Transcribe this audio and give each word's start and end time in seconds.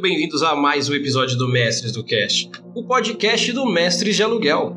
Muito 0.00 0.12
bem-vindos 0.12 0.42
a 0.42 0.56
mais 0.56 0.88
um 0.88 0.94
episódio 0.94 1.36
do 1.36 1.46
Mestres 1.46 1.92
do 1.92 2.02
Cast, 2.02 2.50
o 2.74 2.82
podcast 2.84 3.52
do 3.52 3.66
Mestres 3.66 4.16
de 4.16 4.22
Aluguel. 4.22 4.74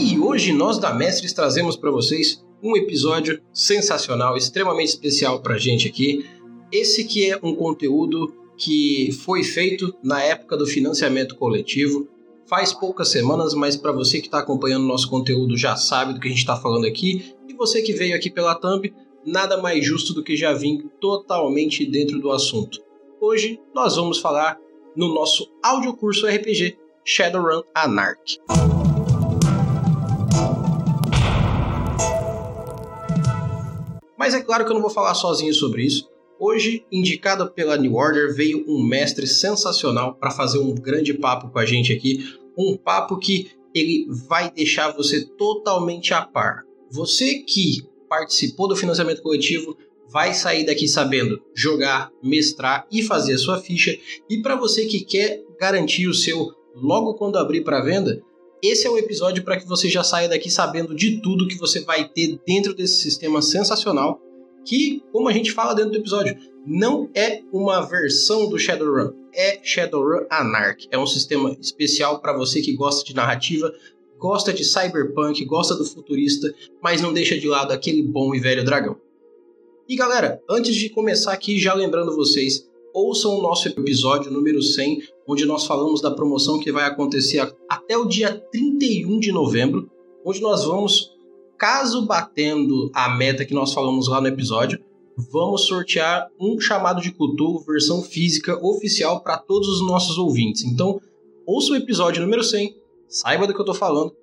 E 0.00 0.18
hoje 0.18 0.52
nós 0.52 0.80
da 0.80 0.92
Mestres 0.92 1.32
trazemos 1.32 1.76
para 1.76 1.88
vocês 1.88 2.44
um 2.60 2.76
episódio 2.76 3.40
sensacional, 3.52 4.36
extremamente 4.36 4.88
especial 4.88 5.40
para 5.40 5.54
a 5.54 5.58
gente 5.58 5.86
aqui. 5.86 6.26
Esse 6.72 7.04
que 7.04 7.30
é 7.30 7.38
um 7.40 7.54
conteúdo 7.54 8.34
que 8.56 9.12
foi 9.24 9.44
feito 9.44 9.94
na 10.02 10.20
época 10.20 10.56
do 10.56 10.66
financiamento 10.66 11.36
coletivo, 11.36 12.08
faz 12.48 12.72
poucas 12.72 13.06
semanas, 13.06 13.54
mas 13.54 13.76
para 13.76 13.92
você 13.92 14.18
que 14.18 14.26
está 14.26 14.40
acompanhando 14.40 14.84
nosso 14.84 15.08
conteúdo 15.08 15.56
já 15.56 15.76
sabe 15.76 16.12
do 16.12 16.18
que 16.18 16.26
a 16.26 16.30
gente 16.30 16.40
está 16.40 16.56
falando 16.56 16.86
aqui, 16.86 17.36
e 17.48 17.54
você 17.54 17.82
que 17.82 17.92
veio 17.92 18.16
aqui 18.16 18.28
pela 18.28 18.56
Thumb, 18.56 18.92
nada 19.26 19.60
mais 19.60 19.84
justo 19.84 20.14
do 20.14 20.22
que 20.22 20.36
já 20.36 20.52
vim 20.52 20.88
totalmente 21.00 21.84
dentro 21.84 22.20
do 22.20 22.30
assunto. 22.30 22.78
Hoje 23.20 23.58
nós 23.74 23.96
vamos 23.96 24.18
falar 24.18 24.56
no 24.94 25.12
nosso 25.12 25.50
audiocurso 25.62 26.26
RPG 26.26 26.78
Shadowrun 27.04 27.62
Anarch. 27.74 28.38
Mas 34.16 34.32
é 34.32 34.40
claro 34.40 34.64
que 34.64 34.70
eu 34.70 34.74
não 34.74 34.80
vou 34.80 34.90
falar 34.90 35.14
sozinho 35.14 35.52
sobre 35.52 35.84
isso. 35.84 36.08
Hoje, 36.38 36.84
indicado 36.92 37.50
pela 37.50 37.76
New 37.76 37.94
Order, 37.94 38.34
veio 38.34 38.64
um 38.68 38.82
mestre 38.82 39.26
sensacional 39.26 40.14
para 40.14 40.30
fazer 40.30 40.58
um 40.58 40.74
grande 40.74 41.14
papo 41.14 41.50
com 41.50 41.58
a 41.58 41.66
gente 41.66 41.92
aqui. 41.92 42.18
Um 42.56 42.76
papo 42.76 43.18
que 43.18 43.50
ele 43.74 44.06
vai 44.28 44.50
deixar 44.50 44.90
você 44.92 45.24
totalmente 45.24 46.14
a 46.14 46.22
par. 46.22 46.62
Você 46.90 47.40
que 47.40 47.86
participou 48.16 48.66
do 48.66 48.74
financiamento 48.74 49.20
coletivo 49.20 49.76
vai 50.08 50.32
sair 50.32 50.64
daqui 50.64 50.88
sabendo 50.88 51.42
jogar, 51.54 52.10
mestrar 52.22 52.86
e 52.90 53.02
fazer 53.02 53.34
a 53.34 53.38
sua 53.38 53.58
ficha. 53.58 53.94
E 54.30 54.40
para 54.40 54.56
você 54.56 54.86
que 54.86 55.00
quer 55.00 55.42
garantir 55.60 56.06
o 56.06 56.14
seu 56.14 56.50
logo 56.74 57.14
quando 57.14 57.36
abrir 57.36 57.62
para 57.62 57.82
venda, 57.82 58.22
esse 58.62 58.86
é 58.86 58.90
o 58.90 58.96
episódio 58.96 59.44
para 59.44 59.58
que 59.58 59.66
você 59.66 59.88
já 59.88 60.02
saia 60.02 60.28
daqui 60.28 60.50
sabendo 60.50 60.94
de 60.94 61.20
tudo 61.20 61.48
que 61.48 61.58
você 61.58 61.80
vai 61.80 62.08
ter 62.08 62.40
dentro 62.46 62.74
desse 62.74 63.02
sistema 63.02 63.42
sensacional. 63.42 64.20
Que, 64.64 65.02
como 65.12 65.28
a 65.28 65.32
gente 65.32 65.52
fala 65.52 65.74
dentro 65.74 65.92
do 65.92 65.98
episódio, 65.98 66.36
não 66.66 67.08
é 67.14 67.42
uma 67.52 67.86
versão 67.86 68.48
do 68.48 68.58
Shadowrun, 68.58 69.12
é 69.32 69.60
Shadowrun 69.62 70.26
Anarch. 70.30 70.88
É 70.90 70.98
um 70.98 71.06
sistema 71.06 71.56
especial 71.60 72.20
para 72.20 72.36
você 72.36 72.60
que 72.60 72.72
gosta 72.72 73.04
de 73.04 73.14
narrativa, 73.14 73.72
gosta 74.18 74.52
de 74.52 74.64
cyberpunk, 74.64 75.44
gosta 75.44 75.74
do 75.74 75.84
futurista, 75.84 76.52
mas 76.82 77.00
não 77.00 77.12
deixa 77.12 77.38
de 77.38 77.46
lado 77.46 77.72
aquele 77.72 78.02
bom 78.02 78.34
e 78.34 78.40
velho 78.40 78.64
dragão. 78.64 78.96
E 79.88 79.94
galera, 79.94 80.42
antes 80.50 80.74
de 80.74 80.90
começar 80.90 81.32
aqui, 81.32 81.58
já 81.58 81.72
lembrando 81.72 82.16
vocês, 82.16 82.68
ouçam 82.92 83.38
o 83.38 83.42
nosso 83.42 83.68
episódio 83.68 84.32
número 84.32 84.62
100, 84.62 85.02
onde 85.28 85.44
nós 85.44 85.66
falamos 85.66 86.00
da 86.00 86.10
promoção 86.10 86.58
que 86.58 86.72
vai 86.72 86.86
acontecer 86.86 87.54
até 87.68 87.96
o 87.96 88.06
dia 88.06 88.34
31 88.50 89.20
de 89.20 89.30
novembro, 89.30 89.90
onde 90.24 90.40
nós 90.40 90.64
vamos, 90.64 91.12
caso 91.58 92.04
batendo 92.06 92.90
a 92.94 93.16
meta 93.16 93.44
que 93.44 93.54
nós 93.54 93.72
falamos 93.72 94.08
lá 94.08 94.20
no 94.20 94.26
episódio, 94.26 94.80
vamos 95.16 95.62
sortear 95.62 96.28
um 96.40 96.60
chamado 96.60 97.00
de 97.00 97.12
Cthulhu 97.12 97.60
versão 97.66 98.02
física 98.02 98.58
oficial 98.64 99.22
para 99.22 99.38
todos 99.38 99.68
os 99.68 99.86
nossos 99.86 100.18
ouvintes. 100.18 100.64
Então, 100.64 101.00
ouça 101.46 101.72
o 101.72 101.76
episódio 101.76 102.22
número 102.22 102.42
100, 102.42 102.76
saiba 103.08 103.46
do 103.46 103.52
que 103.52 103.60
eu 103.60 103.64
estou 103.64 103.74
falando, 103.74 104.14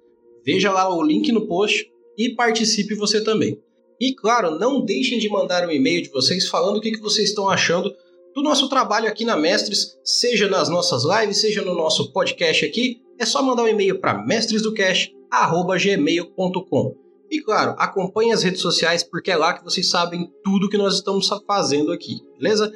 veja 0.45 0.71
lá 0.71 0.93
o 0.93 1.01
link 1.01 1.31
no 1.31 1.47
post 1.47 1.89
e 2.17 2.35
participe 2.35 2.95
você 2.95 3.23
também. 3.23 3.57
E 3.99 4.13
claro, 4.13 4.59
não 4.59 4.83
deixem 4.83 5.19
de 5.19 5.29
mandar 5.29 5.67
um 5.67 5.71
e-mail 5.71 6.01
de 6.01 6.09
vocês 6.09 6.47
falando 6.47 6.77
o 6.77 6.81
que, 6.81 6.97
vocês 6.99 7.29
estão 7.29 7.47
achando 7.49 7.93
do 8.35 8.41
nosso 8.41 8.67
trabalho 8.67 9.07
aqui 9.07 9.23
na 9.23 9.37
Mestres, 9.37 9.95
seja 10.03 10.49
nas 10.49 10.67
nossas 10.67 11.03
lives, 11.03 11.39
seja 11.39 11.61
no 11.61 11.75
nosso 11.75 12.11
podcast 12.11 12.65
aqui. 12.65 12.99
É 13.19 13.25
só 13.25 13.43
mandar 13.43 13.61
um 13.63 13.67
e-mail 13.67 13.99
para 13.99 14.25
mestresdocast@gmail.com. 14.25 16.95
E 17.29 17.39
claro, 17.41 17.75
acompanhe 17.77 18.31
as 18.31 18.41
redes 18.43 18.61
sociais 18.61 19.03
porque 19.03 19.29
é 19.31 19.37
lá 19.37 19.53
que 19.53 19.63
vocês 19.63 19.87
sabem 19.89 20.31
tudo 20.43 20.69
que 20.69 20.77
nós 20.77 20.95
estamos 20.95 21.29
fazendo 21.47 21.91
aqui, 21.91 22.21
beleza? 22.37 22.71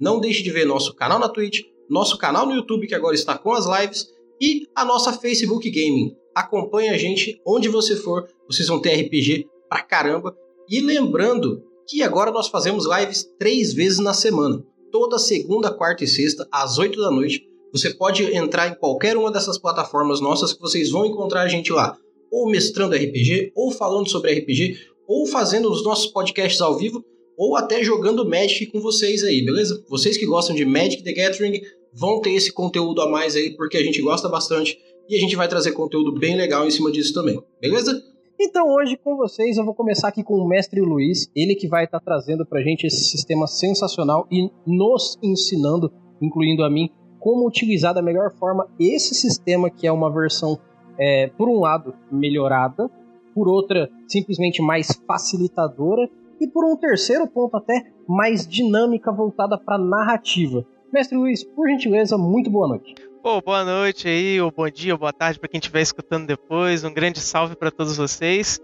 Não 0.00 0.20
deixe 0.20 0.42
de 0.42 0.50
ver 0.50 0.66
nosso 0.66 0.94
canal 0.94 1.18
na 1.18 1.28
Twitch, 1.28 1.62
nosso 1.88 2.18
canal 2.18 2.44
no 2.44 2.54
YouTube 2.54 2.86
que 2.86 2.94
agora 2.94 3.14
está 3.14 3.38
com 3.38 3.52
as 3.52 3.64
lives 3.66 4.08
e 4.42 4.66
a 4.74 4.84
nossa 4.84 5.12
Facebook 5.12 5.70
Gaming. 5.70 6.16
Acompanhe 6.34 6.88
a 6.88 6.98
gente 6.98 7.40
onde 7.46 7.68
você 7.68 7.94
for, 7.94 8.28
vocês 8.48 8.66
vão 8.66 8.80
ter 8.80 9.00
RPG 9.00 9.46
pra 9.68 9.82
caramba. 9.82 10.34
E 10.68 10.80
lembrando 10.80 11.62
que 11.86 12.02
agora 12.02 12.32
nós 12.32 12.48
fazemos 12.48 12.84
lives 12.86 13.24
três 13.38 13.72
vezes 13.72 14.00
na 14.00 14.12
semana. 14.12 14.60
Toda 14.90 15.16
segunda, 15.16 15.70
quarta 15.70 16.02
e 16.02 16.08
sexta, 16.08 16.48
às 16.50 16.76
8 16.76 17.00
da 17.00 17.10
noite. 17.10 17.46
Você 17.72 17.94
pode 17.94 18.24
entrar 18.36 18.68
em 18.68 18.74
qualquer 18.74 19.16
uma 19.16 19.30
dessas 19.30 19.58
plataformas 19.58 20.20
nossas 20.20 20.52
que 20.52 20.60
vocês 20.60 20.90
vão 20.90 21.06
encontrar 21.06 21.42
a 21.42 21.48
gente 21.48 21.72
lá. 21.72 21.96
Ou 22.28 22.50
mestrando 22.50 22.96
RPG, 22.96 23.52
ou 23.54 23.70
falando 23.70 24.10
sobre 24.10 24.34
RPG, 24.34 24.76
ou 25.06 25.24
fazendo 25.24 25.70
os 25.70 25.84
nossos 25.84 26.10
podcasts 26.10 26.60
ao 26.60 26.76
vivo, 26.76 27.04
ou 27.38 27.56
até 27.56 27.84
jogando 27.84 28.28
Magic 28.28 28.66
com 28.66 28.80
vocês 28.80 29.22
aí, 29.22 29.44
beleza? 29.44 29.84
Vocês 29.88 30.16
que 30.16 30.26
gostam 30.26 30.56
de 30.56 30.64
Magic 30.64 31.02
the 31.04 31.12
Gathering, 31.12 31.60
vão 31.92 32.20
ter 32.20 32.32
esse 32.32 32.52
conteúdo 32.52 33.00
a 33.02 33.10
mais 33.10 33.36
aí, 33.36 33.56
porque 33.56 33.76
a 33.76 33.82
gente 33.82 34.00
gosta 34.00 34.28
bastante 34.28 34.78
e 35.08 35.16
a 35.16 35.20
gente 35.20 35.36
vai 35.36 35.48
trazer 35.48 35.72
conteúdo 35.72 36.12
bem 36.18 36.36
legal 36.36 36.66
em 36.66 36.70
cima 36.70 36.90
disso 36.90 37.12
também, 37.12 37.40
beleza? 37.60 38.02
Então 38.40 38.66
hoje 38.74 38.96
com 38.96 39.16
vocês 39.16 39.56
eu 39.56 39.64
vou 39.64 39.74
começar 39.74 40.08
aqui 40.08 40.24
com 40.24 40.34
o 40.34 40.48
mestre 40.48 40.80
Luiz, 40.80 41.30
ele 41.36 41.54
que 41.54 41.68
vai 41.68 41.84
estar 41.84 42.00
tá 42.00 42.04
trazendo 42.04 42.44
pra 42.46 42.62
gente 42.62 42.86
esse 42.86 43.04
sistema 43.04 43.46
sensacional 43.46 44.26
e 44.30 44.50
nos 44.66 45.16
ensinando, 45.22 45.92
incluindo 46.20 46.64
a 46.64 46.70
mim, 46.70 46.90
como 47.20 47.46
utilizar 47.46 47.94
da 47.94 48.02
melhor 48.02 48.32
forma 48.32 48.68
esse 48.80 49.14
sistema 49.14 49.70
que 49.70 49.86
é 49.86 49.92
uma 49.92 50.12
versão, 50.12 50.58
é, 50.98 51.28
por 51.28 51.48
um 51.48 51.60
lado, 51.60 51.94
melhorada, 52.10 52.90
por 53.32 53.48
outra, 53.48 53.88
simplesmente 54.08 54.60
mais 54.60 54.88
facilitadora 55.06 56.10
e 56.40 56.48
por 56.48 56.64
um 56.64 56.76
terceiro 56.76 57.28
ponto 57.28 57.56
até 57.56 57.92
mais 58.08 58.46
dinâmica 58.46 59.12
voltada 59.12 59.56
para 59.56 59.78
narrativa. 59.78 60.66
Mestre 60.92 61.16
Luiz, 61.16 61.42
por 61.42 61.66
gentileza, 61.70 62.18
muito 62.18 62.50
boa 62.50 62.68
noite. 62.68 62.94
Pô, 63.22 63.40
boa 63.40 63.64
noite 63.64 64.06
aí, 64.06 64.38
ou 64.38 64.50
bom 64.50 64.68
dia, 64.68 64.92
ou 64.92 64.98
boa 64.98 65.12
tarde 65.12 65.38
para 65.38 65.48
quem 65.48 65.58
estiver 65.58 65.80
escutando 65.80 66.26
depois. 66.26 66.84
Um 66.84 66.92
grande 66.92 67.18
salve 67.18 67.56
para 67.56 67.70
todos 67.70 67.96
vocês. 67.96 68.60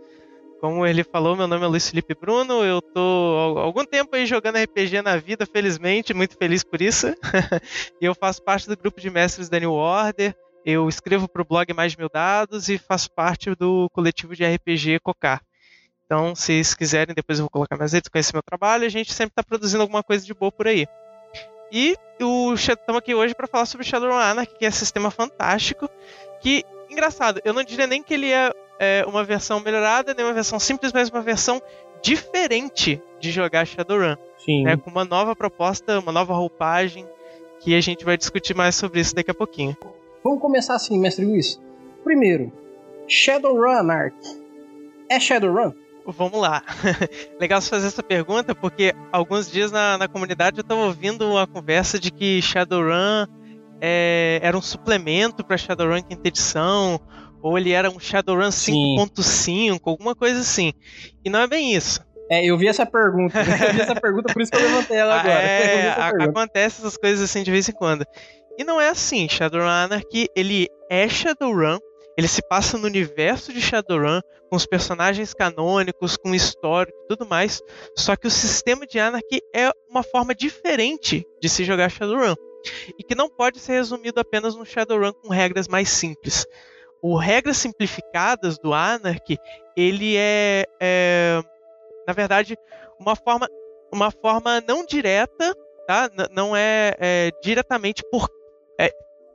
Como 0.61 0.85
ele 0.87 1.03
falou, 1.03 1.35
meu 1.35 1.47
nome 1.47 1.65
é 1.65 1.67
Luiz 1.67 1.89
Felipe 1.89 2.15
Bruno. 2.15 2.63
Eu 2.63 2.83
tô 2.83 3.57
há 3.57 3.63
algum 3.63 3.83
tempo 3.83 4.15
aí 4.15 4.27
jogando 4.27 4.59
RPG 4.59 5.01
na 5.01 5.17
vida, 5.17 5.47
felizmente, 5.47 6.13
muito 6.13 6.37
feliz 6.37 6.63
por 6.63 6.83
isso. 6.83 7.07
e 7.99 8.05
eu 8.05 8.15
faço 8.15 8.43
parte 8.43 8.69
do 8.69 8.77
grupo 8.77 9.01
de 9.01 9.09
mestres 9.09 9.49
da 9.49 9.59
New 9.59 9.73
Order. 9.73 10.37
Eu 10.67 10.87
escrevo 10.87 11.27
para 11.29 11.41
o 11.41 11.47
blog 11.47 11.73
Mais 11.73 11.97
Mil 11.97 12.11
Dados 12.13 12.69
e 12.69 12.77
faço 12.77 13.11
parte 13.11 13.55
do 13.55 13.89
coletivo 13.89 14.37
de 14.37 14.45
RPG 14.45 15.01
Cocar. 15.03 15.41
Então, 16.05 16.35
se 16.35 16.43
vocês 16.43 16.75
quiserem, 16.75 17.15
depois 17.15 17.39
eu 17.39 17.45
vou 17.45 17.51
colocar 17.51 17.77
minhas 17.77 17.95
redes, 17.95 18.11
conhecer 18.11 18.35
meu 18.35 18.43
trabalho. 18.43 18.85
A 18.85 18.91
gente 18.91 19.15
sempre 19.15 19.33
está 19.33 19.43
produzindo 19.43 19.81
alguma 19.81 20.03
coisa 20.03 20.27
de 20.27 20.35
boa 20.35 20.53
por 20.53 20.67
aí. 20.67 20.87
E 21.71 21.97
estamos 22.55 22.99
aqui 22.99 23.15
hoje 23.15 23.35
para 23.35 23.47
falar 23.47 23.67
sobre 23.67 23.87
Shadowrun 23.87 24.17
Anarchy, 24.17 24.55
que 24.59 24.65
é 24.65 24.69
um 24.69 24.73
sistema 24.73 25.11
fantástico. 25.11 25.89
Que, 26.41 26.65
engraçado, 26.91 27.41
eu 27.45 27.53
não 27.53 27.63
diria 27.63 27.87
nem 27.87 28.03
que 28.03 28.15
ele 28.15 28.33
é, 28.33 28.51
é, 28.79 29.05
uma 29.07 29.23
versão 29.23 29.61
melhorada, 29.61 30.15
nem 30.15 30.25
uma 30.25 30.33
versão 30.33 30.59
simples, 30.59 30.93
mas 30.93 31.11
uma 31.11 31.21
versão 31.21 31.61
diferente 32.03 33.01
de 33.21 33.31
jogar 33.31 33.67
Shadowrun. 33.67 34.17
Sim. 34.39 34.65
Né, 34.65 34.77
com 34.77 34.91
uma 34.91 35.05
nova 35.05 35.37
proposta, 35.37 35.99
uma 35.99 36.13
nova 36.13 36.33
roupagem, 36.33 37.07
que 37.61 37.75
a 37.75 37.81
gente 37.81 38.05
vai 38.05 38.17
discutir 38.17 38.55
mais 38.55 38.75
sobre 38.75 39.01
isso 39.01 39.15
daqui 39.15 39.31
a 39.31 39.35
pouquinho. 39.35 39.77
Vamos 40.25 40.41
começar 40.41 40.75
assim, 40.75 40.99
mestre 40.99 41.25
Luiz. 41.25 41.61
Primeiro, 42.03 42.53
Shadowrun 43.07 43.71
Anarchy. 43.71 44.43
É 45.09 45.19
Shadowrun? 45.19 45.73
Vamos 46.17 46.41
lá. 46.41 46.63
Legal 47.39 47.61
você 47.61 47.69
fazer 47.69 47.89
essa 47.89 48.03
pergunta, 48.03 48.55
porque 48.55 48.95
alguns 49.13 49.51
dias 49.51 49.71
na, 49.71 49.99
na 49.99 50.09
comunidade 50.09 50.59
eu 50.59 50.63
estava 50.63 50.81
ouvindo 50.81 51.29
uma 51.29 51.47
conversa 51.47 51.99
de 51.99 52.11
que 52.11 52.41
Shadowrun 52.41 53.27
é, 53.81 54.41
era 54.43 54.57
um 54.57 54.63
suplemento 54.63 55.45
para 55.45 55.57
Shadowrun 55.57 56.03
quinta 56.03 56.29
edição, 56.29 57.01
ou 57.43 57.59
ele 57.59 57.73
era 57.73 57.91
um 57.91 58.01
Shadowrun 58.01 58.49
5.5, 58.49 59.81
alguma 59.85 60.15
coisa 60.15 60.41
assim. 60.41 60.73
E 61.25 61.29
não 61.29 61.41
é 61.41 61.47
bem 61.47 61.75
isso. 61.75 62.01
É, 62.31 62.45
eu 62.45 62.59
vi 62.59 62.69
essa 62.69 62.85
pergunta. 62.85 63.39
Eu 63.41 63.75
vi 63.75 63.81
essa 63.81 63.95
pergunta, 63.95 64.33
por 64.33 64.43
isso 64.43 64.51
que 64.51 64.59
eu 64.59 64.63
levantei 64.63 64.99
ela 64.99 65.15
ah, 65.15 65.21
agora. 65.21 65.41
É, 65.41 65.91
acontece 66.29 66.81
essas 66.81 66.97
coisas 66.97 67.23
assim 67.23 67.43
de 67.43 67.51
vez 67.51 67.67
em 67.69 67.73
quando. 67.73 68.05
E 68.59 68.65
não 68.65 68.79
é 68.79 68.91
assim, 68.91 69.27
Shadowrun 69.29 69.67
Anarchy, 69.67 70.29
ele 70.37 70.69
é 70.91 71.09
Shadowrun, 71.09 71.79
ele 72.19 72.27
se 72.27 72.43
passa 72.43 72.77
no 72.77 72.87
universo 72.87 73.53
de 73.53 73.61
Shadowrun, 73.61 74.21
com 74.51 74.57
os 74.57 74.67
personagens 74.67 75.33
canônicos, 75.33 76.17
com 76.17 76.35
histórico 76.35 76.99
e 77.05 77.07
tudo 77.07 77.25
mais. 77.25 77.63
Só 77.97 78.17
que 78.17 78.27
o 78.27 78.31
sistema 78.31 78.85
de 78.85 78.99
Anarchy 78.99 79.41
é 79.55 79.71
uma 79.89 80.03
forma 80.03 80.35
diferente 80.35 81.25
de 81.41 81.49
se 81.49 81.63
jogar 81.63 81.89
Shadowrun. 81.89 82.35
E 82.99 83.05
que 83.05 83.15
não 83.15 83.31
pode 83.31 83.61
ser 83.61 83.75
resumido 83.75 84.19
apenas 84.19 84.57
no 84.57 84.67
Shadowrun 84.67 85.13
com 85.13 85.29
regras 85.29 85.69
mais 85.69 85.91
simples. 85.91 86.45
O 87.01 87.17
regras 87.17 87.57
simplificadas 87.57 88.59
do 88.59 88.75
Anarchy, 88.75 89.39
ele 89.77 90.17
é, 90.17 90.65
é 90.81 91.41
na 92.05 92.13
verdade, 92.13 92.57
uma 92.99 93.15
forma 93.15 93.49
uma 93.93 94.11
forma 94.11 94.61
não 94.67 94.85
direta, 94.85 95.55
tá? 95.87 96.11
N 96.13 96.27
não 96.33 96.57
é, 96.57 96.97
é, 96.99 97.31
diretamente 97.41 98.03
por. 98.11 98.29
É, 98.77 98.91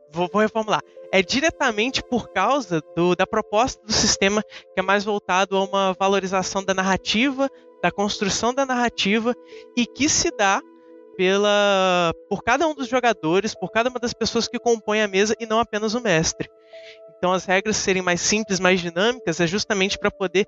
vou, 0.09 0.29
vou, 0.31 0.41
reformular. 0.41 0.81
É 1.13 1.21
diretamente 1.21 2.01
por 2.01 2.33
causa 2.33 2.81
do, 2.95 3.15
da 3.15 3.27
proposta 3.27 3.79
do 3.85 3.93
sistema 3.93 4.41
que 4.41 4.79
é 4.79 4.81
mais 4.81 5.03
voltado 5.03 5.55
a 5.55 5.63
uma 5.63 5.93
valorização 5.93 6.65
da 6.65 6.73
narrativa, 6.73 7.47
da 7.83 7.91
construção 7.91 8.51
da 8.51 8.65
narrativa 8.65 9.35
e 9.77 9.85
que 9.85 10.09
se 10.09 10.35
dá 10.35 10.59
pela 11.15 12.11
por 12.27 12.41
cada 12.41 12.67
um 12.67 12.73
dos 12.73 12.87
jogadores, 12.87 13.53
por 13.53 13.69
cada 13.69 13.91
uma 13.91 13.99
das 13.99 14.11
pessoas 14.11 14.47
que 14.47 14.57
compõem 14.57 15.03
a 15.03 15.07
mesa 15.07 15.35
e 15.39 15.45
não 15.45 15.59
apenas 15.59 15.93
o 15.93 16.01
mestre. 16.01 16.49
Então 17.15 17.31
as 17.31 17.45
regras 17.45 17.77
serem 17.77 18.01
mais 18.01 18.19
simples, 18.19 18.59
mais 18.59 18.81
dinâmicas 18.81 19.39
é 19.39 19.45
justamente 19.45 19.99
para 19.99 20.09
poder 20.09 20.47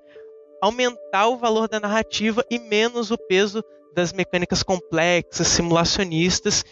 aumentar 0.60 1.28
o 1.28 1.36
valor 1.36 1.68
da 1.68 1.78
narrativa 1.78 2.44
e 2.50 2.58
menos 2.58 3.12
o 3.12 3.16
peso 3.16 3.62
das 3.94 4.12
mecânicas 4.12 4.64
complexas, 4.64 5.46
simulacionistas, 5.46 6.64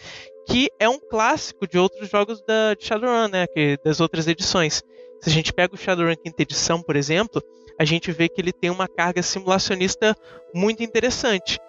que 0.47 0.69
é 0.79 0.87
um 0.87 0.99
clássico 0.99 1.67
de 1.67 1.77
outros 1.77 2.09
jogos 2.09 2.41
da, 2.41 2.73
de 2.73 2.85
Shadowrun, 2.85 3.27
né, 3.27 3.47
que, 3.47 3.77
das 3.83 3.99
outras 3.99 4.27
edições. 4.27 4.83
Se 5.21 5.29
a 5.29 5.31
gente 5.31 5.51
pega 5.51 5.73
o 5.73 5.77
Shadowrun 5.77 6.15
quinta 6.15 6.41
edição, 6.41 6.81
por 6.81 6.95
exemplo, 6.95 7.41
a 7.79 7.85
gente 7.85 8.11
vê 8.11 8.29
que 8.29 8.39
ele 8.39 8.53
tem 8.53 8.69
uma 8.69 8.87
carga 8.87 9.21
simulacionista 9.21 10.15
muito 10.53 10.83
interessante. 10.83 11.59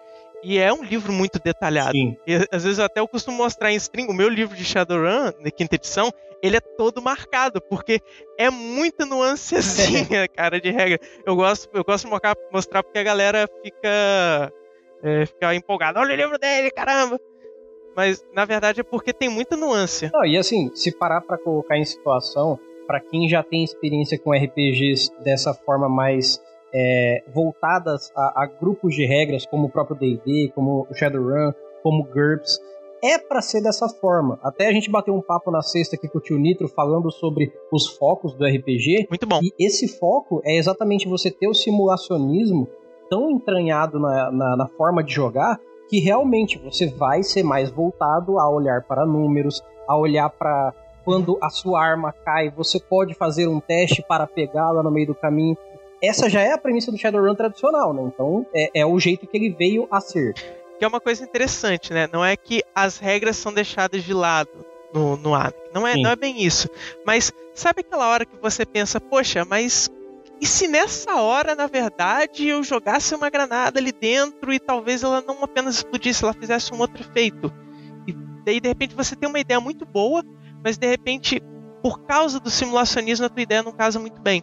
E 0.43 0.59
é 0.59 0.73
um 0.73 0.85
livro 0.85 1.13
muito 1.13 1.41
detalhado. 1.43 1.97
E, 1.97 2.19
às 2.53 2.63
vezes 2.63 2.79
até 2.79 3.01
eu 3.01 3.09
costumo 3.09 3.39
mostrar 3.39 3.73
em 3.73 3.77
stream 3.77 4.09
o 4.09 4.15
meu 4.15 4.29
livro 4.29 4.55
de 4.55 4.65
Shadowrun, 4.65 5.33
na 5.41 5.51
quinta 5.51 5.75
edição, 5.75 6.13
ele 6.43 6.57
é 6.57 6.61
todo 6.61 7.03
marcado, 7.03 7.61
porque 7.61 8.01
é 8.39 8.51
muita 8.51 9.07
nuancezinha, 9.07 10.29
cara, 10.37 10.61
de 10.61 10.71
regra. 10.71 11.01
Eu 11.25 11.35
gosto, 11.35 11.69
eu 11.75 11.83
gosto 11.83 12.05
de 12.07 12.13
mostrar 12.53 12.83
porque 12.83 12.99
a 12.99 13.03
galera 13.03 13.49
fica 13.63 14.53
é, 15.03 15.27
ficar 15.27 15.55
empolgado. 15.55 15.99
Olha 15.99 16.13
o 16.13 16.17
livro 16.17 16.39
dele, 16.39 16.71
caramba! 16.71 17.19
Mas 17.97 18.23
na 18.35 18.45
verdade 18.45 18.81
é 18.81 18.85
porque 18.85 19.13
tem 19.13 19.29
muita 19.29 19.57
nuance. 19.57 20.11
Não, 20.13 20.25
e 20.25 20.37
assim, 20.37 20.71
se 20.75 20.93
parar 20.93 21.23
para 21.23 21.39
colocar 21.39 21.79
em 21.79 21.85
situação, 21.85 22.59
para 22.87 23.01
quem 23.01 23.29
já 23.29 23.43
tem 23.43 23.65
experiência 23.65 24.19
com 24.19 24.33
RPGs 24.33 25.11
dessa 25.25 25.55
forma 25.55 25.89
mais 25.89 26.41
é, 26.75 27.25
voltadas 27.33 28.13
a, 28.15 28.43
a, 28.43 28.47
grupos 28.47 28.95
de 28.95 29.07
regras, 29.07 29.47
como 29.47 29.67
o 29.67 29.71
próprio 29.71 29.97
D&D, 29.97 30.53
como 30.55 30.87
o 30.91 30.95
Shadowrun, 30.95 31.53
como 31.83 32.05
GURPS, 32.05 32.61
é 33.03 33.19
para 33.19 33.41
ser 33.41 33.63
dessa 33.63 33.89
forma. 33.89 34.39
Até 34.43 34.69
a 34.69 34.73
gente 34.73 34.91
bateu 34.91 35.15
um 35.15 35.23
papo 35.23 35.51
na 35.51 35.63
sexta 35.63 35.97
aqui 35.97 36.09
com 36.09 36.19
o 36.19 36.21
tio 36.21 36.39
Nitro 36.39 36.69
falando 36.69 37.11
sobre 37.11 37.53
os 37.73 37.87
focos 37.87 38.35
do 38.35 38.45
RPG. 38.45 39.07
Muito 39.09 39.27
bom. 39.27 39.41
E 39.43 39.53
esse 39.59 39.89
foco 39.89 40.41
é 40.45 40.57
exatamente 40.57 41.09
você 41.09 41.31
ter 41.31 41.49
o 41.49 41.55
simulacionismo 41.55 42.69
tão 43.09 43.31
entranhado 43.31 44.01
na, 44.01 44.31
na, 44.31 44.57
na 44.57 44.69
forma 44.69 45.03
de 45.03 45.15
jogar 45.15 45.59
que 45.89 46.01
realmente 46.01 46.59
você 46.59 46.87
vai 46.89 47.23
ser 47.23 47.43
mais 47.43 47.71
voltado 47.71 48.39
a 48.39 48.49
olhar 48.49 48.83
para 48.83 49.07
números, 49.07 49.63
a 49.87 49.97
olhar 49.97 50.29
para 50.31 50.75
quando 51.05 51.39
a 51.41 51.49
sua 51.49 51.81
arma 51.81 52.13
cai, 52.13 52.51
você 52.51 52.81
pode 52.81 53.15
fazer 53.15 53.47
um 53.47 53.61
teste 53.61 54.03
para 54.03 54.27
pegá-la 54.27 54.83
no 54.83 54.91
meio 54.91 55.07
do 55.07 55.15
caminho. 55.15 55.57
Essa 56.03 56.29
já 56.29 56.41
é 56.41 56.53
a 56.53 56.59
premissa 56.59 56.91
do 56.91 56.99
Shadowrun 56.99 57.35
tradicional, 57.35 57.93
né? 57.93 58.03
Então 58.03 58.45
é, 58.53 58.81
é 58.81 58.87
o 58.87 58.99
jeito 58.99 59.27
que 59.27 59.37
ele 59.37 59.51
veio 59.51 59.87
a 59.91 60.01
ser. 60.01 60.35
Que 60.79 60.85
é 60.85 60.89
uma 60.89 61.01
coisa 61.01 61.23
interessante, 61.23 61.93
né? 61.93 62.09
Não 62.13 62.25
é 62.25 62.37
que 62.37 62.63
as 62.75 62.99
regras 62.99 63.37
são 63.37 63.53
deixadas 63.53 64.03
de 64.03 64.13
lado 64.13 64.51
no, 64.93 65.17
no 65.17 65.35
Anakin. 65.35 65.57
Não 65.73 65.87
é, 65.87 65.97
não 65.97 66.11
é 66.11 66.17
bem 66.17 66.43
isso. 66.43 66.69
Mas 67.05 67.33
sabe 67.55 67.81
aquela 67.81 68.09
hora 68.09 68.27
que 68.27 68.37
você 68.43 68.67
pensa, 68.67 69.01
poxa, 69.01 69.45
mas 69.45 69.89
e 70.41 70.47
se 70.47 70.69
nessa 70.69 71.17
hora, 71.17 71.55
na 71.55 71.67
verdade, 71.67 72.47
eu 72.47 72.63
jogasse 72.63 73.15
uma 73.15 73.31
granada 73.31 73.79
ali 73.79 73.93
dentro 73.93 74.53
e 74.53 74.59
talvez 74.59 75.03
ela 75.03 75.21
não 75.21 75.43
apenas 75.43 75.77
explodisse, 75.77 76.25
ela 76.25 76.35
fizesse 76.35 76.73
um 76.75 76.79
outro 76.79 77.03
efeito? 77.03 77.53
E 78.07 78.13
daí, 78.45 78.61
de 78.61 78.69
repente, 78.69 78.95
você 78.95 79.17
tem 79.17 79.29
uma 79.29 79.41
ideia 79.41 79.61
muito 79.61 79.87
boa, 79.87 80.23
mas 80.63 80.77
de 80.77 80.87
repente, 80.87 81.43
por 81.83 82.05
causa 82.05 82.39
do 82.39 82.51
simulacionismo, 82.51 83.27
a 83.27 83.29
tua 83.29 83.43
ideia 83.43 83.63
não 83.63 83.73
casa 83.73 83.99
muito 83.99 84.21
bem. 84.21 84.43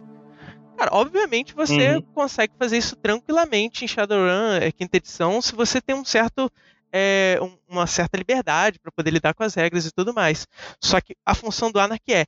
Cara, 0.76 0.90
obviamente 0.92 1.54
você 1.54 1.94
uhum. 1.94 2.02
consegue 2.02 2.52
fazer 2.58 2.78
isso 2.78 2.96
tranquilamente 2.96 3.84
em 3.84 3.88
Shadowrun, 3.88 4.56
é, 4.60 4.72
quinta 4.72 4.96
edição, 4.96 5.40
se 5.40 5.54
você 5.54 5.80
tem 5.80 5.94
um 5.94 6.04
certo 6.04 6.50
é, 6.92 7.38
uma 7.68 7.86
certa 7.88 8.16
liberdade 8.16 8.78
para 8.78 8.92
poder 8.92 9.10
lidar 9.10 9.34
com 9.34 9.42
as 9.42 9.54
regras 9.54 9.84
e 9.84 9.92
tudo 9.92 10.14
mais. 10.14 10.46
Só 10.80 11.00
que 11.00 11.16
a 11.26 11.34
função 11.34 11.70
do 11.70 11.80
Anarchy 11.80 12.12
é 12.12 12.24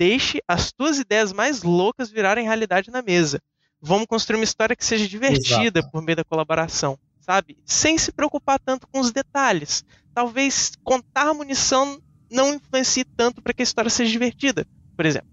deixe 0.00 0.40
as 0.48 0.72
tuas 0.72 0.98
ideias 0.98 1.30
mais 1.30 1.62
loucas 1.62 2.10
virarem 2.10 2.46
realidade 2.46 2.90
na 2.90 3.02
mesa. 3.02 3.38
Vamos 3.82 4.06
construir 4.06 4.38
uma 4.38 4.44
história 4.44 4.74
que 4.74 4.82
seja 4.84 5.06
divertida 5.06 5.80
Exato. 5.80 5.92
por 5.92 6.00
meio 6.02 6.16
da 6.16 6.24
colaboração, 6.24 6.98
sabe? 7.20 7.58
Sem 7.66 7.98
se 7.98 8.10
preocupar 8.10 8.58
tanto 8.58 8.88
com 8.88 8.98
os 8.98 9.12
detalhes. 9.12 9.84
Talvez 10.14 10.72
contar 10.82 11.28
a 11.28 11.34
munição 11.34 12.00
não 12.32 12.54
influencie 12.54 13.04
tanto 13.04 13.42
para 13.42 13.52
que 13.52 13.60
a 13.60 13.64
história 13.64 13.90
seja 13.90 14.10
divertida, 14.10 14.66
por 14.96 15.04
exemplo. 15.04 15.28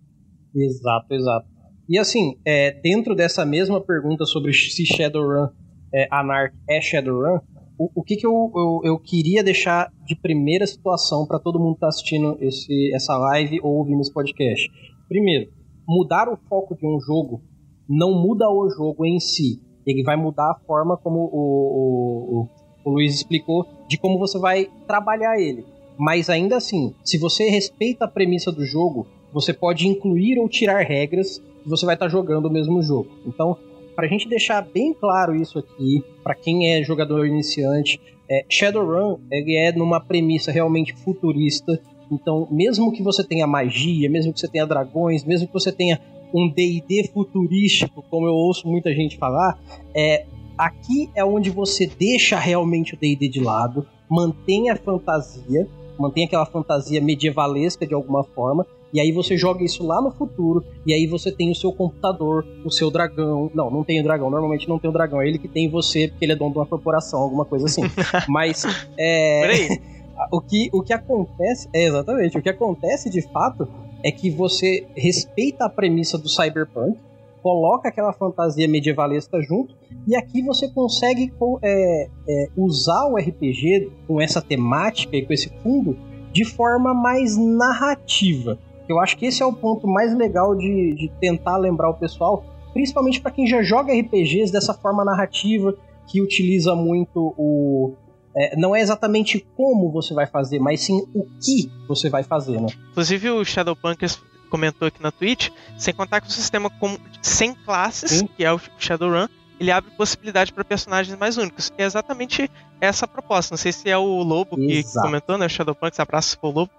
Exato, 0.53 1.13
exato. 1.13 1.47
E 1.87 1.97
assim, 1.97 2.37
é, 2.43 2.71
dentro 2.71 3.15
dessa 3.15 3.45
mesma 3.45 3.79
pergunta 3.79 4.25
sobre 4.25 4.51
se 4.51 4.85
Shadowrun 4.85 5.47
é, 5.93 6.09
Anarch 6.11 6.53
é 6.67 6.81
Shadowrun, 6.81 7.39
o, 7.77 8.01
o 8.01 8.03
que, 8.03 8.15
que 8.15 8.25
eu, 8.25 8.51
eu, 8.55 8.81
eu, 8.83 8.99
queria 8.99 9.43
deixar 9.43 9.91
de 10.05 10.15
primeira 10.15 10.65
situação 10.65 11.27
para 11.27 11.39
todo 11.39 11.59
mundo 11.59 11.73
que 11.73 11.77
está 11.77 11.87
assistindo 11.87 12.37
esse, 12.41 12.91
essa 12.93 13.15
live 13.17 13.59
ou 13.61 13.75
ouvindo 13.77 14.01
esse 14.01 14.11
podcast? 14.11 14.69
Primeiro, 15.07 15.51
mudar 15.87 16.27
o 16.27 16.37
foco 16.49 16.75
de 16.75 16.85
um 16.87 16.99
jogo 16.99 17.41
não 17.87 18.13
muda 18.13 18.49
o 18.49 18.69
jogo 18.69 19.05
em 19.05 19.19
si. 19.19 19.61
Ele 19.85 20.03
vai 20.03 20.17
mudar 20.17 20.51
a 20.51 20.59
forma 20.65 20.97
como 20.97 21.19
o, 21.31 22.41
o, 22.41 22.49
o, 22.83 22.89
Luiz 22.91 23.13
explicou 23.13 23.65
de 23.87 23.97
como 23.97 24.17
você 24.17 24.39
vai 24.39 24.67
trabalhar 24.87 25.39
ele. 25.39 25.63
Mas 25.97 26.29
ainda 26.29 26.57
assim, 26.57 26.93
se 27.03 27.17
você 27.17 27.49
respeita 27.49 28.05
a 28.05 28.09
premissa 28.09 28.51
do 28.51 28.65
jogo, 28.65 29.07
você 29.31 29.53
pode 29.53 29.87
incluir 29.87 30.39
ou 30.39 30.49
tirar 30.49 30.83
regras 30.83 31.39
que 31.39 31.69
você 31.69 31.85
vai 31.85 31.95
estar 31.95 32.07
tá 32.07 32.11
jogando 32.11 32.47
o 32.47 32.51
mesmo 32.51 32.81
jogo. 32.81 33.09
Então, 33.25 33.57
para 33.97 34.05
a 34.05 34.09
gente 34.09 34.29
deixar 34.29 34.61
bem 34.61 34.93
claro 34.93 35.35
isso 35.35 35.57
aqui, 35.57 36.03
para 36.23 36.35
quem 36.35 36.71
é 36.71 36.83
jogador 36.83 37.25
iniciante, 37.25 37.99
é, 38.29 38.45
Shadowrun 38.47 39.17
ele 39.31 39.55
é 39.55 39.71
numa 39.71 39.99
premissa 39.99 40.51
realmente 40.51 40.93
futurista. 40.93 41.81
Então, 42.11 42.47
mesmo 42.51 42.91
que 42.91 43.01
você 43.01 43.23
tenha 43.23 43.47
magia, 43.47 44.07
mesmo 44.07 44.31
que 44.31 44.39
você 44.39 44.47
tenha 44.47 44.67
dragões, 44.67 45.23
mesmo 45.23 45.47
que 45.47 45.53
você 45.53 45.71
tenha 45.71 45.99
um 46.31 46.47
D&D 46.47 47.09
futurístico, 47.11 48.05
como 48.07 48.27
eu 48.27 48.33
ouço 48.33 48.67
muita 48.67 48.93
gente 48.93 49.17
falar, 49.17 49.59
é, 49.95 50.27
aqui 50.55 51.09
é 51.15 51.25
onde 51.25 51.49
você 51.49 51.87
deixa 51.87 52.37
realmente 52.37 52.93
o 52.93 52.97
D&D 52.99 53.27
de 53.27 53.39
lado, 53.39 53.83
mantém 54.07 54.69
a 54.69 54.75
fantasia, 54.75 55.67
mantém 55.97 56.25
aquela 56.25 56.45
fantasia 56.45 57.01
medievalesca 57.01 57.87
de 57.87 57.95
alguma 57.95 58.23
forma, 58.23 58.63
e 58.93 58.99
aí 58.99 59.11
você 59.11 59.37
joga 59.37 59.63
isso 59.63 59.85
lá 59.85 60.01
no 60.01 60.11
futuro, 60.11 60.63
e 60.85 60.93
aí 60.93 61.05
você 61.07 61.31
tem 61.31 61.51
o 61.51 61.55
seu 61.55 61.71
computador, 61.71 62.45
o 62.63 62.71
seu 62.71 62.89
dragão. 62.89 63.51
Não, 63.53 63.69
não 63.69 63.83
tem 63.83 63.99
o 63.99 64.03
dragão, 64.03 64.29
normalmente 64.29 64.67
não 64.67 64.79
tem 64.79 64.89
o 64.89 64.93
dragão, 64.93 65.21
é 65.21 65.27
ele 65.27 65.37
que 65.37 65.47
tem 65.47 65.69
você, 65.69 66.07
porque 66.07 66.25
ele 66.25 66.33
é 66.33 66.35
dono 66.35 66.51
de 66.51 66.57
uma 66.57 66.65
corporação, 66.65 67.21
alguma 67.21 67.45
coisa 67.45 67.65
assim. 67.65 67.81
Mas 68.27 68.63
é. 68.97 69.67
o 70.31 70.39
que, 70.39 70.69
o 70.73 70.81
que 70.81 70.93
acontece. 70.93 71.69
É, 71.73 71.83
exatamente. 71.83 72.37
O 72.37 72.41
que 72.41 72.49
acontece 72.49 73.09
de 73.09 73.21
fato 73.21 73.67
é 74.03 74.11
que 74.11 74.29
você 74.29 74.87
respeita 74.95 75.65
a 75.65 75.69
premissa 75.69 76.17
do 76.17 76.29
cyberpunk, 76.29 76.97
coloca 77.41 77.89
aquela 77.89 78.13
fantasia 78.13 78.67
medievalesca 78.67 79.41
junto, 79.41 79.75
e 80.07 80.15
aqui 80.15 80.41
você 80.41 80.69
consegue 80.69 81.31
é, 81.61 82.09
é, 82.27 82.49
usar 82.55 83.05
o 83.05 83.17
RPG 83.17 83.91
com 84.07 84.21
essa 84.21 84.41
temática 84.41 85.15
e 85.15 85.25
com 85.25 85.33
esse 85.33 85.49
fundo 85.61 85.97
de 86.31 86.45
forma 86.45 86.93
mais 86.93 87.37
narrativa. 87.37 88.57
Eu 88.87 88.99
acho 88.99 89.17
que 89.17 89.25
esse 89.25 89.41
é 89.43 89.45
o 89.45 89.53
ponto 89.53 89.87
mais 89.87 90.15
legal 90.15 90.55
de, 90.55 90.95
de 90.95 91.11
tentar 91.19 91.57
lembrar 91.57 91.89
o 91.89 91.93
pessoal, 91.93 92.43
principalmente 92.73 93.19
para 93.19 93.31
quem 93.31 93.45
já 93.45 93.61
joga 93.61 93.93
RPGs 93.93 94.51
dessa 94.51 94.73
forma 94.73 95.03
narrativa, 95.03 95.75
que 96.07 96.21
utiliza 96.21 96.73
muito 96.75 97.33
o. 97.37 97.95
É, 98.35 98.55
não 98.55 98.75
é 98.75 98.81
exatamente 98.81 99.45
como 99.55 99.91
você 99.91 100.13
vai 100.13 100.27
fazer, 100.27 100.59
mas 100.59 100.81
sim 100.81 101.01
o 101.13 101.23
que 101.39 101.71
você 101.87 102.09
vai 102.09 102.23
fazer, 102.23 102.61
né? 102.61 102.67
Inclusive 102.91 103.31
o 103.31 103.43
Shadowpunkers 103.43 104.21
comentou 104.49 104.87
aqui 104.87 105.01
na 105.01 105.11
Twitch, 105.11 105.49
sem 105.77 105.93
contar 105.93 106.21
com 106.21 106.27
o 106.27 106.31
sistema 106.31 106.69
com, 106.69 106.97
sem 107.21 107.53
classes, 107.53 108.11
sim. 108.11 108.27
que 108.27 108.45
é 108.45 108.53
o 108.53 108.59
Shadowrun, 108.77 109.27
ele 109.59 109.71
abre 109.71 109.91
possibilidade 109.91 110.53
para 110.53 110.63
personagens 110.63 111.17
mais 111.17 111.37
únicos. 111.37 111.71
É 111.77 111.83
exatamente 111.83 112.49
essa 112.79 113.05
a 113.05 113.07
proposta. 113.07 113.53
Não 113.53 113.57
sei 113.57 113.71
se 113.71 113.89
é 113.89 113.97
o 113.97 114.21
Lobo 114.21 114.59
Exato. 114.59 114.95
que 114.95 115.01
comentou, 115.01 115.37
né? 115.37 115.45
O 115.45 115.49
Shadowpunk, 115.49 115.99
abraço 115.99 116.29
se 116.29 116.37
for 116.37 116.49
o 116.49 116.51
Lobo. 116.51 116.71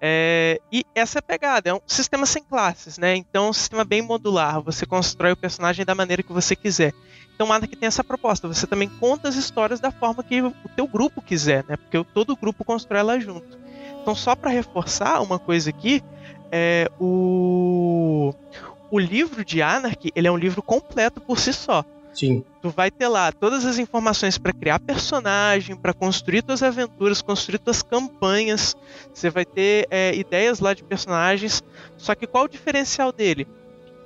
É, 0.00 0.60
e 0.70 0.84
essa 0.94 1.18
é 1.18 1.20
a 1.20 1.22
pegada, 1.22 1.70
é 1.70 1.74
um 1.74 1.80
sistema 1.86 2.26
sem 2.26 2.42
classes, 2.42 2.98
né? 2.98 3.16
Então 3.16 3.46
é 3.46 3.50
um 3.50 3.52
sistema 3.52 3.84
bem 3.84 4.02
modular, 4.02 4.60
você 4.60 4.84
constrói 4.84 5.32
o 5.32 5.36
personagem 5.36 5.84
da 5.84 5.94
maneira 5.94 6.22
que 6.22 6.32
você 6.32 6.54
quiser. 6.54 6.92
Então 7.34 7.52
Ada 7.52 7.66
que 7.66 7.76
tem 7.76 7.86
essa 7.86 8.04
proposta, 8.04 8.46
você 8.46 8.66
também 8.66 8.88
conta 8.88 9.28
as 9.28 9.34
histórias 9.34 9.80
da 9.80 9.90
forma 9.90 10.22
que 10.22 10.40
o 10.42 10.52
teu 10.76 10.86
grupo 10.86 11.22
quiser, 11.22 11.64
né? 11.68 11.76
Porque 11.76 12.04
todo 12.12 12.36
grupo 12.36 12.64
constrói 12.64 13.00
ela 13.00 13.18
junto. 13.18 13.58
Então 14.00 14.14
só 14.14 14.36
para 14.36 14.50
reforçar 14.50 15.22
uma 15.22 15.38
coisa 15.38 15.70
aqui, 15.70 16.02
é, 16.52 16.90
o, 17.00 18.34
o 18.90 18.98
livro 18.98 19.44
de 19.44 19.62
Anarchy 19.62 20.12
ele 20.14 20.28
é 20.28 20.30
um 20.30 20.36
livro 20.36 20.62
completo 20.62 21.20
por 21.20 21.38
si 21.38 21.52
só. 21.52 21.84
Sim. 22.14 22.44
Tu 22.62 22.70
vai 22.70 22.90
ter 22.90 23.08
lá 23.08 23.32
todas 23.32 23.64
as 23.66 23.78
informações 23.78 24.38
para 24.38 24.52
criar 24.52 24.78
personagem, 24.78 25.76
para 25.76 25.92
construir 25.92 26.42
tuas 26.42 26.62
aventuras, 26.62 27.20
construir 27.20 27.58
tuas 27.58 27.82
campanhas. 27.82 28.76
Você 29.12 29.28
vai 29.28 29.44
ter 29.44 29.86
é, 29.90 30.14
ideias 30.14 30.60
lá 30.60 30.72
de 30.72 30.84
personagens. 30.84 31.62
Só 31.98 32.14
que 32.14 32.26
qual 32.26 32.44
o 32.44 32.48
diferencial 32.48 33.12
dele? 33.12 33.46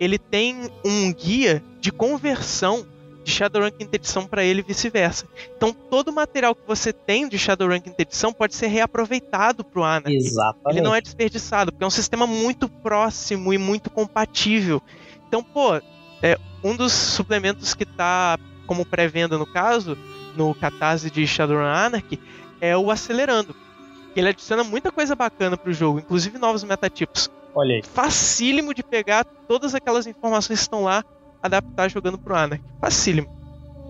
Ele 0.00 0.19
tem 0.19 0.71
um 0.85 1.12
guia 1.12 1.62
de 1.81 1.93
conversão 1.93 2.87
de 3.29 3.35
Shadowrun 3.35 3.71
quinta 3.71 3.97
edição 3.97 4.27
para 4.27 4.43
ele 4.43 4.61
e 4.61 4.62
vice-versa. 4.62 5.27
Então 5.57 5.73
todo 5.73 6.09
o 6.09 6.12
material 6.12 6.55
que 6.55 6.67
você 6.67 6.93
tem 6.93 7.29
de 7.29 7.38
Shadowrun 7.38 7.81
quinta 7.81 8.00
edição 8.03 8.33
pode 8.33 8.55
ser 8.55 8.69
reaproveitado 8.69 9.62
para 9.62 9.81
o 9.81 9.85
Anarchy. 9.85 10.17
Exatamente. 10.17 10.79
Ele 10.79 10.81
não 10.81 10.95
é 10.95 11.00
desperdiçado, 11.00 11.71
porque 11.71 11.85
é 11.85 11.87
um 11.87 11.91
sistema 11.91 12.27
muito 12.27 12.69
próximo 12.69 13.53
e 13.53 13.59
muito 13.59 13.91
compatível. 13.91 14.81
Então, 15.27 15.43
pô, 15.43 15.75
é 16.23 16.38
um 16.62 16.77
dos 16.77 16.93
suplementos 16.93 17.75
que 17.75 17.85
está 17.85 18.38
como 18.67 18.85
pré-venda 18.85 19.38
no 19.38 19.47
caso, 19.47 19.97
no 20.37 20.55
Catarse 20.55 21.11
de 21.11 21.27
Shadowrun 21.27 21.65
Anarchy, 21.65 22.21
é 22.61 22.77
o 22.77 22.91
Acelerando. 22.91 23.55
Ele 24.15 24.29
adiciona 24.29 24.65
muita 24.65 24.91
coisa 24.91 25.15
bacana 25.15 25.57
para 25.57 25.71
o 25.71 25.73
jogo, 25.73 26.00
inclusive 26.00 26.38
novos 26.38 26.65
metatipos. 26.65 27.31
Olha 27.55 27.77
aí. 27.77 27.83
Facílimo 27.83 28.75
de 28.75 28.83
pegar 28.83 29.25
todas 29.25 29.75
aquelas 29.75 30.07
informações 30.07 30.59
que 30.59 30.65
estão 30.65 30.85
lá 30.85 31.05
adaptar 31.43 31.88
jogando 31.88 32.19
pro 32.19 32.35
Anarchy. 32.35 32.65
Facílimo. 32.81 33.29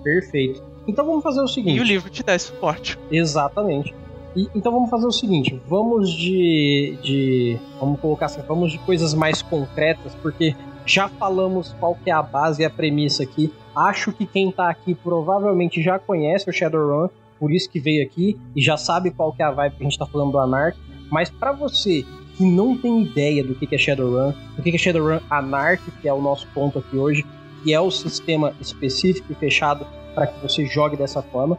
Perfeito. 0.02 0.62
Então 0.86 1.04
vamos 1.04 1.22
fazer 1.22 1.40
o 1.40 1.48
seguinte. 1.48 1.76
E 1.76 1.80
o 1.80 1.84
livro 1.84 2.08
te 2.08 2.22
dá 2.22 2.34
esse 2.34 2.46
suporte. 2.46 2.98
Exatamente. 3.10 3.94
E, 4.36 4.48
então 4.54 4.72
vamos 4.72 4.90
fazer 4.90 5.06
o 5.06 5.12
seguinte, 5.12 5.60
vamos 5.66 6.10
de, 6.10 6.98
de. 7.02 7.58
Vamos 7.80 8.00
colocar 8.00 8.26
assim, 8.26 8.40
vamos 8.46 8.72
de 8.72 8.78
coisas 8.78 9.14
mais 9.14 9.42
concretas, 9.42 10.14
porque 10.22 10.54
já 10.88 11.08
falamos 11.08 11.74
qual 11.78 11.94
que 11.94 12.10
é 12.10 12.12
a 12.12 12.22
base 12.22 12.62
e 12.62 12.64
a 12.64 12.70
premissa 12.70 13.22
aqui. 13.22 13.52
Acho 13.76 14.12
que 14.12 14.26
quem 14.26 14.50
tá 14.50 14.70
aqui 14.70 14.94
provavelmente 14.94 15.82
já 15.82 15.98
conhece 15.98 16.48
o 16.48 16.52
Shadowrun, 16.52 17.08
por 17.38 17.52
isso 17.52 17.70
que 17.70 17.78
veio 17.78 18.04
aqui 18.04 18.38
e 18.56 18.62
já 18.62 18.76
sabe 18.76 19.10
qual 19.10 19.32
que 19.32 19.42
é 19.42 19.44
a 19.44 19.50
vibe 19.50 19.76
que 19.76 19.82
a 19.82 19.88
gente 19.88 19.98
tá 19.98 20.06
falando 20.06 20.32
do 20.32 20.38
Anarch. 20.38 20.78
Mas 21.10 21.30
para 21.30 21.52
você 21.52 22.04
que 22.36 22.44
não 22.44 22.76
tem 22.76 23.02
ideia 23.02 23.44
do 23.44 23.54
que 23.54 23.72
é 23.72 23.78
Shadowrun, 23.78 24.32
do 24.56 24.62
que 24.62 24.74
é 24.74 24.78
Shadowrun 24.78 25.20
Anarch, 25.28 25.82
que 26.00 26.08
é 26.08 26.12
o 26.12 26.22
nosso 26.22 26.46
ponto 26.54 26.78
aqui 26.78 26.96
hoje, 26.96 27.24
que 27.62 27.72
é 27.72 27.80
o 27.80 27.90
sistema 27.90 28.54
específico 28.60 29.32
e 29.32 29.34
fechado 29.34 29.86
para 30.14 30.26
que 30.26 30.40
você 30.40 30.64
jogue 30.64 30.96
dessa 30.96 31.22
forma. 31.22 31.58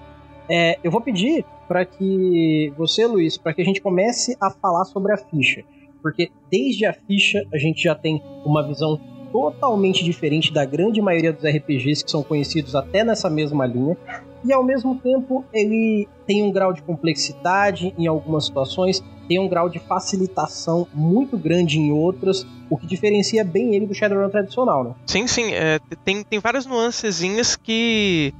É, 0.50 0.79
eu 0.83 0.89
vou 0.89 1.01
pedir 1.01 1.45
para 1.67 1.86
que 1.86 2.74
você, 2.75 3.05
Luiz, 3.05 3.38
para 3.38 3.53
que 3.53 3.62
a 3.62 3.65
gente 3.65 3.79
comece 3.79 4.36
a 4.41 4.50
falar 4.50 4.86
sobre 4.86 5.13
a 5.13 5.17
ficha, 5.17 5.63
porque 6.01 6.31
desde 6.50 6.86
a 6.86 6.93
ficha 6.93 7.45
a 7.53 7.57
gente 7.57 7.83
já 7.83 7.93
tem 7.93 8.21
uma 8.43 8.65
visão 8.67 9.00
totalmente 9.31 10.03
diferente 10.03 10.53
da 10.53 10.65
grande 10.65 11.01
maioria 11.01 11.31
dos 11.31 11.43
RPGs 11.43 12.03
que 12.03 12.12
são 12.12 12.24
conhecidos 12.24 12.75
até 12.75 13.03
nessa 13.03 13.29
mesma 13.29 13.65
linha. 13.65 13.98
E 14.43 14.53
ao 14.53 14.63
mesmo 14.63 14.95
tempo 14.95 15.43
ele 15.53 16.07
tem 16.25 16.43
um 16.43 16.51
grau 16.51 16.71
de 16.71 16.81
complexidade 16.81 17.93
em 17.98 18.07
algumas 18.07 18.45
situações, 18.45 19.03
tem 19.27 19.38
um 19.38 19.48
grau 19.48 19.69
de 19.69 19.79
facilitação 19.79 20.88
muito 20.93 21.38
grande 21.38 21.77
em 21.77 21.91
outras, 21.91 22.48
o 22.69 22.77
que 22.77 22.88
diferencia 22.88 23.43
bem 23.43 23.75
ele 23.75 23.86
do 23.86 23.93
Shadowrun 23.93 24.29
tradicional, 24.29 24.83
né? 24.83 24.95
Sim, 25.05 25.27
sim. 25.27 25.53
É, 25.53 25.79
tem, 26.05 26.24
tem 26.24 26.39
várias 26.39 26.65
nuancezinhas 26.65 27.55
que 27.55 28.33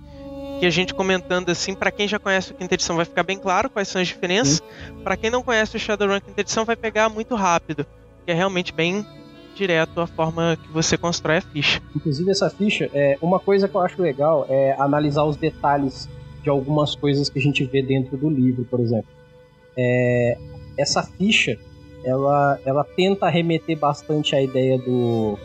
que 0.60 0.65
a 0.65 0.69
gente 0.69 0.93
comentando 0.93 1.50
assim, 1.50 1.74
para 1.74 1.89
quem 1.89 2.05
já 2.05 2.19
conhece 2.19 2.51
o 2.51 2.53
quinta 2.53 2.74
edição 2.74 2.98
vai 2.98 3.05
ficar 3.05 3.24
bem 3.24 3.38
claro 3.38 3.69
quais 3.69 3.88
são 3.88 4.01
as 4.01 4.10
diferenças. 4.10 4.62
Para 5.05 5.15
quem 5.15 5.29
não 5.29 5.41
conhece 5.41 5.77
o 5.77 5.79
Shadowrun 5.79 6.19
quinta 6.19 6.41
edição 6.41 6.65
vai 6.65 6.75
pegar 6.75 7.08
muito 7.08 7.34
rápido, 7.34 7.86
que 8.25 8.31
é 8.31 8.34
realmente 8.34 8.74
bem 8.74 9.05
direto 9.60 10.00
a 10.00 10.08
forma 10.08 10.58
que 10.62 10.72
você 10.72 10.98
constrói 10.98 11.38
a 11.38 11.42
ficha. 11.42 11.82
Inclusive 11.94 12.32
essa 12.32 12.50
ficha, 12.50 12.89
é 12.94 13.18
uma 13.22 13.39
coisa 13.39 13.68
que 13.68 13.75
eu 13.75 13.82
acho 13.82 14.01
legal 14.01 14.46
é 14.48 14.74
analisar 14.80 15.24
os 15.25 15.36
detalhes 15.36 16.08
de 16.42 16.50
algumas 16.50 16.96
coisas 16.96 17.30
que 17.30 17.38
a 17.38 17.42
gente 17.42 17.66
vê 17.66 17.82
dentro 17.82 18.16
do 18.16 18.30
livro, 18.30 18.63
por 18.63 18.80
exemplo. 18.80 19.10
É, 19.75 20.38
essa 20.78 21.04
ficha, 21.04 21.60
ela, 22.06 22.58
ela 22.66 22.84
tenta 22.84 23.28
remeter 23.28 23.78
bastante 23.78 24.34
à 24.34 24.42
ideia 24.42 24.78
do, 24.78 25.38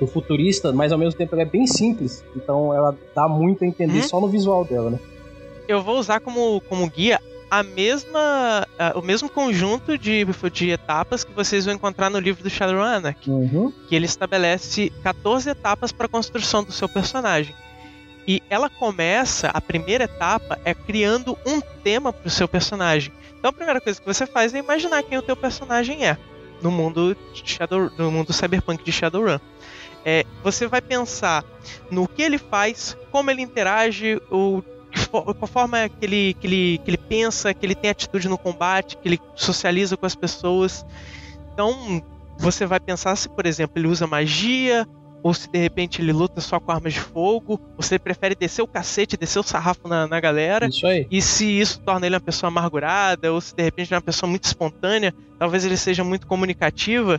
do 0.00 0.06
futurista, 0.08 0.72
mas 0.72 0.90
ao 0.90 0.98
mesmo 0.98 1.16
tempo 1.16 1.34
ela 1.36 1.42
é 1.42 1.46
bem 1.46 1.66
simples, 1.66 2.24
então 2.34 2.74
ela 2.74 2.96
dá 3.14 3.28
muito 3.28 3.62
a 3.62 3.66
entender 3.66 4.00
hum? 4.00 4.02
só 4.02 4.20
no 4.20 4.26
visual 4.26 4.64
dela, 4.64 4.90
né? 4.90 4.98
Eu 5.68 5.82
vou 5.82 5.98
usar 5.98 6.20
como, 6.20 6.60
como 6.68 6.90
guia 6.90 7.20
a 7.50 7.62
mesma, 7.62 8.66
o 8.94 9.02
mesmo 9.02 9.28
conjunto 9.28 9.96
de, 9.96 10.24
de 10.52 10.70
etapas 10.70 11.24
que 11.24 11.32
vocês 11.32 11.64
vão 11.64 11.74
encontrar 11.74 12.10
no 12.10 12.18
livro 12.18 12.42
do 12.42 12.50
Shadowrun 12.50 12.82
Anarchy, 12.82 13.30
uhum. 13.30 13.72
que 13.88 13.94
ele 13.94 14.06
estabelece 14.06 14.90
14 15.02 15.50
etapas 15.50 15.92
para 15.92 16.06
a 16.06 16.08
construção 16.08 16.64
do 16.64 16.72
seu 16.72 16.88
personagem. 16.88 17.54
E 18.26 18.42
ela 18.48 18.70
começa, 18.70 19.48
a 19.48 19.60
primeira 19.60 20.04
etapa 20.04 20.58
é 20.64 20.74
criando 20.74 21.38
um 21.46 21.60
tema 21.82 22.12
para 22.12 22.26
o 22.26 22.30
seu 22.30 22.48
personagem. 22.48 23.12
Então 23.38 23.50
a 23.50 23.52
primeira 23.52 23.80
coisa 23.80 24.00
que 24.00 24.06
você 24.06 24.26
faz 24.26 24.54
é 24.54 24.58
imaginar 24.58 25.02
quem 25.02 25.18
o 25.18 25.22
teu 25.22 25.36
personagem 25.36 26.06
é 26.06 26.16
no 26.62 26.70
mundo 26.70 27.14
Shadow, 27.34 27.90
no 27.98 28.10
mundo 28.10 28.32
cyberpunk 28.32 28.82
de 28.82 28.90
Shadowrun. 28.90 29.38
É, 30.04 30.24
você 30.42 30.66
vai 30.66 30.80
pensar 30.80 31.44
no 31.90 32.08
que 32.08 32.22
ele 32.22 32.38
faz, 32.38 32.96
como 33.10 33.30
ele 33.30 33.42
interage, 33.42 34.20
o, 34.30 34.62
qual 35.22 35.46
forma 35.46 35.88
que 35.88 36.04
ele, 36.04 36.34
que, 36.34 36.46
ele, 36.46 36.78
que 36.78 36.90
ele 36.90 36.96
pensa, 36.96 37.54
que 37.54 37.64
ele 37.64 37.74
tem 37.74 37.90
atitude 37.90 38.28
no 38.28 38.38
combate, 38.38 38.96
que 38.96 39.08
ele 39.08 39.20
socializa 39.34 39.96
com 39.96 40.06
as 40.06 40.14
pessoas. 40.14 40.84
Então 41.52 42.02
você 42.38 42.66
vai 42.66 42.80
pensar 42.80 43.14
se, 43.16 43.28
por 43.28 43.46
exemplo, 43.46 43.78
ele 43.78 43.86
usa 43.86 44.06
magia, 44.06 44.86
ou 45.22 45.32
se 45.32 45.48
de 45.48 45.58
repente 45.58 46.02
ele 46.02 46.12
luta 46.12 46.40
só 46.40 46.60
com 46.60 46.70
armas 46.70 46.92
de 46.92 47.00
fogo, 47.00 47.58
você 47.78 47.98
prefere 47.98 48.34
descer 48.34 48.60
o 48.60 48.66
cacete, 48.66 49.16
descer 49.16 49.38
o 49.38 49.42
sarrafo 49.42 49.88
na, 49.88 50.06
na 50.06 50.20
galera. 50.20 50.66
Isso 50.66 50.86
aí. 50.86 51.06
E 51.10 51.22
se 51.22 51.46
isso 51.46 51.80
torna 51.80 52.04
ele 52.06 52.14
uma 52.14 52.20
pessoa 52.20 52.48
amargurada, 52.48 53.32
ou 53.32 53.40
se 53.40 53.54
de 53.54 53.62
repente 53.62 53.88
ele 53.88 53.94
é 53.94 53.98
uma 53.98 54.02
pessoa 54.02 54.28
muito 54.28 54.44
espontânea, 54.44 55.14
talvez 55.38 55.64
ele 55.64 55.78
seja 55.78 56.04
muito 56.04 56.26
comunicativa. 56.26 57.18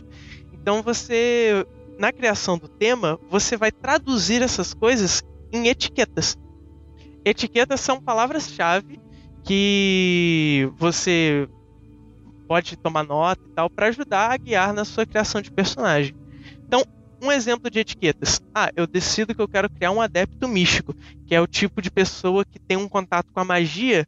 Então 0.52 0.82
você, 0.82 1.66
na 1.98 2.12
criação 2.12 2.56
do 2.56 2.68
tema, 2.68 3.18
você 3.28 3.56
vai 3.56 3.72
traduzir 3.72 4.40
essas 4.40 4.72
coisas 4.72 5.24
em 5.52 5.66
etiquetas. 5.66 6.38
Etiquetas 7.26 7.80
são 7.80 8.00
palavras-chave 8.00 9.00
que 9.44 10.70
você 10.76 11.48
pode 12.46 12.76
tomar 12.76 13.02
nota 13.02 13.42
e 13.44 13.52
tal 13.52 13.68
para 13.68 13.88
ajudar 13.88 14.30
a 14.30 14.36
guiar 14.36 14.72
na 14.72 14.84
sua 14.84 15.04
criação 15.04 15.42
de 15.42 15.50
personagem. 15.50 16.14
Então, 16.68 16.84
um 17.20 17.32
exemplo 17.32 17.68
de 17.68 17.80
etiquetas. 17.80 18.40
Ah, 18.54 18.70
eu 18.76 18.86
decido 18.86 19.34
que 19.34 19.42
eu 19.42 19.48
quero 19.48 19.68
criar 19.68 19.90
um 19.90 20.00
adepto 20.00 20.46
místico, 20.46 20.94
que 21.26 21.34
é 21.34 21.40
o 21.40 21.48
tipo 21.48 21.82
de 21.82 21.90
pessoa 21.90 22.44
que 22.44 22.60
tem 22.60 22.76
um 22.76 22.88
contato 22.88 23.26
com 23.32 23.40
a 23.40 23.44
magia 23.44 24.06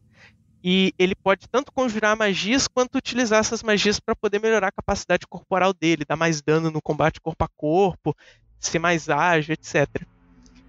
e 0.63 0.93
ele 0.97 1.17
pode 1.17 1.49
tanto 1.51 1.73
conjurar 1.73 2.17
magias 2.17 2.69
quanto 2.69 2.99
utilizar 2.99 3.41
essas 3.41 3.65
magias 3.65 3.99
para 3.99 4.15
poder 4.15 4.41
melhorar 4.41 4.69
a 4.69 4.73
capacidade 4.73 5.27
corporal 5.27 5.73
dele, 5.73 6.05
dar 6.09 6.17
mais 6.17 6.41
dano 6.41 6.71
no 6.71 6.81
combate 6.81 7.21
corpo 7.21 7.45
a 7.45 7.49
corpo, 7.57 8.15
ser 8.61 8.79
mais 8.79 9.09
ágil, 9.09 9.55
etc. 9.55 9.89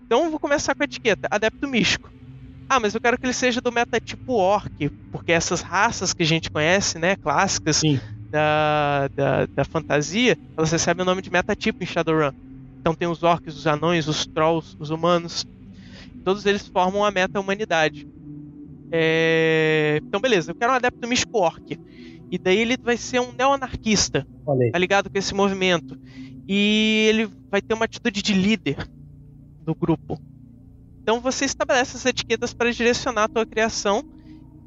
Então 0.08 0.26
eu 0.26 0.32
vou 0.32 0.40
começar 0.40 0.74
com 0.74 0.82
a 0.82 0.86
etiqueta 0.86 1.28
adepto 1.30 1.68
místico. 1.68 2.10
Ah, 2.70 2.80
mas 2.80 2.94
eu 2.94 3.02
quero 3.02 3.18
que 3.18 3.26
ele 3.26 3.34
seja 3.34 3.60
do 3.60 3.72
metatipo 3.72 4.34
orc, 4.34 4.90
porque 5.12 5.32
essas 5.32 5.62
raças 5.62 6.14
que 6.14 6.22
a 6.22 6.26
gente 6.26 6.52
conhece, 6.52 7.00
né, 7.00 7.16
clássicas, 7.16 7.78
Sim 7.78 8.00
da, 8.30 9.08
da, 9.10 9.46
da 9.48 9.66
fantasia, 9.66 10.38
elas 10.56 10.72
recebem 10.72 11.04
o 11.04 11.06
nome 11.06 11.22
de 11.22 11.32
metatipo 11.32 11.84
em 11.84 11.88
Shadowrun. 11.88 12.32
Então 12.80 12.94
tem 12.94 13.08
os 13.08 13.24
orcs, 13.24 13.56
os 13.56 13.68
anões, 13.68 14.08
os 14.08 14.26
trolls, 14.26 14.76
os 14.80 14.90
humanos. 14.90 15.46
Todos 16.24 16.46
eles 16.46 16.68
formam 16.68 17.04
a 17.04 17.12
meta-humanidade. 17.12 18.08
É... 18.92 20.00
Então 20.04 20.22
beleza, 20.22 20.52
eu 20.52 20.56
quero 20.56 20.72
um 20.72 20.76
adepto 20.76 21.08
místico 21.08 21.40
orc. 21.40 21.78
E 22.32 22.38
daí 22.38 22.60
ele 22.60 22.78
vai 22.78 22.96
ser 22.96 23.20
um 23.20 23.34
neo-anarquista. 23.34 24.26
Tá 24.72 24.78
ligado 24.78 25.10
com 25.10 25.18
esse 25.18 25.34
movimento. 25.34 25.98
E 26.48 27.08
ele 27.10 27.30
vai 27.50 27.62
ter 27.62 27.74
uma 27.74 27.86
atitude 27.86 28.22
de 28.22 28.34
líder 28.34 28.88
do 29.66 29.74
grupo. 29.74 30.20
Então 31.10 31.20
você 31.20 31.44
estabelece 31.44 31.98
as 31.98 32.06
etiquetas 32.06 32.54
para 32.54 32.72
direcionar 32.72 33.24
a 33.24 33.28
tua 33.28 33.44
criação. 33.44 34.04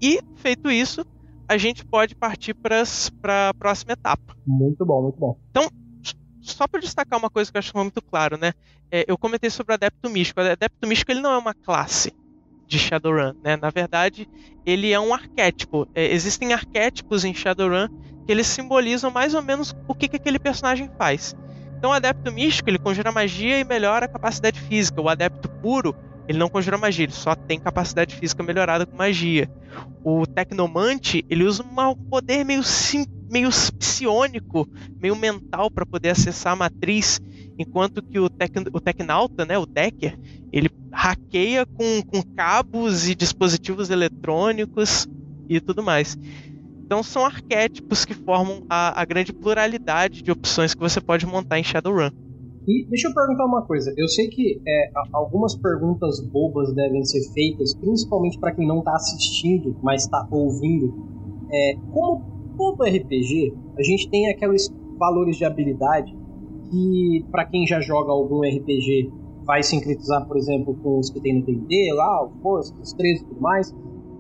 E, 0.03 0.19
feito 0.35 0.73
isso, 0.73 1.07
a 1.49 1.57
gente 1.57 1.85
pode 1.85 2.17
partir 2.17 2.53
para 2.53 2.83
a 3.49 3.55
próxima 3.55 3.93
etapa. 3.93 4.37
Muito 4.45 4.85
bom, 4.85 5.03
muito 5.03 5.21
bom. 5.21 5.39
Então, 5.51 5.71
só 6.41 6.67
para 6.67 6.81
destacar 6.81 7.17
uma 7.17 7.31
coisa 7.31 7.49
que 7.49 7.57
eu 7.57 7.61
acho 7.61 7.71
que 7.71 7.79
é 7.79 7.81
muito 7.81 8.03
claro, 8.03 8.37
né? 8.37 8.55
É, 8.91 9.05
eu 9.07 9.17
comentei 9.17 9.51
sobre 9.51 9.73
o 9.73 9.75
Adepto 9.75 10.11
Místico. 10.11 10.41
O 10.41 10.43
Adepto 10.43 10.85
Místico 10.85 11.13
ele 11.13 11.21
não 11.21 11.33
é 11.33 11.39
uma 11.39 11.55
classe 11.55 12.13
de 12.67 12.77
Shadowrun, 12.77 13.35
né? 13.41 13.57
Na 13.57 13.71
verdade, 13.71 14.29
ele 14.67 14.93
é 14.93 14.99
um 14.99 15.15
arquétipo. 15.15 15.87
É, 15.95 16.13
existem 16.13 16.53
arquétipos 16.53 17.25
em 17.25 17.33
Shadowrun 17.33 17.87
que 18.27 18.33
eles 18.33 18.49
simbolizam 18.49 19.13
mais 19.13 19.33
ou 19.33 19.43
menos 19.43 19.77
o 19.87 19.95
que, 19.95 20.09
que 20.09 20.17
aquele 20.17 20.41
personagem 20.41 20.91
faz. 20.99 21.37
Então, 21.79 21.91
o 21.91 21.93
Adepto 21.93 22.33
Místico 22.33 22.69
ele 22.69 22.81
conjura 22.81 23.13
magia 23.13 23.61
e 23.61 23.65
melhora 23.65 24.07
a 24.07 24.09
capacidade 24.09 24.61
física. 24.61 25.01
O 25.01 25.09
Adepto 25.09 25.49
Puro 25.49 25.95
ele 26.29 26.39
não 26.39 26.49
conjura 26.49 26.79
magia, 26.79 27.05
ele 27.05 27.13
só 27.13 27.35
tem 27.35 27.59
capacidade 27.59 28.15
física 28.15 28.43
melhorada 28.43 28.87
com 28.87 28.97
magia. 28.97 29.51
O 30.05 30.27
Tecnomante, 30.27 31.25
ele 31.29 31.45
usa 31.45 31.63
um 31.63 31.95
poder 31.95 32.45
meio, 32.45 32.63
sim, 32.63 33.07
meio 33.31 33.49
psionico, 33.79 34.69
meio 35.01 35.17
mental 35.17 35.71
para 35.71 35.87
poder 35.87 36.11
acessar 36.11 36.53
a 36.53 36.57
matriz, 36.57 37.21
enquanto 37.59 38.03
que 38.03 38.19
o, 38.19 38.29
tec, 38.29 38.53
o 38.73 38.81
Tecnauta, 38.81 39.45
né, 39.45 39.59
o 39.59 39.67
Decker, 39.67 40.19
ele 40.53 40.71
hackeia 40.93 41.65
com, 41.67 42.03
com 42.03 42.23
cabos 42.23 43.09
e 43.09 43.15
dispositivos 43.15 43.91
eletrônicos 43.91 45.09
e 45.49 45.61
tudo 45.61 45.83
mais. 45.83 46.17
Então 46.85 47.03
são 47.03 47.25
arquétipos 47.25 48.05
que 48.05 48.13
formam 48.13 48.67
a, 48.69 49.01
a 49.01 49.05
grande 49.05 49.33
pluralidade 49.33 50.23
de 50.23 50.31
opções 50.31 50.75
que 50.75 50.81
você 50.81 51.01
pode 51.01 51.25
montar 51.25 51.59
em 51.59 51.65
Shadowrun. 51.65 52.11
E 52.67 52.87
deixa 52.89 53.09
eu 53.09 53.15
perguntar 53.15 53.45
uma 53.45 53.63
coisa. 53.63 53.93
Eu 53.97 54.07
sei 54.07 54.29
que 54.29 54.61
é, 54.67 54.91
algumas 55.13 55.55
perguntas 55.55 56.21
bobas 56.21 56.73
devem 56.75 57.05
ser 57.05 57.23
feitas, 57.33 57.75
principalmente 57.75 58.39
para 58.39 58.53
quem 58.53 58.67
não 58.67 58.79
está 58.79 58.95
assistindo, 58.95 59.77
mas 59.83 60.05
está 60.05 60.27
ouvindo. 60.31 60.95
É, 61.51 61.75
como 61.93 62.23
todo 62.57 62.85
RPG, 62.85 63.53
a 63.77 63.83
gente 63.83 64.09
tem 64.09 64.31
aqueles 64.31 64.73
valores 64.97 65.37
de 65.37 65.45
habilidade 65.45 66.17
que, 66.71 67.25
para 67.31 67.45
quem 67.47 67.67
já 67.67 67.81
joga 67.81 68.13
algum 68.13 68.41
RPG, 68.41 69.13
vai 69.45 69.63
sincretizar, 69.63 70.27
por 70.27 70.37
exemplo, 70.37 70.75
com 70.83 70.99
os 70.99 71.11
que 71.11 71.21
tem 71.21 71.41
no 71.41 71.45
D&D, 71.45 71.93
lá, 71.93 72.25
o 72.25 72.31
Força, 72.41 72.73
os 72.81 72.93
13 72.93 73.23
e 73.23 73.27
tudo 73.27 73.41
mais. 73.41 73.75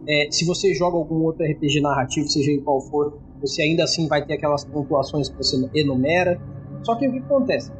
É, 0.08 0.28
se 0.32 0.44
você 0.44 0.74
joga 0.74 0.96
algum 0.96 1.22
outro 1.22 1.46
RPG 1.46 1.80
narrativo, 1.80 2.28
seja 2.28 2.50
em 2.50 2.60
qual 2.60 2.80
for, 2.80 3.18
você 3.40 3.62
ainda 3.62 3.84
assim 3.84 4.08
vai 4.08 4.24
ter 4.26 4.34
aquelas 4.34 4.64
pontuações 4.64 5.28
que 5.28 5.36
você 5.36 5.56
enumera. 5.74 6.40
Só 6.82 6.96
que 6.96 7.06
o 7.06 7.12
que 7.12 7.18
acontece? 7.18 7.70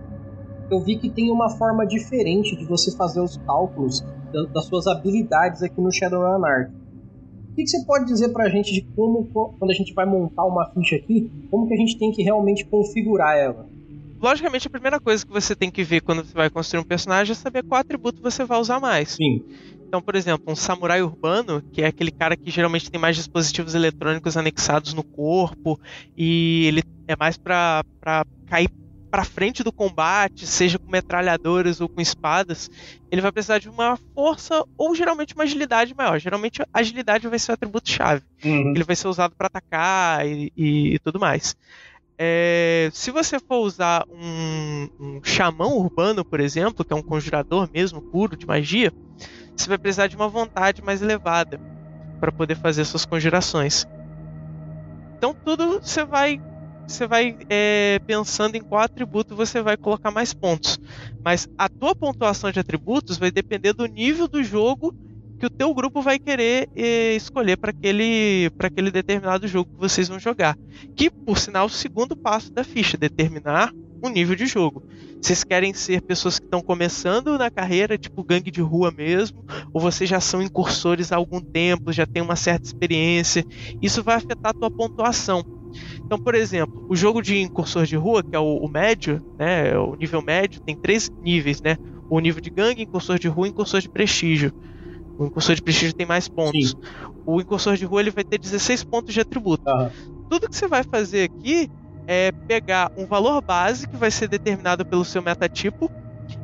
Eu 0.72 0.80
vi 0.80 0.96
que 0.96 1.10
tem 1.10 1.30
uma 1.30 1.50
forma 1.50 1.86
diferente 1.86 2.56
de 2.56 2.64
você 2.64 2.90
fazer 2.96 3.20
os 3.20 3.36
cálculos 3.36 4.02
das 4.54 4.64
suas 4.64 4.86
habilidades 4.86 5.62
aqui 5.62 5.78
no 5.78 5.92
Shadowrun 5.92 6.42
Art. 6.46 6.70
O 6.70 7.54
que, 7.54 7.64
que 7.64 7.68
você 7.68 7.84
pode 7.84 8.06
dizer 8.06 8.30
pra 8.30 8.48
gente 8.48 8.72
de 8.72 8.80
como, 8.96 9.26
quando 9.26 9.70
a 9.70 9.74
gente 9.74 9.92
vai 9.92 10.06
montar 10.06 10.46
uma 10.46 10.70
ficha 10.70 10.96
aqui, 10.96 11.30
como 11.50 11.68
que 11.68 11.74
a 11.74 11.76
gente 11.76 11.98
tem 11.98 12.10
que 12.10 12.22
realmente 12.22 12.64
configurar 12.64 13.36
ela? 13.36 13.66
logicamente, 14.22 14.68
a 14.68 14.70
primeira 14.70 15.00
coisa 15.00 15.26
que 15.26 15.32
você 15.32 15.54
tem 15.54 15.68
que 15.70 15.82
ver 15.82 16.00
quando 16.00 16.24
você 16.24 16.32
vai 16.32 16.48
construir 16.48 16.80
um 16.80 16.84
personagem 16.84 17.32
é 17.32 17.34
saber 17.34 17.64
qual 17.64 17.80
atributo 17.80 18.22
você 18.22 18.44
vai 18.44 18.58
usar 18.58 18.78
mais. 18.78 19.10
Sim. 19.10 19.42
Então, 19.86 20.00
por 20.00 20.14
exemplo, 20.14 20.50
um 20.50 20.56
samurai 20.56 21.02
urbano, 21.02 21.60
que 21.72 21.82
é 21.82 21.86
aquele 21.86 22.12
cara 22.12 22.36
que 22.36 22.50
geralmente 22.50 22.90
tem 22.90 23.00
mais 23.00 23.16
dispositivos 23.16 23.74
eletrônicos 23.74 24.36
anexados 24.36 24.94
no 24.94 25.02
corpo 25.02 25.78
e 26.16 26.66
ele 26.66 26.82
é 27.08 27.16
mais 27.16 27.36
para 27.36 27.84
cair 28.46 28.70
para 29.12 29.24
frente 29.24 29.62
do 29.62 29.70
combate, 29.70 30.46
seja 30.46 30.78
com 30.78 30.90
metralhadoras 30.90 31.82
ou 31.82 31.88
com 31.88 32.00
espadas, 32.00 32.70
ele 33.10 33.20
vai 33.20 33.30
precisar 33.30 33.58
de 33.58 33.68
uma 33.68 33.98
força 34.14 34.64
ou 34.74 34.94
geralmente 34.94 35.34
uma 35.34 35.44
agilidade 35.44 35.94
maior. 35.94 36.18
Geralmente 36.18 36.62
agilidade 36.72 37.28
vai 37.28 37.38
ser 37.38 37.50
o 37.50 37.54
atributo 37.54 37.90
chave. 37.90 38.22
Uhum. 38.42 38.70
Ele 38.70 38.82
vai 38.82 38.96
ser 38.96 39.08
usado 39.08 39.34
para 39.36 39.48
atacar 39.48 40.26
e, 40.26 40.50
e, 40.56 40.94
e, 40.94 40.98
tudo 40.98 41.20
mais. 41.20 41.54
É, 42.16 42.88
se 42.94 43.10
você 43.10 43.38
for 43.38 43.58
usar 43.58 44.06
um, 44.08 44.88
um 44.98 45.20
xamã 45.22 45.66
urbano, 45.66 46.24
por 46.24 46.40
exemplo, 46.40 46.82
que 46.82 46.94
é 46.94 46.96
um 46.96 47.02
conjurador 47.02 47.68
mesmo, 47.70 48.00
puro 48.00 48.34
de 48.34 48.46
magia, 48.46 48.94
você 49.54 49.68
vai 49.68 49.76
precisar 49.76 50.06
de 50.06 50.16
uma 50.16 50.28
vontade 50.28 50.80
mais 50.80 51.02
elevada 51.02 51.60
para 52.18 52.32
poder 52.32 52.56
fazer 52.56 52.86
suas 52.86 53.04
conjurações. 53.04 53.86
Então 55.18 55.34
tudo 55.34 55.82
você 55.82 56.02
vai 56.02 56.40
você 56.86 57.06
vai 57.06 57.36
é, 57.48 58.00
pensando 58.06 58.56
em 58.56 58.60
qual 58.60 58.82
atributo 58.82 59.34
você 59.34 59.62
vai 59.62 59.76
colocar 59.76 60.10
mais 60.10 60.32
pontos. 60.34 60.80
Mas 61.24 61.48
a 61.56 61.68
tua 61.68 61.94
pontuação 61.94 62.50
de 62.50 62.60
atributos 62.60 63.18
vai 63.18 63.30
depender 63.30 63.72
do 63.72 63.86
nível 63.86 64.28
do 64.28 64.42
jogo 64.42 64.94
que 65.42 65.46
o 65.46 65.50
teu 65.50 65.74
grupo 65.74 66.00
vai 66.00 66.20
querer 66.20 66.68
eh, 66.76 67.16
escolher 67.16 67.56
para 67.56 67.70
aquele, 67.70 68.48
aquele 68.60 68.92
determinado 68.92 69.48
jogo 69.48 69.72
que 69.72 69.80
vocês 69.80 70.06
vão 70.06 70.16
jogar. 70.16 70.56
Que, 70.94 71.10
por 71.10 71.36
sinal, 71.36 71.64
é 71.64 71.66
o 71.66 71.68
segundo 71.68 72.14
passo 72.14 72.52
da 72.52 72.62
ficha, 72.62 72.96
determinar 72.96 73.74
o 74.00 74.08
nível 74.08 74.36
de 74.36 74.46
jogo. 74.46 74.84
Vocês 75.20 75.42
querem 75.42 75.74
ser 75.74 76.00
pessoas 76.02 76.38
que 76.38 76.44
estão 76.44 76.60
começando 76.60 77.36
na 77.36 77.50
carreira, 77.50 77.98
tipo 77.98 78.22
gangue 78.22 78.52
de 78.52 78.60
rua 78.60 78.92
mesmo, 78.92 79.44
ou 79.72 79.80
vocês 79.80 80.08
já 80.08 80.20
são 80.20 80.40
incursores 80.40 81.10
há 81.10 81.16
algum 81.16 81.40
tempo, 81.40 81.92
já 81.92 82.06
têm 82.06 82.22
uma 82.22 82.36
certa 82.36 82.66
experiência. 82.66 83.44
Isso 83.80 84.00
vai 84.02 84.16
afetar 84.16 84.50
a 84.50 84.54
tua 84.54 84.70
pontuação. 84.70 85.44
Então, 86.04 86.18
por 86.18 86.34
exemplo, 86.34 86.84
o 86.88 86.96
jogo 86.96 87.22
de 87.22 87.38
incursor 87.38 87.84
de 87.84 87.96
rua, 87.96 88.22
que 88.22 88.34
é 88.34 88.38
o, 88.38 88.56
o 88.56 88.68
médio, 88.68 89.22
né, 89.38 89.76
o 89.76 89.94
nível 89.94 90.22
médio, 90.22 90.60
tem 90.60 90.76
três 90.76 91.10
níveis, 91.22 91.60
né? 91.60 91.76
O 92.08 92.20
nível 92.20 92.40
de 92.40 92.50
gangue, 92.50 92.82
incursor 92.82 93.18
de 93.18 93.28
rua 93.28 93.46
e 93.46 93.50
incursor 93.50 93.80
de 93.80 93.88
prestígio. 93.88 94.52
O 95.18 95.26
incursor 95.26 95.54
de 95.54 95.62
prestígio 95.62 95.94
tem 95.94 96.06
mais 96.06 96.28
pontos. 96.28 96.70
Sim. 96.70 96.76
O 97.24 97.40
incursor 97.40 97.76
de 97.76 97.84
rua 97.84 98.00
ele 98.00 98.10
vai 98.10 98.24
ter 98.24 98.38
16 98.38 98.84
pontos 98.84 99.14
de 99.14 99.20
atributo. 99.20 99.70
Uhum. 99.70 99.90
Tudo 100.28 100.48
que 100.48 100.56
você 100.56 100.66
vai 100.66 100.82
fazer 100.82 101.24
aqui 101.24 101.70
é 102.06 102.32
pegar 102.32 102.90
um 102.96 103.06
valor 103.06 103.40
base 103.40 103.86
que 103.86 103.96
vai 103.96 104.10
ser 104.10 104.28
determinado 104.28 104.84
pelo 104.84 105.04
seu 105.04 105.22
metatipo 105.22 105.90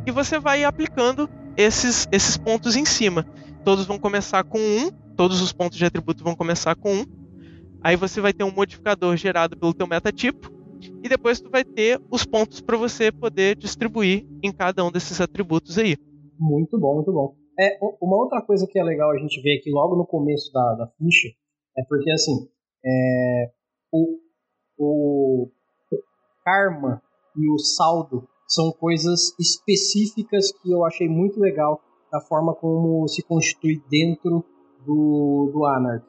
e 0.07 0.11
você 0.11 0.39
vai 0.39 0.65
aplicando 0.65 1.29
esses, 1.57 2.07
esses 2.13 2.37
pontos 2.37 2.77
em 2.77 2.85
cima. 2.85 3.27
Todos 3.65 3.85
vão 3.85 3.99
começar 3.99 4.45
com 4.45 4.59
1, 4.59 4.91
todos 5.17 5.43
os 5.43 5.53
pontos 5.53 5.77
de 5.77 5.85
atributo 5.85 6.23
vão 6.23 6.35
começar 6.35 6.75
com 6.77 6.93
1. 6.93 7.18
Aí 7.83 7.97
você 7.97 8.21
vai 8.21 8.33
ter 8.33 8.45
um 8.45 8.53
modificador 8.53 9.17
gerado 9.17 9.57
pelo 9.57 9.75
teu 9.75 9.87
metatipo 9.87 10.51
e 11.03 11.09
depois 11.09 11.41
tu 11.41 11.51
vai 11.51 11.65
ter 11.65 12.01
os 12.11 12.25
pontos 12.25 12.61
para 12.61 12.77
você 12.77 13.11
poder 13.11 13.57
distribuir 13.57 14.27
em 14.43 14.53
cada 14.53 14.85
um 14.85 14.91
desses 14.91 15.21
atributos 15.21 15.79
aí. 15.79 15.97
Muito 16.39 16.79
bom, 16.79 16.97
muito 16.97 17.13
bom. 17.13 17.35
É, 17.59 17.79
uma 18.01 18.17
outra 18.17 18.41
coisa 18.43 18.67
que 18.71 18.79
é 18.79 18.85
legal 18.85 19.11
a 19.11 19.19
gente 19.19 19.41
ver 19.43 19.59
aqui 19.59 19.71
logo 19.71 19.97
no 19.97 20.07
começo 20.07 20.53
da, 20.53 20.75
da 20.75 20.87
ficha 20.97 21.29
é 21.77 21.83
porque, 21.89 22.11
assim, 22.11 22.49
é, 22.85 23.51
o, 23.93 24.19
o, 24.79 25.51
karma 26.45 27.03
e 27.37 27.51
o 27.51 27.59
saldo 27.59 28.29
são 28.47 28.73
coisas 28.73 29.35
específicas 29.39 30.53
que 30.53 30.71
eu 30.71 30.85
achei 30.85 31.09
muito 31.09 31.39
legal 31.39 31.81
da 32.11 32.21
forma 32.21 32.55
como 32.55 33.07
se 33.07 33.23
constitui 33.23 33.83
dentro 33.91 34.45
do, 34.87 35.51
do 35.53 35.65
Anarch. 35.65 36.07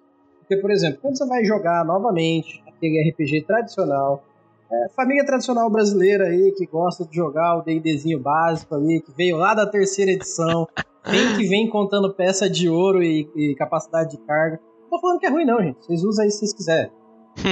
Porque, 0.50 0.64
por 0.64 0.72
exemplo, 0.72 0.98
quando 1.00 1.16
você 1.16 1.28
vai 1.28 1.46
jogar 1.46 1.86
novamente 1.86 2.60
aquele 2.68 3.12
RPG 3.12 3.46
tradicional, 3.46 4.24
é, 4.72 4.90
família 4.96 5.24
tradicional 5.24 5.70
brasileira 5.70 6.26
aí 6.26 6.52
que 6.58 6.66
gosta 6.66 7.06
de 7.06 7.16
jogar 7.16 7.60
o 7.60 7.62
D&Dzinho 7.62 8.20
básico 8.20 8.74
ali, 8.74 9.00
que 9.00 9.12
veio 9.16 9.38
lá 9.38 9.54
da 9.54 9.68
terceira 9.68 10.10
edição, 10.10 10.68
vem 11.06 11.38
que 11.38 11.48
vem 11.48 11.70
contando 11.70 12.12
peça 12.16 12.50
de 12.50 12.68
ouro 12.68 13.04
e, 13.04 13.30
e 13.36 13.56
capacidade 13.56 14.10
de 14.10 14.18
carga. 14.26 14.60
Não 14.82 14.90
tô 14.90 15.00
falando 15.00 15.20
que 15.20 15.28
é 15.28 15.30
ruim, 15.30 15.46
não, 15.46 15.62
gente. 15.62 15.86
Vocês 15.86 16.04
usam 16.04 16.26
aí 16.26 16.32
se 16.32 16.40
vocês 16.40 16.54
quiserem. 16.54 16.92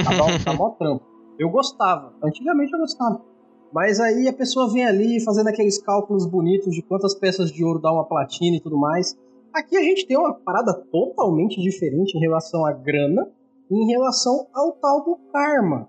Tá 0.04 0.16
mó, 0.16 0.26
tá 0.44 0.52
mó 0.52 0.70
trampo. 0.70 1.04
Eu 1.38 1.50
gostava. 1.50 2.12
Antigamente 2.20 2.72
eu 2.72 2.80
gostava. 2.80 3.22
Mas 3.72 4.00
aí 4.00 4.26
a 4.26 4.32
pessoa 4.32 4.72
vem 4.72 4.84
ali 4.84 5.22
fazendo 5.24 5.46
aqueles 5.46 5.80
cálculos 5.80 6.26
bonitos 6.26 6.74
de 6.74 6.82
quantas 6.82 7.14
peças 7.14 7.52
de 7.52 7.64
ouro 7.64 7.78
dá 7.78 7.92
uma 7.92 8.04
platina 8.08 8.56
e 8.56 8.60
tudo 8.60 8.76
mais. 8.76 9.16
Aqui 9.52 9.76
a 9.76 9.82
gente 9.82 10.06
tem 10.06 10.16
uma 10.16 10.34
parada 10.34 10.74
totalmente 10.90 11.60
diferente 11.60 12.16
em 12.16 12.20
relação 12.20 12.64
à 12.64 12.72
grana 12.72 13.28
e 13.70 13.74
em 13.74 13.86
relação 13.88 14.46
ao 14.54 14.72
tal 14.72 15.04
do 15.04 15.16
karma. 15.32 15.88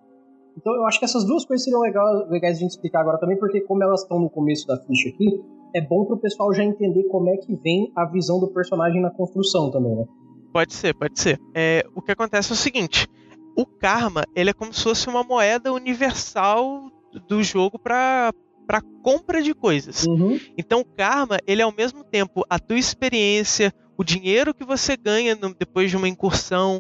Então 0.58 0.74
eu 0.76 0.86
acho 0.86 1.00
que 1.00 1.06
essas 1.06 1.26
duas 1.26 1.46
coisas 1.46 1.64
seriam 1.64 1.82
legal, 1.82 2.28
legais 2.30 2.58
a 2.58 2.60
gente 2.60 2.72
explicar 2.72 3.02
agora 3.02 3.18
também, 3.18 3.38
porque 3.38 3.62
como 3.62 3.84
elas 3.84 4.02
estão 4.02 4.20
no 4.20 4.30
começo 4.30 4.68
da 4.68 4.78
ficha 4.78 5.10
aqui, 5.10 5.42
é 5.74 5.82
bom 5.82 6.06
pro 6.06 6.18
pessoal 6.18 6.54
já 6.54 6.64
entender 6.64 7.04
como 7.04 7.30
é 7.30 7.38
que 7.38 7.56
vem 7.56 7.92
a 7.96 8.06
visão 8.06 8.40
do 8.40 8.48
personagem 8.48 9.02
na 9.02 9.10
construção 9.10 9.72
também, 9.72 9.96
né? 9.96 10.06
Pode 10.52 10.74
ser, 10.74 10.96
pode 10.96 11.20
ser. 11.20 11.40
É, 11.54 11.86
o 11.96 12.02
que 12.02 12.12
acontece 12.12 12.52
é 12.52 12.54
o 12.54 12.58
seguinte: 12.58 13.08
o 13.56 13.66
karma 13.66 14.26
ele 14.36 14.50
é 14.50 14.54
como 14.54 14.74
se 14.74 14.84
fosse 14.84 15.08
uma 15.08 15.24
moeda 15.24 15.72
universal 15.72 16.90
do 17.28 17.44
jogo 17.44 17.78
para 17.78 18.34
para 18.70 18.84
compra 19.02 19.42
de 19.42 19.52
coisas. 19.56 20.06
Uhum. 20.06 20.40
Então, 20.56 20.82
o 20.82 20.86
karma 20.86 21.40
ele 21.48 21.60
é 21.60 21.66
ao 21.66 21.74
mesmo 21.76 22.04
tempo 22.04 22.46
a 22.48 22.60
tua 22.60 22.78
experiência, 22.78 23.74
o 23.98 24.04
dinheiro 24.04 24.54
que 24.54 24.64
você 24.64 24.96
ganha 24.96 25.34
no, 25.34 25.56
depois 25.56 25.90
de 25.90 25.98
uma 25.98 26.08
incursão, 26.08 26.80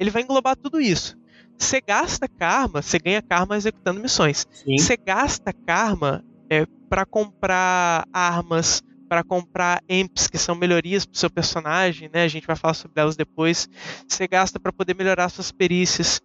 ele 0.00 0.08
vai 0.10 0.22
englobar 0.22 0.56
tudo 0.56 0.80
isso. 0.80 1.18
Você 1.58 1.82
gasta 1.82 2.26
karma, 2.26 2.80
você 2.80 2.98
ganha 2.98 3.20
karma 3.20 3.58
executando 3.58 4.00
missões. 4.00 4.46
Você 4.78 4.96
gasta 4.96 5.52
karma 5.52 6.24
é, 6.48 6.64
para 6.88 7.04
comprar 7.04 8.08
armas, 8.10 8.82
para 9.06 9.22
comprar 9.22 9.82
amps, 9.90 10.28
que 10.28 10.38
são 10.38 10.54
melhorias 10.54 11.04
para 11.04 11.14
o 11.14 11.18
seu 11.18 11.28
personagem, 11.28 12.08
né? 12.10 12.22
A 12.22 12.28
gente 12.28 12.46
vai 12.46 12.56
falar 12.56 12.72
sobre 12.72 13.02
elas 13.02 13.16
depois. 13.16 13.68
Você 14.08 14.26
gasta 14.26 14.58
para 14.58 14.72
poder 14.72 14.96
melhorar 14.96 15.28
suas 15.28 15.52
perícias. 15.52 16.22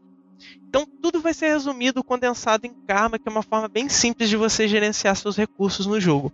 Então 0.68 0.86
tudo 1.02 1.22
vai 1.22 1.34
ser 1.34 1.48
resumido, 1.48 2.04
condensado 2.04 2.66
em 2.66 2.74
karma, 2.88 3.20
que 3.20 3.28
é 3.28 3.32
uma 3.32 3.44
forma 3.44 3.68
bem 3.68 3.90
simples 3.90 4.30
de 4.30 4.38
você 4.38 4.68
gerenciar 4.68 5.16
seus 5.16 5.38
recursos 5.38 5.86
no 5.86 6.00
jogo. 6.00 6.32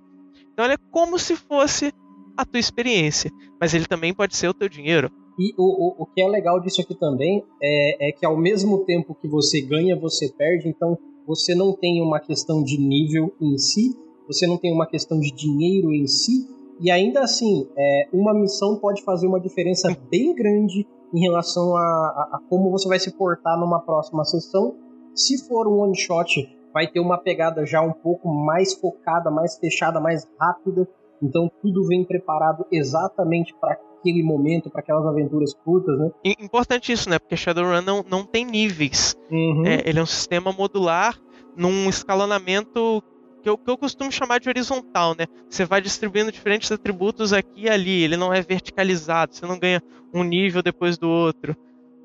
Então 0.53 0.65
ele 0.65 0.75
é 0.75 0.79
como 0.91 1.17
se 1.17 1.36
fosse 1.36 1.93
a 2.36 2.45
tua 2.45 2.60
experiência, 2.60 3.32
mas 3.60 3.73
ele 3.73 3.86
também 3.86 4.13
pode 4.13 4.36
ser 4.36 4.47
o 4.47 4.53
teu 4.53 4.69
dinheiro. 4.69 5.12
E 5.38 5.53
o, 5.58 5.63
o, 5.63 6.03
o 6.03 6.05
que 6.05 6.21
é 6.21 6.27
legal 6.27 6.60
disso 6.60 6.82
aqui 6.82 6.95
também 6.95 7.43
é, 7.62 8.10
é 8.10 8.12
que 8.12 8.25
ao 8.25 8.38
mesmo 8.38 8.86
tempo 8.86 9.15
que 9.15 9.27
você 9.27 9.62
ganha, 9.62 9.95
você 9.95 10.29
perde, 10.29 10.67
então 10.67 10.97
você 11.25 11.53
não 11.55 11.73
tem 11.73 12.01
uma 12.01 12.19
questão 12.19 12.63
de 12.63 12.77
nível 12.77 13.34
em 13.39 13.58
si, 13.58 13.95
você 14.27 14.45
não 14.45 14.58
tem 14.58 14.73
uma 14.73 14.86
questão 14.86 15.19
de 15.19 15.32
dinheiro 15.32 15.93
em 15.93 16.08
si, 16.08 16.47
e 16.82 16.89
ainda 16.89 17.21
assim, 17.21 17.67
é, 17.77 18.08
uma 18.12 18.34
missão 18.34 18.77
pode 18.77 19.03
fazer 19.03 19.27
uma 19.27 19.39
diferença 19.39 19.95
bem 20.10 20.34
grande 20.34 20.88
em 21.13 21.22
relação 21.22 21.76
a, 21.76 21.82
a, 21.82 22.30
a, 22.34 22.39
como 22.50 22.69
você 22.72 22.88
vai 22.88 23.00
se 23.00 23.12
portar 23.12 23.60
numa 23.60 23.80
próxima 23.80 24.24
sessão. 24.24 24.76
Se 25.15 25.48
for 25.48 25.67
um 25.67 25.80
one 25.80 25.98
shot, 25.98 26.48
vai 26.74 26.88
ter 26.88 27.00
uma 27.00 27.17
pegada 27.17 27.65
já 27.65 27.82
um 27.82 27.91
pouco 27.91 28.30
mais 28.30 28.74
focada, 28.74 29.30
mais 29.30 29.58
fechada, 29.58 30.00
mais 30.00 30.28
rápida. 30.39 30.88
Então 31.22 31.52
tudo 31.62 31.86
vem 31.88 32.06
preparado 32.06 32.65
exatamente 32.72 33.54
para 33.60 33.78
aquele 34.00 34.24
momento, 34.24 34.69
para 34.69 34.80
aquelas 34.80 35.06
aventuras 35.06 35.54
curtas, 35.54 36.00
né? 36.00 36.12
Importante 36.39 36.91
isso, 36.91 37.10
né? 37.10 37.19
Porque 37.19 37.36
Shadowrun 37.36 37.82
não, 37.82 38.04
não 38.10 38.24
tem 38.24 38.45
níveis. 38.45 39.15
Uhum. 39.30 39.65
É, 39.65 39.82
ele 39.86 40.00
é 40.00 40.02
um 40.02 40.06
sistema 40.06 40.54
modular 40.54 41.19
num 41.58 41.89
escalonamento 41.89 43.04
que 43.41 43.49
eu, 43.49 43.58
que 43.58 43.69
eu 43.69 43.78
costumo 43.78 44.12
chamar 44.12 44.39
de 44.39 44.49
horizontal, 44.49 45.15
né? 45.17 45.25
Você 45.49 45.65
vai 45.65 45.82
distribuindo 45.82 46.32
diferentes 46.32 46.71
atributos 46.71 47.34
aqui 47.34 47.63
e 47.63 47.69
ali. 47.69 48.04
Ele 48.04 48.17
não 48.17 48.34
é 48.34 48.41
verticalizado. 48.41 49.36
Você 49.36 49.45
não 49.45 49.58
ganha 49.58 49.82
um 50.13 50.23
nível 50.23 50.62
depois 50.62 50.97
do 50.97 51.10
outro. 51.10 51.56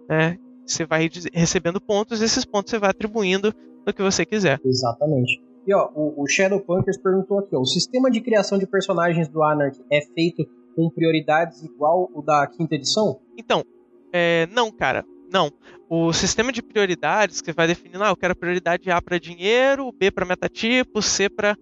Né? 0.08 0.38
Você 0.64 0.84
vai 0.84 1.10
recebendo 1.32 1.80
pontos 1.80 2.20
e 2.20 2.24
esses 2.24 2.44
pontos 2.44 2.70
você 2.70 2.78
vai 2.78 2.90
atribuindo 2.90 3.54
no 3.86 3.92
que 3.92 4.02
você 4.02 4.24
quiser. 4.24 4.60
Exatamente. 4.64 5.42
E 5.66 5.74
ó, 5.74 5.90
o, 5.94 6.22
o 6.22 6.26
Shadow 6.26 6.60
Punkers 6.60 6.98
perguntou 6.98 7.38
aqui, 7.38 7.56
ó, 7.56 7.60
o 7.60 7.66
sistema 7.66 8.10
de 8.10 8.20
criação 8.20 8.58
de 8.58 8.66
personagens 8.66 9.28
do 9.28 9.42
Anarchy 9.42 9.82
é 9.90 10.02
feito 10.14 10.46
com 10.76 10.90
prioridades 10.90 11.62
igual 11.62 12.10
o 12.12 12.20
da 12.20 12.46
quinta 12.46 12.74
edição? 12.74 13.20
Então, 13.36 13.64
é, 14.12 14.46
não, 14.52 14.70
cara. 14.70 15.04
Não. 15.32 15.50
O 15.96 16.12
sistema 16.12 16.50
de 16.50 16.60
prioridades 16.60 17.40
que 17.40 17.52
vai 17.52 17.68
definir, 17.68 18.02
ah, 18.02 18.08
eu 18.08 18.16
quero 18.16 18.34
prioridade 18.34 18.90
A 18.90 19.00
para 19.00 19.16
dinheiro, 19.16 19.92
B 19.92 20.10
para 20.10 20.26
metatipo, 20.26 21.00
C 21.00 21.28
para. 21.28 21.56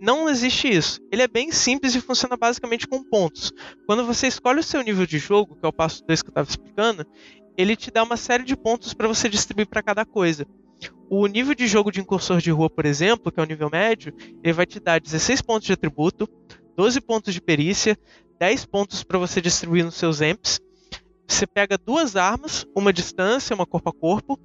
Não 0.00 0.30
existe 0.30 0.68
isso. 0.68 1.00
Ele 1.10 1.22
é 1.22 1.26
bem 1.26 1.50
simples 1.50 1.92
e 1.92 2.00
funciona 2.00 2.36
basicamente 2.36 2.86
com 2.86 3.02
pontos. 3.02 3.52
Quando 3.84 4.06
você 4.06 4.28
escolhe 4.28 4.60
o 4.60 4.62
seu 4.62 4.80
nível 4.80 5.04
de 5.04 5.18
jogo, 5.18 5.56
que 5.56 5.66
é 5.66 5.68
o 5.68 5.72
passo 5.72 6.04
2 6.06 6.22
que 6.22 6.28
eu 6.28 6.30
estava 6.30 6.48
explicando, 6.48 7.04
ele 7.58 7.74
te 7.74 7.90
dá 7.90 8.04
uma 8.04 8.16
série 8.16 8.44
de 8.44 8.56
pontos 8.56 8.94
para 8.94 9.08
você 9.08 9.28
distribuir 9.28 9.66
para 9.66 9.82
cada 9.82 10.04
coisa. 10.04 10.46
O 11.10 11.26
nível 11.26 11.52
de 11.52 11.66
jogo 11.66 11.90
de 11.90 12.00
incursor 12.00 12.40
de 12.40 12.52
rua, 12.52 12.70
por 12.70 12.86
exemplo, 12.86 13.32
que 13.32 13.40
é 13.40 13.42
o 13.42 13.46
nível 13.46 13.68
médio, 13.72 14.14
ele 14.44 14.52
vai 14.52 14.66
te 14.66 14.78
dar 14.78 15.00
16 15.00 15.42
pontos 15.42 15.66
de 15.66 15.72
atributo, 15.72 16.28
12 16.76 17.00
pontos 17.00 17.34
de 17.34 17.40
perícia, 17.40 17.98
10 18.38 18.66
pontos 18.66 19.02
para 19.02 19.18
você 19.18 19.40
distribuir 19.40 19.84
nos 19.84 19.96
seus 19.96 20.20
amps. 20.20 20.60
Você 21.26 21.46
pega 21.46 21.78
duas 21.78 22.16
armas, 22.16 22.66
uma 22.76 22.92
distância, 22.92 23.54
uma 23.54 23.66
corpo 23.66 23.90
a 23.90 23.92
corpo, 23.92 24.38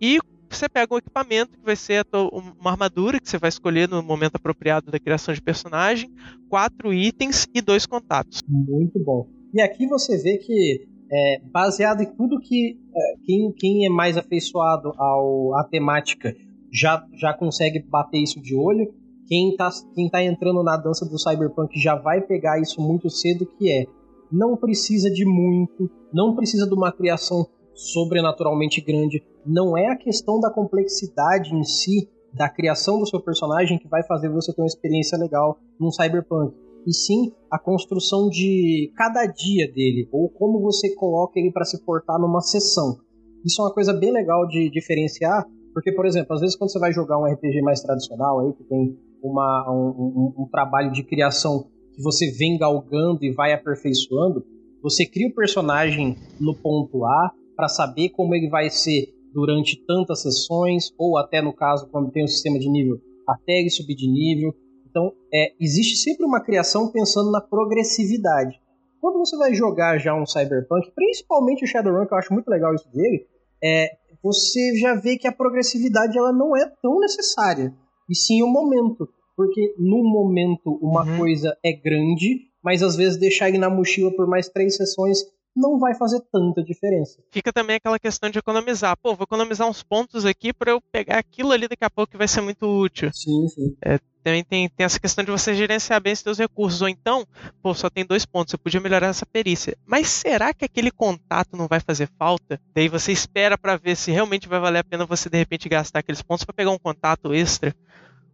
e 0.00 0.18
você 0.48 0.68
pega 0.68 0.94
um 0.94 0.98
equipamento 0.98 1.58
que 1.58 1.64
vai 1.64 1.76
ser 1.76 2.04
uma 2.12 2.70
armadura 2.70 3.20
que 3.20 3.28
você 3.28 3.38
vai 3.38 3.48
escolher 3.48 3.88
no 3.88 4.02
momento 4.02 4.36
apropriado 4.36 4.90
da 4.90 4.98
criação 4.98 5.34
de 5.34 5.42
personagem, 5.42 6.10
quatro 6.48 6.92
itens 6.92 7.46
e 7.54 7.60
dois 7.60 7.86
contatos. 7.86 8.42
Muito 8.46 8.98
bom. 9.02 9.28
E 9.52 9.60
aqui 9.60 9.86
você 9.86 10.16
vê 10.18 10.38
que 10.38 10.86
é, 11.10 11.40
baseado 11.50 12.02
em 12.02 12.16
tudo 12.16 12.40
que 12.40 12.78
é, 12.94 13.14
quem, 13.24 13.52
quem 13.52 13.86
é 13.86 13.88
mais 13.88 14.16
afeiçoado 14.16 14.92
ao, 14.98 15.54
à 15.54 15.64
temática 15.64 16.34
já, 16.72 17.04
já 17.14 17.32
consegue 17.32 17.80
bater 17.80 18.18
isso 18.18 18.40
de 18.40 18.54
olho. 18.54 18.92
Quem 19.26 19.50
está 19.50 19.70
quem 19.94 20.08
tá 20.08 20.22
entrando 20.22 20.62
na 20.62 20.76
dança 20.76 21.04
do 21.04 21.18
cyberpunk 21.18 21.80
já 21.80 21.96
vai 21.96 22.20
pegar 22.20 22.60
isso 22.60 22.80
muito 22.80 23.10
cedo, 23.10 23.46
que 23.58 23.70
é 23.70 23.86
não 24.30 24.56
precisa 24.56 25.10
de 25.10 25.24
muito, 25.24 25.90
não 26.12 26.34
precisa 26.34 26.66
de 26.66 26.74
uma 26.74 26.92
criação 26.92 27.46
sobrenaturalmente 27.74 28.80
grande. 28.80 29.22
Não 29.44 29.76
é 29.76 29.88
a 29.88 29.96
questão 29.96 30.40
da 30.40 30.50
complexidade 30.50 31.54
em 31.54 31.62
si 31.62 32.08
da 32.32 32.48
criação 32.48 32.98
do 32.98 33.06
seu 33.06 33.20
personagem 33.20 33.78
que 33.78 33.88
vai 33.88 34.02
fazer 34.02 34.28
você 34.28 34.52
ter 34.52 34.60
uma 34.60 34.66
experiência 34.66 35.16
legal 35.18 35.58
num 35.80 35.90
cyberpunk 35.90 36.54
e 36.86 36.92
sim 36.92 37.32
a 37.50 37.58
construção 37.58 38.28
de 38.28 38.92
cada 38.94 39.26
dia 39.26 39.70
dele, 39.72 40.08
ou 40.12 40.28
como 40.28 40.60
você 40.60 40.94
coloca 40.94 41.38
ele 41.38 41.50
para 41.50 41.64
se 41.64 41.84
portar 41.84 42.18
numa 42.18 42.40
sessão. 42.40 42.98
Isso 43.44 43.60
é 43.60 43.64
uma 43.64 43.74
coisa 43.74 43.92
bem 43.92 44.12
legal 44.12 44.46
de 44.46 44.70
diferenciar, 44.70 45.44
porque, 45.74 45.90
por 45.92 46.06
exemplo, 46.06 46.34
às 46.34 46.40
vezes 46.40 46.56
quando 46.56 46.70
você 46.70 46.78
vai 46.78 46.92
jogar 46.92 47.18
um 47.18 47.24
RPG 47.24 47.60
mais 47.62 47.82
tradicional, 47.82 48.40
aí, 48.40 48.52
que 48.52 48.64
tem 48.64 48.96
uma, 49.22 49.70
um, 49.70 49.88
um, 49.88 50.42
um 50.44 50.48
trabalho 50.48 50.92
de 50.92 51.02
criação 51.02 51.66
que 51.96 52.02
você 52.02 52.30
vem 52.30 52.58
galgando 52.58 53.24
e 53.24 53.32
vai 53.32 53.52
aperfeiçoando, 53.52 54.44
você 54.82 55.06
cria 55.06 55.28
o 55.28 55.34
personagem 55.34 56.16
no 56.38 56.54
ponto 56.54 57.04
A 57.04 57.32
para 57.56 57.68
saber 57.68 58.10
como 58.10 58.34
ele 58.34 58.48
vai 58.48 58.68
ser 58.68 59.08
durante 59.32 59.82
tantas 59.86 60.22
sessões, 60.22 60.92
ou 60.98 61.18
até 61.18 61.42
no 61.42 61.52
caso, 61.52 61.88
quando 61.90 62.10
tem 62.10 62.24
um 62.24 62.28
sistema 62.28 62.58
de 62.58 62.68
nível, 62.70 63.00
até 63.26 63.60
ele 63.60 63.70
subir 63.70 63.94
de 63.94 64.06
nível. 64.06 64.54
Então, 64.88 65.12
é, 65.32 65.52
existe 65.60 65.96
sempre 65.96 66.24
uma 66.24 66.42
criação 66.42 66.92
pensando 66.92 67.30
na 67.30 67.40
progressividade. 67.40 68.60
Quando 69.00 69.18
você 69.18 69.36
vai 69.36 69.54
jogar 69.54 69.98
já 69.98 70.14
um 70.14 70.26
Cyberpunk, 70.26 70.90
principalmente 70.94 71.64
o 71.64 71.66
Shadowrun, 71.66 72.06
que 72.06 72.14
eu 72.14 72.18
acho 72.18 72.32
muito 72.32 72.48
legal 72.48 72.74
isso 72.74 72.90
dele, 72.90 73.26
é, 73.62 73.88
você 74.22 74.76
já 74.78 74.94
vê 74.94 75.16
que 75.16 75.28
a 75.28 75.32
progressividade 75.32 76.16
ela 76.16 76.32
não 76.32 76.56
é 76.56 76.70
tão 76.82 76.98
necessária, 77.00 77.74
e 78.08 78.14
sim 78.14 78.42
o 78.42 78.46
momento. 78.46 79.08
Porque 79.36 79.74
no 79.78 80.02
momento 80.02 80.78
uma 80.80 81.04
uhum. 81.04 81.18
coisa 81.18 81.56
é 81.64 81.72
grande, 81.72 82.46
mas 82.62 82.82
às 82.82 82.96
vezes 82.96 83.18
deixar 83.18 83.48
ele 83.48 83.58
na 83.58 83.70
mochila 83.70 84.10
por 84.14 84.26
mais 84.26 84.48
três 84.48 84.76
sessões 84.76 85.18
não 85.56 85.78
vai 85.78 85.94
fazer 85.94 86.20
tanta 86.30 86.62
diferença. 86.62 87.18
Fica 87.30 87.50
também 87.50 87.76
aquela 87.76 87.98
questão 87.98 88.28
de 88.28 88.38
economizar. 88.38 88.96
Pô, 89.02 89.14
vou 89.14 89.24
economizar 89.24 89.66
uns 89.66 89.82
pontos 89.82 90.26
aqui 90.26 90.52
para 90.52 90.70
eu 90.70 90.80
pegar 90.92 91.18
aquilo 91.18 91.50
ali 91.50 91.66
daqui 91.66 91.84
a 91.84 91.90
pouco 91.90 92.12
que 92.12 92.18
vai 92.18 92.28
ser 92.28 92.42
muito 92.42 92.66
útil. 92.66 93.10
Sim, 93.14 93.48
sim. 93.48 93.74
É, 93.82 93.98
também 94.22 94.44
tem, 94.44 94.68
tem 94.68 94.84
essa 94.84 95.00
questão 95.00 95.24
de 95.24 95.30
você 95.30 95.54
gerenciar 95.54 96.00
bem 96.00 96.14
seus 96.14 96.36
recursos. 96.36 96.82
Ou 96.82 96.88
então, 96.88 97.24
pô, 97.62 97.72
só 97.72 97.88
tem 97.88 98.04
dois 98.04 98.26
pontos, 98.26 98.50
você 98.50 98.58
podia 98.58 98.80
melhorar 98.80 99.06
essa 99.06 99.24
perícia. 99.24 99.76
Mas 99.86 100.08
será 100.08 100.52
que 100.52 100.64
aquele 100.64 100.90
contato 100.90 101.56
não 101.56 101.66
vai 101.66 101.80
fazer 101.80 102.08
falta? 102.18 102.60
Daí 102.74 102.88
você 102.88 103.10
espera 103.10 103.56
para 103.56 103.76
ver 103.76 103.96
se 103.96 104.10
realmente 104.10 104.48
vai 104.48 104.60
valer 104.60 104.80
a 104.80 104.84
pena 104.84 105.06
você 105.06 105.30
de 105.30 105.38
repente 105.38 105.68
gastar 105.68 106.00
aqueles 106.00 106.20
pontos 106.20 106.44
para 106.44 106.54
pegar 106.54 106.70
um 106.70 106.78
contato 106.78 107.32
extra. 107.32 107.74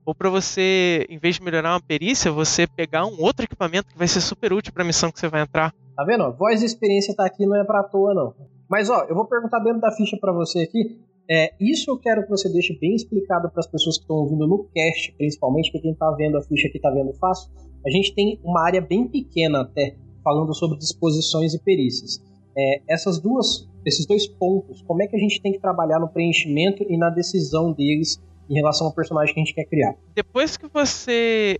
Ou 0.04 0.14
para 0.14 0.28
você, 0.28 1.06
em 1.08 1.18
vez 1.18 1.36
de 1.36 1.42
melhorar 1.42 1.74
uma 1.74 1.80
perícia, 1.80 2.30
você 2.32 2.66
pegar 2.66 3.06
um 3.06 3.20
outro 3.20 3.44
equipamento 3.44 3.88
que 3.88 3.98
vai 3.98 4.08
ser 4.08 4.20
super 4.20 4.52
útil 4.52 4.72
para 4.72 4.82
a 4.82 4.86
missão 4.86 5.12
que 5.12 5.20
você 5.20 5.28
vai 5.28 5.42
entrar. 5.42 5.72
Tá 5.96 6.04
vendo? 6.04 6.32
Voz 6.32 6.60
de 6.60 6.66
experiência 6.66 7.14
tá 7.14 7.24
aqui, 7.24 7.46
não 7.46 7.56
é 7.56 7.64
pra 7.64 7.84
toa, 7.84 8.12
não. 8.12 8.34
Mas 8.68 8.90
ó, 8.90 9.04
eu 9.08 9.14
vou 9.14 9.26
perguntar 9.26 9.60
dentro 9.60 9.80
da 9.80 9.92
ficha 9.92 10.16
para 10.20 10.32
você 10.32 10.60
aqui. 10.60 10.98
É, 11.30 11.54
isso 11.60 11.90
eu 11.90 11.98
quero 11.98 12.24
que 12.24 12.30
você 12.30 12.48
deixe 12.52 12.76
bem 12.78 12.94
explicado 12.94 13.48
para 13.50 13.60
as 13.60 13.66
pessoas 13.66 13.96
que 13.96 14.02
estão 14.02 14.16
ouvindo 14.16 14.46
no 14.46 14.64
cast, 14.74 15.12
principalmente, 15.16 15.70
porque 15.70 15.82
quem 15.82 15.92
está 15.92 16.10
vendo 16.12 16.36
a 16.36 16.42
ficha 16.42 16.66
aqui 16.66 16.78
está 16.78 16.90
vendo 16.90 17.12
fácil. 17.14 17.50
A 17.86 17.90
gente 17.90 18.14
tem 18.14 18.40
uma 18.42 18.64
área 18.64 18.80
bem 18.80 19.06
pequena 19.06 19.60
até, 19.60 19.96
falando 20.24 20.54
sobre 20.54 20.78
disposições 20.78 21.54
e 21.54 21.62
perícias. 21.62 22.20
É, 22.56 22.82
essas 22.88 23.20
duas, 23.20 23.68
esses 23.86 24.06
dois 24.06 24.26
pontos, 24.26 24.82
como 24.82 25.02
é 25.02 25.06
que 25.06 25.16
a 25.16 25.18
gente 25.18 25.40
tem 25.40 25.52
que 25.52 25.60
trabalhar 25.60 25.98
no 25.98 26.08
preenchimento 26.08 26.82
e 26.88 26.96
na 26.96 27.10
decisão 27.10 27.72
deles 27.72 28.20
em 28.52 28.54
relação 28.54 28.86
ao 28.86 28.92
personagem 28.92 29.32
que 29.32 29.40
a 29.40 29.44
gente 29.44 29.54
quer 29.54 29.64
criar? 29.64 29.94
Depois 30.14 30.58
que 30.58 30.68
você 30.68 31.58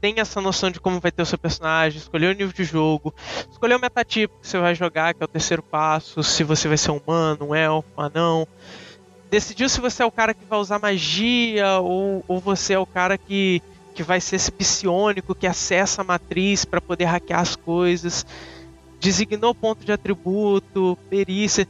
tem 0.00 0.14
essa 0.18 0.40
noção 0.40 0.70
de 0.70 0.80
como 0.80 0.98
vai 0.98 1.12
ter 1.12 1.22
o 1.22 1.26
seu 1.26 1.36
personagem, 1.36 1.98
escolher 1.98 2.34
o 2.34 2.38
nível 2.38 2.52
de 2.52 2.64
jogo, 2.64 3.14
escolher 3.50 3.76
o 3.76 3.80
metatipo 3.80 4.34
que 4.40 4.48
você 4.48 4.58
vai 4.58 4.74
jogar, 4.74 5.12
que 5.12 5.22
é 5.22 5.24
o 5.24 5.28
terceiro 5.28 5.62
passo, 5.62 6.22
se 6.22 6.42
você 6.42 6.66
vai 6.66 6.78
ser 6.78 6.90
um 6.92 6.96
humano, 6.96 7.48
um 7.48 7.54
elfo, 7.54 7.88
um 7.96 8.00
anão. 8.00 8.48
Decidiu 9.30 9.68
se 9.68 9.80
você 9.80 10.02
é 10.02 10.06
o 10.06 10.10
cara 10.10 10.32
que 10.32 10.44
vai 10.46 10.58
usar 10.58 10.78
magia 10.78 11.78
ou, 11.80 12.24
ou 12.26 12.40
você 12.40 12.72
é 12.72 12.78
o 12.78 12.86
cara 12.86 13.18
que, 13.18 13.62
que 13.94 14.02
vai 14.02 14.20
ser 14.20 14.36
esse 14.36 14.50
psionico 14.50 15.34
que 15.34 15.46
acessa 15.46 16.00
a 16.00 16.04
matriz 16.04 16.64
para 16.64 16.80
poder 16.80 17.04
hackear 17.04 17.40
as 17.40 17.54
coisas. 17.54 18.24
Designou 18.98 19.54
ponto 19.54 19.84
de 19.84 19.92
atributo, 19.92 20.96
perícia 21.10 21.68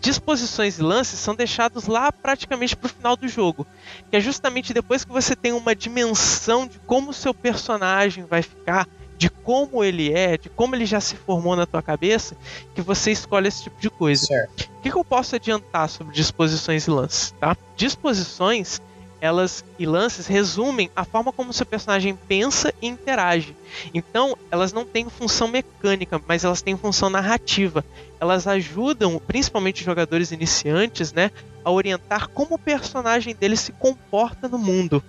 disposições 0.00 0.78
e 0.78 0.82
lances 0.82 1.20
são 1.20 1.34
deixados 1.34 1.86
lá 1.86 2.10
praticamente 2.10 2.76
para 2.76 2.86
o 2.86 2.90
final 2.90 3.16
do 3.16 3.28
jogo, 3.28 3.66
que 4.10 4.16
é 4.16 4.20
justamente 4.20 4.72
depois 4.72 5.04
que 5.04 5.12
você 5.12 5.36
tem 5.36 5.52
uma 5.52 5.74
dimensão 5.74 6.66
de 6.66 6.78
como 6.80 7.10
o 7.10 7.14
seu 7.14 7.34
personagem 7.34 8.24
vai 8.24 8.42
ficar, 8.42 8.88
de 9.18 9.28
como 9.28 9.84
ele 9.84 10.12
é, 10.12 10.38
de 10.38 10.48
como 10.48 10.74
ele 10.74 10.86
já 10.86 11.00
se 11.00 11.14
formou 11.14 11.54
na 11.54 11.66
tua 11.66 11.82
cabeça, 11.82 12.34
que 12.74 12.80
você 12.80 13.12
escolhe 13.12 13.48
esse 13.48 13.64
tipo 13.64 13.78
de 13.80 13.90
coisa. 13.90 14.26
O 14.78 14.82
que, 14.82 14.90
que 14.90 14.96
eu 14.96 15.04
posso 15.04 15.36
adiantar 15.36 15.90
sobre 15.90 16.14
disposições 16.14 16.86
e 16.86 16.90
lances? 16.90 17.34
Tá? 17.38 17.54
Disposições 17.76 18.80
elas 19.20 19.62
e 19.78 19.84
lances 19.84 20.26
resumem 20.26 20.90
a 20.96 21.04
forma 21.04 21.32
como 21.32 21.50
o 21.50 21.52
seu 21.52 21.66
personagem 21.66 22.16
pensa 22.26 22.72
e 22.80 22.88
interage. 22.88 23.54
Então, 23.92 24.36
elas 24.50 24.72
não 24.72 24.84
têm 24.84 25.08
função 25.10 25.46
mecânica, 25.46 26.20
mas 26.26 26.42
elas 26.42 26.62
têm 26.62 26.76
função 26.76 27.10
narrativa. 27.10 27.84
Elas 28.20 28.46
ajudam, 28.46 29.20
principalmente 29.26 29.82
jogadores 29.82 30.30
iniciantes, 30.30 31.12
né, 31.12 31.30
a 31.64 31.70
orientar 31.70 32.28
como 32.28 32.54
o 32.54 32.58
personagem 32.58 33.34
dele 33.34 33.56
se 33.56 33.72
comporta 33.72 34.46
no 34.48 34.58
mundo. 34.58 35.02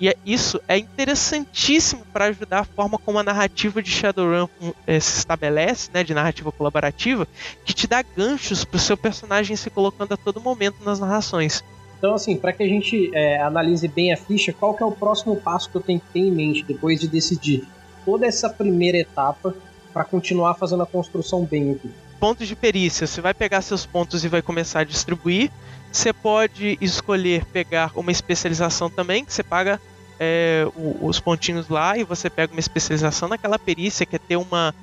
E 0.00 0.08
é, 0.08 0.16
isso 0.24 0.60
é 0.68 0.78
interessantíssimo 0.78 2.04
para 2.12 2.26
ajudar 2.26 2.60
a 2.60 2.64
forma 2.64 2.98
como 2.98 3.18
a 3.18 3.22
narrativa 3.22 3.82
de 3.82 3.90
Shadowrun 3.90 4.46
é, 4.86 5.00
se 5.00 5.18
estabelece, 5.18 5.90
né, 5.92 6.04
de 6.04 6.14
narrativa 6.14 6.52
colaborativa, 6.52 7.26
que 7.64 7.74
te 7.74 7.86
dá 7.86 8.02
ganchos 8.02 8.64
para 8.64 8.76
o 8.76 8.80
seu 8.80 8.96
personagem 8.96 9.56
se 9.56 9.70
colocando 9.70 10.12
a 10.12 10.16
todo 10.16 10.40
momento 10.40 10.76
nas 10.84 11.00
narrações. 11.00 11.64
Então, 11.98 12.14
assim, 12.14 12.36
para 12.36 12.52
que 12.52 12.62
a 12.62 12.68
gente 12.68 13.10
é, 13.12 13.42
analise 13.42 13.88
bem 13.88 14.12
a 14.12 14.16
ficha, 14.16 14.52
qual 14.52 14.72
que 14.72 14.84
é 14.84 14.86
o 14.86 14.92
próximo 14.92 15.34
passo 15.34 15.68
que 15.68 15.76
eu 15.76 15.82
tenho 15.82 15.98
que 15.98 16.06
ter 16.12 16.20
em 16.20 16.30
mente 16.30 16.62
depois 16.62 17.00
de 17.00 17.08
decidir 17.08 17.66
toda 18.04 18.24
essa 18.24 18.48
primeira 18.48 18.98
etapa 18.98 19.52
para 19.92 20.04
continuar 20.04 20.54
fazendo 20.54 20.84
a 20.84 20.86
construção 20.86 21.44
bem 21.44 21.72
aqui? 21.72 21.90
Pontos 22.20 22.48
de 22.48 22.56
perícia. 22.56 23.06
Você 23.06 23.20
vai 23.20 23.32
pegar 23.32 23.62
seus 23.62 23.86
pontos 23.86 24.24
e 24.24 24.28
vai 24.28 24.42
começar 24.42 24.80
a 24.80 24.84
distribuir. 24.84 25.50
Você 25.90 26.12
pode 26.12 26.76
escolher 26.80 27.44
pegar 27.46 27.92
uma 27.94 28.10
especialização 28.12 28.90
também, 28.90 29.24
que 29.24 29.32
você 29.32 29.42
paga 29.42 29.80
é, 30.18 30.66
os 31.00 31.20
pontinhos 31.20 31.68
lá 31.68 31.96
e 31.96 32.04
você 32.04 32.28
pega 32.28 32.52
uma 32.52 32.60
especialização 32.60 33.28
naquela 33.28 33.58
perícia, 33.58 34.04
que 34.04 34.16
é 34.16 34.18
ter 34.18 34.36
uma, 34.36 34.74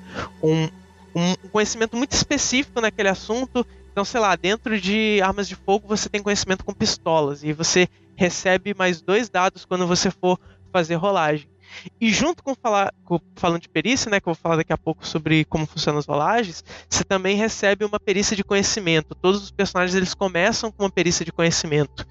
um, 0.42 0.68
um 1.14 1.34
conhecimento 1.52 1.96
muito 1.96 2.12
específico 2.12 2.80
naquele 2.80 3.08
assunto. 3.08 3.66
Então, 3.92 4.04
sei 4.04 4.20
lá, 4.20 4.34
dentro 4.34 4.80
de 4.80 5.20
armas 5.22 5.48
de 5.48 5.54
fogo 5.54 5.86
você 5.86 6.08
tem 6.08 6.22
conhecimento 6.22 6.64
com 6.64 6.72
pistolas 6.72 7.44
e 7.44 7.52
você 7.52 7.88
recebe 8.14 8.74
mais 8.74 9.00
dois 9.00 9.28
dados 9.28 9.64
quando 9.64 9.86
você 9.86 10.10
for 10.10 10.38
fazer 10.72 10.94
rolagem. 10.96 11.48
E 12.00 12.10
junto 12.12 12.42
com 12.42 12.54
falar 12.54 12.92
com, 13.04 13.20
falando 13.34 13.60
de 13.60 13.68
perícia, 13.68 14.10
né, 14.10 14.20
que 14.20 14.28
eu 14.28 14.34
vou 14.34 14.40
falar 14.40 14.56
daqui 14.56 14.72
a 14.72 14.78
pouco 14.78 15.06
sobre 15.06 15.44
como 15.44 15.66
funcionam 15.66 15.98
as 15.98 16.06
rolagens, 16.06 16.64
você 16.88 17.04
também 17.04 17.36
recebe 17.36 17.84
uma 17.84 17.98
perícia 18.00 18.36
de 18.36 18.44
conhecimento. 18.44 19.14
Todos 19.14 19.42
os 19.42 19.50
personagens 19.50 19.94
eles 19.94 20.14
começam 20.14 20.70
com 20.70 20.84
uma 20.84 20.90
perícia 20.90 21.24
de 21.24 21.32
conhecimento, 21.32 22.06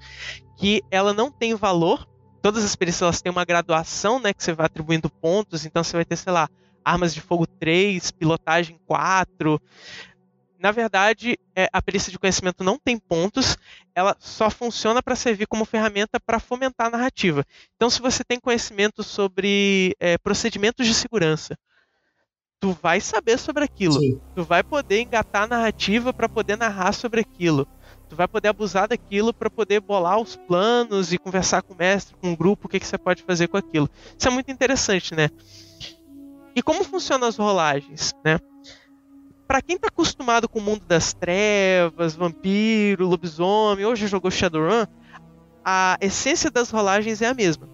que 0.56 0.82
ela 0.90 1.12
não 1.12 1.30
tem 1.30 1.54
valor. 1.54 2.06
Todas 2.42 2.64
as 2.64 2.76
perícias 2.76 3.02
elas 3.02 3.22
têm 3.22 3.32
uma 3.32 3.44
graduação, 3.44 4.20
né, 4.20 4.32
que 4.32 4.42
você 4.42 4.52
vai 4.52 4.66
atribuindo 4.66 5.10
pontos, 5.10 5.64
então 5.66 5.82
você 5.82 5.96
vai 5.96 6.04
ter, 6.04 6.16
sei 6.16 6.32
lá, 6.32 6.48
armas 6.84 7.12
de 7.12 7.20
fogo 7.20 7.46
3, 7.46 8.12
pilotagem 8.12 8.78
4, 8.86 9.60
na 10.58 10.70
verdade, 10.70 11.38
é, 11.54 11.68
a 11.72 11.82
perícia 11.82 12.10
de 12.10 12.18
conhecimento 12.18 12.64
não 12.64 12.78
tem 12.78 12.98
pontos, 12.98 13.56
ela 13.94 14.16
só 14.18 14.50
funciona 14.50 15.02
para 15.02 15.16
servir 15.16 15.46
como 15.46 15.64
ferramenta 15.64 16.18
para 16.18 16.38
fomentar 16.38 16.88
a 16.88 16.90
narrativa. 16.90 17.44
Então, 17.74 17.90
se 17.90 18.00
você 18.00 18.24
tem 18.24 18.40
conhecimento 18.40 19.02
sobre 19.02 19.94
é, 20.00 20.18
procedimentos 20.18 20.86
de 20.86 20.94
segurança, 20.94 21.56
tu 22.60 22.76
vai 22.82 23.00
saber 23.00 23.38
sobre 23.38 23.64
aquilo. 23.64 24.00
Sim. 24.00 24.20
Tu 24.34 24.42
vai 24.42 24.62
poder 24.62 25.00
engatar 25.00 25.42
a 25.42 25.46
narrativa 25.46 26.12
para 26.12 26.28
poder 26.28 26.56
narrar 26.56 26.92
sobre 26.92 27.20
aquilo. 27.20 27.66
Tu 28.08 28.14
vai 28.14 28.28
poder 28.28 28.48
abusar 28.48 28.88
daquilo 28.88 29.34
para 29.34 29.50
poder 29.50 29.80
bolar 29.80 30.18
os 30.20 30.36
planos 30.36 31.12
e 31.12 31.18
conversar 31.18 31.62
com 31.62 31.74
o 31.74 31.76
mestre, 31.76 32.14
com 32.20 32.32
o 32.32 32.36
grupo, 32.36 32.66
o 32.66 32.70
que, 32.70 32.78
que 32.78 32.86
você 32.86 32.96
pode 32.96 33.22
fazer 33.22 33.48
com 33.48 33.56
aquilo. 33.56 33.90
Isso 34.16 34.28
é 34.28 34.30
muito 34.30 34.50
interessante, 34.50 35.14
né? 35.14 35.28
E 36.54 36.62
como 36.62 36.84
funcionam 36.84 37.28
as 37.28 37.36
rolagens, 37.36 38.14
né? 38.24 38.38
Para 39.46 39.62
quem 39.62 39.78
tá 39.78 39.88
acostumado 39.88 40.48
com 40.48 40.58
o 40.58 40.62
mundo 40.62 40.84
das 40.86 41.12
trevas, 41.12 42.14
vampiro, 42.14 43.06
lobisomem, 43.06 43.84
hoje 43.84 44.06
jogou 44.06 44.30
Shadowrun, 44.30 44.86
a 45.64 45.96
essência 46.00 46.50
das 46.50 46.70
rolagens 46.70 47.22
é 47.22 47.26
a 47.26 47.34
mesma. 47.34 47.68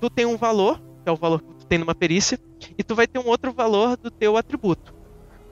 Tu 0.00 0.08
tem 0.10 0.26
um 0.26 0.36
valor, 0.36 0.78
que 1.02 1.08
é 1.08 1.12
o 1.12 1.16
valor 1.16 1.42
que 1.42 1.54
tu 1.54 1.66
tem 1.66 1.78
numa 1.78 1.94
perícia, 1.94 2.38
e 2.78 2.82
tu 2.82 2.94
vai 2.94 3.06
ter 3.06 3.18
um 3.18 3.26
outro 3.26 3.52
valor 3.52 3.96
do 3.96 4.10
teu 4.10 4.36
atributo. 4.36 4.94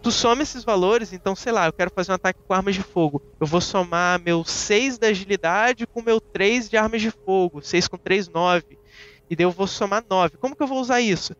Tu 0.00 0.12
soma 0.12 0.42
esses 0.42 0.62
valores, 0.62 1.12
então, 1.12 1.34
sei 1.34 1.50
lá, 1.50 1.66
eu 1.66 1.72
quero 1.72 1.90
fazer 1.90 2.12
um 2.12 2.14
ataque 2.14 2.40
com 2.46 2.54
armas 2.54 2.74
de 2.76 2.82
fogo. 2.82 3.20
Eu 3.40 3.46
vou 3.46 3.60
somar 3.60 4.20
meu 4.20 4.44
6 4.44 4.96
da 4.96 5.08
agilidade 5.08 5.86
com 5.86 6.00
meu 6.00 6.20
3 6.20 6.70
de 6.70 6.76
armas 6.76 7.02
de 7.02 7.10
fogo. 7.10 7.60
6 7.60 7.88
com 7.88 7.98
3, 7.98 8.28
9. 8.28 8.78
E 9.28 9.34
daí 9.34 9.44
eu 9.44 9.50
vou 9.50 9.66
somar 9.66 10.04
9. 10.08 10.36
Como 10.38 10.54
que 10.54 10.62
eu 10.62 10.68
vou 10.68 10.80
usar 10.80 11.00
isso? 11.00 11.34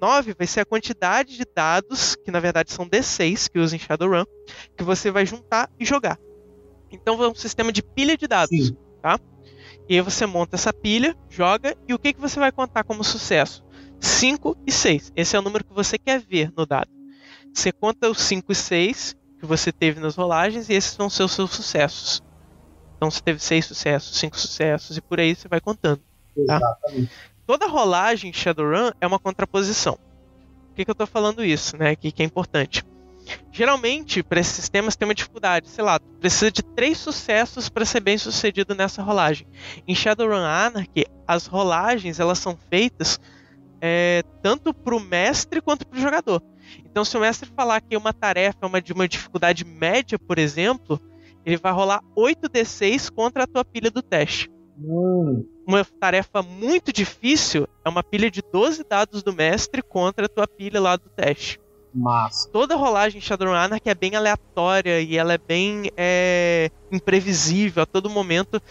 9 0.00 0.34
vai 0.34 0.46
ser 0.46 0.60
a 0.60 0.64
quantidade 0.64 1.36
de 1.36 1.44
dados, 1.44 2.16
que 2.16 2.30
na 2.30 2.40
verdade 2.40 2.72
são 2.72 2.88
D6 2.88 3.48
que 3.50 3.58
usa 3.58 3.76
em 3.76 3.78
Shadowrun, 3.78 4.24
que 4.76 4.84
você 4.84 5.10
vai 5.10 5.24
juntar 5.26 5.70
e 5.78 5.84
jogar. 5.84 6.18
Então 6.90 7.22
é 7.22 7.28
um 7.28 7.34
sistema 7.34 7.72
de 7.72 7.82
pilha 7.82 8.16
de 8.16 8.26
dados, 8.26 8.68
Sim. 8.68 8.76
tá? 9.02 9.18
E 9.88 9.94
aí 9.94 10.00
você 10.00 10.26
monta 10.26 10.56
essa 10.56 10.72
pilha, 10.72 11.16
joga 11.28 11.76
e 11.88 11.94
o 11.94 11.98
que, 11.98 12.12
que 12.12 12.20
você 12.20 12.38
vai 12.38 12.52
contar 12.52 12.84
como 12.84 13.02
sucesso? 13.04 13.64
5 14.00 14.56
e 14.66 14.72
6. 14.72 15.12
Esse 15.16 15.36
é 15.36 15.38
o 15.38 15.42
número 15.42 15.64
que 15.64 15.72
você 15.72 15.98
quer 15.98 16.20
ver 16.20 16.52
no 16.56 16.66
dado. 16.66 16.90
Você 17.52 17.72
conta 17.72 18.10
os 18.10 18.20
5 18.20 18.52
e 18.52 18.54
6 18.54 19.16
que 19.38 19.46
você 19.46 19.72
teve 19.72 20.00
nas 20.00 20.16
rolagens 20.16 20.68
e 20.68 20.74
esses 20.74 20.96
vão 20.96 21.08
ser 21.08 21.22
os 21.22 21.32
seus 21.32 21.50
sucessos. 21.50 22.22
Então 22.96 23.10
você 23.10 23.20
teve 23.20 23.38
6 23.38 23.64
sucessos, 23.64 24.18
5 24.18 24.38
sucessos 24.38 24.96
e 24.96 25.00
por 25.00 25.20
aí 25.20 25.34
você 25.34 25.48
vai 25.48 25.60
contando. 25.60 26.02
Tá? 26.46 26.56
Exatamente 26.56 27.35
toda 27.46 27.66
rolagem 27.66 28.30
em 28.30 28.32
Shadowrun 28.32 28.90
é 29.00 29.06
uma 29.06 29.18
contraposição. 29.18 29.94
Por 30.68 30.74
que, 30.74 30.84
que 30.84 30.90
eu 30.90 30.92
estou 30.92 31.06
falando 31.06 31.44
isso, 31.44 31.76
né? 31.76 31.96
Que, 31.96 32.12
que 32.12 32.22
é 32.22 32.26
importante. 32.26 32.84
Geralmente, 33.50 34.22
para 34.22 34.40
esses 34.40 34.54
sistemas 34.54 34.96
tem 34.96 35.08
uma 35.08 35.14
dificuldade. 35.14 35.68
Sei 35.68 35.82
lá, 35.82 35.98
precisa 36.20 36.50
de 36.50 36.62
três 36.62 36.98
sucessos 36.98 37.68
para 37.68 37.84
ser 37.84 38.00
bem 38.00 38.18
sucedido 38.18 38.74
nessa 38.74 39.02
rolagem. 39.02 39.46
Em 39.86 39.94
Shadowrun 39.94 40.44
Anarchy, 40.44 41.06
as 41.26 41.46
rolagens 41.46 42.20
elas 42.20 42.38
são 42.38 42.56
feitas 42.68 43.18
é, 43.80 44.22
tanto 44.42 44.72
para 44.72 44.94
o 44.94 45.00
mestre 45.00 45.60
quanto 45.60 45.86
para 45.86 45.98
o 45.98 46.02
jogador. 46.02 46.42
Então, 46.84 47.04
se 47.04 47.16
o 47.16 47.20
mestre 47.20 47.48
falar 47.54 47.80
que 47.80 47.96
uma 47.96 48.12
tarefa 48.12 48.58
é 48.62 48.66
uma 48.66 48.80
de 48.80 48.92
uma 48.92 49.08
dificuldade 49.08 49.64
média, 49.64 50.18
por 50.18 50.38
exemplo, 50.38 51.00
ele 51.44 51.56
vai 51.56 51.72
rolar 51.72 52.00
8d6 52.16 53.10
contra 53.10 53.44
a 53.44 53.46
tua 53.46 53.64
pilha 53.64 53.90
do 53.90 54.02
teste. 54.02 54.50
Hum. 54.78 55.46
Uma 55.66 55.84
tarefa 55.84 56.42
muito 56.42 56.92
difícil 56.92 57.68
é 57.84 57.88
uma 57.88 58.02
pilha 58.02 58.30
de 58.30 58.40
12 58.40 58.84
dados 58.84 59.22
do 59.22 59.32
mestre 59.32 59.82
contra 59.82 60.26
a 60.26 60.28
tua 60.28 60.46
pilha 60.46 60.80
lá 60.80 60.96
do 60.96 61.08
teste. 61.10 61.60
Mas 61.92 62.46
toda 62.52 62.76
rolagem 62.76 63.18
em 63.18 63.22
Shadowrun 63.22 63.54
Anarchy 63.54 63.88
é 63.88 63.94
bem 63.94 64.14
aleatória 64.14 65.00
e 65.00 65.16
ela 65.16 65.32
é 65.32 65.38
bem 65.38 65.90
é, 65.96 66.70
imprevisível 66.92 67.82
a 67.82 67.86
todo 67.86 68.10
momento. 68.10 68.62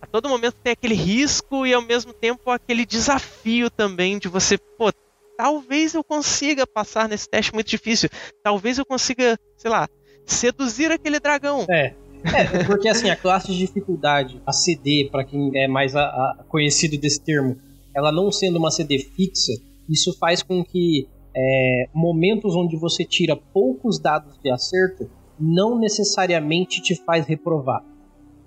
A 0.00 0.06
todo 0.06 0.28
momento 0.28 0.54
tem 0.62 0.72
aquele 0.72 0.94
risco 0.94 1.66
e 1.66 1.74
ao 1.74 1.82
mesmo 1.82 2.12
tempo 2.12 2.50
aquele 2.50 2.86
desafio 2.86 3.68
também 3.68 4.18
de 4.18 4.28
você, 4.28 4.56
pô, 4.56 4.90
talvez 5.36 5.94
eu 5.94 6.04
consiga 6.04 6.66
passar 6.66 7.08
nesse 7.08 7.28
teste 7.28 7.52
muito 7.52 7.68
difícil. 7.68 8.08
Talvez 8.42 8.78
eu 8.78 8.86
consiga, 8.86 9.38
sei 9.56 9.70
lá, 9.70 9.88
seduzir 10.24 10.92
aquele 10.92 11.18
dragão. 11.18 11.66
É. 11.68 11.94
É, 12.24 12.64
porque 12.64 12.88
assim, 12.88 13.08
a 13.10 13.16
classe 13.16 13.48
de 13.48 13.58
dificuldade, 13.58 14.40
a 14.46 14.52
CD, 14.52 15.08
para 15.10 15.24
quem 15.24 15.50
é 15.54 15.66
mais 15.66 15.94
a, 15.96 16.02
a 16.02 16.44
conhecido 16.48 16.98
desse 16.98 17.22
termo, 17.22 17.56
ela 17.94 18.12
não 18.12 18.30
sendo 18.30 18.58
uma 18.58 18.70
CD 18.70 18.98
fixa, 18.98 19.52
isso 19.88 20.16
faz 20.18 20.42
com 20.42 20.64
que 20.64 21.08
é, 21.34 21.88
momentos 21.94 22.54
onde 22.54 22.76
você 22.76 23.04
tira 23.04 23.36
poucos 23.36 23.98
dados 23.98 24.38
de 24.42 24.50
acerto 24.50 25.10
não 25.38 25.78
necessariamente 25.78 26.82
te 26.82 26.94
faz 26.94 27.26
reprovar. 27.26 27.82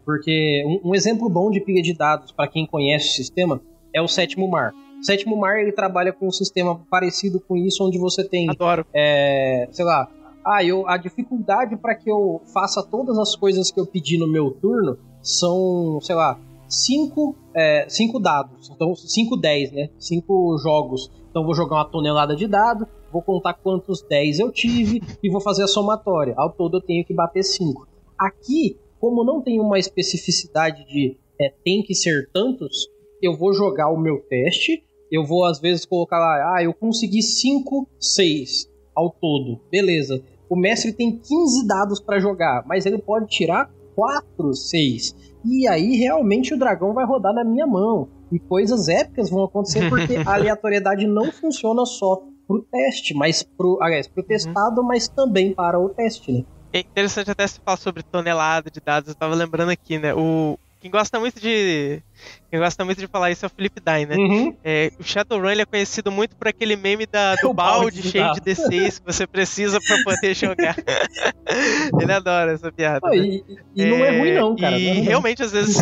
Porque 0.05 0.63
um, 0.65 0.89
um 0.89 0.95
exemplo 0.95 1.29
bom 1.29 1.49
de 1.49 1.59
pilha 1.59 1.81
de 1.81 1.93
dados 1.93 2.31
para 2.31 2.47
quem 2.47 2.67
conhece 2.67 3.09
o 3.09 3.11
sistema 3.13 3.61
é 3.93 4.01
o 4.01 4.07
Sétimo 4.07 4.47
Mar. 4.49 4.73
O 4.99 5.03
Sétimo 5.03 5.35
Mar 5.35 5.59
ele 5.59 5.71
trabalha 5.71 6.13
com 6.13 6.27
um 6.27 6.31
sistema 6.31 6.79
parecido 6.89 7.39
com 7.39 7.57
isso, 7.57 7.85
onde 7.85 7.97
você 7.97 8.23
tem, 8.23 8.49
Adoro. 8.49 8.85
É, 8.93 9.67
sei 9.71 9.85
lá, 9.85 10.09
ah, 10.45 10.63
eu, 10.63 10.87
a 10.87 10.97
dificuldade 10.97 11.77
para 11.77 11.95
que 11.95 12.09
eu 12.09 12.41
faça 12.53 12.83
todas 12.83 13.17
as 13.17 13.35
coisas 13.35 13.71
que 13.71 13.79
eu 13.79 13.85
pedi 13.85 14.17
no 14.17 14.27
meu 14.27 14.51
turno 14.51 14.97
são, 15.21 15.99
sei 16.01 16.15
lá, 16.15 16.39
cinco, 16.67 17.35
é, 17.55 17.85
cinco 17.87 18.19
dados. 18.19 18.69
Então, 18.69 18.95
cinco 18.95 19.37
10, 19.37 19.71
né? 19.71 19.89
Cinco 19.97 20.57
jogos. 20.57 21.09
Então, 21.29 21.45
vou 21.45 21.55
jogar 21.55 21.77
uma 21.77 21.85
tonelada 21.85 22.35
de 22.35 22.45
dado, 22.45 22.87
vou 23.11 23.21
contar 23.21 23.53
quantos 23.53 24.01
10 24.01 24.39
eu 24.39 24.51
tive 24.51 25.01
e 25.23 25.29
vou 25.29 25.39
fazer 25.39 25.63
a 25.63 25.67
somatória. 25.67 26.33
Ao 26.37 26.51
todo, 26.51 26.77
eu 26.77 26.81
tenho 26.81 27.05
que 27.05 27.13
bater 27.13 27.43
5. 27.43 27.87
Aqui, 28.17 28.77
como 28.99 29.23
não 29.23 29.41
tem 29.41 29.59
uma 29.59 29.79
especificidade 29.79 30.85
de 30.85 31.17
é, 31.39 31.51
tem 31.63 31.81
que 31.81 31.95
ser 31.95 32.29
tantos, 32.31 32.87
eu 33.21 33.35
vou 33.35 33.53
jogar 33.53 33.89
o 33.89 33.99
meu 33.99 34.19
teste. 34.29 34.83
Eu 35.11 35.23
vou, 35.23 35.45
às 35.45 35.59
vezes, 35.59 35.85
colocar 35.85 36.17
lá, 36.17 36.55
ah, 36.55 36.63
eu 36.63 36.73
consegui 36.73 37.21
5, 37.21 37.87
6 37.99 38.69
ao 38.95 39.09
todo. 39.11 39.59
Beleza 39.71 40.23
o 40.53 40.55
mestre 40.55 40.93
tem 40.93 41.17
15 41.17 41.67
dados 41.67 41.99
para 41.99 42.19
jogar, 42.19 42.63
mas 42.67 42.85
ele 42.85 42.99
pode 42.99 43.25
tirar 43.25 43.71
4, 43.95 44.53
6. 44.53 45.15
E 45.43 45.67
aí 45.67 45.95
realmente 45.97 46.53
o 46.53 46.59
dragão 46.59 46.93
vai 46.93 47.05
rodar 47.05 47.33
na 47.33 47.43
minha 47.43 47.65
mão. 47.65 48.07
E 48.31 48.37
coisas 48.39 48.87
épicas 48.87 49.31
vão 49.31 49.43
acontecer 49.43 49.89
porque 49.89 50.15
a 50.23 50.33
aleatoriedade 50.35 51.07
não 51.07 51.31
funciona 51.31 51.85
só 51.85 52.21
pro 52.47 52.61
teste, 52.71 53.15
mas 53.15 53.41
pro, 53.41 53.79
aliás, 53.81 54.07
pro 54.07 54.21
testado, 54.21 54.81
uhum. 54.81 54.87
mas 54.87 55.07
também 55.07 55.55
para 55.55 55.79
o 55.79 55.89
teste, 55.89 56.31
né? 56.31 56.45
É 56.71 56.79
interessante 56.79 57.31
até 57.31 57.47
se 57.47 57.59
falar 57.59 57.77
sobre 57.77 58.03
tonelada 58.03 58.69
de 58.69 58.79
dados, 58.79 59.09
eu 59.09 59.15
tava 59.15 59.33
lembrando 59.33 59.69
aqui, 59.69 59.97
né? 59.97 60.13
O, 60.13 60.57
quem 60.83 60.91
gosta 60.91 61.17
muito 61.17 61.39
de. 61.39 62.03
Quem 62.51 62.59
gosta 62.59 62.83
muito 62.83 62.99
de 62.99 63.07
falar 63.07 63.31
isso 63.31 63.45
é 63.45 63.47
o 63.47 63.49
Felipe 63.49 63.79
Dye, 63.79 64.05
né? 64.05 64.17
Uhum. 64.17 64.53
É, 64.61 64.91
o 64.99 65.03
Shadowrun 65.03 65.49
ele 65.49 65.61
é 65.61 65.65
conhecido 65.65 66.11
muito 66.11 66.35
por 66.35 66.49
aquele 66.49 66.75
meme 66.75 67.05
da, 67.05 67.35
do 67.35 67.53
balde, 67.53 68.01
balde 68.01 68.09
cheio 68.09 68.33
de 68.33 68.41
D6 68.41 68.99
que 68.99 69.05
você 69.05 69.25
precisa 69.25 69.79
para 69.79 70.03
poder 70.03 70.35
jogar. 70.35 70.75
ele 72.01 72.11
adora 72.11 72.51
essa 72.51 72.69
piada. 72.69 72.99
né? 73.09 73.15
e, 73.15 73.43
e 73.73 73.85
não 73.85 74.03
é 74.03 74.19
ruim, 74.19 74.33
não, 74.33 74.55
cara. 74.57 74.77
E 74.77 74.93
não 74.93 75.01
é 75.03 75.05
realmente, 75.05 75.41
às 75.41 75.53
vezes, 75.53 75.77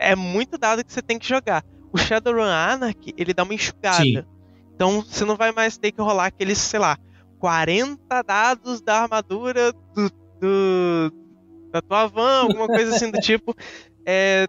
é 0.00 0.16
muito 0.16 0.58
dado 0.58 0.84
que 0.84 0.92
você 0.92 1.00
tem 1.00 1.16
que 1.16 1.28
jogar. 1.28 1.64
O 1.92 1.96
Shadowrun 1.96 2.42
Anarchy, 2.42 3.14
ele 3.16 3.32
dá 3.32 3.44
uma 3.44 3.54
enxugada. 3.54 4.02
Sim. 4.02 4.24
Então 4.74 5.00
você 5.00 5.24
não 5.24 5.36
vai 5.36 5.52
mais 5.52 5.78
ter 5.78 5.92
que 5.92 6.02
rolar 6.02 6.26
aqueles, 6.26 6.58
sei 6.58 6.80
lá, 6.80 6.98
40 7.38 8.20
dados 8.22 8.80
da 8.80 9.02
armadura 9.02 9.72
do, 9.72 10.10
do 10.40 11.24
da 11.74 11.82
tua 11.82 12.06
van, 12.06 12.42
alguma 12.42 12.68
coisa 12.68 12.94
assim 12.94 13.10
do 13.10 13.18
tipo 13.22 13.52
é, 14.06 14.46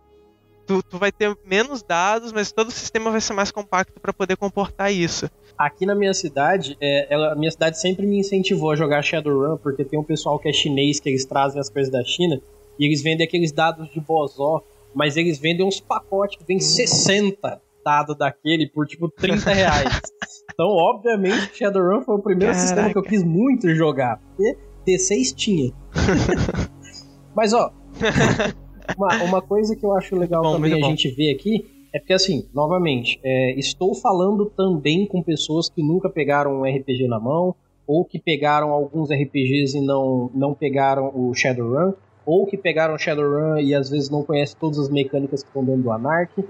tu, 0.65 0.81
tu 0.83 0.97
vai 0.97 1.11
ter 1.11 1.35
menos 1.45 1.83
dados, 1.83 2.31
mas 2.31 2.51
todo 2.51 2.69
o 2.69 2.71
sistema 2.71 3.11
vai 3.11 3.21
ser 3.21 3.33
mais 3.33 3.51
compacto 3.51 3.99
para 3.99 4.13
poder 4.13 4.35
comportar 4.35 4.91
isso. 4.91 5.29
Aqui 5.57 5.85
na 5.85 5.95
minha 5.95 6.13
cidade, 6.13 6.77
é, 6.81 7.13
ela, 7.13 7.33
a 7.33 7.35
minha 7.35 7.51
cidade 7.51 7.79
sempre 7.79 8.05
me 8.05 8.19
incentivou 8.19 8.71
a 8.71 8.75
jogar 8.75 9.01
Shadowrun, 9.01 9.57
porque 9.57 9.85
tem 9.85 9.97
um 9.97 10.03
pessoal 10.03 10.37
que 10.37 10.49
é 10.49 10.53
chinês, 10.53 10.99
que 10.99 11.09
eles 11.09 11.25
trazem 11.25 11.59
as 11.59 11.69
coisas 11.69 11.91
da 11.91 12.03
China, 12.03 12.41
e 12.77 12.85
eles 12.85 13.01
vendem 13.01 13.25
aqueles 13.25 13.51
dados 13.51 13.89
de 13.89 13.99
Bozó, 14.01 14.61
mas 14.93 15.15
eles 15.15 15.39
vendem 15.39 15.65
uns 15.65 15.79
pacotes 15.79 16.37
que 16.37 16.45
vem 16.45 16.57
hum. 16.57 16.61
60 16.61 17.61
dado 17.85 18.15
daquele 18.15 18.67
por 18.67 18.87
tipo 18.87 19.07
30 19.09 19.53
reais. 19.53 20.01
então, 20.51 20.67
obviamente, 20.67 21.51
Shadowrun 21.55 22.01
foi 22.01 22.15
o 22.15 22.19
primeiro 22.19 22.53
Caraca. 22.53 22.67
sistema 22.67 22.91
que 22.91 22.97
eu 22.97 23.03
quis 23.03 23.23
muito 23.23 23.73
jogar. 23.75 24.19
Porque 24.35 24.57
D6 24.87 25.35
tinha. 25.35 25.71
Mas 27.35 27.53
ó, 27.53 27.71
uma, 28.97 29.23
uma, 29.23 29.41
coisa 29.41 29.75
que 29.75 29.85
eu 29.85 29.93
acho 29.95 30.15
legal 30.15 30.43
bom, 30.43 30.53
também 30.53 30.73
a 30.73 30.87
gente 30.87 31.09
ver 31.11 31.33
aqui 31.33 31.65
é 31.95 31.99
porque 31.99 32.11
assim, 32.11 32.45
novamente, 32.53 33.17
é, 33.23 33.57
estou 33.57 33.95
falando 33.95 34.47
também 34.47 35.05
com 35.05 35.23
pessoas 35.23 35.69
que 35.69 35.81
nunca 35.81 36.09
pegaram 36.09 36.59
um 36.59 36.63
RPG 36.63 37.07
na 37.07 37.17
mão, 37.17 37.55
ou 37.87 38.03
que 38.03 38.19
pegaram 38.19 38.71
alguns 38.71 39.09
RPGs 39.09 39.77
e 39.77 39.81
não, 39.81 40.29
não 40.33 40.53
pegaram 40.53 41.09
o 41.15 41.33
Shadowrun, 41.33 41.93
ou 42.25 42.45
que 42.45 42.57
pegaram 42.57 42.95
o 42.95 42.97
Shadowrun 42.97 43.59
e 43.59 43.73
às 43.73 43.89
vezes 43.89 44.09
não 44.09 44.23
conhecem 44.23 44.57
todas 44.59 44.77
as 44.77 44.89
mecânicas 44.89 45.41
que 45.41 45.47
estão 45.47 45.63
dentro 45.63 45.83
do 45.83 45.91
Anarch. 45.91 46.43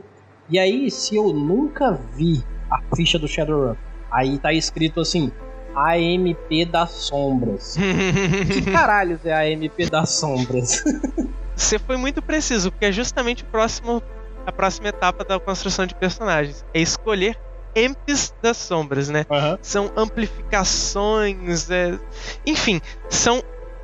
E 0.50 0.58
aí, 0.58 0.90
se 0.90 1.16
eu 1.16 1.32
nunca 1.32 1.92
vi 1.92 2.44
a 2.72 2.82
ficha 2.96 3.20
do 3.20 3.28
Shadowrun, 3.28 3.76
aí 4.12 4.40
tá 4.40 4.52
escrito 4.52 5.00
assim, 5.00 5.32
AMP 5.76 6.66
das 6.72 6.90
Sombras. 6.90 7.78
que 8.52 8.72
caralhos 8.72 9.24
é 9.24 9.32
a 9.32 9.42
AMP 9.42 9.92
das 9.92 10.10
Sombras? 10.10 10.84
Você 11.56 11.80
foi 11.80 11.98
muito 11.98 12.22
preciso, 12.22 12.72
porque 12.72 12.86
é 12.86 12.92
justamente 12.92 13.44
o 13.44 13.48
próximo, 13.48 14.04
a 14.46 14.52
próxima 14.52 14.90
etapa 14.90 15.24
da 15.24 15.40
construção 15.40 15.86
de 15.86 15.96
personagens. 15.96 16.66
É 16.74 16.82
escolher 16.82 17.40
amps 17.76 18.34
das 18.42 18.58
sombras, 18.58 19.10
né? 19.10 19.26
Uhum. 19.30 19.58
São 19.62 19.92
amplificações, 19.96 21.70
é... 21.70 21.98
enfim, 22.46 22.82
são 23.10 23.44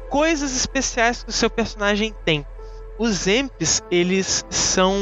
coisas 0.09 0.55
especiais 0.55 1.23
que 1.23 1.29
o 1.29 1.33
seu 1.33 1.49
personagem 1.49 2.13
tem. 2.25 2.45
Os 2.99 3.27
amps, 3.27 3.81
eles 3.89 4.45
são 4.49 4.95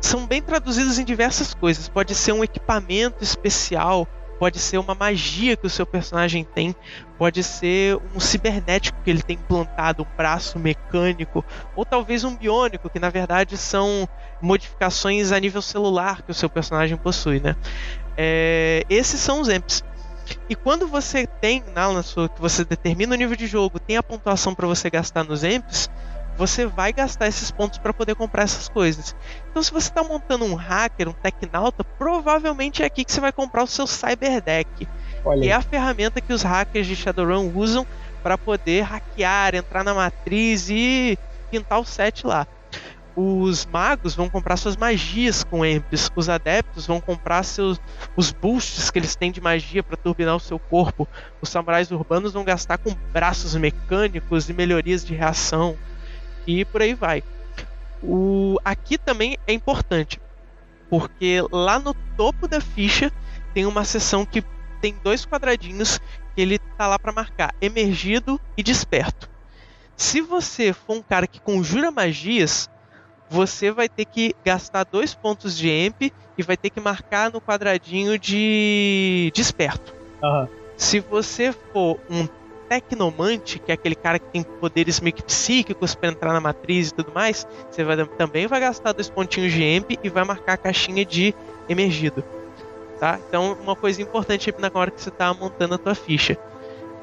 são 0.00 0.26
bem 0.26 0.40
traduzidos 0.40 0.98
em 0.98 1.04
diversas 1.04 1.52
coisas. 1.52 1.88
Pode 1.88 2.14
ser 2.14 2.32
um 2.32 2.44
equipamento 2.44 3.24
especial, 3.24 4.06
pode 4.38 4.58
ser 4.58 4.78
uma 4.78 4.94
magia 4.94 5.56
que 5.56 5.66
o 5.66 5.70
seu 5.70 5.86
personagem 5.86 6.44
tem, 6.44 6.74
pode 7.18 7.42
ser 7.42 7.98
um 8.14 8.20
cibernético 8.20 8.98
que 9.02 9.10
ele 9.10 9.22
tem 9.22 9.36
implantado, 9.36 10.02
um 10.02 10.16
braço 10.16 10.58
mecânico, 10.58 11.44
ou 11.74 11.84
talvez 11.84 12.24
um 12.24 12.36
biônico, 12.36 12.90
que 12.90 12.98
na 12.98 13.10
verdade 13.10 13.56
são 13.56 14.08
modificações 14.40 15.32
a 15.32 15.40
nível 15.40 15.62
celular 15.62 16.22
que 16.22 16.30
o 16.30 16.34
seu 16.34 16.48
personagem 16.50 16.96
possui, 16.96 17.40
né? 17.40 17.56
É, 18.16 18.84
esses 18.88 19.20
são 19.20 19.40
os 19.40 19.48
amps. 19.48 19.82
E 20.48 20.54
quando 20.54 20.88
você 20.88 21.26
tem, 21.26 21.62
na 21.74 22.02
sua, 22.02 22.28
que 22.28 22.40
você 22.40 22.64
determina 22.64 23.14
o 23.14 23.18
nível 23.18 23.36
de 23.36 23.46
jogo, 23.46 23.78
tem 23.78 23.96
a 23.96 24.02
pontuação 24.02 24.54
para 24.54 24.66
você 24.66 24.90
gastar 24.90 25.24
nos 25.24 25.44
amps, 25.44 25.88
você 26.36 26.66
vai 26.66 26.92
gastar 26.92 27.26
esses 27.26 27.50
pontos 27.50 27.78
para 27.78 27.92
poder 27.92 28.14
comprar 28.14 28.42
essas 28.42 28.68
coisas. 28.68 29.16
Então, 29.50 29.62
se 29.62 29.72
você 29.72 29.88
está 29.88 30.02
montando 30.02 30.44
um 30.44 30.54
hacker, 30.54 31.08
um 31.08 31.12
Tecnauta, 31.12 31.82
provavelmente 31.82 32.82
é 32.82 32.86
aqui 32.86 33.04
que 33.04 33.12
você 33.12 33.20
vai 33.20 33.32
comprar 33.32 33.62
o 33.62 33.66
seu 33.66 33.86
Cyber 33.86 34.42
Deck. 34.42 34.86
Olha. 35.24 35.40
Que 35.40 35.48
é 35.48 35.52
a 35.54 35.62
ferramenta 35.62 36.20
que 36.20 36.32
os 36.32 36.42
hackers 36.42 36.86
de 36.86 36.94
Shadowrun 36.94 37.52
usam 37.54 37.86
para 38.22 38.36
poder 38.36 38.82
hackear, 38.82 39.54
entrar 39.54 39.82
na 39.82 39.94
matriz 39.94 40.68
e 40.68 41.18
pintar 41.50 41.80
o 41.80 41.84
set 41.84 42.26
lá. 42.26 42.46
Os 43.14 43.64
magos 43.64 44.14
vão 44.14 44.28
comprar 44.28 44.58
suas 44.58 44.76
magias 44.76 45.42
com 45.42 45.64
Emps. 45.64 46.10
Os 46.14 46.28
adeptos 46.28 46.86
vão 46.86 47.00
comprar 47.00 47.42
seus 47.44 47.80
os 48.14 48.30
boosts 48.30 48.90
que 48.90 48.98
eles 48.98 49.16
têm 49.16 49.32
de 49.32 49.40
magia 49.40 49.82
para 49.82 49.96
turbinar 49.96 50.36
o 50.36 50.40
seu 50.40 50.58
corpo. 50.58 51.08
Os 51.40 51.48
samurais 51.48 51.90
urbanos 51.90 52.34
vão 52.34 52.44
gastar 52.44 52.76
com 52.76 52.94
braços 53.14 53.54
mecânicos 53.54 54.50
e 54.50 54.52
melhorias 54.52 55.02
de 55.02 55.14
reação 55.14 55.78
e 56.46 56.64
por 56.64 56.82
aí 56.82 56.94
vai. 56.94 57.22
O, 58.02 58.58
aqui 58.64 58.98
também 58.98 59.36
é 59.46 59.52
importante, 59.52 60.20
porque 60.88 61.42
lá 61.50 61.78
no 61.78 61.94
topo 62.16 62.46
da 62.46 62.60
ficha 62.60 63.10
tem 63.54 63.66
uma 63.66 63.84
seção 63.84 64.24
que 64.24 64.44
tem 64.80 64.94
dois 65.02 65.24
quadradinhos 65.24 65.98
que 66.34 66.42
ele 66.42 66.58
tá 66.58 66.86
lá 66.86 66.98
para 66.98 67.12
marcar 67.12 67.54
emergido 67.60 68.40
e 68.56 68.62
desperto. 68.62 69.28
Se 69.96 70.20
você 70.20 70.72
for 70.72 70.98
um 70.98 71.02
cara 71.02 71.26
que 71.26 71.40
conjura 71.40 71.90
magias, 71.90 72.68
você 73.28 73.70
vai 73.70 73.88
ter 73.88 74.04
que 74.04 74.34
gastar 74.44 74.84
dois 74.84 75.14
pontos 75.14 75.56
de 75.56 75.68
EMP 75.68 76.12
e 76.36 76.42
vai 76.42 76.56
ter 76.56 76.70
que 76.70 76.80
marcar 76.80 77.32
no 77.32 77.40
quadradinho 77.40 78.18
de 78.18 79.32
desperto. 79.34 79.94
Uhum. 80.22 80.48
Se 80.76 81.00
você 81.00 81.52
for 81.52 81.98
um 82.10 82.28
tecnomante, 82.68 83.58
que 83.58 83.70
é 83.70 83.74
aquele 83.74 83.94
cara 83.94 84.18
que 84.18 84.26
tem 84.26 84.42
poderes 84.42 85.00
meio 85.00 85.14
que 85.14 85.22
psíquicos 85.22 85.94
para 85.94 86.10
entrar 86.10 86.32
na 86.32 86.40
matriz 86.40 86.88
e 86.88 86.94
tudo 86.94 87.12
mais, 87.12 87.46
você 87.70 87.84
vai, 87.84 88.04
também 88.06 88.46
vai 88.46 88.60
gastar 88.60 88.92
dois 88.92 89.08
pontinhos 89.08 89.52
de 89.52 89.62
EMP 89.62 89.98
e 90.02 90.08
vai 90.08 90.24
marcar 90.24 90.54
a 90.54 90.56
caixinha 90.56 91.04
de 91.04 91.34
emergido. 91.68 92.24
Tá? 92.98 93.18
Então, 93.28 93.56
uma 93.60 93.76
coisa 93.76 94.00
importante 94.00 94.52
na 94.58 94.70
hora 94.72 94.90
que 94.90 95.00
você 95.00 95.10
está 95.10 95.32
montando 95.34 95.74
a 95.74 95.78
tua 95.78 95.94
ficha. 95.94 96.36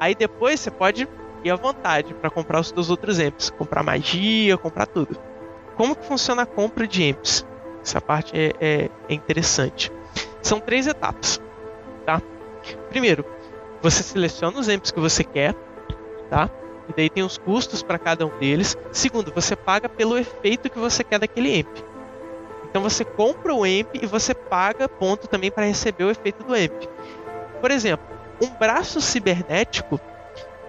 Aí 0.00 0.14
depois 0.14 0.60
você 0.60 0.70
pode 0.70 1.08
ir 1.44 1.50
à 1.50 1.56
vontade 1.56 2.14
para 2.14 2.30
comprar 2.30 2.60
os 2.60 2.68
seus 2.68 2.90
outros 2.90 3.18
EMPs, 3.18 3.50
comprar 3.50 3.82
magia, 3.82 4.56
comprar 4.56 4.86
tudo. 4.86 5.16
Como 5.76 5.94
que 5.94 6.04
funciona 6.06 6.42
a 6.42 6.46
compra 6.46 6.86
de 6.86 7.02
EMPs? 7.02 7.46
Essa 7.82 8.00
parte 8.00 8.36
é, 8.36 8.52
é, 8.60 8.90
é 9.08 9.14
interessante. 9.14 9.92
São 10.42 10.58
três 10.58 10.86
etapas, 10.86 11.40
tá? 12.04 12.20
Primeiro, 12.88 13.24
você 13.84 14.02
seleciona 14.02 14.58
os 14.58 14.66
amps 14.66 14.90
que 14.90 14.98
você 14.98 15.22
quer, 15.22 15.54
tá? 16.30 16.48
E 16.88 16.92
daí 16.96 17.10
tem 17.10 17.22
os 17.22 17.36
custos 17.36 17.82
para 17.82 17.98
cada 17.98 18.24
um 18.24 18.38
deles. 18.38 18.78
Segundo, 18.90 19.30
você 19.30 19.54
paga 19.54 19.90
pelo 19.90 20.16
efeito 20.16 20.70
que 20.70 20.78
você 20.78 21.04
quer 21.04 21.18
daquele 21.18 21.60
amp. 21.60 21.76
Então 22.64 22.82
você 22.82 23.04
compra 23.04 23.54
o 23.54 23.62
amp 23.62 23.94
e 23.94 24.06
você 24.06 24.32
paga 24.32 24.88
ponto 24.88 25.28
também 25.28 25.50
para 25.50 25.66
receber 25.66 26.04
o 26.04 26.10
efeito 26.10 26.42
do 26.42 26.54
amp. 26.54 26.72
Por 27.60 27.70
exemplo, 27.70 28.06
um 28.40 28.48
braço 28.48 29.02
cibernético, 29.02 30.00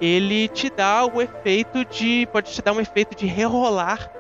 ele 0.02 0.50
te 0.50 0.70
dá 0.70 1.06
o 1.06 1.22
efeito 1.22 1.86
de, 1.86 2.28
pode 2.34 2.52
te 2.52 2.62
dar 2.62 2.74
um 2.74 2.82
efeito 2.82 3.16
de 3.16 3.26
rerolar, 3.26 4.12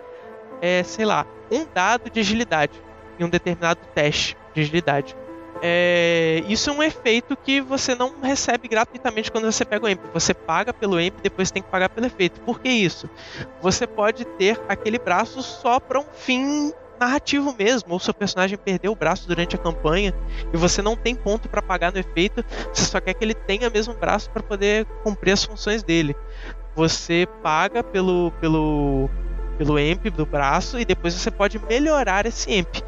é, 0.61 0.83
sei 0.83 1.03
lá, 1.03 1.25
um 1.51 1.65
dado 1.65 2.09
de 2.09 2.21
agilidade 2.21 2.81
em 3.19 3.25
um 3.25 3.29
determinado 3.29 3.81
teste 3.93 4.37
de 4.53 4.61
agilidade. 4.61 5.17
É, 5.61 6.43
isso 6.47 6.69
é 6.69 6.73
um 6.73 6.83
efeito 6.83 7.35
que 7.37 7.61
você 7.61 7.95
não 7.95 8.19
recebe 8.21 8.67
gratuitamente 8.67 9.31
quando 9.31 9.45
você 9.45 9.63
pega 9.63 9.85
o 9.85 9.89
EMP. 9.89 10.01
Você 10.13 10.33
paga 10.33 10.73
pelo 10.73 10.99
EMP, 10.99 11.21
depois 11.21 11.51
tem 11.51 11.63
que 11.63 11.69
pagar 11.69 11.89
pelo 11.89 12.05
efeito. 12.05 12.41
Por 12.41 12.59
que 12.59 12.69
isso? 12.69 13.09
Você 13.61 13.87
pode 13.87 14.25
ter 14.25 14.59
aquele 14.67 14.99
braço 14.99 15.41
só 15.41 15.79
para 15.79 15.99
um 15.99 16.05
fim 16.13 16.73
narrativo 16.99 17.53
mesmo, 17.57 17.93
ou 17.93 17.99
seu 17.99 18.13
personagem 18.13 18.57
perdeu 18.57 18.91
o 18.91 18.95
braço 18.95 19.27
durante 19.27 19.55
a 19.55 19.59
campanha 19.59 20.13
e 20.53 20.57
você 20.57 20.81
não 20.81 20.95
tem 20.95 21.13
ponto 21.13 21.49
para 21.49 21.61
pagar 21.61 21.91
no 21.91 21.99
efeito, 21.99 22.43
você 22.73 22.85
só 22.85 23.01
quer 23.01 23.13
que 23.13 23.23
ele 23.23 23.33
tenha 23.33 23.69
mesmo 23.69 23.93
braço 23.93 24.29
para 24.29 24.41
poder 24.41 24.85
cumprir 25.03 25.31
as 25.31 25.43
funções 25.43 25.83
dele. 25.83 26.15
Você 26.75 27.27
paga 27.43 27.83
pelo 27.83 28.31
pelo 28.39 29.09
pelo 29.57 29.79
EMP 29.79 30.09
do 30.09 30.25
braço 30.25 30.79
e 30.79 30.85
depois 30.85 31.13
você 31.13 31.31
pode 31.31 31.59
melhorar 31.59 32.25
esse 32.25 32.51
EMP. 32.51 32.83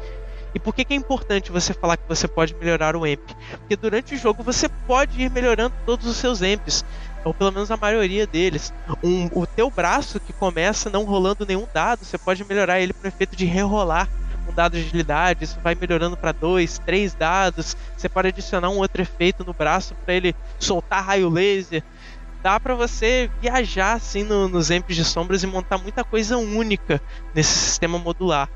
E 0.54 0.58
por 0.58 0.74
que, 0.74 0.84
que 0.84 0.94
é 0.94 0.96
importante 0.96 1.52
você 1.52 1.74
falar 1.74 1.96
que 1.96 2.08
você 2.08 2.26
pode 2.26 2.54
melhorar 2.54 2.96
o 2.96 3.04
amp? 3.04 3.20
Porque 3.58 3.76
durante 3.76 4.14
o 4.14 4.18
jogo 4.18 4.42
você 4.42 4.68
pode 4.68 5.20
ir 5.20 5.30
melhorando 5.30 5.74
todos 5.84 6.06
os 6.06 6.16
seus 6.16 6.42
amps, 6.42 6.84
ou 7.24 7.34
pelo 7.34 7.52
menos 7.52 7.70
a 7.70 7.76
maioria 7.76 8.26
deles. 8.26 8.72
Um, 9.02 9.28
o 9.32 9.46
teu 9.46 9.70
braço 9.70 10.18
que 10.18 10.32
começa 10.32 10.88
não 10.88 11.04
rolando 11.04 11.44
nenhum 11.46 11.66
dado, 11.72 12.04
você 12.04 12.16
pode 12.16 12.44
melhorar 12.44 12.80
ele 12.80 12.92
para 12.92 13.08
efeito 13.08 13.36
de 13.36 13.44
rerolar 13.44 14.08
um 14.48 14.54
dado 14.54 14.72
de 14.72 14.80
agilidade, 14.80 15.44
isso 15.44 15.58
vai 15.62 15.74
melhorando 15.74 16.16
para 16.16 16.32
dois, 16.32 16.78
três 16.78 17.14
dados. 17.14 17.76
Você 17.96 18.08
pode 18.08 18.28
adicionar 18.28 18.70
um 18.70 18.78
outro 18.78 19.02
efeito 19.02 19.44
no 19.44 19.52
braço 19.52 19.94
para 20.04 20.14
ele 20.14 20.34
soltar 20.58 21.04
raio 21.04 21.28
laser. 21.28 21.82
Dá 22.42 22.58
para 22.58 22.74
você 22.74 23.30
viajar 23.40 23.94
assim 23.94 24.22
no, 24.22 24.48
nos 24.48 24.70
amps 24.70 24.96
de 24.96 25.04
sombras 25.04 25.42
e 25.42 25.46
montar 25.46 25.76
muita 25.76 26.02
coisa 26.04 26.38
única 26.38 27.00
nesse 27.34 27.52
sistema 27.52 27.98
modular. 27.98 28.48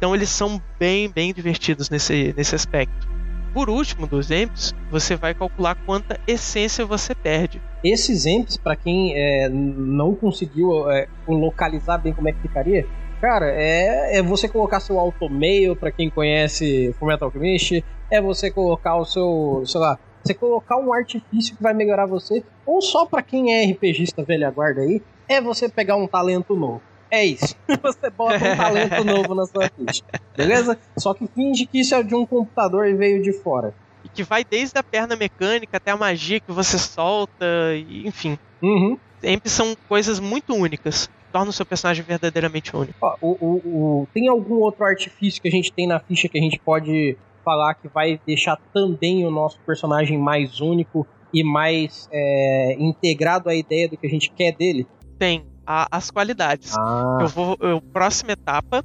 Então 0.00 0.14
eles 0.14 0.30
são 0.30 0.58
bem, 0.78 1.10
bem 1.10 1.30
divertidos 1.30 1.90
nesse, 1.90 2.32
nesse 2.34 2.54
aspecto. 2.54 3.06
Por 3.52 3.68
último, 3.68 4.06
dos 4.06 4.30
EMPs, 4.30 4.74
você 4.90 5.14
vai 5.14 5.34
calcular 5.34 5.74
quanta 5.74 6.18
essência 6.26 6.86
você 6.86 7.14
perde. 7.14 7.60
Esses 7.84 8.24
EMPs, 8.24 8.56
para 8.56 8.76
quem 8.76 9.12
é, 9.14 9.50
não 9.50 10.14
conseguiu 10.14 10.90
é, 10.90 11.06
localizar 11.28 11.98
bem 11.98 12.14
como 12.14 12.30
é 12.30 12.32
que 12.32 12.40
ficaria, 12.40 12.86
cara, 13.20 13.50
é, 13.50 14.16
é 14.16 14.22
você 14.22 14.48
colocar 14.48 14.80
seu 14.80 14.98
automail, 14.98 15.76
para 15.76 15.92
quem 15.92 16.08
conhece 16.08 16.94
Fullmetal 16.98 17.28
Alchemist, 17.28 17.84
é 18.10 18.22
você 18.22 18.50
colocar 18.50 18.96
o 18.96 19.04
seu, 19.04 19.62
sei 19.66 19.80
lá, 19.82 19.98
você 20.24 20.32
colocar 20.32 20.78
um 20.78 20.94
artifício 20.94 21.54
que 21.54 21.62
vai 21.62 21.74
melhorar 21.74 22.06
você, 22.06 22.42
ou 22.64 22.80
só 22.80 23.04
para 23.04 23.20
quem 23.20 23.52
é 23.52 23.70
RPGista 23.70 24.24
velha 24.24 24.50
guarda 24.50 24.80
aí, 24.80 25.02
é 25.28 25.42
você 25.42 25.68
pegar 25.68 25.96
um 25.96 26.06
talento 26.06 26.56
novo. 26.56 26.80
É 27.10 27.24
isso. 27.24 27.56
Você 27.82 28.10
bota 28.10 28.36
um 28.36 28.56
talento 28.56 29.04
novo 29.04 29.34
na 29.34 29.46
sua 29.46 29.68
ficha. 29.68 30.04
Beleza? 30.36 30.78
Só 30.96 31.12
que 31.12 31.26
finge 31.26 31.66
que 31.66 31.80
isso 31.80 31.94
é 31.94 32.02
de 32.02 32.14
um 32.14 32.24
computador 32.24 32.86
e 32.86 32.94
veio 32.94 33.22
de 33.22 33.32
fora. 33.32 33.74
E 34.04 34.08
que 34.08 34.22
vai 34.22 34.44
desde 34.44 34.78
a 34.78 34.82
perna 34.82 35.16
mecânica 35.16 35.76
até 35.76 35.90
a 35.90 35.96
magia 35.96 36.40
que 36.40 36.52
você 36.52 36.78
solta, 36.78 37.44
enfim. 37.88 38.38
Uhum. 38.62 38.96
Sempre 39.20 39.50
são 39.50 39.76
coisas 39.88 40.20
muito 40.20 40.54
únicas. 40.54 41.10
Torna 41.32 41.50
o 41.50 41.52
seu 41.52 41.66
personagem 41.66 42.04
verdadeiramente 42.04 42.74
único. 42.74 42.94
Ó, 43.00 43.16
o, 43.20 43.28
o, 43.40 43.56
o, 44.02 44.08
tem 44.12 44.28
algum 44.28 44.56
outro 44.56 44.84
artifício 44.84 45.40
que 45.40 45.48
a 45.48 45.50
gente 45.50 45.72
tem 45.72 45.86
na 45.86 46.00
ficha 46.00 46.28
que 46.28 46.38
a 46.38 46.40
gente 46.40 46.58
pode 46.58 47.16
falar 47.44 47.74
que 47.74 47.88
vai 47.88 48.20
deixar 48.26 48.56
também 48.72 49.24
o 49.26 49.30
nosso 49.30 49.58
personagem 49.60 50.18
mais 50.18 50.60
único 50.60 51.06
e 51.32 51.44
mais 51.44 52.08
é, 52.12 52.76
integrado 52.78 53.48
à 53.48 53.54
ideia 53.54 53.88
do 53.88 53.96
que 53.96 54.06
a 54.06 54.10
gente 54.10 54.30
quer 54.30 54.52
dele? 54.52 54.86
Tem. 55.18 55.49
A, 55.72 55.86
as 55.92 56.10
qualidades. 56.10 56.76
Ah. 56.76 57.18
Eu 57.20 57.28
vou. 57.28 57.56
Eu, 57.60 57.80
próxima 57.80 58.32
etapa, 58.32 58.84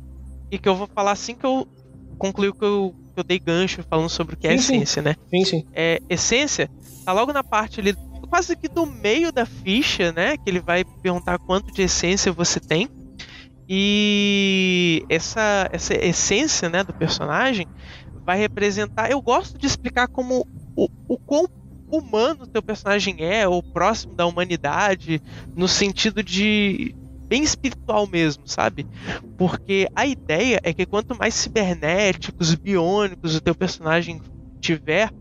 e 0.51 0.59
que 0.59 0.69
eu 0.69 0.75
vou 0.75 0.87
falar 0.93 1.13
assim 1.13 1.33
que 1.33 1.45
eu 1.45 1.67
concluir 2.19 2.53
que 2.53 2.63
eu, 2.63 2.93
que 3.13 3.19
eu 3.19 3.23
dei 3.23 3.39
gancho 3.39 3.83
falando 3.89 4.07
sobre 4.09 4.35
o 4.35 4.37
que 4.37 4.47
é 4.47 4.51
Sim, 4.51 4.57
sim. 4.59 4.75
essência, 4.75 5.01
né? 5.01 5.15
Sim, 5.29 5.45
sim. 5.45 5.65
É, 5.73 5.99
essência 6.07 6.69
tá 7.03 7.11
logo 7.11 7.33
na 7.33 7.43
parte 7.43 7.79
ali, 7.79 7.95
quase 8.29 8.55
que 8.55 8.67
do 8.67 8.85
meio 8.85 9.31
da 9.31 9.47
ficha, 9.47 10.11
né? 10.11 10.37
Que 10.37 10.47
ele 10.47 10.59
vai 10.59 10.83
perguntar 11.01 11.39
quanto 11.39 11.73
de 11.73 11.81
essência 11.81 12.31
você 12.31 12.59
tem. 12.59 12.87
E 13.67 15.03
essa, 15.09 15.67
essa 15.71 15.95
essência 15.95 16.69
né, 16.69 16.83
do 16.83 16.93
personagem 16.93 17.67
vai 18.23 18.37
representar. 18.37 19.09
Eu 19.09 19.21
gosto 19.21 19.57
de 19.57 19.65
explicar 19.65 20.07
como 20.07 20.47
o, 20.75 20.87
o 21.07 21.17
quão 21.17 21.47
humano 21.89 22.47
teu 22.47 22.61
personagem 22.61 23.17
é, 23.19 23.47
ou 23.47 23.61
próximo 23.61 24.15
da 24.15 24.25
humanidade, 24.25 25.21
no 25.55 25.67
sentido 25.67 26.23
de 26.23 26.95
bem 27.27 27.43
espiritual 27.43 28.07
mesmo, 28.07 28.47
sabe? 28.47 28.87
Porque 29.37 29.87
a 29.95 30.05
ideia 30.05 30.59
é 30.63 30.73
que 30.73 30.85
quanto 30.85 31.17
mais 31.17 31.33
cibernéticos, 31.33 32.55
biônicos 32.55 33.35
o 33.35 33.41
teu 33.41 33.55
personagem 33.55 34.21
tiver, 34.59 35.11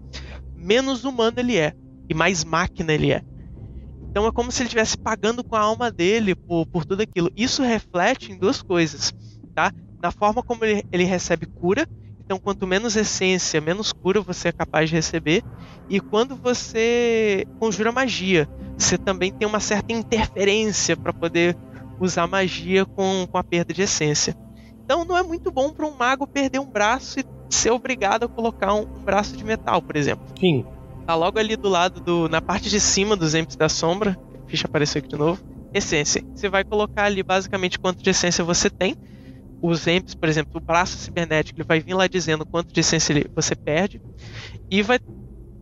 menos 0.54 1.04
humano 1.04 1.38
ele 1.38 1.56
é 1.56 1.74
e 2.08 2.14
mais 2.14 2.44
máquina 2.44 2.92
ele 2.92 3.12
é. 3.12 3.22
Então 4.10 4.26
é 4.26 4.32
como 4.32 4.52
se 4.52 4.62
ele 4.62 4.68
estivesse 4.68 4.96
pagando 4.96 5.42
com 5.42 5.56
a 5.56 5.60
alma 5.60 5.90
dele 5.90 6.34
por, 6.34 6.66
por 6.66 6.84
tudo 6.84 7.02
aquilo. 7.02 7.30
Isso 7.36 7.62
reflete 7.62 8.30
em 8.30 8.38
duas 8.38 8.62
coisas, 8.62 9.12
tá? 9.54 9.72
Na 10.00 10.12
forma 10.12 10.42
como 10.42 10.64
ele, 10.64 10.84
ele 10.92 11.04
recebe 11.04 11.46
cura. 11.46 11.88
Então, 12.24 12.38
quanto 12.38 12.66
menos 12.66 12.96
essência, 12.96 13.60
menos 13.60 13.92
cura 13.92 14.20
você 14.20 14.48
é 14.48 14.52
capaz 14.52 14.88
de 14.88 14.96
receber. 14.96 15.42
E 15.90 16.00
quando 16.00 16.34
você 16.36 17.46
conjura 17.58 17.92
magia, 17.92 18.48
você 18.78 18.96
também 18.96 19.30
tem 19.30 19.46
uma 19.46 19.60
certa 19.60 19.92
interferência 19.92 20.96
para 20.96 21.12
poder 21.12 21.56
usar 22.00 22.26
magia 22.26 22.86
com, 22.86 23.26
com 23.30 23.36
a 23.36 23.44
perda 23.44 23.74
de 23.74 23.82
essência. 23.82 24.34
Então, 24.82 25.04
não 25.04 25.16
é 25.16 25.22
muito 25.22 25.50
bom 25.50 25.70
para 25.70 25.86
um 25.86 25.96
mago 25.96 26.26
perder 26.26 26.58
um 26.58 26.70
braço 26.70 27.20
e 27.20 27.24
ser 27.50 27.70
obrigado 27.70 28.24
a 28.24 28.28
colocar 28.28 28.74
um, 28.74 28.82
um 28.82 29.04
braço 29.04 29.36
de 29.36 29.44
metal, 29.44 29.82
por 29.82 29.94
exemplo. 29.94 30.24
Sim. 30.38 30.64
Tá 31.06 31.14
logo 31.14 31.38
ali 31.38 31.56
do 31.56 31.68
lado 31.68 32.00
do. 32.00 32.28
na 32.28 32.40
parte 32.40 32.70
de 32.70 32.80
cima 32.80 33.14
dos 33.14 33.34
Emps 33.34 33.56
da 33.56 33.68
sombra. 33.68 34.18
A 34.44 34.48
ficha 34.48 34.66
apareceu 34.66 34.98
aqui 34.98 35.08
de 35.08 35.16
novo. 35.16 35.42
Essência. 35.72 36.22
Você 36.34 36.48
vai 36.48 36.64
colocar 36.64 37.04
ali 37.04 37.22
basicamente 37.22 37.78
quanto 37.78 38.02
de 38.02 38.08
essência 38.08 38.42
você 38.42 38.70
tem. 38.70 38.96
Os 39.66 39.86
Emps, 39.86 40.14
por 40.14 40.28
exemplo, 40.28 40.60
o 40.60 40.60
braço 40.60 40.98
cibernético, 40.98 41.58
ele 41.58 41.66
vai 41.66 41.80
vir 41.80 41.94
lá 41.94 42.06
dizendo 42.06 42.44
quanto 42.44 42.70
de 42.70 42.80
essência 42.80 43.24
você 43.34 43.54
perde. 43.54 43.98
E 44.70 44.82
vai, 44.82 44.98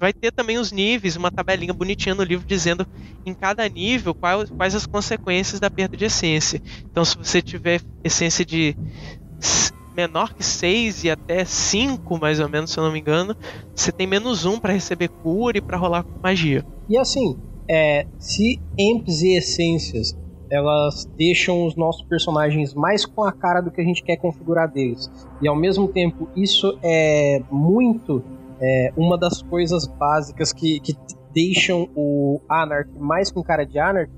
vai 0.00 0.12
ter 0.12 0.32
também 0.32 0.58
os 0.58 0.72
níveis, 0.72 1.14
uma 1.14 1.30
tabelinha 1.30 1.72
bonitinha 1.72 2.12
no 2.12 2.24
livro 2.24 2.44
dizendo 2.44 2.84
em 3.24 3.32
cada 3.32 3.68
nível 3.68 4.12
quais, 4.12 4.50
quais 4.50 4.74
as 4.74 4.86
consequências 4.86 5.60
da 5.60 5.70
perda 5.70 5.96
de 5.96 6.06
essência. 6.06 6.60
Então, 6.90 7.04
se 7.04 7.16
você 7.16 7.40
tiver 7.40 7.80
essência 8.02 8.44
de 8.44 8.74
menor 9.94 10.34
que 10.34 10.42
6 10.42 11.04
e 11.04 11.10
até 11.10 11.44
5, 11.44 12.18
mais 12.18 12.40
ou 12.40 12.48
menos, 12.48 12.72
se 12.72 12.80
eu 12.80 12.84
não 12.84 12.92
me 12.92 12.98
engano, 12.98 13.36
você 13.72 13.92
tem 13.92 14.06
menos 14.06 14.44
1 14.44 14.58
para 14.58 14.72
receber 14.72 15.10
cura 15.22 15.58
e 15.58 15.60
para 15.60 15.76
rolar 15.76 16.02
com 16.02 16.18
magia. 16.20 16.64
E 16.88 16.98
assim, 16.98 17.36
é, 17.70 18.04
se 18.18 18.58
Amps 18.80 19.22
e 19.22 19.38
Essências 19.38 20.21
elas 20.52 21.06
deixam 21.16 21.66
os 21.66 21.74
nossos 21.74 22.02
personagens 22.02 22.74
mais 22.74 23.06
com 23.06 23.24
a 23.24 23.32
cara 23.32 23.62
do 23.62 23.70
que 23.70 23.80
a 23.80 23.84
gente 23.84 24.02
quer 24.02 24.16
configurar 24.16 24.70
deles, 24.70 25.10
e 25.40 25.48
ao 25.48 25.56
mesmo 25.56 25.88
tempo 25.88 26.28
isso 26.36 26.78
é 26.82 27.42
muito 27.50 28.22
é, 28.60 28.92
uma 28.96 29.16
das 29.16 29.40
coisas 29.42 29.86
básicas 29.86 30.52
que, 30.52 30.78
que 30.80 30.94
deixam 31.32 31.88
o 31.96 32.40
Anarch 32.48 32.90
mais 32.98 33.32
com 33.32 33.42
cara 33.42 33.64
de 33.64 33.78
Anarch, 33.78 34.12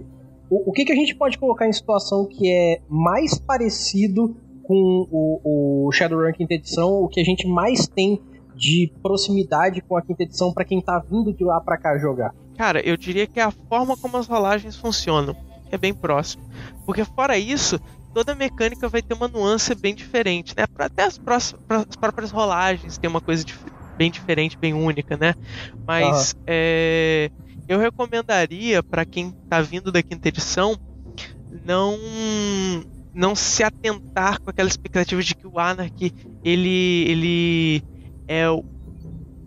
o, 0.51 0.71
o 0.71 0.73
que, 0.73 0.85
que 0.85 0.93
a 0.93 0.97
gente 0.97 1.15
pode 1.15 1.39
colocar 1.39 1.69
em 1.69 1.73
situação 1.73 2.27
que 2.27 2.51
é 2.51 2.81
mais 2.89 3.39
parecido 3.39 4.37
com 4.65 5.07
o, 5.11 5.87
o 5.87 5.93
Shadowrun 5.93 6.33
quinta 6.33 6.55
edição, 6.55 7.03
o 7.03 7.09
que 7.09 7.21
a 7.21 7.25
gente 7.25 7.47
mais 7.47 7.87
tem 7.87 8.21
de 8.57 8.93
proximidade 9.03 9.81
com 9.83 9.97
a 9.97 10.03
quinta 10.03 10.23
edição 10.23 10.53
para 10.53 10.65
quem 10.65 10.81
tá 10.81 10.99
vindo 10.99 11.33
de 11.33 11.45
lá 11.45 11.61
para 11.61 11.77
cá 11.77 11.97
jogar. 11.99 12.35
Cara, 12.57 12.81
eu 12.81 12.97
diria 12.97 13.27
que 13.27 13.41
é 13.41 13.43
a 13.43 13.51
forma 13.51 13.97
como 13.97 14.17
as 14.17 14.27
rolagens 14.27 14.77
funcionam, 14.77 15.35
é 15.75 15.79
bem 15.79 15.95
próximo. 15.95 16.43
Porque 16.87 17.05
fora 17.05 17.37
isso, 17.39 17.79
toda 18.13 18.35
mecânica 18.35 18.89
vai 18.89 19.03
ter 19.03 19.15
uma 19.15 19.29
nuance 19.29 19.75
bem 19.75 19.95
diferente, 19.95 20.55
né? 20.57 20.65
Até 20.79 21.05
as, 21.05 21.19
pra- 21.19 21.37
as 21.37 21.97
próprias 21.99 22.31
rolagens 22.31 22.99
tem 22.99 23.09
uma 23.11 23.21
coisa 23.21 23.45
dif- 23.45 23.65
bem 23.97 24.11
diferente, 24.11 24.59
bem 24.59 24.73
única, 24.75 25.17
né? 25.17 25.35
Mas 25.87 26.35
é, 26.47 27.31
eu 27.69 27.79
recomendaria 27.79 28.83
para 28.83 29.05
quem 29.05 29.33
tá 29.49 29.61
vindo 29.61 29.91
da 29.93 30.03
quinta 30.03 30.29
edição 30.29 30.77
não 31.65 31.97
não 33.13 33.35
se 33.35 33.63
atentar 33.63 34.41
com 34.41 34.51
aquela 34.51 34.69
expectativa 34.69 35.23
de 35.23 35.35
que 35.37 35.47
o 35.47 35.59
Anarchy 35.59 36.13
ele 36.43 37.05
ele 37.09 37.83
é 38.27 38.51
o 38.51 38.65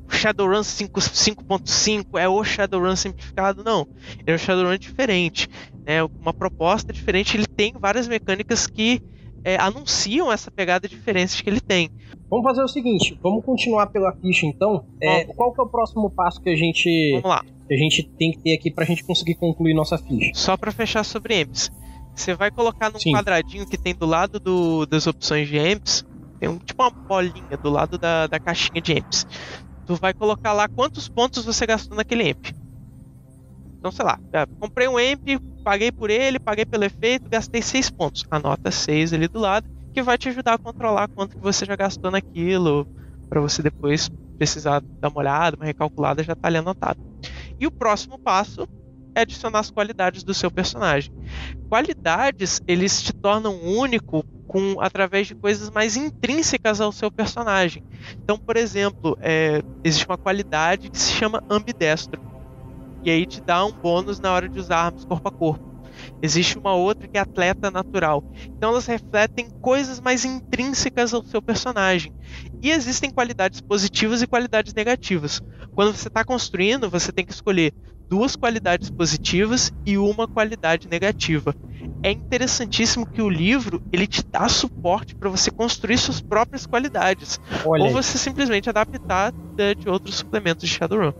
Shadowrun 0.09 0.63
5 0.63 1.01
5.5 1.01 2.17
é 2.17 2.29
o 2.29 2.41
Shadowrun 2.43 2.95
simplificado, 2.95 3.61
não. 3.63 3.85
Ele 4.19 4.31
é 4.31 4.35
um 4.35 4.37
Shadowrun 4.37 4.77
diferente, 4.77 5.49
né? 5.87 6.03
Uma 6.19 6.33
proposta 6.33 6.91
diferente. 6.91 7.37
Ele 7.37 7.47
tem 7.47 7.73
várias 7.79 8.07
mecânicas 8.07 8.67
que 8.67 8.99
é, 9.43 9.55
anunciam 9.55 10.31
essa 10.31 10.51
pegada 10.51 10.87
diferente 10.87 11.41
que 11.41 11.49
ele 11.49 11.61
tem. 11.61 11.89
Vamos 12.29 12.43
fazer 12.43 12.61
o 12.61 12.67
seguinte, 12.67 13.17
vamos 13.23 13.45
continuar 13.45 13.87
pela 13.87 14.11
ficha 14.17 14.45
então. 14.45 14.85
É, 15.01 15.23
qual 15.23 15.53
que 15.53 15.61
é 15.61 15.63
o 15.63 15.69
próximo 15.69 16.09
passo 16.11 16.41
que 16.41 16.49
a 16.49 16.55
gente 16.55 17.11
Vamos 17.13 17.29
lá. 17.29 17.41
que 17.67 17.73
a 17.73 17.77
gente 17.77 18.03
tem 18.17 18.31
que 18.31 18.39
ter 18.39 18.53
aqui 18.53 18.69
pra 18.69 18.83
gente 18.83 19.03
conseguir 19.05 19.35
concluir 19.35 19.73
nossa 19.73 19.97
ficha? 19.97 20.31
Só 20.35 20.57
para 20.57 20.71
fechar 20.71 21.05
sobre 21.05 21.41
amps. 21.41 21.69
Você 22.13 22.33
vai 22.33 22.51
colocar 22.51 22.91
num 22.91 22.99
Sim. 22.99 23.13
quadradinho 23.13 23.65
que 23.65 23.77
tem 23.77 23.95
do 23.95 24.05
lado 24.05 24.39
do- 24.41 24.85
das 24.87 25.07
opções 25.07 25.47
de 25.47 25.57
amps, 25.57 26.03
tem 26.39 26.49
um, 26.49 26.57
tipo 26.57 26.81
uma 26.83 26.91
bolinha 27.07 27.57
do 27.61 27.69
lado 27.69 27.97
da, 27.97 28.27
da 28.27 28.39
caixinha 28.39 28.81
de 28.81 28.91
amps. 28.93 29.25
Tu 29.85 29.95
vai 29.95 30.13
colocar 30.13 30.51
lá 30.51 30.67
quantos 30.67 31.07
pontos 31.07 31.45
você 31.45 31.65
gastou 31.65 31.95
naquele 31.95 32.31
amp. 32.31 32.47
Então, 33.87 33.91
sei 33.95 34.05
lá, 34.05 34.19
comprei 34.59 34.85
um 34.85 34.97
amp, 34.97 35.41
paguei 35.63 35.93
por 35.93 36.09
ele, 36.09 36.39
paguei 36.39 36.65
pelo 36.65 36.83
efeito, 36.83 37.29
gastei 37.29 37.61
6 37.61 37.89
pontos. 37.89 38.25
Anota 38.29 38.69
6 38.69 39.13
ali 39.13 39.29
do 39.29 39.39
lado, 39.39 39.65
que 39.93 40.03
vai 40.03 40.17
te 40.17 40.27
ajudar 40.27 40.55
a 40.55 40.57
controlar 40.57 41.07
quanto 41.15 41.37
que 41.37 41.41
você 41.41 41.63
já 41.63 41.73
gastou 41.73 42.11
naquilo, 42.11 42.85
para 43.29 43.39
você 43.39 43.61
depois 43.61 44.09
precisar 44.37 44.81
dar 45.01 45.07
uma 45.07 45.19
olhada, 45.19 45.55
uma 45.55 45.65
recalculada, 45.65 46.21
já 46.21 46.35
tá 46.35 46.49
ali 46.49 46.57
anotado. 46.57 46.99
E 47.57 47.65
o 47.65 47.71
próximo 47.71 48.19
passo 48.21 48.67
é 49.15 49.21
adicionar 49.21 49.59
as 49.59 49.71
qualidades 49.71 50.21
do 50.21 50.33
seu 50.33 50.51
personagem. 50.51 51.09
Qualidades, 51.69 52.59
eles 52.67 53.01
te 53.01 53.13
tornam 53.13 53.55
único 53.63 54.21
com 54.45 54.81
através 54.81 55.27
de 55.27 55.35
coisas 55.35 55.69
mais 55.69 55.95
intrínsecas 55.95 56.81
ao 56.81 56.91
seu 56.91 57.09
personagem. 57.09 57.81
Então, 58.21 58.37
por 58.37 58.57
exemplo, 58.57 59.17
é, 59.21 59.61
existe 59.81 60.05
uma 60.05 60.17
qualidade 60.17 60.89
que 60.89 60.99
se 60.99 61.13
chama 61.13 61.41
ambidestro. 61.49 62.21
E 63.03 63.09
aí 63.09 63.25
te 63.25 63.41
dá 63.41 63.65
um 63.65 63.71
bônus 63.81 64.19
na 64.19 64.31
hora 64.31 64.49
de 64.49 64.59
usar 64.59 64.77
armas 64.87 65.03
corpo 65.05 65.27
a 65.27 65.31
corpo. 65.31 65.63
Existe 66.21 66.57
uma 66.59 66.73
outra 66.73 67.07
que 67.07 67.17
é 67.17 67.21
atleta 67.21 67.71
natural. 67.71 68.23
Então 68.57 68.71
elas 68.71 68.85
refletem 68.85 69.49
coisas 69.61 69.99
mais 69.99 70.25
intrínsecas 70.25 71.13
ao 71.13 71.23
seu 71.23 71.41
personagem. 71.41 72.11
E 72.61 72.71
existem 72.71 73.11
qualidades 73.11 73.61
positivas 73.61 74.21
e 74.21 74.27
qualidades 74.27 74.73
negativas. 74.73 75.41
Quando 75.75 75.95
você 75.95 76.07
está 76.07 76.23
construindo, 76.23 76.89
você 76.89 77.11
tem 77.11 77.25
que 77.25 77.31
escolher 77.33 77.71
duas 78.09 78.35
qualidades 78.35 78.89
positivas 78.89 79.71
e 79.85 79.97
uma 79.97 80.27
qualidade 80.27 80.87
negativa. 80.87 81.53
É 82.03 82.11
interessantíssimo 82.11 83.05
que 83.07 83.21
o 83.21 83.29
livro 83.29 83.81
ele 83.91 84.07
te 84.07 84.23
dá 84.31 84.47
suporte 84.49 85.15
para 85.15 85.29
você 85.29 85.51
construir 85.51 85.97
suas 85.97 86.21
próprias 86.21 86.65
qualidades, 86.65 87.37
Olha, 87.65 87.83
ou 87.83 87.91
você 87.91 88.17
simplesmente 88.17 88.69
adaptar 88.69 89.31
de, 89.57 89.75
de 89.75 89.89
outros 89.89 90.15
suplementos 90.15 90.67
de 90.67 90.73
Shadowrun. 90.75 91.11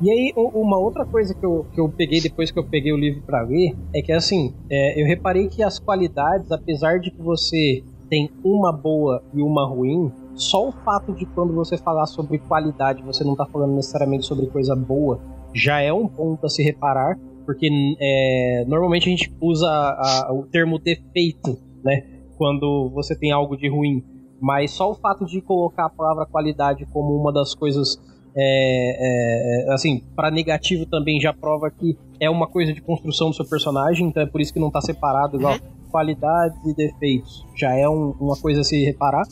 E 0.00 0.10
aí, 0.10 0.32
uma 0.36 0.78
outra 0.78 1.04
coisa 1.04 1.34
que 1.34 1.44
eu, 1.44 1.66
que 1.74 1.80
eu 1.80 1.88
peguei 1.88 2.20
depois 2.20 2.52
que 2.52 2.58
eu 2.58 2.64
peguei 2.64 2.92
o 2.92 2.96
livro 2.96 3.20
pra 3.22 3.42
ler 3.42 3.76
é 3.94 4.00
que, 4.00 4.12
assim, 4.12 4.54
é, 4.70 5.00
eu 5.00 5.06
reparei 5.06 5.48
que 5.48 5.62
as 5.62 5.78
qualidades, 5.78 6.52
apesar 6.52 7.00
de 7.00 7.10
que 7.10 7.20
você 7.20 7.82
tem 8.08 8.30
uma 8.44 8.72
boa 8.72 9.22
e 9.34 9.42
uma 9.42 9.66
ruim, 9.68 10.12
só 10.34 10.68
o 10.68 10.72
fato 10.72 11.12
de 11.12 11.26
quando 11.26 11.52
você 11.52 11.76
falar 11.76 12.06
sobre 12.06 12.38
qualidade, 12.38 13.02
você 13.02 13.24
não 13.24 13.34
tá 13.34 13.44
falando 13.46 13.74
necessariamente 13.74 14.24
sobre 14.24 14.46
coisa 14.46 14.76
boa, 14.76 15.20
já 15.52 15.80
é 15.80 15.92
um 15.92 16.06
ponto 16.06 16.46
a 16.46 16.48
se 16.48 16.62
reparar, 16.62 17.18
porque 17.44 17.68
é, 18.00 18.64
normalmente 18.68 19.08
a 19.08 19.10
gente 19.10 19.34
usa 19.40 19.66
a- 19.68 20.28
o 20.32 20.44
termo 20.46 20.78
defeito, 20.78 21.58
né? 21.82 22.02
Quando 22.36 22.88
você 22.94 23.18
tem 23.18 23.32
algo 23.32 23.56
de 23.56 23.68
ruim. 23.68 24.04
Mas 24.40 24.70
só 24.70 24.90
o 24.90 24.94
fato 24.94 25.24
de 25.26 25.40
colocar 25.40 25.86
a 25.86 25.90
palavra 25.90 26.24
qualidade 26.24 26.86
como 26.92 27.16
uma 27.20 27.32
das 27.32 27.54
coisas 27.54 27.96
é, 28.40 29.64
é, 29.64 29.68
é, 29.70 29.72
assim, 29.74 30.02
para 30.14 30.30
negativo 30.30 30.86
também 30.86 31.20
já 31.20 31.32
prova 31.32 31.70
que 31.70 31.98
é 32.20 32.30
uma 32.30 32.46
coisa 32.46 32.72
de 32.72 32.80
construção 32.80 33.30
do 33.30 33.34
seu 33.36 33.44
personagem, 33.44 34.06
então 34.08 34.22
é 34.22 34.26
por 34.26 34.40
isso 34.40 34.52
que 34.52 34.60
não 34.60 34.70
tá 34.70 34.80
separado 34.80 35.36
igual 35.36 35.56
qualidades 35.90 36.56
e 36.66 36.74
defeitos. 36.74 37.44
Já 37.56 37.74
é 37.74 37.88
um- 37.88 38.14
uma 38.20 38.36
coisa 38.36 38.60
a 38.60 38.64
se 38.64 38.84
reparar. 38.84 39.24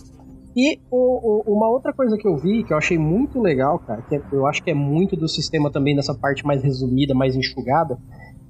E 0.56 0.78
o, 0.90 1.42
o, 1.50 1.54
uma 1.54 1.68
outra 1.68 1.92
coisa 1.92 2.16
que 2.16 2.26
eu 2.26 2.36
vi, 2.38 2.64
que 2.64 2.72
eu 2.72 2.78
achei 2.78 2.96
muito 2.98 3.40
legal, 3.40 3.78
cara, 3.78 4.00
que 4.02 4.16
é, 4.16 4.22
eu 4.32 4.46
acho 4.46 4.62
que 4.62 4.70
é 4.70 4.74
muito 4.74 5.14
do 5.14 5.28
sistema 5.28 5.70
também 5.70 5.94
nessa 5.94 6.14
parte 6.14 6.44
mais 6.46 6.62
resumida, 6.62 7.14
mais 7.14 7.36
enxugada, 7.36 7.98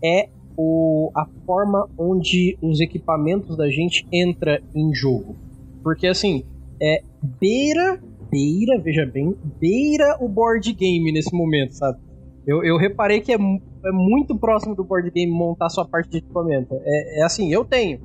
é 0.03 0.29
o, 0.57 1.11
a 1.15 1.27
forma 1.45 1.87
onde 1.99 2.57
os 2.63 2.81
equipamentos 2.81 3.57
da 3.57 3.69
gente 3.69 4.07
entra 4.13 4.63
em 4.75 4.95
jogo. 4.95 5.35
Porque 5.83 6.07
assim, 6.07 6.45
é 6.81 7.03
beira, 7.41 8.01
beira, 8.31 8.81
veja 8.81 9.07
bem, 9.07 9.37
beira 9.61 10.17
o 10.21 10.29
board 10.29 10.73
game 10.73 11.13
nesse 11.13 11.35
momento, 11.35 11.73
sabe? 11.73 11.99
Eu, 12.47 12.63
eu 12.65 12.77
reparei 12.77 13.21
que 13.21 13.33
é, 13.33 13.37
é 13.37 13.93
muito 13.93 14.39
próximo 14.39 14.75
do 14.75 14.85
board 14.85 15.11
game 15.11 15.31
montar 15.31 15.69
sua 15.69 15.87
parte 15.87 16.11
de 16.11 16.19
equipamento. 16.19 16.75
É, 16.85 17.21
é 17.21 17.25
assim, 17.25 17.53
eu 17.53 17.65
tenho. 17.65 18.01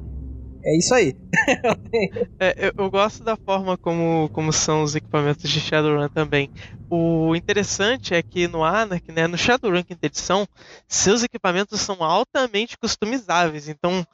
É 0.64 0.78
isso 0.78 0.94
aí. 0.94 1.16
é, 2.40 2.68
eu, 2.68 2.72
eu, 2.78 2.92
gosto 2.92 3.24
da 3.24 3.36
forma 3.36 3.78
como, 3.78 4.30
como 4.32 4.54
são 4.54 4.84
os 4.84 4.96
equipamentos 4.96 5.50
de 5.50 5.60
Shadowrun 5.60 6.08
também. 6.10 6.52
O 6.90 7.36
interessante 7.36 8.14
é 8.14 8.22
que 8.22 8.48
no 8.48 8.64
Anarch, 8.64 9.12
né, 9.12 9.28
no 9.28 9.38
Shadowrun 9.38 9.84
quinta 9.84 10.06
edição, 10.06 10.48
seus 10.88 11.24
equipamentos 11.24 11.80
são 11.82 12.04
altamente 12.04 12.78
customizáveis. 12.78 13.68
Então, 13.68 14.06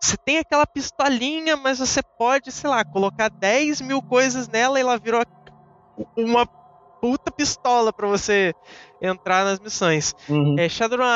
você 0.00 0.16
tem 0.16 0.38
aquela 0.38 0.66
pistolinha, 0.66 1.56
mas 1.56 1.78
você 1.78 2.00
pode, 2.18 2.50
sei 2.50 2.68
lá, 2.68 2.84
colocar 2.84 3.28
10 3.28 3.80
mil 3.82 4.02
coisas 4.02 4.48
nela 4.48 4.78
e 4.78 4.82
ela 4.82 4.98
virou 4.98 5.20
uma 6.16 6.46
puta 7.02 7.32
pistola 7.32 7.92
para 7.92 8.06
você 8.06 8.54
entrar 9.00 9.44
nas 9.44 9.58
missões. 9.58 10.14
Uhum. 10.28 10.54
É, 10.56 10.68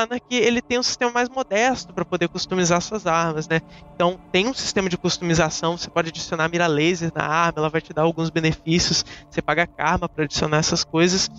Anarchy 0.03 0.35
ele 0.35 0.61
tem 0.61 0.81
um 0.81 0.83
sistema 0.83 1.13
mais 1.13 1.29
modesto 1.29 1.95
para 1.95 2.05
poder 2.05 2.29
customizar 2.29 2.81
suas 2.81 3.07
armas, 3.07 3.47
né? 3.47 3.61
Então 3.95 4.19
tem 4.33 4.49
um 4.49 4.53
sistema 4.53 4.89
de 4.89 4.99
customização, 4.99 5.79
você 5.79 5.89
pode 5.89 6.09
adicionar 6.09 6.49
mira 6.49 6.67
laser 6.67 7.13
na 7.15 7.25
arma, 7.25 7.61
ela 7.61 7.69
vai 7.71 7.81
te 7.81 7.93
dar 7.93 8.03
alguns 8.03 8.31
benefícios, 8.31 9.05
você 9.31 9.41
paga 9.41 9.65
karma 9.65 10.09
para 10.09 10.25
adicionar 10.25 10.57
essas 10.57 10.83
coisas 10.83 11.31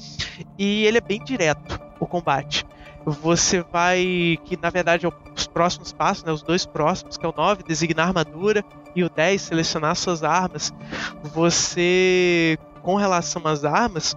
e 0.58 0.86
ele 0.86 1.00
é 1.00 1.02
bem 1.02 1.22
direto 1.22 1.78
o 2.00 2.08
combate. 2.08 2.66
Você 3.06 3.62
vai, 3.62 4.38
que 4.46 4.58
na 4.62 4.70
verdade 4.70 5.06
é 5.06 5.10
os 5.36 5.48
próximos 5.48 5.92
passos, 5.92 6.24
né, 6.24 6.32
os 6.32 6.42
dois 6.42 6.66
próximos, 6.66 7.18
que 7.18 7.26
é 7.26 7.30
o 7.30 7.34
9, 7.36 7.64
designar 7.64 8.08
armadura, 8.08 8.64
e 8.98 9.04
o 9.04 9.10
10, 9.10 9.42
selecionar 9.44 9.96
suas 9.96 10.24
armas. 10.24 10.74
Você, 11.22 12.58
com 12.88 12.96
relação 12.96 13.42
às 13.46 13.66
armas, 13.66 14.16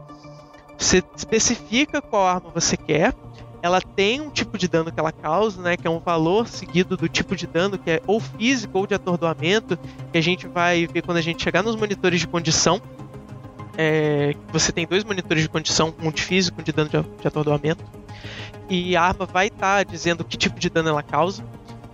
você 0.78 1.02
especifica 1.16 2.00
qual 2.00 2.24
arma 2.24 2.52
você 2.54 2.76
quer. 2.76 3.12
Ela 3.60 3.80
tem 3.80 4.20
um 4.20 4.30
tipo 4.30 4.56
de 4.56 4.68
dano 4.68 4.92
que 4.92 5.00
ela 5.00 5.10
causa, 5.10 5.60
né? 5.60 5.76
Que 5.76 5.88
é 5.88 5.90
um 5.90 5.98
valor 5.98 6.46
seguido 6.46 6.96
do 6.96 7.08
tipo 7.08 7.34
de 7.34 7.48
dano 7.48 7.76
que 7.76 7.90
é 7.90 8.00
ou 8.06 8.20
físico 8.20 8.78
ou 8.78 8.86
de 8.86 8.94
atordoamento, 8.94 9.76
que 10.12 10.16
a 10.16 10.20
gente 10.20 10.46
vai 10.46 10.86
ver 10.86 11.02
quando 11.02 11.16
a 11.16 11.20
gente 11.20 11.42
chegar 11.42 11.64
nos 11.64 11.74
monitores 11.74 12.20
de 12.20 12.28
condição. 12.28 12.80
É, 13.76 14.36
você 14.52 14.70
tem 14.70 14.86
dois 14.86 15.02
monitores 15.02 15.42
de 15.42 15.48
condição, 15.48 15.92
um 16.00 16.12
de 16.12 16.22
físico 16.22 16.60
e 16.60 16.62
um 16.62 16.64
de 16.64 16.70
dano 16.70 16.88
de, 16.88 17.02
de 17.02 17.26
atordoamento. 17.26 17.84
E 18.68 18.96
a 18.96 19.02
arma 19.02 19.26
vai 19.26 19.48
estar 19.48 19.78
tá 19.78 19.82
dizendo 19.82 20.22
que 20.22 20.36
tipo 20.36 20.60
de 20.60 20.70
dano 20.70 20.90
ela 20.90 21.02
causa, 21.02 21.44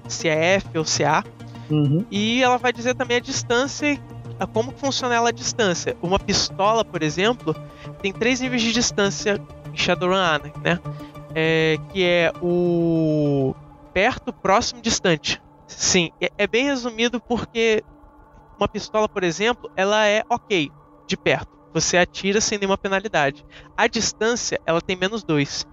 se 0.07 0.29
é 0.29 0.57
F 0.57 0.77
ou 0.77 0.85
se 0.85 1.05
é 1.05 1.07
A. 1.07 1.24
Uhum. 1.70 2.05
E 2.11 2.43
ela 2.43 2.59
vai 2.59 2.70
dizer 2.70 2.95
também 2.95 3.16
a 3.16 3.20
distância 3.20 3.99
como 4.45 4.72
funciona 4.72 5.14
ela 5.14 5.28
a 5.28 5.32
distância. 5.32 5.97
Uma 6.03 6.18
pistola, 6.18 6.84
por 6.84 7.03
exemplo, 7.03 7.55
tem 8.03 8.12
três 8.12 8.41
níveis 8.41 8.62
de 8.62 8.72
distância 8.72 9.41
em 9.72 9.76
Shadowrun 9.76 10.16
né? 10.62 10.80
É, 11.34 11.78
que 11.93 12.05
é 12.05 12.32
o 12.43 13.55
perto, 13.95 14.32
próximo, 14.32 14.82
distante. 14.82 15.41
Sim, 15.66 16.11
é, 16.20 16.30
é 16.37 16.47
bem 16.47 16.64
resumido 16.64 17.20
porque 17.20 17.84
uma 18.59 18.68
pistola, 18.68 19.09
por 19.09 19.22
exemplo, 19.22 19.70
ela 19.76 20.07
é 20.07 20.22
ok 20.28 20.70
de 21.07 21.16
perto. 21.16 21.57
Você 21.72 21.97
atira 21.97 22.41
sem 22.41 22.59
nenhuma 22.59 22.78
penalidade. 22.78 23.45
A 23.76 23.87
distância, 23.87 24.61
ela 24.64 24.80
tem 24.80 24.97
menos 24.97 25.22
dois. 25.22 25.66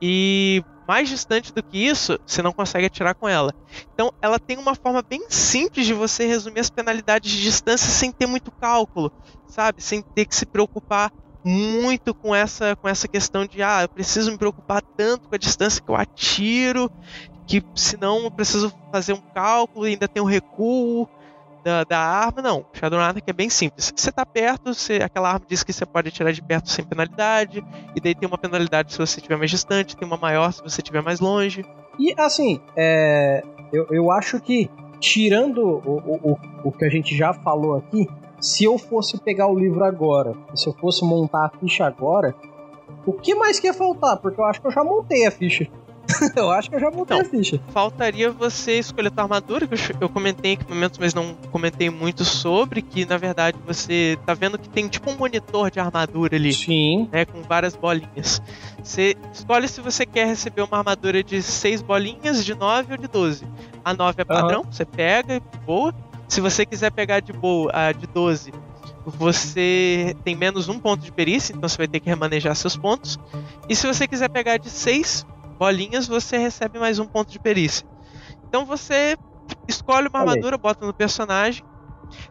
E 0.00 0.64
mais 0.86 1.08
distante 1.08 1.52
do 1.52 1.62
que 1.62 1.78
isso, 1.78 2.18
você 2.26 2.42
não 2.42 2.52
consegue 2.52 2.86
atirar 2.86 3.14
com 3.14 3.28
ela. 3.28 3.52
Então, 3.92 4.10
ela 4.22 4.38
tem 4.38 4.58
uma 4.58 4.74
forma 4.74 5.02
bem 5.08 5.26
simples 5.30 5.86
de 5.86 5.94
você 5.94 6.26
resumir 6.26 6.60
as 6.60 6.70
penalidades 6.70 7.30
de 7.30 7.40
distância 7.42 7.88
sem 7.88 8.12
ter 8.12 8.26
muito 8.26 8.50
cálculo, 8.60 9.12
sabe? 9.46 9.82
Sem 9.82 10.02
ter 10.14 10.26
que 10.26 10.34
se 10.34 10.46
preocupar 10.46 11.10
muito 11.44 12.14
com 12.14 12.34
essa 12.34 12.76
com 12.76 12.88
essa 12.88 13.08
questão 13.08 13.46
de 13.46 13.62
ah, 13.62 13.82
eu 13.82 13.88
preciso 13.88 14.30
me 14.30 14.36
preocupar 14.36 14.82
tanto 14.96 15.26
com 15.28 15.34
a 15.34 15.38
distância 15.38 15.80
que 15.82 15.90
eu 15.90 15.96
atiro, 15.96 16.90
que 17.46 17.62
senão 17.74 18.24
eu 18.24 18.30
preciso 18.30 18.72
fazer 18.92 19.12
um 19.14 19.22
cálculo 19.34 19.86
e 19.86 19.90
ainda 19.92 20.08
tem 20.08 20.22
um 20.22 20.26
recuo 20.26 21.08
da, 21.64 21.84
da 21.84 21.98
arma, 21.98 22.42
não. 22.42 22.64
Shadow 22.72 22.98
Runner 22.98 23.22
é 23.26 23.32
bem 23.32 23.50
simples. 23.50 23.92
Você 23.94 24.10
tá 24.10 24.24
perto, 24.24 24.74
você, 24.74 24.94
aquela 24.96 25.28
arma 25.28 25.46
diz 25.48 25.62
que 25.62 25.72
você 25.72 25.86
pode 25.86 26.08
atirar 26.08 26.32
de 26.32 26.42
perto 26.42 26.70
sem 26.70 26.84
penalidade, 26.84 27.64
e 27.94 28.00
daí 28.00 28.14
tem 28.14 28.28
uma 28.28 28.38
penalidade 28.38 28.92
se 28.92 28.98
você 28.98 29.18
estiver 29.18 29.36
mais 29.36 29.50
distante, 29.50 29.96
tem 29.96 30.06
uma 30.06 30.16
maior 30.16 30.52
se 30.52 30.62
você 30.62 30.80
estiver 30.80 31.02
mais 31.02 31.20
longe. 31.20 31.64
E 31.98 32.14
assim, 32.18 32.60
é, 32.76 33.42
eu, 33.72 33.86
eu 33.90 34.10
acho 34.10 34.40
que, 34.40 34.70
tirando 34.98 35.58
o, 35.62 36.32
o, 36.32 36.38
o 36.64 36.72
que 36.72 36.84
a 36.84 36.88
gente 36.88 37.16
já 37.16 37.32
falou 37.32 37.76
aqui, 37.76 38.08
se 38.40 38.64
eu 38.64 38.78
fosse 38.78 39.18
pegar 39.20 39.48
o 39.48 39.58
livro 39.58 39.84
agora, 39.84 40.34
se 40.54 40.66
eu 40.66 40.72
fosse 40.72 41.04
montar 41.04 41.46
a 41.46 41.58
ficha 41.58 41.86
agora, 41.86 42.34
o 43.06 43.12
que 43.12 43.34
mais 43.34 43.60
que 43.60 43.66
ia 43.66 43.74
faltar? 43.74 44.16
Porque 44.18 44.40
eu 44.40 44.44
acho 44.44 44.60
que 44.60 44.66
eu 44.66 44.70
já 44.70 44.82
montei 44.82 45.26
a 45.26 45.30
ficha. 45.30 45.66
eu 46.36 46.50
acho 46.50 46.68
que 46.68 46.76
eu 46.76 46.80
já 46.80 46.90
montei 46.90 47.16
então, 47.16 47.20
a 47.20 47.24
ficha. 47.24 47.60
Faltaria 47.72 48.30
você 48.30 48.78
escolher 48.78 49.10
tua 49.10 49.24
armadura, 49.24 49.66
que 49.66 49.76
eu 50.00 50.08
comentei 50.08 50.52
em 50.52 50.54
equipamentos, 50.54 50.98
mas 50.98 51.14
não 51.14 51.34
comentei 51.50 51.90
muito 51.90 52.24
sobre, 52.24 52.82
que 52.82 53.04
na 53.04 53.16
verdade 53.16 53.58
você 53.66 54.18
tá 54.26 54.34
vendo 54.34 54.58
que 54.58 54.68
tem 54.68 54.88
tipo 54.88 55.10
um 55.10 55.16
monitor 55.16 55.70
de 55.70 55.80
armadura 55.80 56.36
ali. 56.36 56.52
Sim. 56.52 57.08
Né, 57.12 57.24
com 57.24 57.42
várias 57.42 57.74
bolinhas. 57.74 58.42
Você 58.82 59.16
escolhe 59.32 59.68
se 59.68 59.80
você 59.80 60.06
quer 60.06 60.26
receber 60.26 60.62
uma 60.62 60.78
armadura 60.78 61.22
de 61.22 61.42
6 61.42 61.82
bolinhas, 61.82 62.44
de 62.44 62.54
9 62.54 62.92
ou 62.92 62.98
de 62.98 63.08
12. 63.08 63.46
A 63.84 63.94
9 63.94 64.22
é 64.22 64.24
padrão, 64.24 64.60
uhum. 64.60 64.72
você 64.72 64.84
pega, 64.84 65.40
boa. 65.64 65.94
Se 66.28 66.40
você 66.40 66.64
quiser 66.64 66.92
pegar 66.92 67.20
de 67.20 67.32
boa 67.32 67.70
a 67.74 67.92
de 67.92 68.06
12, 68.06 68.52
você 69.04 70.14
tem 70.24 70.36
menos 70.36 70.68
um 70.68 70.78
ponto 70.78 71.02
de 71.02 71.10
perícia, 71.10 71.52
então 71.54 71.68
você 71.68 71.76
vai 71.76 71.88
ter 71.88 72.00
que 72.00 72.08
remanejar 72.08 72.54
seus 72.54 72.76
pontos. 72.76 73.18
E 73.68 73.74
se 73.74 73.86
você 73.86 74.06
quiser 74.06 74.28
pegar 74.28 74.56
de 74.58 74.68
6, 74.68 75.26
bolinhas, 75.60 76.08
você 76.08 76.38
recebe 76.38 76.78
mais 76.78 76.98
um 76.98 77.06
ponto 77.06 77.30
de 77.30 77.38
perícia. 77.38 77.86
Então 78.48 78.64
você 78.64 79.14
escolhe 79.68 80.08
uma 80.08 80.20
armadura, 80.20 80.56
bota 80.56 80.86
no 80.86 80.94
personagem, 80.94 81.62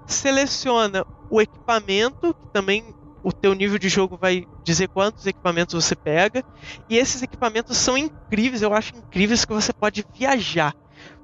seleciona 0.07 1.05
o 1.29 1.39
equipamento, 1.39 2.33
que 2.33 2.47
também 2.51 2.91
o 3.23 3.31
teu 3.31 3.53
nível 3.53 3.77
de 3.77 3.87
jogo 3.87 4.17
vai 4.17 4.45
dizer 4.65 4.89
quantos 4.89 5.27
equipamentos 5.27 5.75
você 5.75 5.95
pega. 5.95 6.43
E 6.89 6.97
esses 6.97 7.21
equipamentos 7.21 7.77
são 7.77 7.95
incríveis, 7.95 8.63
eu 8.63 8.73
acho 8.73 8.97
incríveis 8.97 9.45
que 9.45 9.53
você 9.53 9.71
pode 9.71 10.03
viajar. 10.11 10.73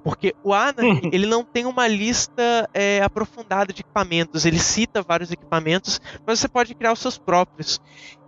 Porque 0.04 0.36
o 0.44 0.54
Anarchy, 0.54 1.10
ele 1.12 1.26
não 1.26 1.44
tem 1.44 1.66
uma 1.66 1.88
lista 1.88 2.70
é, 2.72 3.02
aprofundada 3.02 3.74
de 3.74 3.82
equipamentos, 3.82 4.46
ele 4.46 4.60
cita 4.60 5.02
vários 5.02 5.32
equipamentos, 5.32 6.00
mas 6.24 6.40
você 6.40 6.48
pode 6.48 6.76
criar 6.76 6.94
os 6.94 7.00
seus 7.00 7.18
próprios. 7.18 7.80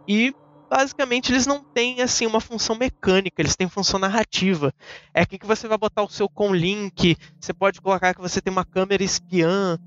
E 0.08 0.34
basicamente 0.70 1.32
eles 1.32 1.48
não 1.48 1.64
têm 1.64 2.02
assim 2.02 2.26
uma 2.26 2.42
função 2.42 2.76
mecânica, 2.76 3.42
eles 3.42 3.56
têm 3.56 3.68
função 3.68 4.00
narrativa. 4.00 4.74
É 5.14 5.22
aqui 5.22 5.40
que 5.40 5.46
você 5.46 5.68
vai 5.68 5.78
botar 5.78 6.04
o 6.04 6.10
seu 6.10 6.30
conlink, 6.30 7.18
você 7.40 7.54
pode 7.54 7.82
colocar 7.82 8.14
que 8.14 8.22
você 8.22 8.42
tem 8.42 8.52
uma 8.52 8.66
câmera 8.66 9.04
espiã 9.04 9.78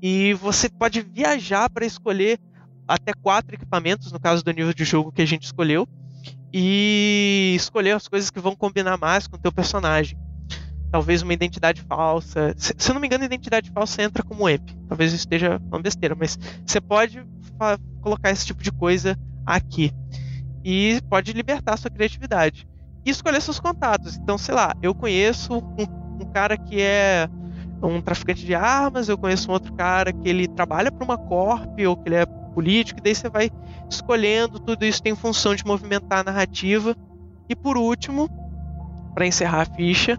e 0.00 0.32
você 0.34 0.68
pode 0.68 1.02
viajar 1.02 1.68
para 1.68 1.84
escolher 1.84 2.38
até 2.86 3.12
quatro 3.12 3.54
equipamentos 3.54 4.12
no 4.12 4.20
caso 4.20 4.42
do 4.42 4.52
nível 4.52 4.72
de 4.72 4.84
jogo 4.84 5.12
que 5.12 5.22
a 5.22 5.26
gente 5.26 5.44
escolheu 5.44 5.86
e 6.52 7.52
escolher 7.56 7.92
as 7.92 8.08
coisas 8.08 8.30
que 8.30 8.40
vão 8.40 8.56
combinar 8.56 8.96
mais 8.96 9.26
com 9.26 9.36
o 9.36 9.40
teu 9.40 9.52
personagem. 9.52 10.16
Talvez 10.90 11.20
uma 11.20 11.34
identidade 11.34 11.82
falsa. 11.82 12.54
Se, 12.56 12.74
se 12.78 12.90
eu 12.90 12.94
não 12.94 13.00
me 13.00 13.06
engano, 13.06 13.22
identidade 13.22 13.70
falsa 13.70 14.02
entra 14.02 14.22
como 14.22 14.48
EP. 14.48 14.62
Talvez 14.88 15.12
esteja 15.12 15.60
uma 15.66 15.82
besteira, 15.82 16.14
mas 16.14 16.38
você 16.64 16.80
pode 16.80 17.22
colocar 18.00 18.30
esse 18.30 18.46
tipo 18.46 18.62
de 18.62 18.72
coisa 18.72 19.18
aqui 19.44 19.92
e 20.70 21.00
pode 21.08 21.32
libertar 21.32 21.78
sua 21.78 21.90
criatividade. 21.90 22.68
E 23.02 23.08
escolher 23.08 23.40
seus 23.40 23.58
contatos. 23.58 24.18
Então, 24.18 24.36
sei 24.36 24.54
lá, 24.54 24.74
eu 24.82 24.94
conheço 24.94 25.54
um, 25.54 26.22
um 26.22 26.30
cara 26.30 26.58
que 26.58 26.78
é 26.78 27.26
um 27.82 28.02
traficante 28.02 28.44
de 28.44 28.54
armas, 28.54 29.08
eu 29.08 29.16
conheço 29.16 29.48
um 29.48 29.54
outro 29.54 29.72
cara 29.72 30.12
que 30.12 30.28
ele 30.28 30.46
trabalha 30.46 30.92
para 30.92 31.02
uma 31.02 31.16
corp 31.16 31.80
ou 31.88 31.96
que 31.96 32.10
ele 32.10 32.16
é 32.16 32.26
político, 32.26 33.00
e 33.00 33.02
daí 33.02 33.14
você 33.14 33.30
vai 33.30 33.50
escolhendo, 33.88 34.60
tudo 34.60 34.84
isso 34.84 35.02
tem 35.02 35.14
função 35.16 35.54
de 35.54 35.64
movimentar 35.64 36.18
a 36.18 36.24
narrativa. 36.24 36.94
E 37.48 37.56
por 37.56 37.78
último, 37.78 38.28
para 39.14 39.26
encerrar 39.26 39.62
a 39.62 39.74
ficha, 39.74 40.18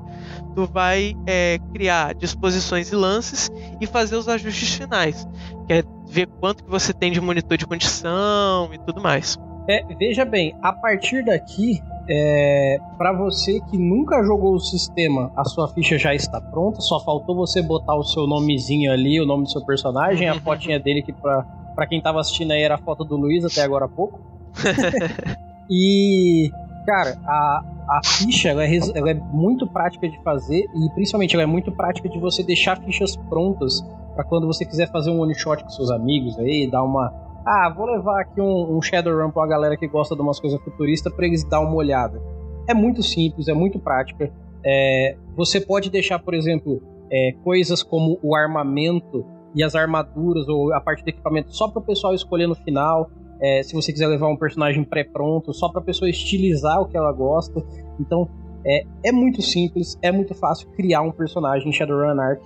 tu 0.56 0.66
vai 0.66 1.14
é, 1.28 1.60
criar 1.76 2.16
disposições 2.16 2.91
e 2.91 2.95
lances 2.95 3.52
e 3.80 3.86
fazer 3.86 4.16
os 4.16 4.28
ajustes 4.28 4.74
finais, 4.74 5.28
que 5.68 5.74
é 5.74 5.84
ver 6.08 6.26
quanto 6.39 6.64
que 6.64 6.72
você 6.72 6.91
tem 6.91 7.12
de 7.12 7.22
monitor 7.22 7.56
de 7.56 7.68
condição 7.68 8.74
e 8.74 8.80
tudo 8.80 9.00
mais. 9.00 9.38
É, 9.70 9.84
veja 9.93 10.26
bem, 10.26 10.55
a 10.63 10.74
partir 10.74 11.24
daqui, 11.24 11.80
é, 12.09 12.80
para 12.97 13.13
você 13.13 13.61
que 13.70 13.78
nunca 13.78 14.24
jogou 14.24 14.55
o 14.55 14.59
sistema, 14.59 15.32
a 15.36 15.43
sua 15.43 15.67
ficha 15.67 15.95
já 15.95 16.11
está 16.11 16.41
pronta, 16.41 16.82
só 16.82 16.99
faltou 16.99 17.36
você 17.36 17.61
botar 17.61 17.93
o 17.93 18.03
seu 18.03 18.26
nomezinho 18.26 18.91
ali, 18.91 19.22
o 19.22 19.28
nome 19.28 19.43
do 19.43 19.51
seu 19.51 19.63
personagem, 19.63 20.28
a 20.28 20.34
fotinha 20.41 20.80
dele 20.80 21.05
para 21.22 21.43
Para 21.76 21.86
quem 21.86 22.01
tava 22.01 22.20
assistindo 22.20 22.49
aí 22.49 22.63
era 22.63 22.76
a 22.76 22.78
foto 22.80 23.05
do 23.05 23.15
Luiz 23.15 23.45
até 23.45 23.61
agora 23.61 23.86
há 23.86 23.88
pouco. 23.88 24.20
e 25.70 26.49
cara, 26.84 27.20
a, 27.24 27.63
a 27.89 28.01
ficha 28.03 28.49
ela 28.49 28.65
é, 28.65 28.76
ela 28.95 29.11
é, 29.11 29.13
muito 29.13 29.67
prática 29.67 30.09
de 30.09 30.20
fazer 30.24 30.65
e 30.74 30.89
principalmente 30.95 31.36
ela 31.36 31.43
é 31.43 31.45
muito 31.45 31.72
prática 31.72 32.09
de 32.09 32.17
você 32.17 32.41
deixar 32.41 32.82
fichas 32.82 33.15
prontas 33.15 33.86
para 34.15 34.24
quando 34.24 34.47
você 34.47 34.65
quiser 34.65 34.89
fazer 34.89 35.11
um 35.11 35.20
one 35.20 35.36
shot 35.36 35.63
com 35.63 35.70
seus 35.70 35.91
amigos 35.91 36.39
aí, 36.39 36.67
dar 36.67 36.82
uma 36.82 37.28
ah, 37.46 37.74
vou 37.76 37.86
levar 37.86 38.22
aqui 38.22 38.42
um, 38.42 38.78
um 38.78 38.82
Shadowrun 38.82 39.32
pra 39.32 39.48
galera 39.48 39.78
que 39.78 39.88
gosta 39.88 40.16
de 40.16 40.22
umas 40.22 40.40
coisas 40.40 40.62
futuristas 40.62 41.12
para 41.14 41.26
eles 41.26 41.44
dar 41.44 41.62
uma 41.62 41.76
olhada. 41.76 42.22
É 42.68 42.74
muito 42.74 43.02
simples, 43.02 43.48
é 43.48 43.54
muito 43.54 43.80
prática. 43.80 44.32
É, 44.64 45.16
você 45.36 45.60
pode 45.60 45.90
deixar, 45.90 46.20
por 46.20 46.34
exemplo, 46.34 46.82
é, 47.12 47.34
coisas 47.44 47.82
como 47.82 48.20
o 48.22 48.36
armamento 48.36 49.26
e 49.56 49.64
as 49.64 49.74
armaduras 49.74 50.48
ou 50.48 50.74
a 50.74 50.82
parte 50.82 51.04
do 51.04 51.10
equipamento 51.10 51.56
só 51.56 51.68
para 51.68 51.80
o 51.80 51.84
pessoal 51.84 52.14
escolher 52.14 52.48
no 52.48 52.56
final. 52.56 53.10
É, 53.42 53.64
se 53.64 53.74
você 53.74 53.92
quiser 53.92 54.08
levar 54.08 54.28
um 54.28 54.36
personagem 54.36 54.84
pré-pronto, 54.84 55.54
só 55.54 55.70
para 55.70 55.82
a 55.82 55.84
pessoa 55.84 56.10
estilizar 56.10 56.82
o 56.82 56.86
que 56.86 56.98
ela 56.98 57.12
gosta. 57.12 57.64
Então, 58.00 58.30
é, 58.66 58.84
é 59.06 59.12
muito 59.12 59.42
simples, 59.42 59.98
é 60.02 60.12
muito 60.12 60.36
fácil 60.36 60.70
criar 60.72 61.02
um 61.02 61.12
personagem 61.12 61.70
em 61.70 61.72
Shadowrun 61.72 62.20
Arc. 62.20 62.42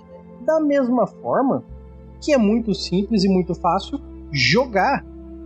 Da 0.46 0.60
mesma 0.60 1.06
forma 1.06 1.64
que 2.22 2.32
é 2.32 2.38
muito 2.38 2.72
simples 2.74 3.24
e 3.24 3.28
muito 3.28 3.54
fácil 3.54 4.00
jogar 4.34 5.04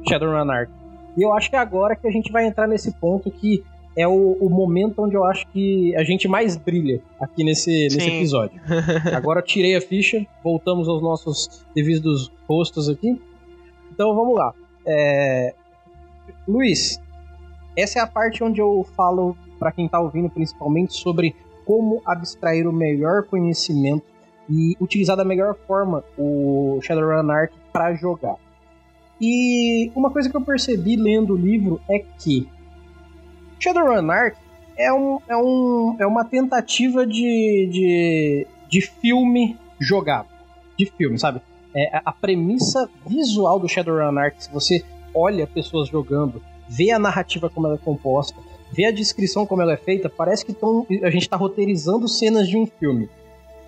Shadowrun 0.09 0.51
Arc. 0.51 0.71
E 1.17 1.23
eu 1.23 1.33
acho 1.33 1.51
que 1.51 1.57
é 1.57 1.59
agora 1.59 1.95
que 1.95 2.07
a 2.07 2.11
gente 2.11 2.33
vai 2.33 2.47
entrar 2.47 2.67
nesse 2.67 2.93
ponto 2.93 3.31
que 3.31 3.63
é 3.97 4.07
o, 4.07 4.37
o, 4.41 4.49
momento 4.49 5.03
onde 5.03 5.17
eu 5.17 5.25
acho 5.25 5.45
que 5.49 5.95
a 5.97 6.05
gente 6.05 6.29
mais 6.29 6.57
brilha 6.57 7.03
aqui 7.21 7.43
nesse, 7.43 7.71
nesse 7.71 8.09
episódio. 8.09 8.61
Agora 9.13 9.43
tirei 9.43 9.75
a 9.75 9.81
ficha, 9.81 10.25
voltamos 10.43 10.89
aos 10.89 11.03
nossos 11.03 11.67
devidos 11.75 12.31
rostos 12.49 12.89
aqui. 12.89 13.21
Então 13.93 14.15
vamos 14.15 14.37
lá. 14.37 14.55
É... 14.87 15.53
Luiz, 16.47 17.01
essa 17.77 17.99
é 17.99 18.03
a 18.03 18.07
parte 18.07 18.45
onde 18.45 18.61
eu 18.61 18.87
falo 18.95 19.37
para 19.59 19.73
quem 19.73 19.87
está 19.87 19.99
ouvindo 19.99 20.31
principalmente 20.31 20.95
sobre 20.95 21.35
como 21.65 22.01
abstrair 22.07 22.69
o 22.69 22.73
melhor 22.73 23.25
conhecimento 23.25 24.05
e 24.49 24.77
utilizar 24.81 25.17
da 25.17 25.25
melhor 25.25 25.57
forma 25.67 26.05
o 26.17 26.79
Shadowrun 26.81 27.29
Arc 27.31 27.53
para 27.73 27.95
jogar. 27.95 28.37
E 29.21 29.91
uma 29.95 30.11
coisa 30.11 30.31
que 30.31 30.37
eu 30.37 30.41
percebi 30.41 30.97
lendo 30.97 31.35
o 31.35 31.37
livro 31.37 31.81
é 31.89 32.05
que 32.19 32.49
Shadowrun 33.59 34.11
Arc 34.11 34.37
é, 34.77 34.93
um, 34.93 35.19
é, 35.29 35.37
um, 35.37 35.97
é 35.99 36.07
uma 36.07 36.25
tentativa 36.25 37.05
de, 37.05 37.69
de, 37.73 38.47
de 38.69 38.81
filme 38.81 39.59
jogado. 39.81 40.29
De 40.79 40.87
filme, 40.87 41.19
sabe? 41.19 41.41
É, 41.75 42.01
a 42.05 42.13
premissa 42.13 42.89
visual 43.05 43.59
do 43.59 43.69
Shadowrun 43.69 44.17
Arc, 44.19 44.41
se 44.41 44.53
você 44.53 44.85
olha 45.13 45.47
pessoas 45.47 45.89
jogando, 45.89 46.41
vê 46.69 46.93
a 46.93 46.99
narrativa 46.99 47.51
como 47.51 47.67
ela 47.67 47.77
é 47.77 47.79
composta, 47.79 48.39
vê 48.73 48.85
a 48.85 48.93
descrição 48.93 49.45
como 49.45 49.63
ela 49.63 49.73
é 49.73 49.77
feita, 49.77 50.09
parece 50.09 50.45
que 50.45 50.53
tão, 50.53 50.87
a 51.03 51.11
gente 51.11 51.23
está 51.23 51.37
roteirizando 51.37 52.07
cenas 52.07 52.47
de 52.47 52.57
um 52.57 52.67
filme. 52.67 53.09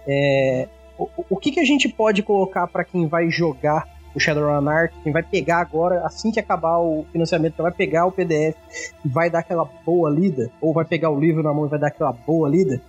É, 0.06 0.68
o, 0.96 1.08
o 1.30 1.36
que, 1.36 1.50
que 1.50 1.60
a 1.60 1.64
gente 1.64 1.88
pode 1.88 2.22
colocar 2.22 2.66
para 2.68 2.84
quem 2.84 3.06
vai 3.06 3.30
jogar 3.30 3.99
o 4.14 4.20
Shadowrun 4.20 4.64
quem 5.02 5.12
vai 5.12 5.22
pegar 5.22 5.60
agora, 5.60 6.04
assim 6.04 6.30
que 6.30 6.40
acabar 6.40 6.78
o 6.78 7.04
financiamento, 7.12 7.62
vai 7.62 7.72
pegar 7.72 8.06
o 8.06 8.12
PDF 8.12 8.56
e 9.04 9.08
vai 9.08 9.30
dar 9.30 9.40
aquela 9.40 9.64
boa 9.84 10.10
lida, 10.10 10.50
ou 10.60 10.72
vai 10.72 10.84
pegar 10.84 11.10
o 11.10 11.18
livro 11.18 11.42
na 11.42 11.52
mão 11.52 11.66
e 11.66 11.68
vai 11.68 11.78
dar 11.78 11.88
aquela 11.88 12.12
boa 12.12 12.48
lida. 12.48 12.80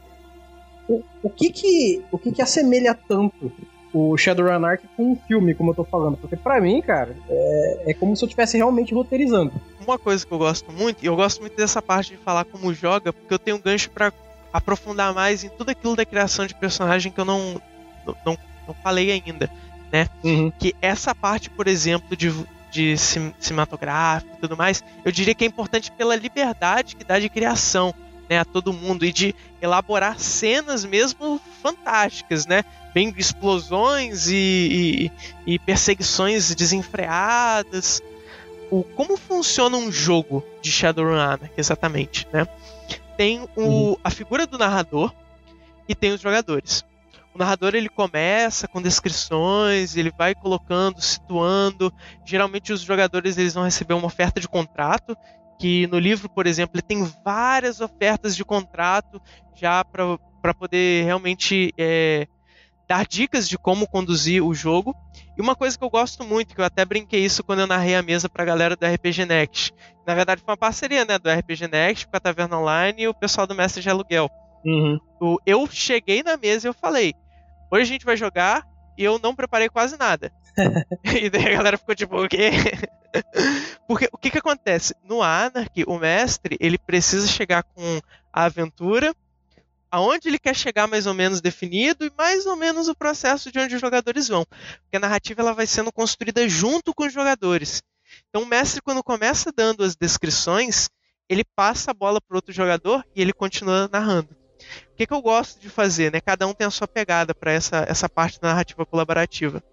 O, 0.90 1.04
o 1.24 1.30
que 1.30 1.52
que 1.52 2.04
o 2.12 2.18
que 2.18 2.32
que 2.32 2.42
assemelha 2.42 2.98
tanto 3.08 3.52
o 3.94 4.18
Shadowrun 4.18 4.66
Arc 4.66 4.84
com 4.96 5.12
um 5.12 5.16
filme, 5.16 5.54
como 5.54 5.72
eu 5.72 5.76
tô 5.76 5.84
falando? 5.84 6.18
Porque 6.18 6.36
para 6.36 6.60
mim, 6.60 6.82
cara, 6.82 7.16
é, 7.30 7.84
é 7.88 7.94
como 7.94 8.16
se 8.16 8.24
eu 8.24 8.28
estivesse 8.28 8.58
realmente 8.58 8.94
roteirizando. 8.94 9.52
Uma 9.86 10.00
coisa 10.00 10.26
que 10.26 10.32
eu 10.32 10.38
gosto 10.38 10.72
muito, 10.72 11.04
e 11.04 11.06
eu 11.06 11.16
gosto 11.16 11.42
muito 11.42 11.56
dessa 11.56 11.82
parte 11.82 12.12
de 12.12 12.18
falar 12.18 12.46
como 12.46 12.74
joga, 12.74 13.14
porque 13.14 13.34
eu 13.34 13.40
tenho 13.40 13.58
um 13.58 13.62
gancho 13.62 13.92
para 13.92 14.12
aprofundar 14.52 15.14
mais 15.14 15.44
em 15.44 15.50
tudo 15.50 15.70
aquilo 15.70 15.96
da 15.96 16.06
criação 16.06 16.46
de 16.46 16.56
personagem 16.56 17.12
que 17.12 17.20
eu 17.20 17.26
não, 17.26 17.62
não, 18.26 18.38
não 18.68 18.74
falei 18.82 19.12
ainda 19.12 19.50
né? 19.92 20.08
Uhum. 20.24 20.52
Que 20.52 20.76
essa 20.82 21.14
parte, 21.14 21.50
por 21.50 21.68
exemplo, 21.68 22.16
de, 22.16 22.34
de 22.72 22.96
cinematográfico 22.98 24.36
e 24.38 24.42
tudo 24.42 24.56
mais, 24.56 24.84
eu 25.04 25.12
diria 25.12 25.36
que 25.36 25.44
é 25.44 25.48
importante 25.48 25.92
pela 25.92 26.16
liberdade 26.16 26.96
que 26.96 27.04
dá 27.04 27.20
de 27.20 27.30
criação, 27.30 27.94
né, 28.30 28.40
a 28.40 28.46
todo 28.46 28.72
mundo 28.72 29.04
e 29.04 29.12
de 29.12 29.36
elaborar 29.62 30.18
cenas 30.18 30.86
mesmo 30.86 31.40
fantásticas, 31.62 32.46
né? 32.46 32.64
Bem 32.94 33.14
explosões 33.18 34.28
e, 34.30 35.12
e, 35.46 35.54
e 35.54 35.60
perseguições 35.60 36.56
desenfreadas. 36.56 38.02
O, 38.70 38.84
como 38.84 39.18
funciona 39.18 39.76
um 39.76 39.92
jogo 39.92 40.46
de 40.62 40.72
Shadowrun 40.72 41.16
Anarchy, 41.16 41.52
exatamente, 41.58 42.26
né? 42.32 42.48
Tem 43.18 43.42
o, 43.56 43.62
uhum. 43.62 43.98
a 44.02 44.10
figura 44.10 44.48
do 44.48 44.58
narrador 44.58 45.14
e 45.88 45.94
tem 45.94 46.14
os 46.14 46.22
jogadores. 46.22 46.86
O 47.34 47.38
narrador 47.38 47.76
ele 47.76 47.88
começa 47.88 48.68
com 48.68 48.82
descrições, 48.82 49.96
ele 49.96 50.12
vai 50.18 50.36
colocando, 50.36 51.02
situando. 51.02 51.94
Geralmente 52.26 52.74
os 52.74 52.82
jogadores 52.82 53.38
eles 53.38 53.54
vão 53.54 53.64
receber 53.64 53.94
uma 53.94 54.08
oferta 54.08 54.40
de 54.40 54.48
contrato, 54.48 55.16
que 55.58 55.88
no 55.88 55.98
livro, 55.98 56.28
por 56.28 56.46
exemplo, 56.46 56.76
ele 56.76 56.82
tem 56.82 57.04
várias 57.24 57.80
ofertas 57.80 58.36
de 58.36 58.44
contrato 58.44 59.22
já 59.56 59.86
para 59.86 60.54
poder 60.54 61.06
realmente 61.06 61.74
é, 61.78 62.28
dar 62.88 63.06
dicas 63.06 63.48
de 63.48 63.58
como 63.58 63.88
conduzir 63.88 64.44
o 64.44 64.54
jogo. 64.54 64.94
E 65.38 65.42
uma 65.42 65.56
coisa 65.56 65.78
que 65.78 65.84
eu 65.84 65.90
gosto 65.90 66.26
muito, 66.26 66.54
que 66.54 66.60
eu 66.60 66.66
até 66.66 66.84
brinquei 66.84 67.24
isso 67.24 67.44
quando 67.44 67.60
eu 67.60 67.68
narrei 67.68 67.96
a 67.96 68.04
mesa 68.04 68.28
para 68.28 68.44
a 68.44 68.46
galera 68.46 68.76
do 68.76 68.86
RPG 68.86 69.26
Next. 69.26 69.74
Na 70.06 70.14
verdade, 70.14 70.42
foi 70.44 70.52
uma 70.52 70.58
parceria 70.58 71.06
né, 71.06 71.18
do 71.18 71.30
RPG 71.30 71.70
Next 71.70 72.08
com 72.08 72.18
a 72.18 72.20
Taverna 72.20 72.60
Online 72.60 73.04
e 73.04 73.08
o 73.08 73.14
pessoal 73.14 73.48
do 73.48 73.56
Mestre 73.56 73.82
de 73.82 73.90
Aluguel. 73.90 74.30
Uhum. 74.66 75.00
Eu 75.46 75.68
cheguei 75.68 76.22
na 76.22 76.36
mesa 76.38 76.68
e 76.68 76.70
eu 76.70 76.74
falei: 76.74 77.16
hoje 77.72 77.84
a 77.84 77.86
gente 77.86 78.06
vai 78.06 78.18
jogar 78.18 78.68
e 78.98 79.04
eu 79.04 79.18
não 79.18 79.36
preparei 79.36 79.70
quase 79.70 79.98
nada. 79.98 80.32
e 81.04 81.30
daí 81.30 81.48
a 81.48 81.58
galera 81.58 81.78
ficou 81.78 81.96
tipo, 81.96 82.24
o 82.24 82.28
quê? 82.28 82.52
Porque 83.88 84.10
o 84.12 84.18
que 84.18 84.30
que 84.30 84.38
acontece? 84.38 84.96
No 85.04 85.22
Anarchy, 85.22 85.84
o 85.88 85.98
mestre, 85.98 86.58
ele 86.60 86.78
precisa 86.78 87.28
chegar 87.28 87.64
com 87.64 88.00
a 88.32 88.46
aventura, 88.46 89.14
aonde 89.90 90.28
ele 90.28 90.40
quer 90.40 90.56
chegar 90.56 90.88
mais 90.88 91.06
ou 91.06 91.14
menos 91.14 91.42
definido 91.42 92.06
e 92.06 92.12
mais 92.18 92.46
ou 92.46 92.56
menos 92.56 92.88
o 92.88 92.96
processo 92.96 93.52
de 93.52 93.60
onde 93.60 93.76
os 93.76 93.82
jogadores 93.82 94.28
vão. 94.28 94.46
Porque 94.46 94.98
a 94.98 95.00
narrativa 95.00 95.42
ela 95.42 95.54
vai 95.54 95.68
sendo 95.68 95.92
construída 95.92 96.48
junto 96.48 96.94
com 96.94 97.06
os 97.06 97.14
jogadores. 97.14 97.82
Então 98.30 98.44
o 98.44 98.46
mestre, 98.46 98.82
quando 98.82 99.04
começa 99.04 99.52
dando 99.52 99.84
as 99.84 99.96
descrições, 99.96 100.90
ele 101.30 101.44
passa 101.56 101.92
a 101.92 101.94
bola 101.94 102.20
para 102.22 102.38
outro 102.38 102.54
jogador 102.54 103.06
e 103.16 103.22
ele 103.22 103.34
continua 103.34 103.90
narrando. 103.92 104.41
O 104.94 104.96
que, 104.96 105.08
que 105.08 105.14
eu 105.14 105.22
gosto 105.22 105.60
de 105.60 105.70
fazer? 105.70 106.12
Né? 106.12 106.22
Cada 106.22 106.48
um 106.48 106.54
tem 106.54 106.68
a 106.68 106.72
sua 106.72 106.88
pegada 106.88 107.34
para 107.34 107.52
essa, 107.52 107.86
essa 107.88 108.08
parte 108.08 108.40
da 108.40 108.50
narrativa 108.50 108.86
colaborativa. 108.86 109.64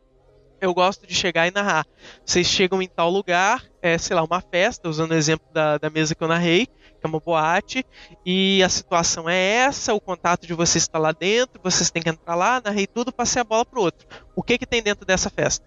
Eu 0.61 0.74
gosto 0.74 1.07
de 1.07 1.14
chegar 1.14 1.47
e 1.47 1.53
narrar. 1.53 1.86
Vocês 2.24 2.47
chegam 2.47 2.82
em 2.82 2.89
tal 2.89 3.11
lugar, 3.11 3.64
é, 3.80 3.97
sei 3.97 4.16
lá, 4.16 4.24
uma 4.24 4.41
festa, 4.41 4.89
usando 4.89 5.12
o 5.12 5.14
exemplo 5.14 5.47
da, 5.53 5.78
da 5.78 5.89
mesa 5.89 6.16
que 6.16 6.22
eu 6.22 6.26
narrei, 6.26 6.66
que 6.66 7.05
é 7.05 7.09
uma 7.09 7.20
boate, 7.20 7.86
e 8.26 8.61
a 8.64 8.68
situação 8.68 9.28
é 9.28 9.39
essa, 9.39 9.95
o 9.95 10.01
contato 10.01 10.47
de 10.47 10.55
vocês 10.55 10.82
está 10.82 10.99
lá 10.99 11.12
dentro, 11.12 11.61
vocês 11.62 11.91
têm 11.91 12.03
que 12.03 12.09
entrar 12.09 12.34
lá, 12.34 12.61
narrei 12.64 12.89
tudo, 12.89 13.12
passei 13.12 13.41
a 13.41 13.45
bola 13.45 13.64
pro 13.64 13.80
outro. 13.80 14.07
O 14.34 14.43
que 14.43 14.59
que 14.59 14.66
tem 14.66 14.82
dentro 14.82 15.07
dessa 15.07 15.30
festa? 15.30 15.64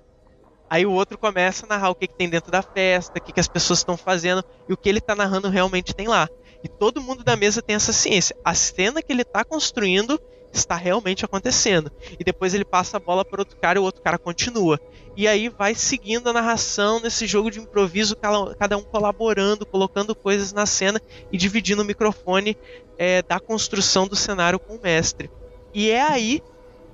Aí 0.69 0.85
o 0.85 0.91
outro 0.91 1.17
começa 1.17 1.65
a 1.65 1.69
narrar 1.69 1.89
o 1.89 1.95
que, 1.95 2.07
que 2.07 2.15
tem 2.15 2.29
dentro 2.29 2.49
da 2.49 2.61
festa, 2.61 3.17
o 3.17 3.21
que, 3.21 3.33
que 3.33 3.39
as 3.39 3.47
pessoas 3.47 3.79
estão 3.79 3.97
fazendo 3.97 4.43
e 4.69 4.73
o 4.73 4.77
que 4.77 4.87
ele 4.87 4.99
está 4.99 5.13
narrando 5.13 5.49
realmente 5.49 5.93
tem 5.93 6.07
lá. 6.07 6.29
E 6.63 6.67
todo 6.67 7.01
mundo 7.01 7.23
da 7.23 7.35
mesa 7.35 7.61
tem 7.61 7.75
essa 7.75 7.93
ciência. 7.93 8.35
A 8.43 8.53
cena 8.53 9.01
que 9.01 9.11
ele 9.11 9.23
está 9.23 9.43
construindo 9.43 10.19
está 10.53 10.75
realmente 10.75 11.25
acontecendo. 11.25 11.91
E 12.19 12.23
depois 12.23 12.53
ele 12.53 12.65
passa 12.65 12.97
a 12.97 12.99
bola 12.99 13.23
para 13.23 13.41
outro 13.41 13.57
cara 13.57 13.79
e 13.79 13.81
o 13.81 13.83
outro 13.83 14.01
cara 14.01 14.17
continua. 14.17 14.79
E 15.15 15.27
aí 15.27 15.49
vai 15.49 15.75
seguindo 15.75 16.29
a 16.29 16.33
narração 16.33 16.99
nesse 16.99 17.27
jogo 17.27 17.51
de 17.51 17.59
improviso, 17.59 18.15
cada 18.57 18.77
um 18.77 18.83
colaborando, 18.83 19.65
colocando 19.65 20.15
coisas 20.15 20.53
na 20.53 20.65
cena 20.65 21.01
e 21.31 21.37
dividindo 21.37 21.81
o 21.81 21.85
microfone 21.85 22.57
é, 22.97 23.21
da 23.21 23.39
construção 23.39 24.07
do 24.07 24.15
cenário 24.15 24.59
com 24.59 24.75
o 24.75 24.81
mestre. 24.81 25.29
E 25.73 25.89
é 25.89 26.01
aí 26.01 26.41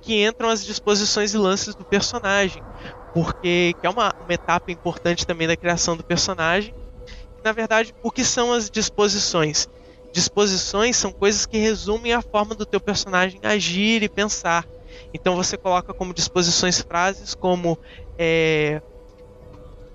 que 0.00 0.24
entram 0.24 0.48
as 0.48 0.64
disposições 0.64 1.34
e 1.34 1.38
lances 1.38 1.74
do 1.74 1.84
personagem, 1.84 2.62
porque 3.12 3.74
é 3.82 3.88
uma, 3.88 4.14
uma 4.20 4.32
etapa 4.32 4.70
importante 4.70 5.26
também 5.26 5.46
da 5.46 5.56
criação 5.56 5.96
do 5.96 6.04
personagem 6.04 6.74
na 7.44 7.52
verdade, 7.52 7.94
o 8.02 8.10
que 8.10 8.24
são 8.24 8.52
as 8.52 8.70
disposições? 8.70 9.66
Disposições 10.12 10.96
são 10.96 11.12
coisas 11.12 11.46
que 11.46 11.58
resumem 11.58 12.12
a 12.12 12.22
forma 12.22 12.54
do 12.54 12.66
teu 12.66 12.80
personagem 12.80 13.40
agir 13.42 14.02
e 14.02 14.08
pensar. 14.08 14.66
Então 15.12 15.36
você 15.36 15.56
coloca 15.56 15.94
como 15.94 16.14
disposições 16.14 16.80
frases 16.80 17.34
como 17.34 17.78
é, 18.18 18.80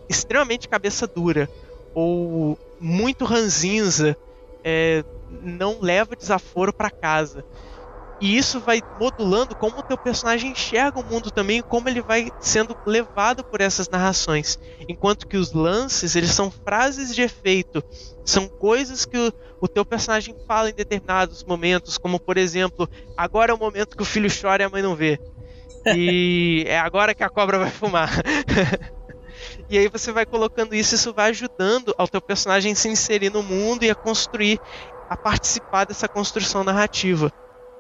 extremamente 0.10 0.68
cabeça 0.68 1.08
dura 1.08 1.50
ou 1.94 2.58
muito 2.80 3.26
ranzinza, 3.26 4.16
é, 4.64 5.04
não 5.30 5.80
leva 5.82 6.16
desaforo 6.16 6.74
para 6.74 6.92
casa. 6.92 7.44
E 8.20 8.38
isso 8.38 8.60
vai 8.60 8.82
modulando 8.98 9.56
como 9.56 9.80
o 9.80 9.84
teu 9.84 9.98
personagem 9.98 10.52
enxerga 10.52 11.00
o 11.00 11.04
mundo 11.04 11.30
também, 11.30 11.62
como 11.62 11.90
ele 11.90 12.02
vai 12.02 12.32
sendo 12.40 12.76
levado 12.86 13.44
por 13.44 13.60
essas 13.60 13.90
narrações. 13.90 14.58
Enquanto 14.88 15.28
que 15.28 15.36
os 15.36 15.52
lances, 15.52 16.16
eles 16.16 16.32
são 16.32 16.50
frases 16.50 17.14
de 17.14 17.22
efeito, 17.22 17.84
são 18.24 18.48
coisas 18.48 19.06
que 19.06 19.18
o, 19.18 19.34
o 19.60 19.68
teu 19.68 19.84
personagem 19.84 20.36
fala 20.48 20.70
em 20.70 20.74
determinados 20.74 21.44
momentos, 21.44 21.98
como 21.98 22.20
por 22.20 22.38
exemplo, 22.38 22.88
agora 23.18 23.52
é 23.52 23.56
o 23.56 23.60
momento 23.60 23.98
que 23.98 24.04
o 24.04 24.06
filho 24.06 24.30
chora 24.30 24.64
e 24.64 24.66
a 24.66 24.70
mãe 24.70 24.82
não 24.82 24.96
vê. 24.96 25.20
E 25.96 26.64
é 26.68 26.80
agora 26.80 27.14
que 27.14 27.24
a 27.24 27.30
cobra 27.30 27.60
vai 27.60 27.72
fumar. 27.72 28.10
e 29.70 29.78
aí 29.78 29.90
você 29.90 30.12
vai 30.12 30.26
colocando 30.26 30.74
isso, 30.74 30.96
isso 30.96 31.14
vai 31.14 31.32
ajudando 31.32 31.94
ao 31.98 32.08
teu 32.08 32.22
personagem 32.22 32.74
se 32.74 32.88
inserir 32.88 33.32
no 33.32 33.44
mundo 33.44 33.84
e 33.84 33.90
a 33.90 33.96
construir, 33.96 34.60
a 35.10 35.18
participar 35.18 35.86
dessa 35.86 36.08
construção 36.08 36.64
narrativa. 36.64 37.32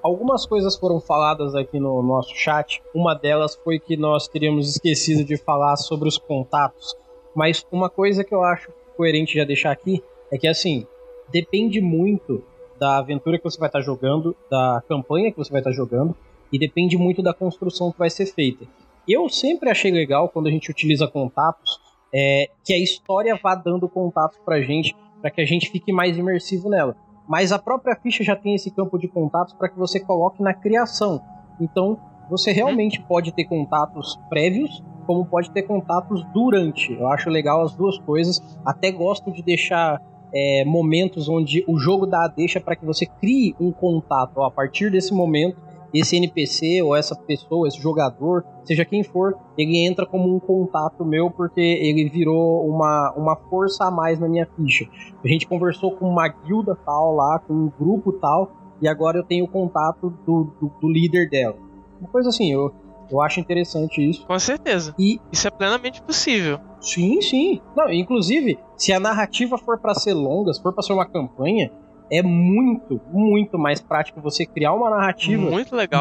Algumas 0.04 0.45
coisas 0.45 0.76
foram 0.76 0.99
faladas 0.99 1.56
aqui 1.56 1.80
no 1.80 2.04
nosso 2.04 2.36
chat. 2.36 2.84
Uma 2.93 3.14
delas 3.14 3.56
foi 3.56 3.80
que 3.80 3.95
nós 3.95 4.28
teríamos 4.28 4.68
esquecido 4.68 5.24
de 5.24 5.38
falar 5.38 5.78
sobre 5.78 6.10
os 6.10 6.18
contatos. 6.18 6.93
Mas 7.34 7.66
uma 7.72 7.89
coisa 7.89 8.22
que 8.22 8.36
eu 8.36 8.43
acho 8.43 8.70
coerente 8.97 9.38
já 9.38 9.45
deixar 9.45 9.72
aqui 9.72 10.04
é 10.30 10.38
que 10.38 10.45
assim, 10.45 10.86
depende 11.32 11.80
muito 11.80 12.43
da 12.78 12.97
aventura 12.97 13.38
que 13.38 13.45
você 13.45 13.58
vai 13.58 13.70
estar 13.70 13.80
jogando, 13.80 14.36
da 14.51 14.84
campanha 14.89 15.32
que 15.32 15.38
você 15.38 15.49
vai 15.49 15.62
estar 15.62 15.72
jogando, 15.72 16.14
e 16.51 16.60
depende 16.60 16.97
muito 16.97 17.24
da 17.24 17.34
construção 17.34 17.89
que 17.89 17.97
vai 17.97 18.10
ser 18.10 18.26
feita. 18.26 18.66
Eu 19.08 19.30
sempre 19.30 19.70
achei 19.70 19.89
legal 19.89 20.28
quando 20.28 20.47
a 20.47 20.51
gente 20.51 20.70
utiliza 20.70 21.08
contatos, 21.08 21.80
é, 22.14 22.49
que 22.62 22.74
a 22.74 22.78
história 22.78 23.39
vá 23.41 23.56
dando 23.56 23.88
contatos 23.88 24.38
pra 24.43 24.62
gente, 24.62 24.93
para 25.22 25.32
que 25.32 25.39
a 25.39 25.45
gente 25.45 25.70
fique 25.70 25.93
mais 25.93 26.18
imersivo 26.18 26.70
nela 26.70 26.93
mas 27.28 27.51
a 27.51 27.59
própria 27.59 27.95
ficha 27.95 28.24
já 28.24 28.36
tem 28.36 28.55
esse 28.55 28.71
campo 28.71 28.97
de 28.97 29.07
contatos 29.07 29.53
para 29.53 29.69
que 29.69 29.78
você 29.78 29.99
coloque 29.99 30.41
na 30.41 30.53
criação. 30.53 31.21
Então, 31.59 31.97
você 32.30 32.51
realmente 32.51 33.01
pode 33.01 33.32
ter 33.32 33.45
contatos 33.45 34.19
prévios, 34.30 34.84
como 35.05 35.26
pode 35.26 35.51
ter 35.51 35.63
contatos 35.63 36.24
durante. 36.34 36.93
Eu 36.93 37.07
acho 37.07 37.30
legal 37.30 37.61
as 37.61 37.76
duas 37.76 37.97
coisas. 37.99 38.41
Até 38.65 38.91
gosto 38.91 39.32
de 39.32 39.43
deixar 39.43 40.01
é, 40.34 40.63
momentos 40.65 41.30
onde 41.30 41.63
o 41.67 41.78
jogo 41.78 42.05
dá 42.05 42.26
a 42.26 42.28
deixa 42.28 42.59
para 42.59 42.76
que 42.76 42.86
você 42.86 43.05
crie 43.05 43.55
um 43.59 43.71
contato. 43.71 44.38
Ó, 44.38 44.45
a 44.45 44.51
partir 44.51 44.89
desse 44.89 45.13
momento, 45.13 45.57
esse 45.94 46.18
NPC 46.18 46.82
ou 46.82 46.96
essa 46.96 47.16
pessoa, 47.16 47.68
esse 47.68 47.80
jogador, 47.80 48.44
seja 48.64 48.84
quem 48.84 49.04
for, 49.04 49.38
ele 49.58 49.78
entra 49.86 50.06
como 50.06 50.34
um 50.36 50.39
contato 50.39 51.06
meu 51.06 51.30
porque 51.30 51.62
ele 51.62 52.10
virou 52.10 52.68
uma, 52.68 53.14
uma 53.16 53.36
força 53.36 53.86
a 53.86 53.91
mais 53.91 54.20
na 54.20 54.28
minha 54.28 54.48
ficha. 54.56 54.86
A 55.24 55.28
gente 55.28 55.48
conversou 55.48 55.91
com 55.91 56.10
uma 56.10 56.28
guilda 56.28 56.76
tal 56.84 57.16
lá, 57.16 57.39
com 57.39 57.54
um 57.54 57.72
grupo 57.80 58.14
tal, 58.14 58.52
e 58.82 58.88
agora 58.88 59.20
eu 59.20 59.24
tenho 59.24 59.46
o 59.46 59.48
contato 59.48 60.10
do, 60.26 60.52
do, 60.60 60.72
do 60.82 60.89
líder 60.89 61.30
dela. 61.30 61.56
Uma 62.02 62.10
coisa 62.10 62.30
assim, 62.30 62.52
eu, 62.52 62.74
eu 63.10 63.22
acho 63.22 63.39
interessante 63.39 64.04
isso. 64.10 64.26
Com 64.26 64.39
certeza. 64.39 64.94
E 64.98 65.20
isso 65.32 65.48
é 65.48 65.52
plenamente 65.52 66.02
possível. 66.02 66.60
Sim, 66.82 67.22
sim. 67.22 67.62
Não, 67.76 67.89
inclusive, 67.91 68.58
se 68.76 68.91
a 68.91 69.00
narrativa 69.00 69.58
for 69.58 69.80
para 69.80 69.94
ser 69.94 70.14
longa, 70.14 70.52
se 70.54 70.62
for 70.62 70.74
para 70.74 70.84
ser 70.84 70.94
uma 70.94 71.06
campanha, 71.06 71.72
é 72.12 72.22
muito, 72.22 73.01
muito 73.12 73.58
mais 73.58 73.82
prático 73.82 74.22
você 74.22 74.45
criar 74.45 74.74
uma 74.74 74.89
narrativa 74.89 75.49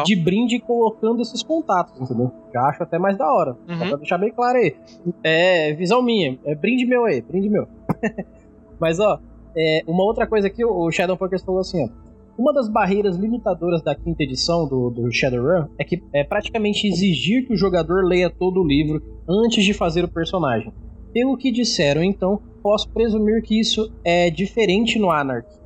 de 0.05 0.15
brinde 0.15 0.59
colocando 0.59 1.21
esses 1.21 1.41
contatos, 1.41 1.99
entendeu? 1.99 2.31
Já 2.53 2.61
acho 2.63 2.83
até 2.83 2.99
mais 2.99 3.17
da 3.17 3.31
hora. 3.31 3.57
Uhum. 3.67 3.77
Só 3.77 3.87
pra 3.87 3.97
deixar 3.97 4.17
bem 4.17 4.31
claro 4.31 4.57
aí. 4.57 4.75
É 5.23 5.73
visão 5.73 6.01
minha, 6.01 6.37
é 6.45 6.55
brinde 6.55 6.85
meu 6.85 7.05
aí, 7.05 7.21
brinde 7.21 7.49
meu. 7.49 7.67
Mas 8.79 8.99
ó, 8.99 9.19
é, 9.55 9.81
uma 9.87 10.03
outra 10.03 10.27
coisa 10.27 10.47
aqui, 10.47 10.63
o 10.63 10.91
Shadow 10.91 11.17
Focus 11.17 11.43
falou 11.43 11.61
assim, 11.61 11.83
ó. 11.83 12.03
Uma 12.35 12.51
das 12.51 12.67
barreiras 12.67 13.15
limitadoras 13.15 13.83
da 13.83 13.93
quinta 13.93 14.23
edição 14.23 14.67
do, 14.67 14.89
do 14.89 15.11
Shadowrun 15.11 15.67
é 15.77 15.83
que 15.83 16.01
é 16.11 16.23
praticamente 16.23 16.87
exigir 16.87 17.45
que 17.45 17.53
o 17.53 17.57
jogador 17.57 18.03
leia 18.03 18.27
todo 18.27 18.59
o 18.59 18.67
livro 18.67 18.99
antes 19.29 19.63
de 19.63 19.71
fazer 19.71 20.03
o 20.03 20.07
personagem. 20.07 20.73
Pelo 21.13 21.37
que 21.37 21.51
disseram, 21.51 22.03
então, 22.03 22.41
posso 22.63 22.89
presumir 22.89 23.43
que 23.43 23.59
isso 23.59 23.93
é 24.03 24.31
diferente 24.31 24.97
no 24.97 25.11
Anarchy 25.11 25.62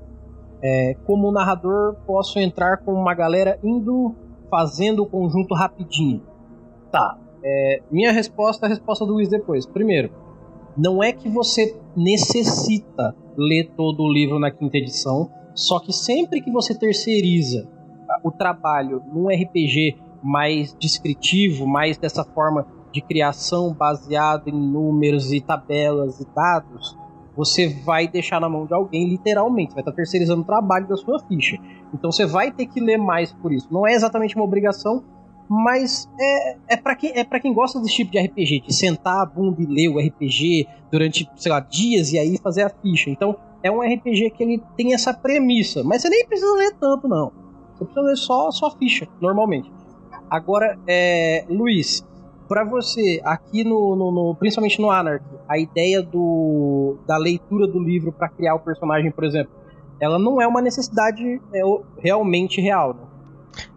é, 0.61 0.95
como 1.05 1.31
narrador, 1.31 1.95
posso 2.05 2.39
entrar 2.39 2.77
com 2.77 2.93
uma 2.93 3.13
galera 3.13 3.59
indo 3.63 4.15
fazendo 4.49 5.03
o 5.03 5.05
conjunto 5.05 5.53
rapidinho. 5.53 6.21
Tá. 6.91 7.17
É, 7.43 7.81
minha 7.91 8.11
resposta 8.11 8.65
é 8.65 8.67
a 8.67 8.69
resposta 8.69 9.05
do 9.05 9.13
Luiz 9.13 9.29
depois. 9.29 9.65
Primeiro, 9.65 10.11
não 10.77 11.03
é 11.03 11.11
que 11.11 11.29
você 11.29 11.75
necessita 11.95 13.15
ler 13.37 13.71
todo 13.75 14.03
o 14.03 14.11
livro 14.11 14.39
na 14.39 14.51
quinta 14.51 14.77
edição, 14.77 15.29
só 15.53 15.79
que 15.79 15.93
sempre 15.93 16.41
que 16.41 16.51
você 16.51 16.77
terceiriza 16.77 17.67
o 18.23 18.31
trabalho 18.31 19.01
num 19.11 19.27
RPG 19.27 19.97
mais 20.23 20.75
descritivo, 20.79 21.67
mais 21.67 21.97
dessa 21.97 22.23
forma 22.23 22.65
de 22.91 23.01
criação 23.01 23.73
baseado 23.73 24.47
em 24.47 24.53
números 24.53 25.31
e 25.31 25.41
tabelas 25.41 26.19
e 26.19 26.27
dados, 26.33 26.97
você 27.37 27.67
vai 27.67 28.07
deixar 28.07 28.41
na 28.41 28.49
mão 28.49 28.65
de 28.65 28.73
alguém, 28.73 29.07
literalmente. 29.07 29.73
Vai 29.73 29.81
estar 29.81 29.91
terceirizando 29.91 30.41
o 30.41 30.43
trabalho 30.43 30.87
da 30.87 30.97
sua 30.97 31.19
ficha. 31.19 31.55
Então 31.93 32.11
você 32.11 32.25
vai 32.25 32.51
ter 32.51 32.65
que 32.65 32.79
ler 32.79 32.97
mais 32.97 33.31
por 33.31 33.53
isso. 33.53 33.67
Não 33.71 33.87
é 33.87 33.93
exatamente 33.93 34.35
uma 34.35 34.43
obrigação, 34.43 35.03
mas 35.47 36.09
é, 36.19 36.57
é 36.69 36.75
para 36.75 36.95
quem, 36.95 37.11
é 37.15 37.23
quem 37.23 37.53
gosta 37.53 37.79
desse 37.79 37.97
tipo 37.97 38.11
de 38.11 38.19
RPG, 38.19 38.61
de 38.61 38.73
sentar 38.73 39.21
a 39.21 39.25
bunda 39.25 39.61
e 39.61 39.67
ler 39.67 39.87
o 39.87 39.99
RPG 39.99 40.67
durante, 40.91 41.29
sei 41.35 41.51
lá, 41.51 41.59
dias 41.59 42.11
e 42.11 42.17
aí 42.17 42.39
fazer 42.39 42.63
a 42.63 42.69
ficha. 42.69 43.11
Então 43.11 43.37
é 43.61 43.69
um 43.69 43.81
RPG 43.81 44.31
que 44.31 44.41
ele 44.41 44.61
tem 44.75 44.95
essa 44.95 45.13
premissa, 45.13 45.83
mas 45.83 46.01
você 46.01 46.09
nem 46.09 46.25
precisa 46.25 46.51
ler 46.55 46.73
tanto, 46.79 47.07
não. 47.07 47.31
Você 47.75 47.85
precisa 47.85 48.01
ler 48.01 48.17
só 48.17 48.47
a 48.47 48.51
sua 48.51 48.71
ficha, 48.71 49.07
normalmente. 49.21 49.71
Agora, 50.27 50.77
é, 50.87 51.45
Luiz, 51.47 52.03
para 52.47 52.63
você, 52.63 53.21
aqui 53.23 53.63
no, 53.63 53.95
no, 53.95 54.11
no, 54.11 54.35
principalmente 54.35 54.79
no 54.81 54.89
Anarchy, 54.89 55.25
a 55.47 55.57
ideia 55.57 56.01
do, 56.01 56.97
da 57.05 57.17
leitura 57.17 57.67
do 57.67 57.79
livro 57.79 58.11
para 58.11 58.29
criar 58.29 58.55
o 58.55 58.59
personagem, 58.59 59.11
por 59.11 59.23
exemplo, 59.23 59.51
ela 59.99 60.17
não 60.17 60.41
é 60.41 60.47
uma 60.47 60.61
necessidade 60.61 61.41
é, 61.53 61.61
realmente 61.99 62.61
real, 62.61 62.93
né? 62.93 63.01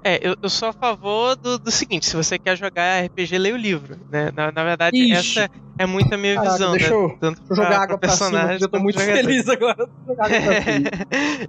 É, 0.04 0.18
eu, 0.22 0.36
eu, 0.42 0.50
sou 0.50 0.68
a 0.68 0.72
favor 0.74 1.34
do, 1.36 1.58
do, 1.58 1.70
seguinte: 1.70 2.04
se 2.04 2.14
você 2.14 2.38
quer 2.38 2.56
jogar 2.56 3.02
RPG, 3.04 3.38
leia 3.38 3.54
o 3.54 3.58
livro. 3.58 3.98
Né? 4.10 4.30
Na, 4.34 4.52
na 4.52 4.64
verdade, 4.64 4.96
Ixi. 4.96 5.38
essa 5.38 5.50
é 5.78 5.86
muito 5.86 6.12
a 6.12 6.18
minha 6.18 6.34
Caraca, 6.34 6.52
visão. 6.52 6.72
Deixa 6.72 6.92
eu, 6.92 7.08
né? 7.08 7.16
Tanto 7.18 7.42
pra, 7.42 7.56
jogar 7.56 7.76
água 7.76 7.98
pra 7.98 8.08
personagem. 8.08 8.58
Cima, 8.58 8.64
eu 8.64 8.68
tô 8.68 8.78
muito 8.78 9.00
feliz 9.00 9.48
agora. 9.48 9.88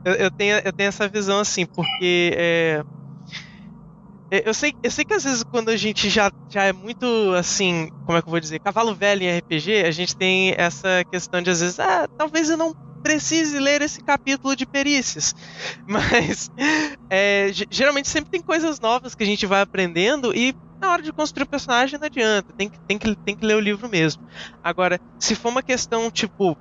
eu, 0.05 0.13
eu, 0.13 0.31
tenho, 0.31 0.57
eu 0.63 0.71
tenho 0.71 0.87
essa 0.87 1.07
visão 1.07 1.39
assim, 1.39 1.65
porque. 1.65 2.31
É, 2.35 2.83
eu 4.31 4.53
sei, 4.53 4.73
eu 4.81 4.89
sei 4.89 5.03
que 5.03 5.13
às 5.13 5.23
vezes 5.25 5.43
quando 5.43 5.69
a 5.69 5.75
gente 5.75 6.09
já, 6.09 6.31
já 6.49 6.63
é 6.63 6.71
muito 6.73 7.05
assim, 7.37 7.89
como 8.05 8.17
é 8.17 8.21
que 8.21 8.27
eu 8.27 8.31
vou 8.31 8.39
dizer, 8.39 8.59
cavalo 8.59 8.95
velho 8.95 9.23
em 9.23 9.37
RPG, 9.37 9.83
a 9.85 9.91
gente 9.91 10.15
tem 10.15 10.55
essa 10.57 11.03
questão 11.11 11.41
de 11.41 11.49
às 11.49 11.59
vezes, 11.59 11.79
ah, 11.79 12.07
talvez 12.17 12.49
eu 12.49 12.57
não 12.57 12.71
precise 13.03 13.59
ler 13.59 13.81
esse 13.81 14.01
capítulo 14.01 14.55
de 14.55 14.65
perícias. 14.65 15.33
Mas 15.85 16.49
é, 17.11 17.51
geralmente 17.69 18.07
sempre 18.07 18.31
tem 18.31 18.41
coisas 18.41 18.79
novas 18.79 19.13
que 19.15 19.23
a 19.23 19.25
gente 19.25 19.45
vai 19.45 19.61
aprendendo 19.61 20.33
e 20.33 20.53
na 20.81 20.91
hora 20.91 21.03
de 21.03 21.13
construir 21.13 21.43
o 21.43 21.49
personagem 21.49 21.99
não 21.99 22.07
adianta, 22.07 22.51
tem 22.57 22.69
que, 22.69 22.77
tem 22.87 22.97
que, 22.97 23.15
tem 23.23 23.35
que 23.35 23.45
ler 23.45 23.55
o 23.55 23.59
livro 23.59 23.87
mesmo. 23.87 24.23
Agora, 24.63 24.97
se 25.19 25.35
for 25.35 25.49
uma 25.49 25.61
questão 25.61 26.09
tipo, 26.09 26.57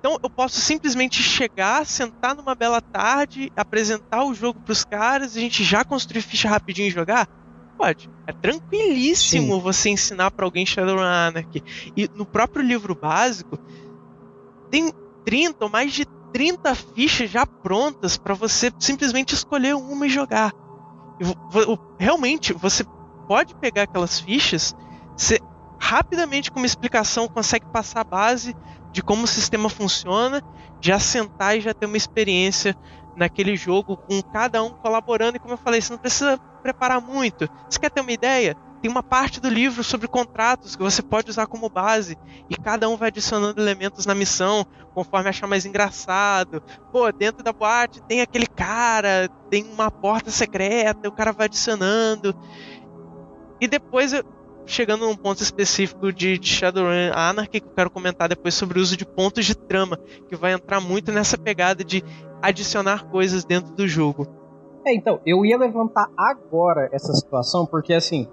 então 0.00 0.16
eu 0.22 0.30
posso 0.30 0.58
simplesmente 0.58 1.22
chegar, 1.22 1.86
sentar 1.86 2.34
numa 2.34 2.54
bela 2.54 2.80
tarde, 2.80 3.52
apresentar 3.54 4.24
o 4.24 4.34
jogo 4.34 4.58
para 4.58 4.72
os 4.72 4.82
caras 4.82 5.36
e 5.36 5.38
a 5.38 5.42
gente 5.42 5.62
já 5.62 5.84
construir 5.84 6.22
ficha 6.22 6.48
rapidinho 6.48 6.88
e 6.88 6.90
jogar? 6.90 7.28
Pode. 7.76 8.08
É 8.26 8.32
tranquilíssimo 8.32 9.54
Sim. 9.54 9.60
você 9.60 9.90
ensinar 9.90 10.30
para 10.30 10.46
alguém 10.46 10.64
Shadowrun 10.64 11.02
Anarchy. 11.02 11.62
E 11.94 12.08
no 12.14 12.26
próprio 12.26 12.64
livro 12.64 12.94
básico 12.94 13.58
tem 14.70 14.90
30 15.24 15.64
ou 15.64 15.70
mais 15.70 15.92
de 15.92 16.06
30 16.32 16.74
fichas 16.74 17.30
já 17.30 17.44
prontas 17.44 18.16
para 18.16 18.32
você 18.32 18.70
simplesmente 18.78 19.34
escolher 19.34 19.74
uma 19.74 20.06
e 20.06 20.10
jogar. 20.10 20.50
E, 21.20 22.02
realmente 22.02 22.54
você 22.54 22.84
pode 23.28 23.54
pegar 23.56 23.82
aquelas 23.82 24.18
fichas, 24.18 24.74
você 25.16 25.38
rapidamente 25.80 26.50
com 26.50 26.58
uma 26.58 26.66
explicação 26.66 27.28
consegue 27.28 27.66
passar 27.72 28.00
a 28.00 28.04
base 28.04 28.54
de 28.92 29.02
como 29.02 29.24
o 29.24 29.28
sistema 29.28 29.68
funciona, 29.68 30.42
já 30.80 30.98
sentar 30.98 31.56
e 31.56 31.60
já 31.60 31.74
ter 31.74 31.86
uma 31.86 31.96
experiência 31.96 32.76
naquele 33.16 33.56
jogo 33.56 33.96
com 33.96 34.22
cada 34.22 34.62
um 34.62 34.70
colaborando. 34.70 35.36
E 35.36 35.40
como 35.40 35.54
eu 35.54 35.58
falei, 35.58 35.80
você 35.80 35.92
não 35.92 35.98
precisa 35.98 36.38
preparar 36.62 37.00
muito. 37.00 37.48
Você 37.68 37.78
quer 37.78 37.90
ter 37.90 38.00
uma 38.00 38.12
ideia? 38.12 38.56
Tem 38.80 38.90
uma 38.90 39.02
parte 39.02 39.40
do 39.40 39.48
livro 39.48 39.84
sobre 39.84 40.08
contratos 40.08 40.74
que 40.74 40.82
você 40.82 41.02
pode 41.02 41.28
usar 41.28 41.46
como 41.46 41.68
base 41.68 42.16
e 42.48 42.56
cada 42.56 42.88
um 42.88 42.96
vai 42.96 43.08
adicionando 43.08 43.60
elementos 43.60 44.06
na 44.06 44.14
missão 44.14 44.66
conforme 44.94 45.28
achar 45.28 45.46
mais 45.46 45.66
engraçado. 45.66 46.62
Pô, 46.90 47.12
dentro 47.12 47.44
da 47.44 47.52
boate 47.52 48.02
tem 48.02 48.22
aquele 48.22 48.46
cara, 48.46 49.28
tem 49.50 49.64
uma 49.64 49.90
porta 49.90 50.30
secreta, 50.30 51.08
o 51.08 51.12
cara 51.12 51.30
vai 51.30 51.44
adicionando. 51.44 52.34
E 53.60 53.68
depois 53.68 54.14
chegando 54.70 55.04
num 55.04 55.16
ponto 55.16 55.42
específico 55.42 56.12
de, 56.12 56.38
de 56.38 56.48
Shadowrun 56.48 57.12
Anarchy 57.12 57.60
que 57.60 57.66
eu 57.66 57.72
quero 57.74 57.90
comentar 57.90 58.28
depois 58.28 58.54
sobre 58.54 58.78
o 58.78 58.82
uso 58.82 58.96
de 58.96 59.04
pontos 59.04 59.44
de 59.44 59.56
trama, 59.56 59.98
que 60.28 60.36
vai 60.36 60.52
entrar 60.52 60.80
muito 60.80 61.10
nessa 61.10 61.36
pegada 61.36 61.84
de 61.84 62.02
adicionar 62.40 63.06
coisas 63.06 63.44
dentro 63.44 63.74
do 63.74 63.86
jogo. 63.86 64.26
É, 64.86 64.94
então, 64.94 65.20
eu 65.26 65.44
ia 65.44 65.58
levantar 65.58 66.08
agora 66.16 66.88
essa 66.92 67.12
situação, 67.12 67.66
porque 67.66 67.92
assim, 67.92 68.28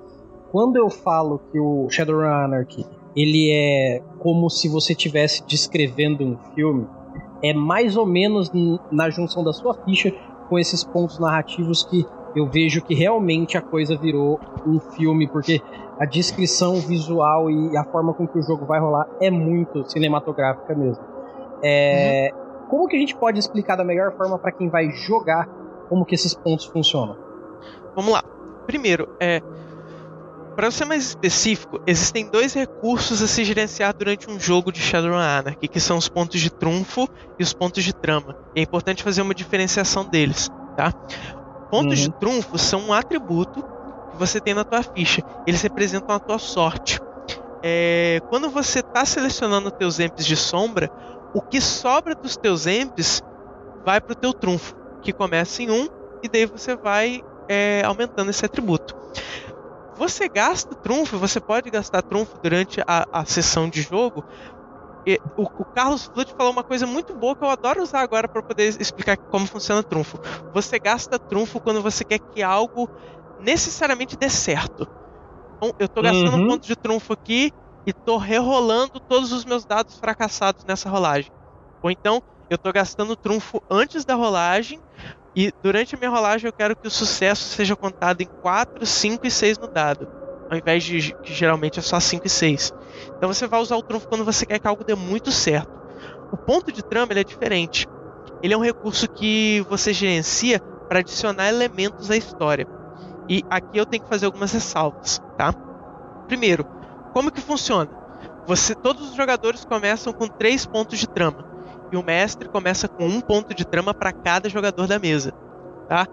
quando 0.52 0.78
eu 0.78 0.90
falo 0.90 1.40
que 1.52 1.60
o 1.60 1.90
Shadowrun 1.90 2.30
Anarchy 2.30 2.86
ele 3.16 3.52
é 3.52 4.04
como 4.20 4.48
se 4.48 4.70
você 4.70 4.94
estivesse 4.94 5.44
descrevendo 5.48 6.24
um 6.24 6.38
filme, 6.54 6.88
é 7.44 7.52
mais 7.52 7.98
ou 7.98 8.06
menos 8.06 8.52
na 8.92 9.10
junção 9.10 9.44
da 9.44 9.52
sua 9.52 9.74
ficha 9.84 10.14
com 10.48 10.58
esses 10.58 10.84
pontos 10.84 11.20
narrativos 11.20 11.84
que 11.84 12.06
eu 12.36 12.48
vejo 12.48 12.82
que 12.82 12.94
realmente 12.94 13.58
a 13.58 13.62
coisa 13.62 13.96
virou 13.98 14.40
um 14.66 14.80
filme, 14.80 15.28
porque 15.28 15.62
a 16.00 16.06
descrição 16.06 16.76
visual 16.76 17.50
e 17.50 17.76
a 17.76 17.84
forma 17.84 18.14
com 18.14 18.28
que 18.28 18.38
o 18.38 18.42
jogo 18.42 18.66
vai 18.66 18.80
rolar 18.80 19.08
é 19.20 19.32
muito 19.32 19.90
cinematográfica 19.90 20.76
mesmo. 20.76 21.04
É, 21.62 22.32
uhum. 22.34 22.68
Como 22.70 22.88
que 22.88 22.96
a 22.96 23.00
gente 23.00 23.16
pode 23.16 23.40
explicar 23.40 23.76
da 23.76 23.84
melhor 23.84 24.16
forma 24.16 24.38
para 24.38 24.52
quem 24.52 24.70
vai 24.70 24.90
jogar 24.92 25.48
como 25.90 26.06
que 26.06 26.16
esses 26.16 26.34
pontos 26.34 26.66
funcionam? 26.66 27.18
Vamos 27.96 28.12
lá. 28.12 28.24
Primeiro, 28.66 29.08
é, 29.20 29.42
para 30.58 30.72
ser 30.72 30.86
mais 30.86 31.04
específico, 31.04 31.80
existem 31.86 32.28
dois 32.28 32.54
recursos 32.54 33.22
a 33.22 33.28
se 33.28 33.44
gerenciar 33.46 33.96
durante 33.96 34.30
um 34.30 34.40
jogo 34.40 34.72
de 34.72 34.80
Shadowrun 34.80 35.16
Anarchy, 35.16 35.68
que 35.68 35.80
são 35.80 35.98
os 35.98 36.10
pontos 36.10 36.42
de 36.42 36.52
trunfo 36.52 37.08
e 37.40 37.44
os 37.44 37.54
pontos 37.54 37.84
de 37.84 37.94
trama. 37.94 38.36
E 38.56 38.60
é 38.60 38.64
importante 38.64 39.04
fazer 39.04 39.22
uma 39.22 39.36
diferenciação 39.36 40.04
deles, 40.04 40.50
tá? 40.76 40.92
Pontos 41.70 42.00
uhum. 42.00 42.06
de 42.06 42.12
trunfo 42.14 42.58
são 42.58 42.82
um 42.88 42.94
atributo 42.94 43.64
que 44.12 44.18
você 44.18 44.40
tem 44.40 44.54
na 44.54 44.64
tua 44.64 44.84
ficha. 44.84 45.22
Eles 45.46 45.62
representam 45.62 46.16
a 46.16 46.20
tua 46.20 46.40
sorte. 46.40 47.00
É, 47.62 48.22
quando 48.30 48.50
você 48.50 48.80
está 48.80 49.04
selecionando 49.06 49.72
teus 49.72 50.00
amps 50.00 50.26
de 50.26 50.36
sombra, 50.36 50.92
o 51.34 51.42
que 51.42 51.60
sobra 51.60 52.16
dos 52.16 52.38
teus 52.38 52.68
amps 52.68 53.22
vai 53.86 54.00
para 54.00 54.14
o 54.14 54.16
teu 54.16 54.34
trunfo, 54.34 54.76
que 55.02 55.12
começa 55.12 55.62
em 55.62 55.70
1 55.70 55.74
um, 55.74 55.88
e 56.24 56.30
daí 56.30 56.46
você 56.46 56.76
vai 56.76 57.22
é, 57.48 57.82
aumentando 57.86 58.30
esse 58.30 58.46
atributo. 58.46 58.96
Você 59.96 60.30
gasta 60.30 60.76
trunfo, 60.76 61.18
você 61.18 61.40
pode 61.40 61.72
gastar 61.72 62.04
trunfo 62.04 62.38
durante 62.42 62.80
a, 62.86 63.08
a 63.12 63.26
sessão 63.26 63.68
de 63.68 63.82
jogo. 63.82 64.24
O, 65.38 65.44
o, 65.44 65.66
Carlos 65.66 66.06
Flut 66.06 66.34
falou 66.34 66.52
uma 66.52 66.64
coisa 66.64 66.86
muito 66.86 67.14
boa 67.14 67.36
que 67.36 67.44
eu 67.44 67.50
adoro 67.50 67.82
usar 67.82 68.02
agora 68.02 68.28
para 68.28 68.44
poder 68.44 68.68
explicar 68.82 69.16
como 69.16 69.48
funciona 69.48 69.82
trunfo. 69.82 70.20
Você 70.54 70.78
gasta 70.78 71.18
trunfo 71.18 71.62
quando 71.62 71.82
você 71.82 72.04
quer 72.04 72.20
que 72.20 72.44
algo 72.44 72.90
necessariamente 73.40 74.18
dê 74.18 74.30
certo. 74.30 74.88
Então, 75.56 75.74
eu 75.80 75.86
estou 75.86 76.04
gastando 76.04 76.34
uhum. 76.34 76.44
um 76.44 76.48
ponto 76.50 76.68
de 76.68 76.76
trunfo 76.76 77.14
aqui 77.14 77.54
e 77.86 77.92
estou 77.92 78.18
rerolando 78.18 79.00
todos 79.00 79.32
os 79.32 79.46
meus 79.46 79.64
dados 79.64 79.98
fracassados 79.98 80.66
nessa 80.66 80.90
rolagem. 80.90 81.32
Ou 81.82 81.90
então, 81.90 82.22
eu 82.50 82.56
estou 82.56 82.74
gastando 82.74 83.16
trunfo 83.16 83.62
antes 83.70 84.04
da 84.04 84.16
rolagem 84.16 84.82
e 85.36 85.54
durante 85.64 85.96
a 85.96 85.98
minha 85.98 86.10
rolagem 86.10 86.48
eu 86.48 86.54
quero 86.54 86.76
que 86.76 86.88
o 86.88 86.92
sucesso 86.92 87.44
seja 87.44 87.76
contado 87.76 88.22
em 88.22 88.26
4, 88.26 88.86
5 88.86 89.26
e 89.26 89.32
6 89.32 89.58
no 89.58 89.68
dado. 89.68 90.27
Ao 90.50 90.58
invés 90.58 90.84
de 90.84 91.14
que 91.24 91.34
geralmente 91.34 91.80
é 91.80 91.82
só 91.82 92.00
5 92.00 92.26
e 92.26 92.30
6. 92.30 92.74
Então 93.18 93.32
você 93.32 93.48
vai 93.48 93.60
usar 93.60 93.76
o 93.76 93.84
trunfo 93.84 94.08
quando 94.08 94.24
você 94.24 94.46
quer 94.46 94.60
que 94.60 94.68
algo 94.68 94.84
dê 94.84 94.96
muito 94.96 95.32
certo. 95.32 95.72
O 96.32 96.38
ponto 96.38 96.72
de 96.72 96.84
trama 96.84 97.14
é 97.14 97.24
diferente. 97.24 97.88
Ele 98.42 98.54
é 98.54 98.58
um 98.58 98.64
recurso 98.64 99.10
que 99.10 99.66
você 99.70 99.94
gerencia 99.94 100.60
para 100.88 101.00
adicionar 101.00 101.50
elementos 101.50 102.10
à 102.10 102.18
história. 102.18 102.68
E 103.28 103.44
aqui 103.50 103.78
eu 103.78 103.86
tenho 103.86 104.04
que 104.04 104.10
fazer 104.10 104.26
algumas 104.26 104.52
ressalvas, 104.52 105.22
tá? 105.38 105.54
Primeiro, 106.28 106.66
como 107.14 107.32
que 107.32 107.42
funciona? 107.42 107.90
Você, 108.46 108.74
todos 108.74 109.10
os 109.10 109.16
jogadores 109.16 109.66
começam 109.66 110.14
com 110.14 110.28
três 110.28 110.66
pontos 110.66 110.98
de 110.98 111.08
trama 111.08 111.46
e 111.92 111.98
o 111.98 112.04
mestre 112.04 112.48
começa 112.48 112.88
com 112.88 113.06
um 113.06 113.20
ponto 113.20 113.54
de 113.54 113.66
trama 113.66 113.94
para 113.94 114.12
cada 114.12 114.50
jogador 114.50 114.88
da 114.88 115.00
mesa. 115.00 115.34
Tá? 115.88 116.08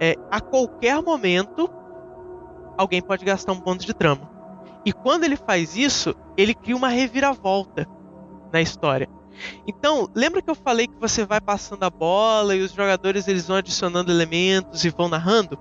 É, 0.00 0.16
a 0.30 0.40
qualquer 0.40 1.02
momento, 1.02 1.70
alguém 2.76 3.02
pode 3.02 3.24
gastar 3.24 3.52
um 3.52 3.60
ponto 3.60 3.84
de 3.84 3.94
trama. 3.94 4.30
E 4.84 4.92
quando 4.92 5.24
ele 5.24 5.36
faz 5.36 5.76
isso, 5.76 6.14
ele 6.36 6.54
cria 6.54 6.76
uma 6.76 6.88
reviravolta 6.88 7.86
na 8.52 8.60
história. 8.60 9.08
Então, 9.66 10.08
lembra 10.14 10.40
que 10.40 10.50
eu 10.50 10.54
falei 10.54 10.86
que 10.86 10.98
você 11.00 11.24
vai 11.24 11.40
passando 11.40 11.82
a 11.82 11.90
bola 11.90 12.54
e 12.54 12.62
os 12.62 12.72
jogadores 12.72 13.26
eles 13.26 13.48
vão 13.48 13.56
adicionando 13.56 14.12
elementos 14.12 14.84
e 14.84 14.90
vão 14.90 15.08
narrando? 15.08 15.58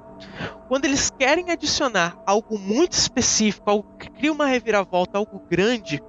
Quando 0.67 0.85
eles 0.85 1.09
querem 1.09 1.51
adicionar 1.51 2.17
algo 2.25 2.57
muito 2.59 2.93
específico, 2.93 3.69
algo 3.69 3.97
que 3.97 4.09
cria 4.09 4.31
uma 4.31 4.45
reviravolta, 4.45 5.17
algo 5.17 5.41
grande, 5.49 6.01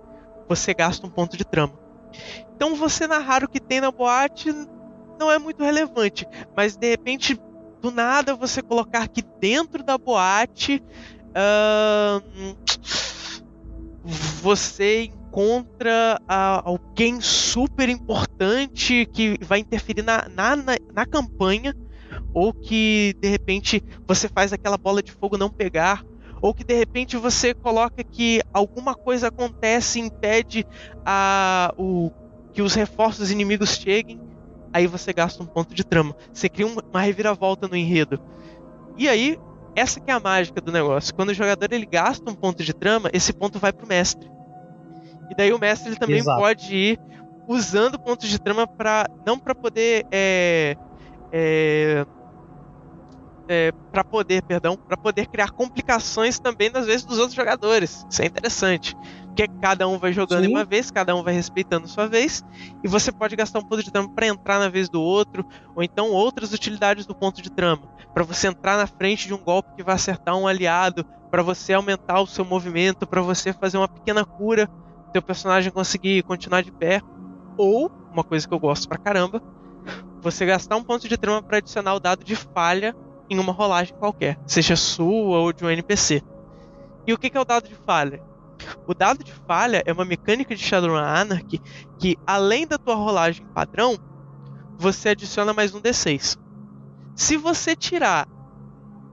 você 0.48 0.74
gasta 0.74 1.06
um 1.06 1.10
ponto 1.10 1.36
de 1.36 1.44
trama. 1.44 1.78
Então 2.54 2.74
você 2.74 3.06
narrar 3.06 3.42
o 3.42 3.48
que 3.48 3.60
tem 3.60 3.80
na 3.80 3.90
boate 3.90 4.52
não 5.18 5.30
é 5.30 5.38
muito 5.38 5.62
relevante, 5.62 6.26
mas 6.56 6.76
de 6.76 6.90
repente 6.90 7.38
do 7.84 7.90
nada 7.90 8.34
você 8.34 8.62
colocar 8.62 9.06
que 9.08 9.20
dentro 9.20 9.82
da 9.82 9.98
boate 9.98 10.82
uh, 11.36 12.56
você 14.40 15.04
encontra 15.04 16.18
uh, 16.22 16.62
alguém 16.64 17.20
super 17.20 17.90
importante 17.90 19.04
que 19.12 19.36
vai 19.42 19.58
interferir 19.58 20.02
na, 20.02 20.26
na, 20.30 20.56
na, 20.56 21.04
campanha 21.04 21.74
ou 22.32 22.54
que 22.54 23.14
de 23.20 23.28
repente 23.28 23.84
você 24.08 24.30
faz 24.30 24.50
aquela 24.50 24.78
bola 24.78 25.02
de 25.02 25.12
fogo 25.12 25.36
não 25.36 25.50
pegar 25.50 26.02
ou 26.40 26.54
que 26.54 26.64
de 26.64 26.74
repente 26.74 27.18
você 27.18 27.52
coloca 27.52 28.02
que 28.02 28.40
alguma 28.50 28.94
coisa 28.94 29.28
acontece 29.28 29.98
e 29.98 30.02
impede 30.02 30.66
a, 31.04 31.74
o 31.76 32.10
que 32.54 32.62
os 32.62 32.72
reforços 32.72 33.30
inimigos 33.30 33.76
cheguem, 33.76 34.18
aí 34.74 34.88
você 34.88 35.12
gasta 35.12 35.40
um 35.40 35.46
ponto 35.46 35.72
de 35.72 35.84
trama. 35.84 36.16
Você 36.32 36.48
cria 36.48 36.66
uma 36.66 37.00
reviravolta 37.00 37.68
no 37.68 37.76
enredo. 37.76 38.20
E 38.96 39.08
aí, 39.08 39.38
essa 39.76 40.00
que 40.00 40.10
é 40.10 40.14
a 40.14 40.18
mágica 40.18 40.60
do 40.60 40.72
negócio. 40.72 41.14
Quando 41.14 41.28
o 41.28 41.34
jogador 41.34 41.72
ele 41.72 41.86
gasta 41.86 42.28
um 42.28 42.34
ponto 42.34 42.62
de 42.64 42.74
trama, 42.74 43.08
esse 43.12 43.32
ponto 43.32 43.60
vai 43.60 43.72
pro 43.72 43.86
mestre. 43.86 44.28
E 45.30 45.34
daí 45.36 45.52
o 45.52 45.60
mestre 45.60 45.90
ele 45.90 45.96
também 45.96 46.18
Exato. 46.18 46.40
pode 46.40 46.74
ir 46.74 47.00
usando 47.46 47.98
pontos 47.98 48.28
de 48.28 48.38
trama 48.38 48.66
para 48.66 49.08
não 49.24 49.38
para 49.38 49.54
poder 49.54 50.06
é, 50.10 50.76
é, 51.32 52.04
é, 53.48 53.72
para 53.90 54.04
poder, 54.04 54.42
perdão, 54.42 54.76
para 54.76 54.96
poder 54.96 55.26
criar 55.28 55.50
complicações 55.50 56.38
também 56.38 56.70
nas 56.70 56.86
vezes 56.86 57.04
dos 57.04 57.18
outros 57.18 57.34
jogadores. 57.34 58.04
Isso 58.10 58.22
é 58.22 58.26
interessante. 58.26 58.94
Porque 59.26 59.46
cada 59.60 59.86
um 59.88 59.98
vai 59.98 60.12
jogando 60.12 60.44
Sim. 60.44 60.50
uma 60.50 60.64
vez, 60.64 60.90
cada 60.90 61.14
um 61.14 61.22
vai 61.22 61.34
respeitando 61.34 61.88
sua 61.88 62.06
vez, 62.06 62.42
e 62.84 62.88
você 62.88 63.10
pode 63.10 63.34
gastar 63.34 63.58
um 63.58 63.64
ponto 63.64 63.82
de 63.82 63.90
trama 63.90 64.08
para 64.14 64.26
entrar 64.26 64.58
na 64.58 64.68
vez 64.68 64.88
do 64.88 65.02
outro, 65.02 65.44
ou 65.74 65.82
então 65.82 66.10
outras 66.10 66.52
utilidades 66.52 67.04
do 67.04 67.14
ponto 67.14 67.42
de 67.42 67.50
trama, 67.50 67.82
para 68.12 68.22
você 68.22 68.46
entrar 68.46 68.76
na 68.76 68.86
frente 68.86 69.26
de 69.26 69.34
um 69.34 69.42
golpe 69.42 69.74
que 69.76 69.82
vai 69.82 69.96
acertar 69.96 70.36
um 70.36 70.46
aliado, 70.46 71.04
para 71.30 71.42
você 71.42 71.72
aumentar 71.72 72.20
o 72.20 72.28
seu 72.28 72.44
movimento, 72.44 73.08
para 73.08 73.20
você 73.20 73.52
fazer 73.52 73.76
uma 73.76 73.88
pequena 73.88 74.24
cura, 74.24 74.68
seu 75.12 75.20
personagem 75.20 75.72
conseguir 75.72 76.22
continuar 76.22 76.62
de 76.62 76.70
pé, 76.70 77.00
ou 77.56 77.90
uma 78.12 78.22
coisa 78.22 78.46
que 78.46 78.54
eu 78.54 78.60
gosto 78.60 78.88
pra 78.88 78.98
caramba, 78.98 79.40
você 80.22 80.46
gastar 80.46 80.76
um 80.76 80.84
ponto 80.84 81.08
de 81.08 81.16
trama 81.18 81.42
para 81.42 81.58
adicionar 81.58 81.94
o 81.94 82.00
dado 82.00 82.24
de 82.24 82.36
falha 82.36 82.94
em 83.28 83.38
uma 83.38 83.52
rolagem 83.52 83.96
qualquer, 83.96 84.38
seja 84.46 84.76
sua 84.76 85.38
ou 85.38 85.52
de 85.52 85.64
um 85.64 85.70
NPC. 85.70 86.22
E 87.06 87.12
o 87.12 87.18
que 87.18 87.36
é 87.36 87.40
o 87.40 87.44
dado 87.44 87.68
de 87.68 87.74
falha? 87.74 88.22
O 88.86 88.94
dado 88.94 89.22
de 89.22 89.32
falha 89.32 89.82
é 89.84 89.92
uma 89.92 90.04
mecânica 90.04 90.54
de 90.54 90.62
Shadowrun 90.62 90.96
Anarchy 90.96 91.60
que, 91.98 92.16
além 92.26 92.66
da 92.66 92.78
tua 92.78 92.94
rolagem 92.94 93.46
padrão, 93.54 93.98
você 94.78 95.10
adiciona 95.10 95.52
mais 95.52 95.74
um 95.74 95.80
D6. 95.80 96.38
Se 97.14 97.36
você 97.36 97.76
tirar 97.76 98.26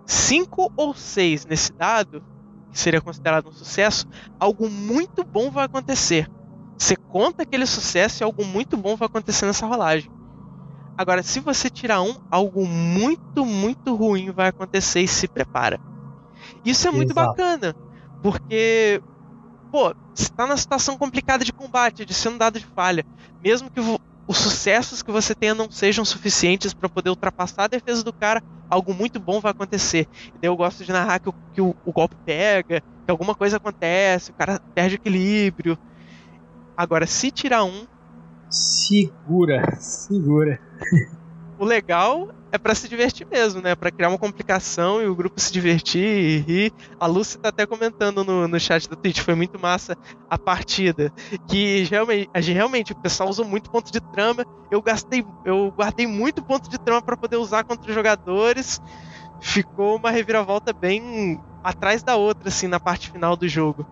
5 0.06 0.74
ou 0.76 0.94
6 0.94 1.46
nesse 1.46 1.72
dado, 1.74 2.24
que 2.72 2.80
seria 2.80 3.02
considerado 3.02 3.50
um 3.50 3.52
sucesso, 3.52 4.08
algo 4.40 4.70
muito 4.70 5.24
bom 5.24 5.52
vai 5.52 5.66
acontecer. 5.66 6.30
Você 6.78 6.96
conta 6.96 7.44
aquele 7.44 7.66
sucesso 7.66 8.24
e 8.24 8.26
algo 8.26 8.44
muito 8.46 8.76
bom 8.76 8.96
vai 8.96 9.06
acontecer 9.06 9.46
nessa 9.46 9.66
rolagem. 9.66 10.12
Agora, 10.98 11.24
se 11.24 11.40
você 11.40 11.70
tirar 11.70 12.02
um, 12.02 12.16
algo 12.30 12.68
muito, 12.68 13.46
muito 13.46 13.96
ruim 13.96 14.32
vai 14.32 14.50
acontecer 14.50 15.02
e 15.02 15.08
se 15.08 15.28
prepara. 15.28 15.80
Isso 16.64 16.88
é 16.88 16.92
muito 16.92 17.14
Exato. 17.14 17.28
bacana, 17.28 17.76
porque 18.22 19.02
pô, 19.72 19.94
você 20.16 20.30
tá 20.36 20.46
numa 20.48 20.58
situação 20.58 20.98
complicada 20.98 21.44
de 21.46 21.54
combate, 21.54 22.06
de 22.06 22.14
ser 22.14 22.30
um 22.30 22.38
dado 22.38 22.60
de 22.60 22.66
falha. 22.66 23.06
Mesmo 23.42 23.70
que 23.72 23.80
os 23.80 24.38
sucessos 24.38 25.02
que 25.04 25.12
você 25.12 25.36
tenha 25.36 25.56
não 25.56 25.70
sejam 25.70 26.06
suficientes 26.06 26.74
para 26.74 26.90
poder 26.90 27.10
ultrapassar 27.10 27.66
a 27.66 27.68
defesa 27.68 28.04
do 28.04 28.14
cara, 28.14 28.42
algo 28.70 28.94
muito 28.94 29.20
bom 29.20 29.40
vai 29.40 29.52
acontecer. 29.52 30.08
E 30.34 30.40
daí 30.40 30.50
eu 30.50 30.56
gosto 30.58 30.86
de 30.86 30.92
narrar 30.92 31.20
que, 31.20 31.30
o, 31.30 31.34
que 31.54 31.62
o, 31.62 31.76
o 31.84 31.94
golpe 31.94 32.18
pega, 32.26 32.82
que 32.82 33.12
alguma 33.12 33.36
coisa 33.36 33.58
acontece, 33.58 34.32
o 34.32 34.36
cara 34.36 34.60
perde 34.76 34.96
equilíbrio. 34.96 35.78
Agora, 36.76 37.06
se 37.08 37.32
tirar 37.32 37.64
um. 37.64 37.86
Segura, 38.52 39.78
segura. 39.80 40.60
o 41.58 41.64
legal 41.64 42.28
é 42.52 42.58
para 42.58 42.76
se 42.76 42.90
divertir 42.90 43.26
mesmo, 43.32 43.62
né? 43.62 43.76
Para 43.76 43.92
criar 43.92 44.10
uma 44.10 44.18
complicação 44.18 45.02
e 45.02 45.08
o 45.08 45.16
grupo 45.16 45.40
se 45.40 45.54
divertir 45.54 46.04
e 46.04 46.38
rir. 46.40 46.74
A 47.00 47.08
Lucy 47.08 47.38
tá 47.38 47.48
até 47.48 47.66
comentando 47.66 48.26
no, 48.26 48.46
no 48.46 48.60
chat 48.60 48.90
da 48.90 48.96
Twitch, 48.96 49.22
foi 49.22 49.36
muito 49.36 49.58
massa 49.58 49.96
a 50.30 50.38
partida. 50.38 51.14
Que 51.48 51.84
realmente, 51.84 52.30
realmente 52.36 52.92
o 52.92 53.02
pessoal 53.02 53.30
usou 53.30 53.46
muito 53.46 53.72
ponto 53.72 53.90
de 53.90 54.02
trama. 54.12 54.44
Eu 54.70 54.82
gastei, 54.82 55.24
eu 55.46 55.72
guardei 55.72 56.06
muito 56.06 56.44
ponto 56.44 56.70
de 56.70 56.78
trama 56.78 57.02
para 57.02 57.16
poder 57.16 57.38
usar 57.38 57.64
contra 57.64 57.88
os 57.88 57.96
jogadores. 57.96 58.82
Ficou 59.40 59.96
uma 59.96 60.12
reviravolta 60.12 60.74
bem 60.74 61.40
atrás 61.64 62.04
da 62.04 62.18
outra, 62.18 62.50
assim, 62.50 62.68
na 62.68 62.80
parte 62.82 63.10
final 63.10 63.38
do 63.38 63.48
jogo. 63.48 63.86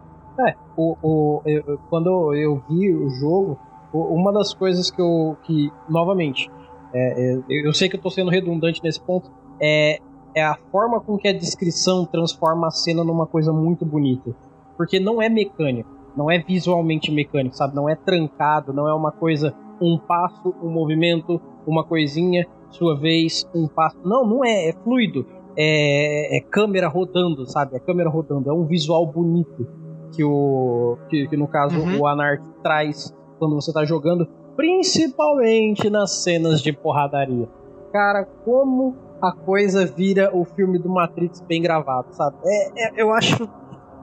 É, 0.47 0.53
o, 0.75 0.97
o, 1.01 1.41
eu, 1.45 1.79
quando 1.89 2.33
eu 2.35 2.61
vi 2.67 2.93
o 2.93 3.09
jogo, 3.09 3.57
uma 3.93 4.31
das 4.31 4.53
coisas 4.53 4.91
que 4.91 5.01
eu. 5.01 5.37
que, 5.43 5.71
novamente, 5.89 6.49
é, 6.93 7.33
é, 7.33 7.39
eu 7.49 7.73
sei 7.73 7.89
que 7.89 7.95
eu 7.95 7.99
estou 7.99 8.11
sendo 8.11 8.29
redundante 8.29 8.81
nesse 8.83 8.99
ponto, 9.01 9.31
é, 9.61 9.99
é 10.35 10.43
a 10.43 10.55
forma 10.71 10.99
com 10.99 11.17
que 11.17 11.27
a 11.27 11.33
descrição 11.33 12.05
transforma 12.05 12.67
a 12.67 12.71
cena 12.71 13.03
numa 13.03 13.25
coisa 13.25 13.51
muito 13.51 13.85
bonita. 13.85 14.35
Porque 14.77 14.99
não 14.99 15.21
é 15.21 15.27
mecânico, 15.27 15.89
não 16.15 16.31
é 16.31 16.39
visualmente 16.39 17.11
mecânico, 17.11 17.55
sabe? 17.55 17.75
Não 17.75 17.89
é 17.89 17.95
trancado, 17.95 18.73
não 18.73 18.87
é 18.87 18.93
uma 18.93 19.11
coisa, 19.11 19.53
um 19.81 19.97
passo, 19.97 20.53
um 20.61 20.69
movimento, 20.69 21.41
uma 21.67 21.83
coisinha, 21.83 22.47
sua 22.69 22.97
vez, 22.97 23.47
um 23.53 23.67
passo. 23.67 23.97
Não, 24.05 24.25
não 24.25 24.45
é, 24.45 24.69
é 24.69 24.73
fluido. 24.73 25.25
É, 25.57 26.37
é 26.37 26.41
câmera 26.41 26.87
rodando, 26.87 27.45
sabe? 27.45 27.75
É 27.75 27.79
câmera 27.79 28.09
rodando, 28.09 28.49
é 28.49 28.53
um 28.53 28.65
visual 28.65 29.05
bonito 29.05 29.67
que 30.13 30.23
o 30.23 30.97
que, 31.09 31.27
que 31.27 31.37
no 31.37 31.47
caso 31.47 31.79
uhum. 31.79 31.99
o 31.99 32.07
Anarch 32.07 32.43
traz 32.63 33.13
quando 33.39 33.55
você 33.55 33.71
está 33.71 33.85
jogando 33.85 34.27
principalmente 34.55 35.89
nas 35.89 36.11
cenas 36.11 36.61
de 36.61 36.73
porradaria. 36.73 37.47
Cara, 37.93 38.27
como 38.43 38.95
a 39.21 39.31
coisa 39.31 39.85
vira 39.85 40.29
o 40.35 40.43
filme 40.43 40.77
do 40.77 40.89
Matrix 40.89 41.39
bem 41.41 41.61
gravado, 41.61 42.07
sabe? 42.11 42.35
É, 42.45 42.87
é 42.87 43.01
eu 43.01 43.13
acho. 43.13 43.49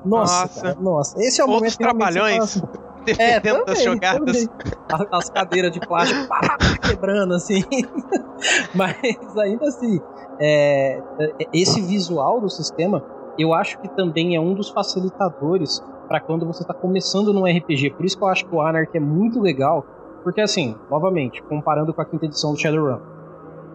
Nossa, 0.04 0.42
nossa. 0.42 0.62
Cara, 0.62 0.80
nossa. 0.80 1.20
Esse 1.20 1.40
é 1.40 1.44
o 1.44 1.48
Outros 1.48 1.76
momento 1.76 1.78
trabalhões. 1.78 2.42
Assim, 2.42 2.62
é, 3.18 3.40
também, 3.40 3.64
das 3.64 3.82
jogadas. 3.82 4.46
Também. 4.46 5.08
As 5.12 5.30
cadeiras 5.30 5.72
de 5.72 5.80
plástico 5.80 6.26
pá, 6.28 6.56
quebrando, 6.82 7.34
assim. 7.34 7.62
Mas 8.74 9.36
ainda 9.38 9.66
assim, 9.66 10.00
é, 10.40 11.02
esse 11.52 11.80
visual 11.82 12.40
do 12.40 12.48
sistema, 12.48 13.04
eu 13.38 13.52
acho 13.52 13.78
que 13.80 13.88
também 13.88 14.34
é 14.36 14.40
um 14.40 14.54
dos 14.54 14.70
facilitadores 14.70 15.82
para 16.06 16.20
quando 16.20 16.46
você 16.46 16.62
está 16.62 16.74
começando 16.74 17.32
num 17.32 17.44
RPG. 17.44 17.90
Por 17.90 18.04
isso 18.04 18.16
que 18.16 18.24
eu 18.24 18.28
acho 18.28 18.46
que 18.46 18.54
o 18.54 18.60
Anarch 18.60 18.96
é 18.96 19.00
muito 19.00 19.40
legal, 19.40 19.84
porque 20.22 20.40
assim, 20.40 20.76
novamente, 20.90 21.42
comparando 21.42 21.92
com 21.92 22.00
a 22.00 22.04
quinta 22.04 22.26
edição 22.26 22.52
do 22.52 22.58
Shadowrun, 22.58 22.98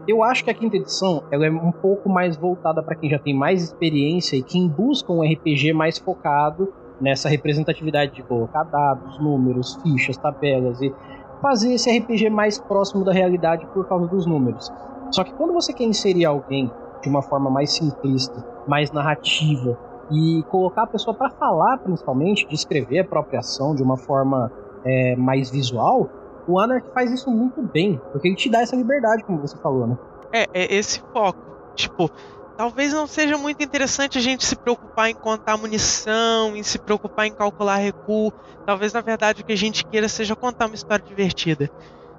eu 0.07 0.23
acho 0.23 0.43
que 0.43 0.49
a 0.49 0.53
quinta 0.53 0.77
edição 0.77 1.23
ela 1.31 1.45
é 1.45 1.51
um 1.51 1.71
pouco 1.71 2.09
mais 2.09 2.35
voltada 2.35 2.81
para 2.81 2.95
quem 2.95 3.09
já 3.09 3.19
tem 3.19 3.33
mais 3.33 3.61
experiência 3.63 4.35
e 4.35 4.41
quem 4.41 4.67
busca 4.67 5.13
um 5.13 5.21
RPG 5.21 5.73
mais 5.73 5.97
focado 5.97 6.73
nessa 6.99 7.29
representatividade 7.29 8.15
de 8.15 8.23
colocar 8.23 8.63
dados, 8.63 9.19
números, 9.19 9.75
fichas, 9.81 10.17
tabelas 10.17 10.81
e 10.81 10.93
fazer 11.41 11.73
esse 11.73 11.95
RPG 11.95 12.29
mais 12.29 12.59
próximo 12.59 13.03
da 13.03 13.11
realidade 13.11 13.65
por 13.67 13.87
causa 13.87 14.07
dos 14.07 14.25
números. 14.25 14.71
Só 15.11 15.23
que 15.23 15.33
quando 15.33 15.53
você 15.53 15.73
quer 15.73 15.83
inserir 15.83 16.25
alguém 16.25 16.71
de 17.01 17.09
uma 17.09 17.21
forma 17.21 17.49
mais 17.49 17.71
simplista, 17.71 18.45
mais 18.67 18.91
narrativa 18.91 19.77
e 20.11 20.43
colocar 20.49 20.83
a 20.83 20.87
pessoa 20.87 21.15
para 21.15 21.29
falar, 21.31 21.77
principalmente, 21.77 22.47
descrever 22.47 22.99
a 22.99 23.05
própria 23.05 23.39
ação 23.39 23.73
de 23.73 23.81
uma 23.81 23.97
forma 23.97 24.51
é, 24.83 25.15
mais 25.15 25.49
visual, 25.49 26.09
o 26.47 26.59
Anarch 26.59 26.87
faz 26.93 27.11
isso 27.11 27.29
muito 27.29 27.61
bem, 27.61 27.99
porque 28.11 28.27
ele 28.27 28.35
te 28.35 28.49
dá 28.49 28.61
essa 28.61 28.75
liberdade, 28.75 29.23
como 29.23 29.39
você 29.39 29.57
falou, 29.57 29.87
né? 29.87 29.97
É, 30.33 30.47
é 30.53 30.75
esse 30.75 31.01
foco. 31.13 31.39
Tipo, 31.75 32.09
talvez 32.57 32.93
não 32.93 33.07
seja 33.07 33.37
muito 33.37 33.63
interessante 33.63 34.17
a 34.17 34.21
gente 34.21 34.45
se 34.45 34.55
preocupar 34.55 35.09
em 35.09 35.15
contar 35.15 35.57
munição, 35.57 36.55
em 36.55 36.63
se 36.63 36.77
preocupar 36.77 37.27
em 37.27 37.33
calcular 37.33 37.77
recuo. 37.77 38.33
Talvez, 38.65 38.91
na 38.91 39.01
verdade, 39.01 39.41
o 39.41 39.45
que 39.45 39.53
a 39.53 39.57
gente 39.57 39.85
queira 39.85 40.09
seja 40.09 40.35
contar 40.35 40.65
uma 40.65 40.75
história 40.75 41.05
divertida. 41.05 41.69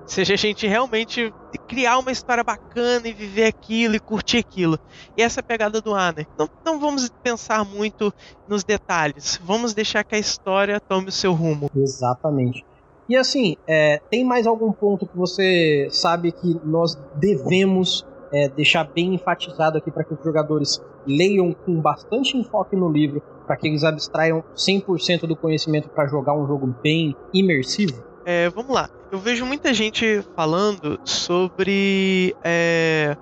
Seja 0.07 0.35
a 0.35 0.37
gente 0.37 0.67
realmente 0.67 1.33
criar 1.69 1.99
uma 1.99 2.13
história 2.13 2.45
bacana 2.45 3.09
e 3.09 3.13
viver 3.13 3.47
aquilo 3.47 3.95
e 3.95 4.01
curtir 4.01 4.39
aquilo. 4.39 4.79
E 5.17 5.23
essa 5.23 5.41
é 5.41 5.43
a 5.43 5.45
pegada 5.45 5.81
do 5.81 5.95
Anarch. 5.95 6.29
Não, 6.39 6.49
não 6.65 6.81
vamos 6.81 7.09
pensar 7.23 7.65
muito 7.65 8.13
nos 8.49 8.65
detalhes. 8.65 9.41
Vamos 9.43 9.73
deixar 9.73 10.05
que 10.05 10.15
a 10.15 10.19
história 10.19 10.79
tome 10.81 11.09
o 11.09 11.13
seu 11.13 11.33
rumo. 11.33 11.71
Exatamente. 11.75 12.65
E 13.09 13.17
assim, 13.17 13.57
é, 13.67 14.01
tem 14.11 14.25
mais 14.25 14.47
algum 14.47 14.73
ponto 14.73 15.07
que 15.07 15.17
você 15.17 15.89
sabe 15.91 16.33
que 16.33 16.61
nós 16.65 16.99
devemos 17.17 18.07
é, 18.33 18.49
deixar 18.49 18.85
bem 18.85 19.15
enfatizado 19.15 19.79
aqui 19.79 19.91
para 19.91 20.05
que 20.05 20.15
os 20.15 20.25
jogadores 20.25 20.83
leiam 21.07 21.53
com 21.53 21.81
bastante 21.81 22.37
enfoque 22.37 22.77
no 22.77 22.89
livro, 22.89 23.23
para 23.47 23.57
que 23.57 23.69
eles 23.69 23.85
abstraiam 23.85 24.43
100% 24.57 25.27
do 25.27 25.37
conhecimento 25.37 25.89
para 25.89 26.07
jogar 26.07 26.35
um 26.35 26.47
jogo 26.47 26.75
bem 26.83 27.17
imersivo? 27.35 28.12
É, 28.25 28.49
vamos 28.51 28.75
lá. 28.75 28.89
Eu 29.11 29.19
vejo 29.19 29.45
muita 29.45 29.75
gente 29.75 30.23
falando 30.35 30.99
sobre. 31.05 32.35
É, 32.43 33.17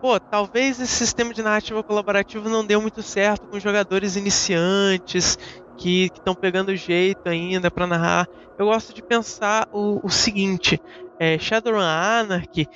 pô, 0.00 0.18
talvez 0.18 0.80
esse 0.80 0.94
sistema 0.94 1.32
de 1.34 1.42
narrativa 1.42 1.82
colaborativa 1.82 2.48
não 2.48 2.64
deu 2.64 2.80
muito 2.80 3.02
certo 3.02 3.46
com 3.46 3.60
jogadores 3.60 4.16
iniciantes 4.16 5.38
que 5.76 6.10
estão 6.12 6.34
pegando 6.34 6.74
jeito 6.74 7.28
ainda 7.28 7.70
para 7.70 7.86
narrar. 7.86 8.28
Eu 8.58 8.66
gosto 8.66 8.92
de 8.92 9.02
pensar 9.02 9.68
o, 9.72 10.00
o 10.04 10.10
seguinte: 10.10 10.80
é, 11.18 11.38
Shadowrun 11.38 11.80
Anarchy, 11.80 12.66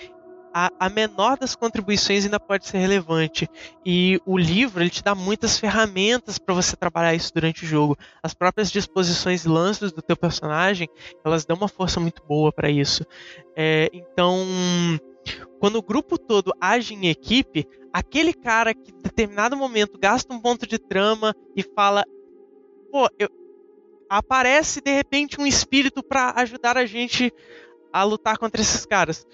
a, 0.53 0.71
a, 0.79 0.89
menor 0.89 1.39
das 1.39 1.55
contribuições 1.55 2.25
ainda 2.25 2.39
pode 2.39 2.67
ser 2.67 2.79
relevante. 2.79 3.49
E 3.85 4.21
o 4.27 4.37
livro 4.37 4.83
ele 4.83 4.91
te 4.91 5.03
dá 5.03 5.15
muitas 5.15 5.59
ferramentas 5.59 6.39
para 6.39 6.55
você 6.55 6.77
trabalhar 6.77 7.15
isso 7.15 7.33
durante 7.35 7.65
o 7.65 7.67
jogo. 7.67 7.97
As 8.23 8.35
próprias 8.35 8.71
disposições 8.71 9.45
e 9.45 9.49
lances 9.49 9.93
do 9.93 10.03
teu 10.03 10.17
personagem, 10.17 10.89
elas 11.25 11.45
dão 11.45 11.57
uma 11.57 11.69
força 11.69 11.99
muito 11.99 12.23
boa 12.23 12.53
para 12.53 12.71
isso. 12.71 13.05
É, 13.57 13.89
então, 13.93 14.47
quando 15.59 15.77
o 15.77 15.83
grupo 15.83 16.19
todo 16.19 16.53
age 16.61 16.95
em 16.95 17.09
equipe, 17.09 17.67
aquele 17.93 18.33
cara 18.33 18.75
que 18.75 18.91
em 18.91 19.03
determinado 19.03 19.57
momento 19.57 19.99
gasta 19.99 20.33
um 20.33 20.41
ponto 20.41 20.67
de 20.67 20.79
trama 20.79 21.35
e 21.57 21.63
fala 21.63 22.05
pô, 22.93 23.09
eu, 23.19 23.29
aparece 24.09 24.83
de 24.83 24.91
repente 24.91 25.41
um 25.41 25.47
espírito 25.47 26.03
para 26.03 26.35
ajudar 26.37 26.77
a 26.77 26.85
gente 26.85 27.33
a 27.91 28.05
lutar 28.05 28.37
contra 28.37 28.61
esses 28.61 28.85
caras. 28.85 29.27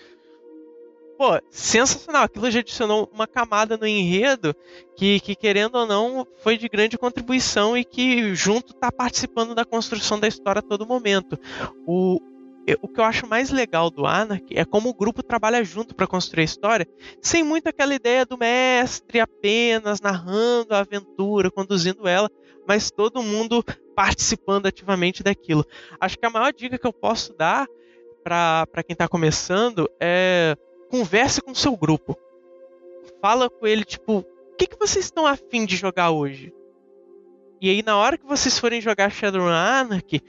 Pô, 1.18 1.36
sensacional. 1.50 2.22
Aquilo 2.22 2.48
já 2.48 2.60
adicionou 2.60 3.10
uma 3.12 3.26
camada 3.26 3.76
no 3.76 3.84
enredo 3.84 4.54
que, 4.96 5.18
que, 5.18 5.34
querendo 5.34 5.74
ou 5.74 5.84
não, 5.84 6.24
foi 6.44 6.56
de 6.56 6.68
grande 6.68 6.96
contribuição 6.96 7.76
e 7.76 7.84
que, 7.84 8.36
junto, 8.36 8.72
está 8.72 8.92
participando 8.92 9.52
da 9.52 9.64
construção 9.64 10.20
da 10.20 10.28
história 10.28 10.60
a 10.60 10.62
todo 10.62 10.86
momento. 10.86 11.36
O, 11.84 12.20
o 12.80 12.86
que 12.86 13.00
eu 13.00 13.04
acho 13.04 13.26
mais 13.26 13.50
legal 13.50 13.90
do 13.90 14.06
Anarchy 14.06 14.56
é 14.56 14.64
como 14.64 14.90
o 14.90 14.94
grupo 14.94 15.20
trabalha 15.20 15.64
junto 15.64 15.92
para 15.92 16.06
construir 16.06 16.42
a 16.42 16.44
história, 16.44 16.86
sem 17.20 17.42
muito 17.42 17.66
aquela 17.66 17.96
ideia 17.96 18.24
do 18.24 18.38
mestre 18.38 19.18
apenas 19.18 20.00
narrando 20.00 20.72
a 20.72 20.78
aventura, 20.78 21.50
conduzindo 21.50 22.06
ela, 22.06 22.30
mas 22.64 22.92
todo 22.92 23.24
mundo 23.24 23.64
participando 23.96 24.66
ativamente 24.66 25.24
daquilo. 25.24 25.66
Acho 25.98 26.16
que 26.16 26.26
a 26.26 26.30
maior 26.30 26.52
dica 26.52 26.78
que 26.78 26.86
eu 26.86 26.92
posso 26.92 27.36
dar 27.36 27.66
para 28.22 28.84
quem 28.86 28.92
está 28.92 29.08
começando 29.08 29.90
é 29.98 30.56
converse 30.88 31.40
com 31.40 31.52
o 31.52 31.56
seu 31.56 31.76
grupo. 31.76 32.16
Fala 33.20 33.48
com 33.48 33.66
ele, 33.66 33.84
tipo, 33.84 34.18
o 34.18 34.56
que, 34.56 34.66
que 34.66 34.78
vocês 34.78 35.04
estão 35.04 35.26
afim 35.26 35.64
de 35.64 35.76
jogar 35.76 36.10
hoje? 36.10 36.52
E 37.60 37.70
aí, 37.70 37.82
na 37.82 37.96
hora 37.96 38.16
que 38.16 38.26
vocês 38.26 38.58
forem 38.58 38.80
jogar 38.80 39.10
Shadowrun 39.10 39.48
Anarchy, 39.48 40.22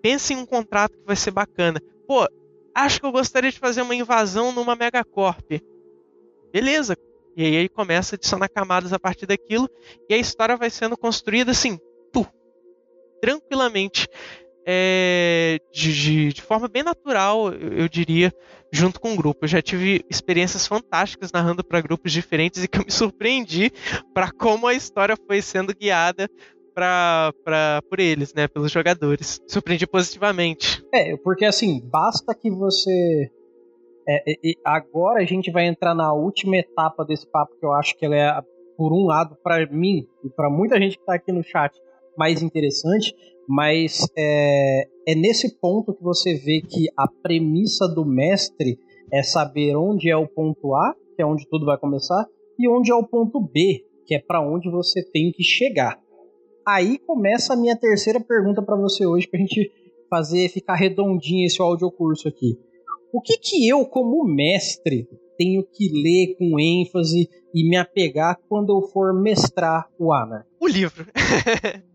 pense 0.00 0.32
em 0.32 0.36
um 0.36 0.46
contrato 0.46 0.96
que 0.96 1.06
vai 1.06 1.16
ser 1.16 1.32
bacana. 1.32 1.80
Pô, 2.06 2.26
acho 2.74 3.00
que 3.00 3.06
eu 3.06 3.12
gostaria 3.12 3.50
de 3.50 3.58
fazer 3.58 3.82
uma 3.82 3.94
invasão 3.94 4.52
numa 4.52 4.76
Megacorp. 4.76 5.60
Beleza, 6.52 6.96
e 7.36 7.44
aí 7.44 7.68
começa 7.68 8.14
a 8.14 8.16
adicionar 8.16 8.48
camadas 8.48 8.92
a 8.92 8.98
partir 8.98 9.26
daquilo, 9.26 9.68
e 10.08 10.14
a 10.14 10.18
história 10.18 10.56
vai 10.56 10.70
sendo 10.70 10.96
construída 10.96 11.52
assim, 11.52 11.78
tu, 12.12 12.26
tranquilamente, 13.20 14.08
é, 14.66 15.58
de, 15.72 15.92
de, 15.92 16.32
de, 16.32 16.42
forma 16.42 16.68
bem 16.68 16.82
natural, 16.82 17.52
eu, 17.52 17.88
diria, 17.88 18.32
junto 18.72 19.00
com 19.00 19.12
o 19.12 19.16
grupo. 19.16 19.44
Eu 19.44 19.48
já 19.48 19.62
tive 19.62 20.04
experiências 20.08 20.66
fantásticas 20.66 21.32
narrando 21.32 21.64
para 21.64 21.80
grupos 21.80 22.12
diferentes 22.12 22.62
e 22.62 22.68
que 22.68 22.78
eu 22.78 22.84
me 22.84 22.90
surpreendi 22.90 23.72
para 24.14 24.30
como 24.30 24.66
a 24.66 24.74
história 24.74 25.16
foi 25.26 25.42
sendo 25.42 25.74
guiada 25.74 26.28
pra, 26.74 27.32
pra, 27.44 27.82
por 27.88 27.98
eles, 27.98 28.34
né, 28.34 28.46
pelos 28.48 28.70
jogadores. 28.70 29.40
Surpreendi 29.46 29.86
positivamente. 29.86 30.84
É, 30.92 31.16
porque 31.16 31.44
assim, 31.44 31.80
basta 31.90 32.34
que 32.34 32.50
você 32.50 33.30
é, 34.08 34.34
agora 34.64 35.22
a 35.22 35.24
gente 35.24 35.50
vai 35.50 35.66
entrar 35.66 35.94
na 35.94 36.12
última 36.12 36.56
etapa 36.56 37.04
desse 37.04 37.26
papo 37.30 37.56
que 37.58 37.64
eu 37.64 37.72
acho 37.72 37.96
que 37.96 38.04
ela 38.04 38.16
é, 38.16 38.42
por 38.76 38.92
um 38.92 39.06
lado, 39.06 39.36
para 39.42 39.66
mim 39.66 40.06
e 40.24 40.30
para 40.30 40.48
muita 40.48 40.80
gente 40.80 40.96
que 40.96 41.02
está 41.02 41.14
aqui 41.14 41.30
no 41.30 41.44
chat, 41.44 41.78
mais 42.20 42.42
interessante, 42.42 43.14
mas 43.48 44.06
é, 44.14 44.86
é 45.08 45.14
nesse 45.14 45.58
ponto 45.58 45.94
que 45.94 46.02
você 46.02 46.34
vê 46.34 46.60
que 46.60 46.86
a 46.94 47.08
premissa 47.08 47.88
do 47.88 48.04
mestre 48.04 48.78
é 49.10 49.22
saber 49.22 49.74
onde 49.74 50.10
é 50.10 50.16
o 50.16 50.28
ponto 50.28 50.74
A, 50.74 50.94
que 51.16 51.22
é 51.22 51.26
onde 51.26 51.48
tudo 51.48 51.64
vai 51.64 51.78
começar, 51.78 52.26
e 52.58 52.68
onde 52.68 52.92
é 52.92 52.94
o 52.94 53.06
ponto 53.06 53.40
B, 53.40 53.86
que 54.06 54.14
é 54.14 54.18
para 54.18 54.46
onde 54.46 54.70
você 54.70 55.02
tem 55.02 55.32
que 55.32 55.42
chegar. 55.42 55.98
Aí 56.68 56.98
começa 56.98 57.54
a 57.54 57.56
minha 57.56 57.74
terceira 57.74 58.20
pergunta 58.20 58.60
para 58.60 58.76
você 58.76 59.06
hoje, 59.06 59.26
para 59.26 59.40
a 59.40 59.42
gente 59.42 59.72
fazer 60.10 60.50
ficar 60.50 60.74
redondinho 60.74 61.46
esse 61.46 61.62
audiocurso 61.62 62.28
aqui. 62.28 62.58
O 63.14 63.22
que 63.22 63.38
que 63.38 63.66
eu, 63.66 63.86
como 63.86 64.22
mestre, 64.24 65.08
tenho 65.38 65.64
que 65.64 65.88
ler 65.88 66.36
com 66.36 66.60
ênfase 66.60 67.30
e 67.54 67.66
me 67.66 67.78
apegar 67.78 68.38
quando 68.46 68.76
eu 68.76 68.82
for 68.88 69.18
mestrar 69.18 69.88
o 69.98 70.12
Anar? 70.12 70.46
O 70.60 70.68
livro. 70.68 71.06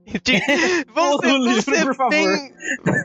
Vamos 0.93 1.19
ser, 1.21 1.31
o 1.31 1.37
livro, 1.37 1.61
ser 1.61 1.85
por 1.85 1.95
favor. 1.95 2.09
Bem, 2.09 2.53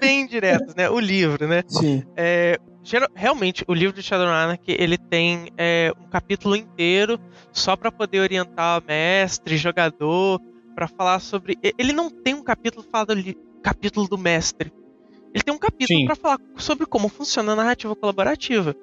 bem 0.01 0.27
diretos, 0.27 0.75
né? 0.75 0.89
O 0.91 0.99
livro, 0.99 1.47
né? 1.47 1.63
Sim. 1.67 2.03
É, 2.17 2.59
realmente, 3.15 3.65
o 3.67 3.75
livro 3.75 3.95
de 3.95 4.03
Shadowrun 4.03 4.57
ele 4.67 4.99
tem 4.99 5.51
é, 5.57 5.93
um 6.01 6.09
capítulo 6.09 6.57
inteiro 6.57 7.19
só 7.53 7.77
para 7.77 7.91
poder 7.91 8.21
orientar 8.21 8.83
mestre, 8.87 9.57
jogador, 9.57 10.41
para 10.75 10.89
falar 10.89 11.21
sobre. 11.21 11.59
Ele 11.79 11.93
não 11.93 12.11
tem 12.11 12.35
um 12.35 12.43
capítulo 12.43 12.85
falado 12.91 13.13
ali, 13.13 13.37
capítulo 13.63 14.09
do 14.09 14.19
mestre. 14.19 14.73
Ele 15.33 15.45
tem 15.45 15.55
um 15.55 15.59
capítulo 15.59 16.07
para 16.07 16.17
falar 16.17 16.39
sobre 16.57 16.87
como 16.87 17.09
funciona 17.09 17.53
a 17.53 17.57
narrativa 17.57 17.95
colaborativa 17.95 18.75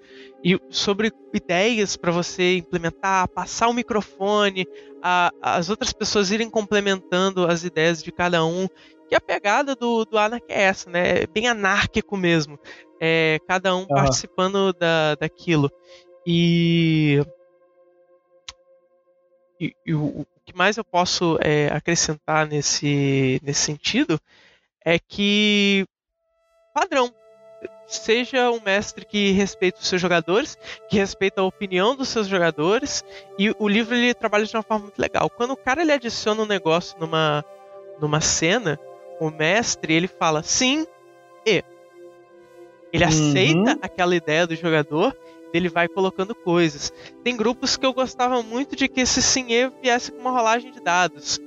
e 0.44 0.60
sobre 0.70 1.12
ideias 1.34 1.98
para 1.98 2.12
você 2.12 2.58
implementar, 2.58 3.28
passar 3.30 3.68
o 3.68 3.74
microfone, 3.74 4.66
a, 5.04 5.32
as 5.42 5.70
outras 5.70 5.92
pessoas 5.92 6.32
irem 6.32 6.50
complementando 6.50 7.46
as 7.46 7.64
ideias 7.64 8.02
de 8.02 8.12
cada 8.12 8.46
um. 8.46 8.68
Que 9.10 9.16
a 9.16 9.22
pegada 9.22 9.76
do, 9.76 10.06
do 10.06 10.18
Anarch 10.18 10.46
é 10.50 10.64
essa, 10.64 10.90
né? 10.90 11.24
É 11.24 11.28
bem 11.28 11.48
anárquico 11.48 12.16
mesmo. 12.16 12.60
É, 13.00 13.40
cada 13.48 13.76
um 13.76 13.86
participando 13.86 14.74
da, 14.74 15.16
daquilo. 15.16 15.70
E, 16.26 17.22
e, 19.60 19.74
e 19.86 19.94
o, 19.94 20.22
o, 20.22 20.26
que 20.46 20.56
mais 20.56 20.78
eu 20.78 20.84
posso 20.84 21.38
é, 21.42 21.68
acrescentar 21.68 22.48
nesse, 22.48 23.40
nesse 23.44 23.62
sentido 23.62 24.20
é 24.84 24.98
que 24.98 25.86
padrão. 26.78 27.12
Seja 27.88 28.52
um 28.52 28.60
mestre 28.60 29.04
que 29.04 29.32
respeita 29.32 29.80
os 29.80 29.88
seus 29.88 30.00
jogadores, 30.00 30.58
que 30.90 30.98
respeita 30.98 31.42
a 31.42 31.46
opinião 31.46 31.96
dos 31.96 32.10
seus 32.10 32.28
jogadores, 32.28 33.04
e 33.40 33.54
o 33.58 33.68
livro 33.68 33.96
ele 33.96 34.14
trabalha 34.14 34.46
de 34.46 34.56
uma 34.56 34.62
forma 34.62 34.84
muito 34.84 35.00
legal. 35.00 35.30
Quando 35.30 35.52
o 35.52 35.58
cara 35.58 35.82
ele 35.82 35.92
adiciona 35.92 36.44
um 36.44 36.46
negócio 36.46 37.00
numa, 37.00 37.44
numa 38.00 38.22
cena, 38.22 38.80
o 39.20 39.32
mestre 39.32 39.94
ele 39.94 40.08
fala 40.08 40.44
sim 40.44 40.86
e. 41.46 41.64
Ele 42.94 43.04
uhum. 43.04 43.10
aceita 43.10 43.80
aquela 43.82 44.16
ideia 44.16 44.46
do 44.46 44.56
jogador 44.56 45.16
ele 45.54 45.70
vai 45.70 45.88
colocando 45.88 46.36
coisas. 46.36 46.92
Tem 47.24 47.36
grupos 47.36 47.78
que 47.78 47.86
eu 47.86 47.94
gostava 47.94 48.44
muito 48.44 48.76
de 48.76 48.88
que 48.88 49.02
esse 49.02 49.22
sim 49.22 49.52
e 49.52 49.70
viesse 49.82 50.12
com 50.12 50.20
uma 50.20 50.32
rolagem 50.32 50.72
de 50.72 50.82
dados. 50.82 51.40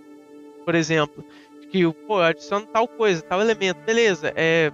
Por 0.64 0.74
exemplo, 0.74 1.24
que 1.70 1.90
pô, 2.06 2.18
adiciona 2.18 2.66
tal 2.66 2.88
coisa, 2.88 3.22
tal 3.22 3.40
elemento, 3.40 3.80
beleza, 3.84 4.32
é, 4.34 4.72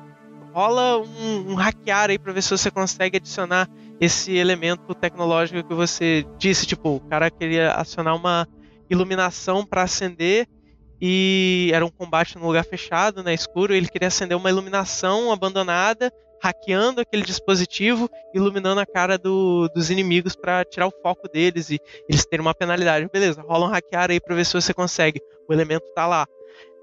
rola 0.57 0.97
um, 0.97 1.51
um 1.51 1.55
hackear 1.55 2.09
aí 2.09 2.19
para 2.19 2.33
ver 2.33 2.41
se 2.41 2.49
você 2.49 2.71
consegue 2.71 3.19
adicionar 3.19 3.69
esse 4.01 4.35
elemento 4.35 4.95
tecnológico 4.95 5.63
que 5.69 5.75
você 5.75 6.25
disse, 6.39 6.65
tipo, 6.67 6.97
o 6.97 7.01
cara 7.01 7.31
queria 7.31 7.73
acionar 7.73 8.17
uma 8.17 8.49
iluminação 8.89 9.67
para 9.67 9.83
acender 9.83 10.49
e 10.99 11.71
era 11.75 11.85
um 11.85 11.91
combate 11.91 12.39
num 12.39 12.47
lugar 12.47 12.65
fechado, 12.65 13.23
né, 13.23 13.35
escuro, 13.35 13.75
ele 13.75 13.87
queria 13.87 14.09
acender 14.09 14.35
uma 14.35 14.49
iluminação 14.49 15.31
abandonada, 15.31 16.11
hackeando 16.43 17.03
aquele 17.03 17.23
dispositivo, 17.23 18.09
iluminando 18.35 18.81
a 18.81 18.87
cara 18.87 19.19
do, 19.19 19.69
dos 19.75 19.91
inimigos 19.91 20.35
para 20.35 20.65
tirar 20.65 20.87
o 20.87 20.95
foco 21.03 21.29
deles 21.29 21.69
e 21.69 21.79
eles 22.09 22.25
terem 22.25 22.41
uma 22.41 22.55
penalidade. 22.55 23.07
Beleza, 23.13 23.43
rola 23.43 23.67
um 23.67 23.71
hackear 23.71 24.11
aí 24.11 24.19
para 24.19 24.35
ver 24.35 24.47
se 24.47 24.55
você 24.55 24.73
consegue. 24.73 25.21
O 25.47 25.53
elemento 25.53 25.85
tá 25.95 26.07
lá. 26.07 26.27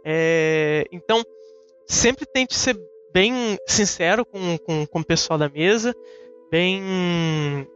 É, 0.06 0.86
então, 0.92 1.24
sempre 1.88 2.24
tente 2.28 2.54
ser 2.56 2.78
bem 3.14 3.57
sincero 3.68 4.26
com, 4.26 4.57
com, 4.57 4.86
com 4.86 4.99
o 4.99 5.05
pessoal 5.05 5.38
da 5.38 5.47
mesa, 5.47 5.93
bem 6.51 7.68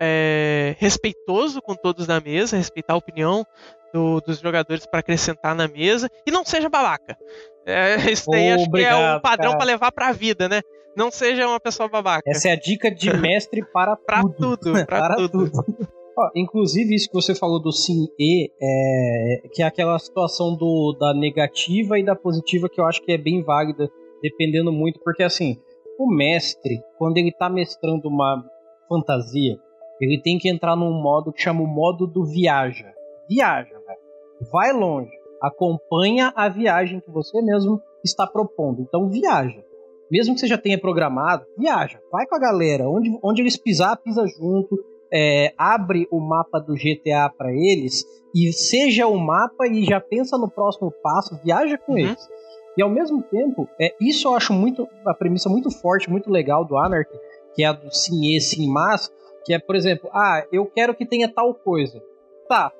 é, 0.00 0.74
respeitoso 0.78 1.62
com 1.62 1.74
todos 1.74 2.06
da 2.06 2.20
mesa, 2.20 2.56
respeitar 2.56 2.94
a 2.94 2.96
opinião 2.96 3.44
do, 3.92 4.20
dos 4.20 4.40
jogadores 4.40 4.86
para 4.86 5.00
acrescentar 5.00 5.54
na 5.54 5.68
mesa 5.68 6.10
e 6.26 6.30
não 6.30 6.44
seja 6.44 6.68
babaca. 6.68 7.16
É, 7.64 7.96
isso 8.10 8.30
daí 8.30 8.50
oh, 8.50 8.54
acho 8.56 8.70
que 8.70 8.84
é 8.84 9.16
o 9.16 9.20
padrão 9.20 9.52
para 9.52 9.64
levar 9.64 9.92
para 9.92 10.08
a 10.08 10.12
vida, 10.12 10.48
né? 10.48 10.60
Não 10.96 11.10
seja 11.10 11.48
uma 11.48 11.60
pessoa 11.60 11.88
babaca. 11.88 12.28
Essa 12.28 12.48
é 12.48 12.52
a 12.52 12.56
dica 12.56 12.90
de 12.90 13.16
mestre 13.16 13.64
para 13.72 13.96
pra 13.96 14.20
tudo. 14.22 14.56
tudo 14.58 14.86
pra 14.86 14.98
para 15.08 15.16
tudo. 15.16 15.50
tudo. 15.50 15.88
Inclusive, 16.34 16.94
isso 16.94 17.08
que 17.08 17.14
você 17.14 17.34
falou 17.34 17.60
do 17.60 17.72
sim 17.72 18.08
e, 18.18 18.50
é, 18.60 19.48
que 19.52 19.62
é 19.62 19.66
aquela 19.66 19.98
situação 19.98 20.56
do, 20.56 20.96
da 20.98 21.14
negativa 21.14 21.98
e 21.98 22.04
da 22.04 22.14
positiva 22.14 22.68
que 22.68 22.80
eu 22.80 22.84
acho 22.84 23.02
que 23.02 23.12
é 23.12 23.18
bem 23.18 23.42
válida, 23.42 23.90
dependendo 24.22 24.72
muito, 24.72 25.00
porque 25.00 25.22
assim, 25.22 25.56
o 25.98 26.06
mestre, 26.06 26.82
quando 26.98 27.16
ele 27.18 27.28
está 27.28 27.48
mestrando 27.48 28.08
uma 28.08 28.44
fantasia, 28.88 29.58
ele 30.00 30.20
tem 30.20 30.38
que 30.38 30.48
entrar 30.48 30.76
num 30.76 30.92
modo 30.92 31.32
que 31.32 31.42
chama 31.42 31.62
o 31.62 31.66
modo 31.66 32.06
do 32.06 32.24
viaja. 32.24 32.92
Viaja, 33.28 33.70
velho. 33.70 34.50
Vai 34.52 34.72
longe. 34.72 35.12
Acompanha 35.40 36.32
a 36.34 36.48
viagem 36.48 37.00
que 37.00 37.10
você 37.10 37.40
mesmo 37.40 37.80
está 38.04 38.26
propondo. 38.26 38.82
Então, 38.82 39.08
viaja. 39.08 39.64
Mesmo 40.10 40.34
que 40.34 40.40
você 40.40 40.46
já 40.46 40.58
tenha 40.58 40.78
programado, 40.78 41.46
viaja. 41.56 42.00
Vai 42.10 42.26
com 42.26 42.34
a 42.34 42.38
galera. 42.38 42.88
Onde, 42.88 43.16
onde 43.22 43.42
eles 43.42 43.56
pisar, 43.56 43.96
pisa 43.96 44.26
junto 44.26 44.76
é, 45.12 45.52
abre 45.58 46.08
o 46.10 46.18
mapa 46.18 46.58
do 46.58 46.74
GTA 46.74 47.30
para 47.36 47.52
eles 47.52 48.04
e 48.34 48.50
seja 48.52 49.06
o 49.06 49.18
mapa 49.18 49.66
e 49.66 49.84
já 49.84 50.00
pensa 50.00 50.38
no 50.38 50.50
próximo 50.50 50.90
passo, 51.02 51.38
viaja 51.44 51.76
com 51.76 51.92
uhum. 51.92 51.98
eles. 51.98 52.28
E 52.76 52.82
ao 52.82 52.88
mesmo 52.88 53.22
tempo, 53.22 53.68
é, 53.78 53.94
isso 54.00 54.28
eu 54.28 54.34
acho 54.34 54.54
muito 54.54 54.88
a 55.06 55.12
premissa 55.12 55.50
muito 55.50 55.70
forte, 55.70 56.10
muito 56.10 56.30
legal 56.30 56.64
do 56.64 56.78
Anarchy, 56.78 57.18
que 57.54 57.62
é 57.62 57.66
a 57.66 57.72
do 57.72 57.94
sim 57.94 58.34
e 58.34 58.40
sim 58.40 58.66
mas, 58.66 59.12
que 59.44 59.52
é, 59.52 59.58
por 59.58 59.76
exemplo, 59.76 60.08
ah, 60.14 60.46
eu 60.50 60.64
quero 60.64 60.94
que 60.94 61.04
tenha 61.04 61.28
tal 61.28 61.54
coisa. 61.54 62.02
Tá, 62.48 62.72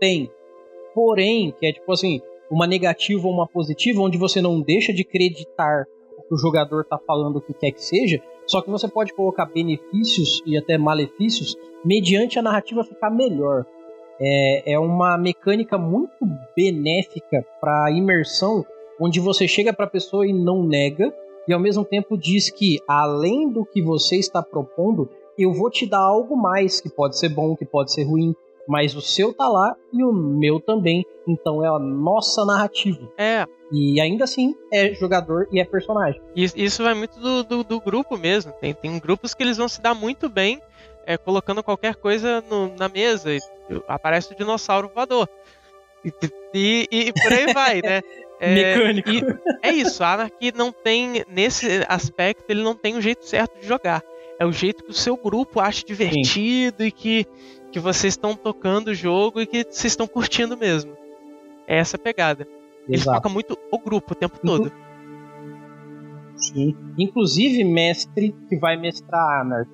tem. 0.00 0.30
Porém, 0.94 1.52
que 1.58 1.66
é 1.66 1.72
tipo 1.72 1.92
assim, 1.92 2.22
uma 2.50 2.66
negativa 2.66 3.26
ou 3.26 3.34
uma 3.34 3.46
positiva, 3.46 4.00
onde 4.00 4.16
você 4.16 4.40
não 4.40 4.62
deixa 4.62 4.94
de 4.94 5.02
acreditar 5.02 5.84
o 6.16 6.22
que 6.22 6.34
o 6.34 6.38
jogador 6.38 6.84
tá 6.86 6.98
falando 7.06 7.36
o 7.36 7.42
que 7.42 7.52
quer 7.52 7.72
que 7.72 7.82
seja, 7.82 8.22
só 8.46 8.60
que 8.60 8.70
você 8.70 8.88
pode 8.88 9.14
colocar 9.14 9.46
benefícios 9.46 10.42
e 10.46 10.56
até 10.56 10.76
malefícios 10.76 11.56
mediante 11.84 12.38
a 12.38 12.42
narrativa 12.42 12.84
ficar 12.84 13.10
melhor. 13.10 13.64
É, 14.20 14.74
é 14.74 14.78
uma 14.78 15.18
mecânica 15.18 15.76
muito 15.76 16.26
benéfica 16.56 17.44
para 17.60 17.90
imersão, 17.90 18.64
onde 19.00 19.18
você 19.20 19.48
chega 19.48 19.72
para 19.72 19.86
a 19.86 19.90
pessoa 19.90 20.26
e 20.26 20.32
não 20.32 20.62
nega, 20.62 21.12
e 21.48 21.52
ao 21.52 21.60
mesmo 21.60 21.84
tempo 21.84 22.16
diz 22.16 22.48
que, 22.48 22.78
além 22.86 23.50
do 23.50 23.64
que 23.64 23.82
você 23.82 24.16
está 24.16 24.42
propondo, 24.42 25.10
eu 25.36 25.52
vou 25.52 25.68
te 25.68 25.84
dar 25.84 26.00
algo 26.00 26.36
mais, 26.36 26.80
que 26.80 26.88
pode 26.88 27.18
ser 27.18 27.28
bom, 27.28 27.56
que 27.56 27.66
pode 27.66 27.92
ser 27.92 28.04
ruim, 28.04 28.34
mas 28.68 28.94
o 28.94 29.00
seu 29.00 29.32
tá 29.32 29.48
lá 29.48 29.76
e 29.92 30.02
o 30.02 30.12
meu 30.12 30.60
também. 30.60 31.04
Então 31.26 31.64
é 31.64 31.68
a 31.68 31.78
nossa 31.78 32.44
narrativa. 32.44 33.10
É. 33.16 33.46
E 33.72 34.00
ainda 34.00 34.24
assim 34.24 34.54
é 34.72 34.94
jogador 34.94 35.48
e 35.50 35.60
é 35.60 35.64
personagem. 35.64 36.20
Isso 36.34 36.82
vai 36.82 36.94
muito 36.94 37.18
do, 37.18 37.42
do, 37.42 37.64
do 37.64 37.80
grupo 37.80 38.16
mesmo. 38.16 38.52
Tem, 38.60 38.74
tem 38.74 38.98
grupos 38.98 39.34
que 39.34 39.42
eles 39.42 39.56
vão 39.56 39.68
se 39.68 39.80
dar 39.80 39.94
muito 39.94 40.28
bem 40.28 40.60
é, 41.06 41.16
colocando 41.16 41.62
qualquer 41.62 41.96
coisa 41.96 42.42
no, 42.48 42.74
na 42.76 42.88
mesa. 42.88 43.32
E 43.32 43.40
aparece 43.88 44.32
o 44.32 44.36
dinossauro 44.36 44.90
voador. 44.94 45.28
E, 46.04 46.12
e, 46.90 47.08
e 47.08 47.12
por 47.12 47.32
aí 47.32 47.52
vai, 47.52 47.82
né? 47.82 48.02
É, 48.40 48.76
Mecânico. 48.76 49.10
é 49.62 49.70
isso, 49.70 50.02
a 50.02 50.12
Anarchy 50.12 50.52
não 50.54 50.72
tem, 50.72 51.24
nesse 51.28 51.84
aspecto, 51.88 52.44
ele 52.48 52.62
não 52.62 52.74
tem 52.74 52.96
um 52.96 53.00
jeito 53.00 53.24
certo 53.24 53.58
de 53.60 53.66
jogar. 53.66 54.02
É 54.38 54.44
o 54.44 54.52
jeito 54.52 54.84
que 54.84 54.90
o 54.90 54.94
seu 54.94 55.16
grupo 55.16 55.60
acha 55.60 55.84
divertido 55.84 56.82
Sim. 56.82 56.88
e 56.88 56.90
que 56.90 57.26
que 57.74 57.80
vocês 57.80 58.12
estão 58.12 58.36
tocando 58.36 58.88
o 58.88 58.94
jogo 58.94 59.40
e 59.40 59.46
que 59.48 59.64
vocês 59.64 59.86
estão 59.86 60.06
curtindo 60.06 60.56
mesmo. 60.56 60.96
É 61.66 61.76
essa 61.76 61.98
pegada. 61.98 62.46
Ele 62.88 63.02
foca 63.02 63.28
muito 63.28 63.58
o 63.68 63.78
grupo 63.80 64.12
o 64.12 64.14
tempo 64.14 64.38
todo. 64.38 64.70
Sim. 66.36 66.76
Inclusive, 66.96 67.64
mestre 67.64 68.32
que 68.48 68.56
vai 68.56 68.76
mestrar 68.76 69.40
Anar. 69.40 69.66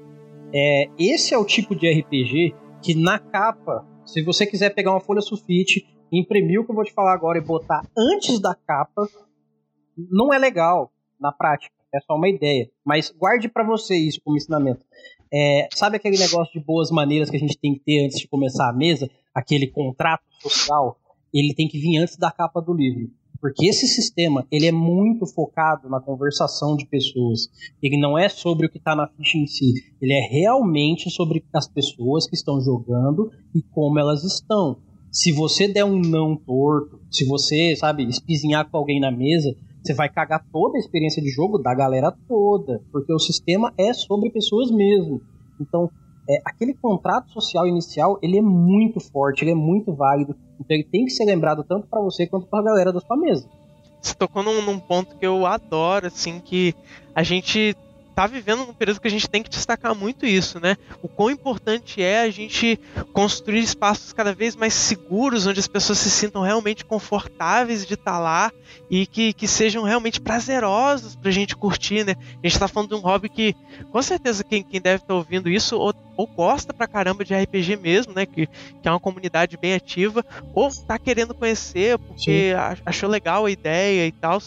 É, 0.50 0.88
esse 0.98 1.34
é 1.34 1.38
o 1.38 1.44
tipo 1.44 1.74
de 1.76 1.92
RPG 1.92 2.54
que 2.82 2.94
na 2.94 3.18
capa, 3.18 3.86
se 4.06 4.22
você 4.22 4.46
quiser 4.46 4.74
pegar 4.74 4.92
uma 4.92 5.00
folha 5.00 5.20
sulfite, 5.20 5.86
imprimir 6.10 6.58
o 6.58 6.64
que 6.64 6.70
eu 6.70 6.74
vou 6.74 6.84
te 6.84 6.94
falar 6.94 7.12
agora 7.12 7.36
e 7.36 7.42
botar 7.42 7.82
antes 7.96 8.40
da 8.40 8.54
capa, 8.54 9.06
não 10.10 10.32
é 10.32 10.38
legal 10.38 10.90
na 11.20 11.30
prática. 11.30 11.74
É 11.94 12.00
só 12.00 12.14
uma 12.14 12.28
ideia. 12.28 12.70
Mas 12.84 13.10
guarde 13.10 13.48
para 13.48 13.66
você 13.66 13.96
isso 13.96 14.20
como 14.24 14.36
ensinamento. 14.36 14.84
É, 15.32 15.68
sabe 15.74 15.96
aquele 15.96 16.18
negócio 16.18 16.52
de 16.52 16.64
boas 16.64 16.90
maneiras 16.90 17.30
que 17.30 17.36
a 17.36 17.40
gente 17.40 17.58
tem 17.58 17.74
que 17.74 17.80
ter 17.80 18.04
antes 18.04 18.18
de 18.18 18.28
começar 18.28 18.68
a 18.68 18.72
mesa? 18.72 19.08
Aquele 19.34 19.68
contrato 19.68 20.24
social? 20.40 20.98
Ele 21.32 21.54
tem 21.54 21.68
que 21.68 21.78
vir 21.78 21.98
antes 21.98 22.16
da 22.16 22.30
capa 22.30 22.60
do 22.60 22.72
livro. 22.72 23.10
Porque 23.40 23.66
esse 23.66 23.86
sistema, 23.86 24.46
ele 24.50 24.66
é 24.66 24.72
muito 24.72 25.26
focado 25.26 25.88
na 25.88 25.98
conversação 25.98 26.76
de 26.76 26.86
pessoas. 26.86 27.48
Ele 27.82 27.98
não 27.98 28.18
é 28.18 28.28
sobre 28.28 28.66
o 28.66 28.70
que 28.70 28.76
está 28.76 28.94
na 28.94 29.08
ficha 29.08 29.38
em 29.38 29.46
si. 29.46 29.72
Ele 30.00 30.12
é 30.12 30.20
realmente 30.20 31.10
sobre 31.10 31.42
as 31.54 31.66
pessoas 31.66 32.28
que 32.28 32.34
estão 32.34 32.60
jogando 32.60 33.30
e 33.54 33.62
como 33.62 33.98
elas 33.98 34.24
estão. 34.24 34.78
Se 35.10 35.32
você 35.32 35.66
der 35.66 35.84
um 35.84 35.98
não 35.98 36.36
torto, 36.36 37.00
se 37.10 37.24
você, 37.24 37.74
sabe, 37.74 38.04
espizinhar 38.04 38.70
com 38.70 38.76
alguém 38.76 39.00
na 39.00 39.10
mesa, 39.10 39.56
você 39.82 39.94
vai 39.94 40.08
cagar 40.08 40.44
toda 40.52 40.76
a 40.76 40.80
experiência 40.80 41.22
de 41.22 41.30
jogo 41.30 41.58
da 41.58 41.74
galera 41.74 42.14
toda. 42.28 42.82
Porque 42.92 43.12
o 43.12 43.18
sistema 43.18 43.72
é 43.78 43.92
sobre 43.92 44.30
pessoas 44.30 44.70
mesmo. 44.70 45.22
Então, 45.60 45.90
é, 46.28 46.40
aquele 46.44 46.74
contrato 46.74 47.32
social 47.32 47.66
inicial, 47.66 48.18
ele 48.22 48.38
é 48.38 48.42
muito 48.42 49.00
forte, 49.00 49.42
ele 49.42 49.52
é 49.52 49.54
muito 49.54 49.92
válido. 49.92 50.36
Então 50.60 50.76
ele 50.76 50.84
tem 50.84 51.04
que 51.04 51.10
ser 51.10 51.24
lembrado 51.24 51.64
tanto 51.64 51.86
para 51.88 52.00
você 52.00 52.26
quanto 52.26 52.46
para 52.46 52.60
a 52.60 52.64
galera 52.64 52.92
da 52.92 53.00
sua 53.00 53.16
mesa. 53.16 53.48
Você 54.00 54.14
tocou 54.14 54.42
num, 54.42 54.62
num 54.62 54.78
ponto 54.78 55.16
que 55.16 55.26
eu 55.26 55.44
adoro, 55.44 56.06
assim, 56.06 56.40
que 56.40 56.74
a 57.14 57.22
gente 57.22 57.76
tá 58.14 58.26
vivendo 58.26 58.66
num 58.66 58.74
período 58.74 59.00
que 59.00 59.08
a 59.08 59.10
gente 59.10 59.28
tem 59.28 59.42
que 59.42 59.48
destacar 59.48 59.94
muito 59.94 60.26
isso, 60.26 60.60
né? 60.60 60.76
O 61.02 61.08
quão 61.08 61.30
importante 61.30 62.02
é 62.02 62.20
a 62.20 62.30
gente 62.30 62.78
construir 63.12 63.60
espaços 63.60 64.12
cada 64.12 64.34
vez 64.34 64.56
mais 64.56 64.74
seguros, 64.74 65.46
onde 65.46 65.60
as 65.60 65.68
pessoas 65.68 65.98
se 65.98 66.10
sintam 66.10 66.42
realmente 66.42 66.84
confortáveis 66.84 67.86
de 67.86 67.94
estar 67.94 68.12
tá 68.12 68.18
lá 68.18 68.52
e 68.90 69.06
que, 69.06 69.32
que 69.32 69.46
sejam 69.46 69.82
realmente 69.82 70.20
prazerosos 70.20 71.16
pra 71.16 71.30
gente 71.30 71.56
curtir, 71.56 72.04
né? 72.04 72.14
A 72.42 72.46
gente 72.48 72.58
tá 72.58 72.68
falando 72.68 72.90
de 72.90 72.94
um 72.94 73.00
hobby 73.00 73.28
que, 73.28 73.54
com 73.90 74.02
certeza, 74.02 74.44
quem, 74.44 74.62
quem 74.62 74.80
deve 74.80 74.96
estar 74.96 75.08
tá 75.08 75.14
ouvindo 75.14 75.48
isso 75.48 75.76
ou, 75.76 75.94
ou, 76.16 76.26
gosta 76.26 76.72
pra 76.72 76.86
caramba 76.86 77.24
de 77.24 77.34
RPG 77.34 77.76
mesmo, 77.76 78.12
né? 78.12 78.26
Que, 78.26 78.46
que 78.46 78.88
é 78.88 78.90
uma 78.90 79.00
comunidade 79.00 79.56
bem 79.56 79.74
ativa, 79.74 80.24
ou 80.54 80.70
tá 80.86 80.98
querendo 80.98 81.34
conhecer 81.34 81.98
porque 81.98 82.52
Sim. 82.52 82.80
achou 82.84 83.08
legal 83.08 83.46
a 83.46 83.50
ideia 83.50 84.06
e 84.06 84.12
tal. 84.12 84.40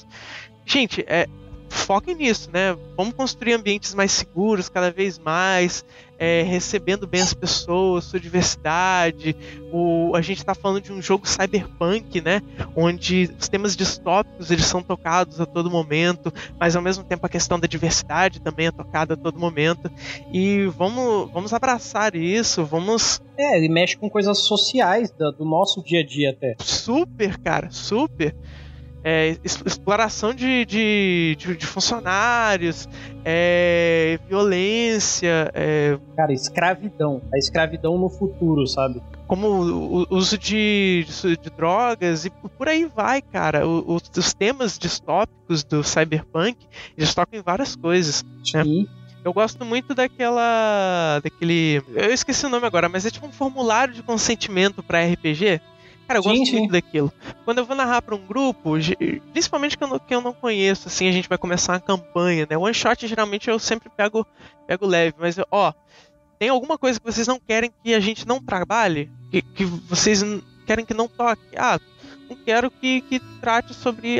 Gente, 0.65 1.03
é, 1.07 1.27
foquem 1.73 2.15
nisso, 2.15 2.49
né? 2.51 2.77
Vamos 2.95 3.13
construir 3.13 3.53
ambientes 3.53 3.93
mais 3.93 4.11
seguros 4.11 4.69
cada 4.69 4.91
vez 4.91 5.19
mais, 5.19 5.83
é, 6.17 6.41
recebendo 6.43 7.05
bem 7.05 7.21
as 7.21 7.33
pessoas, 7.33 8.05
sua 8.05 8.19
diversidade. 8.19 9.35
O, 9.71 10.15
a 10.15 10.21
gente 10.21 10.37
está 10.37 10.55
falando 10.55 10.81
de 10.81 10.93
um 10.93 11.01
jogo 11.01 11.27
cyberpunk, 11.27 12.21
né? 12.21 12.41
Onde 12.75 13.29
os 13.39 13.49
temas 13.49 13.75
distópicos 13.75 14.51
eles 14.51 14.65
são 14.65 14.81
tocados 14.81 15.41
a 15.41 15.45
todo 15.45 15.69
momento, 15.69 16.31
mas 16.59 16.75
ao 16.75 16.81
mesmo 16.81 17.03
tempo 17.03 17.25
a 17.25 17.29
questão 17.29 17.59
da 17.59 17.67
diversidade 17.67 18.39
também 18.39 18.67
é 18.67 18.71
tocada 18.71 19.15
a 19.15 19.17
todo 19.17 19.39
momento. 19.39 19.91
E 20.31 20.65
vamos, 20.77 21.31
vamos 21.31 21.53
abraçar 21.53 22.15
isso, 22.15 22.63
vamos. 22.63 23.21
É, 23.37 23.57
ele 23.57 23.67
mexe 23.67 23.97
com 23.97 24.09
coisas 24.09 24.39
sociais 24.39 25.11
do, 25.11 25.31
do 25.31 25.45
nosso 25.45 25.83
dia 25.83 26.01
a 26.01 26.05
dia 26.05 26.29
até. 26.29 26.55
Super, 26.59 27.37
cara, 27.39 27.69
super 27.71 28.35
é, 29.03 29.37
exploração 29.43 30.33
de, 30.33 30.65
de, 30.65 31.35
de, 31.37 31.57
de 31.57 31.65
funcionários, 31.65 32.87
é, 33.25 34.17
violência. 34.27 35.51
É... 35.53 35.97
Cara, 36.15 36.31
escravidão. 36.31 37.21
A 37.33 37.37
escravidão 37.37 37.97
no 37.97 38.09
futuro, 38.09 38.65
sabe? 38.65 39.01
Como 39.27 39.47
o, 39.47 40.07
uso 40.09 40.37
de, 40.37 41.05
de, 41.07 41.37
de, 41.37 41.49
drogas 41.49 42.25
e 42.25 42.29
por 42.29 42.69
aí 42.69 42.85
vai, 42.85 43.21
cara. 43.21 43.67
O, 43.67 43.95
os 43.95 44.33
temas 44.33 44.77
distópicos 44.77 45.63
do 45.63 45.83
cyberpunk 45.83 46.57
eles 46.97 47.13
tocam 47.13 47.39
em 47.39 47.43
várias 47.43 47.75
coisas. 47.75 48.23
Né? 48.53 48.63
Eu 49.23 49.33
gosto 49.33 49.65
muito 49.65 49.93
daquela. 49.95 51.19
daquele. 51.23 51.81
Eu 51.95 52.11
esqueci 52.11 52.45
o 52.45 52.49
nome 52.49 52.67
agora, 52.67 52.89
mas 52.89 53.05
é 53.05 53.09
tipo 53.09 53.25
um 53.25 53.31
formulário 53.31 53.93
de 53.93 54.03
consentimento 54.03 54.83
para 54.83 55.03
RPG 55.05 55.61
Cara, 56.07 56.19
eu 56.19 56.23
sim, 56.23 56.29
gosto 56.29 56.45
sim. 56.45 56.59
muito 56.59 56.71
daquilo. 56.71 57.11
Quando 57.45 57.59
eu 57.59 57.65
vou 57.65 57.75
narrar 57.75 58.01
para 58.01 58.15
um 58.15 58.25
grupo, 58.25 58.73
principalmente 59.31 59.77
que 59.77 59.83
eu, 59.83 59.87
não, 59.87 59.99
que 59.99 60.13
eu 60.13 60.21
não 60.21 60.33
conheço, 60.33 60.87
assim, 60.87 61.07
a 61.07 61.11
gente 61.11 61.29
vai 61.29 61.37
começar 61.37 61.73
uma 61.73 61.79
campanha, 61.79 62.47
né? 62.49 62.57
One 62.57 62.73
shot 62.73 63.07
geralmente 63.07 63.49
eu 63.49 63.57
sempre 63.57 63.89
pego, 63.89 64.25
pego 64.67 64.85
leve, 64.85 65.15
mas 65.17 65.37
ó, 65.51 65.73
tem 66.37 66.49
alguma 66.49 66.77
coisa 66.77 66.99
que 66.99 67.05
vocês 67.05 67.27
não 67.27 67.39
querem 67.39 67.71
que 67.83 67.93
a 67.93 67.99
gente 67.99 68.27
não 68.27 68.41
trabalhe? 68.41 69.09
Que, 69.31 69.41
que 69.41 69.65
vocês 69.65 70.23
querem 70.65 70.85
que 70.85 70.93
não 70.93 71.07
toque? 71.07 71.41
Ah, 71.57 71.79
não 72.29 72.35
quero 72.35 72.69
que, 72.69 73.01
que 73.01 73.19
trate 73.39 73.73
sobre 73.73 74.19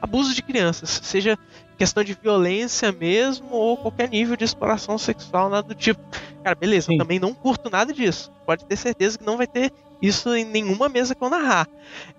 abuso 0.00 0.34
de 0.34 0.42
crianças, 0.42 1.00
seja 1.02 1.38
questão 1.76 2.04
de 2.04 2.14
violência 2.14 2.92
mesmo 2.92 3.48
ou 3.50 3.76
qualquer 3.76 4.08
nível 4.08 4.36
de 4.36 4.44
exploração 4.44 4.96
sexual, 4.96 5.48
nada 5.48 5.66
do 5.66 5.74
tipo. 5.74 6.00
Cara, 6.42 6.54
beleza, 6.54 6.86
Sim. 6.86 6.94
eu 6.94 6.98
também 6.98 7.18
não 7.18 7.34
curto 7.34 7.70
nada 7.70 7.92
disso. 7.92 8.30
Pode 8.46 8.64
ter 8.66 8.76
certeza 8.76 9.18
que 9.18 9.24
não 9.24 9.36
vai 9.36 9.46
ter 9.46 9.72
isso 10.06 10.34
em 10.34 10.44
nenhuma 10.44 10.88
mesa 10.88 11.14
que 11.14 11.22
eu 11.22 11.30
narrar. 11.30 11.68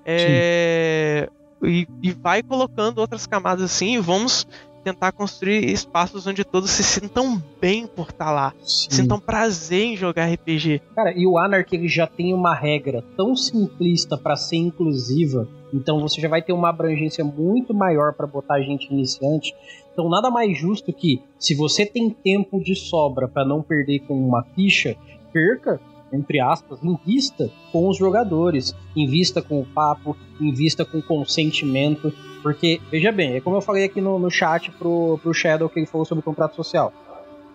É, 0.06 1.30
e, 1.64 1.88
e, 2.02 2.12
vai 2.12 2.42
colocando 2.42 3.00
outras 3.00 3.26
camadas 3.26 3.64
assim, 3.64 3.96
e 3.96 4.00
vamos 4.00 4.48
tentar 4.84 5.12
construir 5.12 5.66
espaços 5.72 6.28
onde 6.28 6.44
todos 6.44 6.70
se 6.70 6.84
sintam 6.84 7.42
bem 7.60 7.88
por 7.88 8.10
estar 8.10 8.32
lá, 8.32 8.54
Sim. 8.64 8.92
sintam 8.92 9.20
prazer 9.20 9.84
em 9.84 9.98
jogar 9.98 10.32
RPG. 10.32 10.80
Cara, 10.94 11.12
e 11.12 11.26
o 11.26 11.40
Anarchy 11.40 11.76
ele 11.76 11.88
já 11.88 12.06
tem 12.06 12.36
uma 12.36 12.54
regra 12.54 13.04
tão 13.18 13.36
simplista 13.36 14.16
para 14.16 14.36
ser 14.36 14.58
inclusiva, 14.58 15.48
então 15.74 16.00
você 16.00 16.22
já 16.22 16.30
vai 16.30 16.44
ter 16.44 16.54
uma 16.54 16.70
abrangência 16.70 17.26
muito 17.26 17.74
maior 17.74 18.14
para 18.14 18.28
botar 18.28 18.62
gente 18.62 18.88
iniciante. 18.92 19.56
Então 19.92 20.08
nada 20.08 20.30
mais 20.30 20.56
justo 20.56 20.94
que 20.94 21.20
se 21.40 21.56
você 21.56 21.84
tem 21.84 22.12
tempo 22.12 22.64
de 22.64 22.76
sobra 22.76 23.28
para 23.28 23.44
não 23.44 23.64
perder 23.64 24.02
com 24.02 24.14
uma 24.14 24.44
ficha, 24.56 24.96
perca 25.34 25.82
entre 26.12 26.40
aspas, 26.40 26.80
invista 26.84 27.50
com 27.72 27.88
os 27.90 27.98
jogadores, 27.98 28.76
invista 28.96 29.42
com 29.42 29.60
o 29.60 29.66
papo, 29.66 30.16
invista 30.40 30.86
com 30.86 31.02
consentimento, 31.02 32.14
porque, 32.42 32.80
veja 32.92 33.12
bem, 33.12 33.36
é 33.36 33.42
como 33.42 33.56
eu 33.56 33.62
falei 33.62 33.86
aqui 33.86 34.00
no, 34.00 34.20
no 34.20 34.30
chat 34.30 34.72
pro, 34.72 35.20
pro 35.22 35.34
Shadow 35.34 35.68
que 35.68 35.80
ele 35.80 35.88
falou 35.88 36.06
sobre 36.06 36.22
o 36.22 36.24
contrato 36.24 36.56
social. 36.56 36.94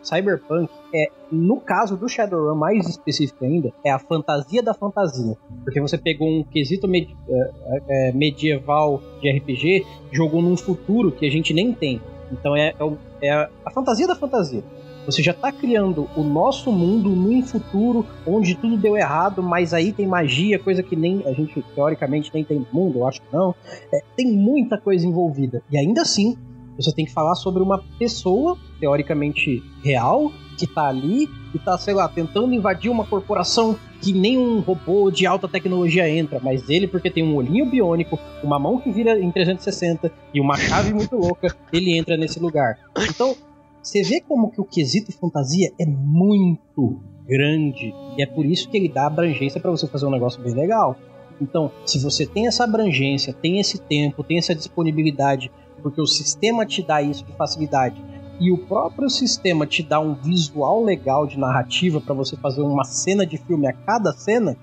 Cyberpunk 0.02 0.70
é, 0.94 1.10
no 1.31 1.60
caso 1.60 1.97
do 1.97 2.09
Shadowrun 2.09 2.55
mais 2.55 2.89
específico 2.89 3.44
ainda, 3.44 3.72
é 3.85 3.90
a 3.90 3.98
fantasia 3.98 4.62
da 4.62 4.74
fantasia. 4.74 5.36
Porque 5.62 5.81
você 5.81 5.97
pegou 5.97 6.28
um 6.28 6.43
quesito 6.43 6.89
med 6.89 7.14
é, 7.28 7.82
é, 7.89 8.12
medieval 8.12 9.01
de 9.20 9.31
RPG, 9.31 9.86
jogou 10.10 10.43
num 10.43 10.56
futuro 10.56 11.12
que 11.12 11.27
a 11.27 11.31
gente 11.31 11.55
nem 11.55 11.72
tem. 11.72 12.01
Então 12.32 12.56
é, 12.56 12.74
é, 13.22 13.28
é 13.28 13.48
a 13.64 13.70
fantasia 13.70 14.06
da 14.06 14.16
fantasia. 14.16 14.64
Você 15.06 15.22
já 15.22 15.32
está 15.32 15.51
criando 15.51 16.09
o 16.16 16.22
nosso 16.22 16.70
mundo 16.70 17.10
num 17.10 17.43
futuro 17.43 18.06
onde 18.27 18.55
tudo 18.55 18.77
deu 18.77 18.97
errado, 18.97 19.43
mas 19.43 19.72
aí 19.72 19.93
tem 19.93 20.06
magia, 20.06 20.59
coisa 20.59 20.82
que 20.82 20.94
nem 20.94 21.22
a 21.27 21.32
gente 21.32 21.62
teoricamente 21.74 22.31
nem 22.32 22.44
tem 22.44 22.59
no 22.59 22.66
mundo, 22.72 22.98
eu 22.98 23.06
acho 23.06 23.20
que 23.20 23.32
não. 23.32 23.55
É, 23.93 24.02
tem 24.16 24.32
muita 24.32 24.78
coisa 24.78 25.06
envolvida. 25.06 25.62
E 25.70 25.78
ainda 25.78 26.02
assim, 26.02 26.36
você 26.77 26.93
tem 26.93 27.05
que 27.05 27.12
falar 27.12 27.35
sobre 27.35 27.62
uma 27.62 27.82
pessoa 27.98 28.56
teoricamente 28.78 29.62
real 29.82 30.31
que 30.56 30.64
está 30.66 30.89
ali 30.89 31.28
e 31.55 31.56
está, 31.56 31.77
sei 31.78 31.94
lá, 31.94 32.06
tentando 32.09 32.52
invadir 32.52 32.90
uma 32.90 33.06
corporação 33.06 33.78
que 34.01 34.12
nem 34.12 34.39
um 34.39 34.60
robô 34.60 35.10
de 35.10 35.27
alta 35.27 35.48
tecnologia 35.48 36.09
entra, 36.09 36.40
mas 36.43 36.68
ele, 36.68 36.86
porque 36.86 37.10
tem 37.10 37.24
um 37.24 37.35
olhinho 37.35 37.66
biônico, 37.66 38.18
uma 38.43 38.59
mão 38.59 38.78
que 38.78 38.90
vira 38.90 39.18
em 39.18 39.31
360 39.31 40.12
e 40.32 40.40
uma 40.40 40.56
chave 40.56 40.93
muito 40.93 41.16
louca, 41.16 41.55
ele 41.72 41.97
entra 41.97 42.16
nesse 42.16 42.39
lugar. 42.39 42.78
Então, 43.09 43.35
você 43.82 44.02
vê 44.02 44.20
como 44.20 44.51
que 44.51 44.61
o 44.61 44.65
quesito 44.65 45.12
fantasia 45.12 45.73
é 45.78 45.86
muito 45.86 47.01
grande 47.27 47.94
e 48.16 48.23
é 48.23 48.27
por 48.27 48.44
isso 48.44 48.69
que 48.69 48.77
ele 48.77 48.89
dá 48.89 49.07
abrangência 49.07 49.61
para 49.61 49.70
você 49.70 49.86
fazer 49.86 50.07
um 50.07 50.11
negócio 50.11 50.43
bem 50.43 50.55
legal. 50.55 50.97
Então, 51.40 51.70
se 51.86 51.98
você 51.98 52.27
tem 52.27 52.47
essa 52.47 52.65
abrangência, 52.65 53.32
tem 53.32 53.59
esse 53.59 53.78
tempo, 53.78 54.23
tem 54.23 54.36
essa 54.36 54.55
disponibilidade, 54.55 55.51
porque 55.82 56.01
o 56.01 56.07
sistema 56.07 56.66
te 56.66 56.82
dá 56.82 57.01
isso 57.01 57.24
de 57.24 57.32
facilidade 57.32 58.02
e 58.40 58.51
o 58.51 58.57
próprio 58.57 59.11
sistema 59.11 59.66
te 59.66 59.82
dá 59.82 60.01
um 60.01 60.15
visual 60.15 60.82
legal 60.82 61.27
de 61.27 61.39
narrativa 61.39 62.01
para 62.01 62.15
você 62.15 62.36
fazer 62.36 62.62
uma 62.62 62.85
cena 62.85 63.27
de 63.27 63.36
filme 63.36 63.66
a 63.66 63.73
cada 63.73 64.12
cena, 64.12 64.57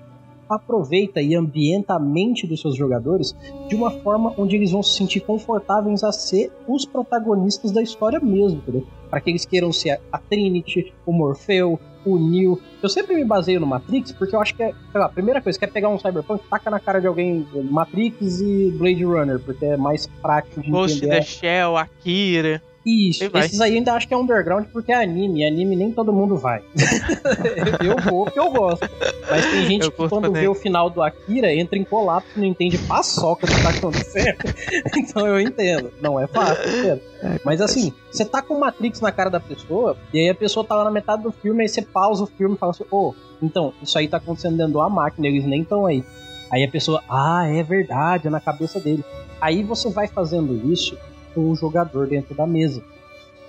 aproveita 0.48 1.22
e 1.22 1.34
ambienta 1.34 1.94
a 1.94 1.98
mente 1.98 2.46
dos 2.46 2.60
seus 2.60 2.76
jogadores 2.76 3.36
de 3.68 3.76
uma 3.76 3.90
forma 3.90 4.34
onde 4.36 4.56
eles 4.56 4.72
vão 4.72 4.82
se 4.82 4.96
sentir 4.96 5.20
confortáveis 5.20 6.02
a 6.02 6.10
ser 6.10 6.50
os 6.66 6.84
protagonistas 6.84 7.70
da 7.70 7.80
história 7.80 8.18
mesmo, 8.18 8.58
entendeu? 8.58 8.86
Para 9.08 9.20
que 9.20 9.30
eles 9.30 9.44
queiram 9.44 9.72
ser 9.72 10.00
a 10.12 10.18
Trinity, 10.18 10.92
o 11.06 11.12
Morfeu, 11.12 11.78
o 12.04 12.18
Neo. 12.18 12.60
Eu 12.82 12.88
sempre 12.88 13.14
me 13.14 13.24
baseio 13.24 13.60
no 13.60 13.66
Matrix 13.66 14.12
porque 14.12 14.34
eu 14.34 14.40
acho 14.40 14.54
que 14.54 14.62
é, 14.62 14.72
sei 14.90 15.00
lá, 15.00 15.06
a 15.06 15.10
primeira 15.10 15.40
coisa, 15.40 15.58
quer 15.58 15.70
pegar 15.70 15.88
um 15.88 15.98
Cyberpunk, 15.98 16.44
taca 16.48 16.70
na 16.70 16.80
cara 16.80 17.00
de 17.00 17.06
alguém 17.06 17.46
Matrix 17.70 18.40
e 18.40 18.70
Blade 18.70 19.04
Runner, 19.04 19.38
porque 19.40 19.64
é 19.64 19.76
mais 19.76 20.06
prático 20.06 20.60
de 20.60 20.70
Ghost 20.70 20.98
entender. 20.98 21.16
Ghost 21.16 21.40
the 21.40 21.46
Shell, 21.46 21.76
Akira. 21.76 22.62
Isso, 22.86 23.24
esses 23.34 23.60
aí 23.60 23.74
ainda 23.74 23.92
acho 23.92 24.08
que 24.08 24.14
é 24.14 24.16
underground 24.16 24.66
porque 24.72 24.92
é 24.92 25.02
anime. 25.02 25.44
Anime 25.44 25.76
nem 25.76 25.92
todo 25.92 26.12
mundo 26.12 26.36
vai. 26.36 26.62
eu 27.84 27.96
vou 28.10 28.24
porque 28.24 28.38
eu 28.38 28.50
gosto. 28.50 28.88
Mas 29.28 29.44
tem 29.46 29.66
gente 29.66 29.84
eu 29.84 29.90
que 29.90 30.08
quando 30.08 30.24
também. 30.24 30.42
vê 30.42 30.48
o 30.48 30.54
final 30.54 30.88
do 30.88 31.02
Akira 31.02 31.52
entra 31.52 31.76
em 31.78 31.84
colapso 31.84 32.30
e 32.36 32.40
não 32.40 32.46
entende 32.46 32.78
paçoca 32.78 33.44
o 33.44 33.48
que 33.48 33.62
tá 33.62 33.70
acontecendo. 33.70 34.38
então 34.96 35.26
eu 35.26 35.40
entendo. 35.40 35.92
Não 36.00 36.18
é 36.18 36.26
fácil, 36.26 36.78
entendo. 36.78 37.02
É, 37.22 37.40
Mas 37.44 37.60
assim, 37.60 37.92
você 38.10 38.24
tá 38.24 38.40
com 38.40 38.58
Matrix 38.58 39.00
na 39.00 39.12
cara 39.12 39.28
da 39.28 39.40
pessoa, 39.40 39.96
e 40.12 40.18
aí 40.18 40.28
a 40.28 40.34
pessoa 40.34 40.64
tá 40.64 40.74
lá 40.76 40.84
na 40.84 40.90
metade 40.90 41.22
do 41.22 41.32
filme, 41.32 41.62
aí 41.62 41.68
você 41.68 41.82
pausa 41.82 42.24
o 42.24 42.26
filme 42.26 42.54
e 42.54 42.58
fala 42.58 42.70
assim, 42.70 42.84
ô, 42.90 43.08
oh, 43.08 43.14
então, 43.42 43.72
isso 43.82 43.98
aí 43.98 44.08
tá 44.08 44.16
acontecendo 44.16 44.56
dentro 44.56 44.74
da 44.74 44.88
máquina, 44.88 45.26
eles 45.26 45.44
nem 45.44 45.62
estão 45.62 45.86
aí. 45.86 46.04
Aí 46.50 46.64
a 46.64 46.70
pessoa, 46.70 47.02
ah, 47.08 47.46
é 47.46 47.62
verdade, 47.62 48.28
é 48.28 48.30
na 48.30 48.40
cabeça 48.40 48.80
dele. 48.80 49.04
Aí 49.40 49.62
você 49.62 49.90
vai 49.90 50.06
fazendo 50.06 50.72
isso 50.72 50.96
o 51.38 51.54
jogador 51.54 52.06
dentro 52.06 52.34
da 52.34 52.46
mesa. 52.46 52.82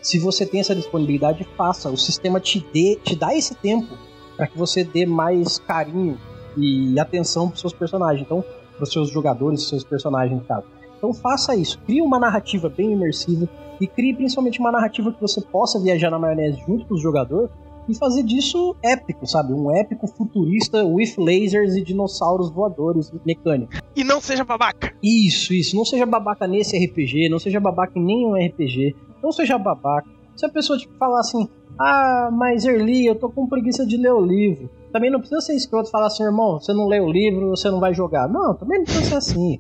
Se 0.02 0.18
você 0.18 0.46
tem 0.46 0.60
essa 0.60 0.76
disponibilidade, 0.76 1.48
faça. 1.58 1.90
O 1.90 1.98
sistema 1.98 2.40
te, 2.40 2.66
dê, 2.74 2.98
te 3.04 3.16
dá 3.16 3.36
esse 3.36 3.56
tempo 3.56 3.98
para 4.38 4.48
que 4.48 4.58
você 4.58 4.84
dê 4.84 5.06
mais 5.06 5.60
carinho 5.60 6.18
e 6.56 6.98
atenção 7.00 7.50
para 7.50 7.58
seus 7.58 7.74
personagens. 7.74 8.26
Então, 8.26 8.44
para 8.78 8.86
seus 8.86 9.10
jogadores, 9.10 9.68
seus 9.68 9.84
personagens, 9.84 10.40
no 10.40 10.46
caso. 10.46 10.66
Então 10.98 11.14
faça 11.14 11.56
isso. 11.56 11.80
Crie 11.86 12.02
uma 12.02 12.20
narrativa 12.20 12.70
bem 12.70 12.92
imersiva 12.92 13.48
e 13.80 13.88
crie 13.88 14.14
principalmente 14.14 14.60
uma 14.60 14.72
narrativa 14.72 15.12
que 15.12 15.22
você 15.22 15.42
possa 15.42 15.80
viajar 15.80 16.10
na 16.10 16.20
maionese 16.20 16.60
junto 16.68 16.86
com 16.86 16.94
o 16.94 16.98
jogador 16.98 17.50
e 17.90 17.96
fazer 17.96 18.24
disso 18.24 18.76
épico, 18.84 19.26
sabe? 19.26 19.54
Um 19.54 19.76
épico 19.76 20.08
futurista 20.08 20.86
with 20.86 21.16
lasers 21.18 21.76
e 21.76 21.82
dinossauros 21.82 22.50
voadores 22.52 23.12
mecânicos. 23.26 23.80
E 23.96 24.04
não 24.04 24.22
seja 24.22 24.44
babaca! 24.46 24.94
Isso, 25.02 25.54
isso. 25.54 25.76
Não 25.76 25.84
seja 25.84 26.06
babaca 26.06 26.48
nesse 26.48 26.78
RPG, 26.78 27.30
não 27.30 27.40
seja 27.40 27.60
babaca 27.60 27.98
em 27.98 28.04
nenhum 28.04 28.34
RPG, 28.34 28.96
não 29.24 29.32
seja 29.32 29.58
babaca. 29.58 30.10
Se 30.36 30.46
a 30.46 30.50
pessoa 30.50 30.78
tipo, 30.78 30.96
falar 30.98 31.20
assim, 31.20 31.50
ah, 31.80 32.30
mas 32.32 32.66
Erli, 32.66 33.06
eu 33.06 33.16
tô 33.16 33.30
com 33.30 33.48
preguiça 33.48 33.86
de 33.86 33.98
ler 33.98 34.14
o 34.14 34.26
livro. 34.26 34.70
Também 34.92 35.12
não 35.12 35.20
precisa 35.20 35.42
ser 35.42 35.56
escroto 35.56 35.90
e 35.90 35.92
falar 35.92 36.08
assim, 36.08 36.24
irmão, 36.24 36.60
você 36.60 36.74
não 36.74 36.88
lê 36.88 37.00
o 37.00 37.12
livro, 37.12 37.50
você 37.50 37.70
não 37.70 37.80
vai 37.80 37.94
jogar. 37.94 38.28
Não, 38.28 38.56
também 38.56 38.80
não 38.80 38.86
precisa 38.86 39.10
ser 39.10 39.16
assim. 39.16 39.60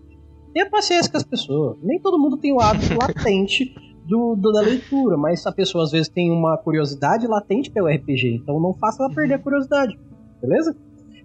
Tenha 0.54 0.70
paciência 0.70 1.12
com 1.12 1.18
as 1.18 1.24
pessoas. 1.24 1.78
Nem 1.82 2.00
todo 2.00 2.20
mundo 2.20 2.38
tem 2.38 2.52
o 2.54 2.60
hábito 2.60 2.94
latente 2.98 3.74
do, 4.10 4.36
do, 4.36 4.52
da 4.52 4.62
leitura, 4.62 5.16
mas 5.16 5.46
a 5.46 5.52
pessoa 5.52 5.84
às 5.84 5.92
vezes 5.92 6.10
tem 6.10 6.32
uma 6.32 6.58
curiosidade 6.58 7.28
latente 7.28 7.70
pelo 7.70 7.88
RPG, 7.88 8.40
então 8.42 8.60
não 8.60 8.74
faça 8.74 9.04
ela 9.04 9.14
perder 9.14 9.36
a 9.36 9.40
curiosidade, 9.40 9.98
beleza? 10.42 10.76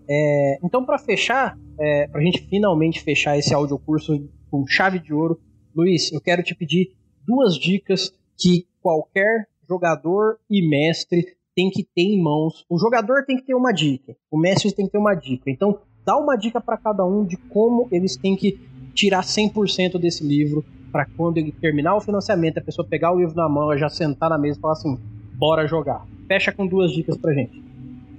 É, 0.09 0.59
então, 0.63 0.85
para 0.85 0.99
fechar, 0.99 1.59
é, 1.81 2.07
para 2.07 2.21
a 2.21 2.25
gente 2.25 2.47
finalmente 2.47 3.01
fechar 3.01 3.39
esse 3.39 3.55
audiocurso 3.55 4.29
com 4.51 4.67
chave 4.67 4.99
de 4.99 5.15
ouro, 5.15 5.41
Luiz, 5.75 6.13
eu 6.13 6.21
quero 6.21 6.43
te 6.43 6.55
pedir 6.55 6.93
duas 7.27 7.55
dicas 7.55 8.13
que 8.39 8.67
qualquer 8.83 9.49
jogador 9.67 10.39
e 10.51 10.69
mestre 10.69 11.25
tem 11.57 11.71
que 11.71 11.83
ter 11.83 12.03
em 12.03 12.23
mãos. 12.23 12.67
O 12.69 12.79
jogador 12.79 13.25
tem 13.25 13.37
que 13.39 13.47
ter 13.47 13.55
uma 13.55 13.73
dica, 13.73 14.15
o 14.31 14.39
mestre 14.39 14.71
tem 14.73 14.85
que 14.85 14.93
ter 14.93 14.99
uma 14.99 15.15
dica. 15.15 15.51
Então, 15.51 15.79
dá 16.05 16.19
uma 16.19 16.37
dica 16.37 16.61
para 16.61 16.77
cada 16.77 17.03
um 17.05 17.25
de 17.25 17.39
como 17.39 17.89
eles 17.91 18.15
têm 18.15 18.37
que 18.37 18.61
tirar 18.95 19.23
100% 19.23 19.99
desse 19.99 20.23
livro 20.23 20.63
para 20.95 21.07
quando 21.17 21.39
ele 21.39 21.51
terminar 21.51 21.97
o 21.97 22.01
financiamento, 22.01 22.59
a 22.59 22.61
pessoa 22.61 22.87
pegar 22.87 23.11
o 23.11 23.19
livro 23.19 23.35
na 23.35 23.49
mão, 23.49 23.77
já 23.77 23.89
sentar 23.89 24.31
na 24.31 24.39
mesa 24.39 24.57
e 24.57 24.61
falar 24.61 24.75
assim: 24.75 24.97
bora 25.35 25.67
jogar. 25.67 26.07
Fecha 26.29 26.53
com 26.53 26.65
duas 26.65 26.93
dicas 26.93 27.17
pra 27.17 27.35
gente. 27.35 27.61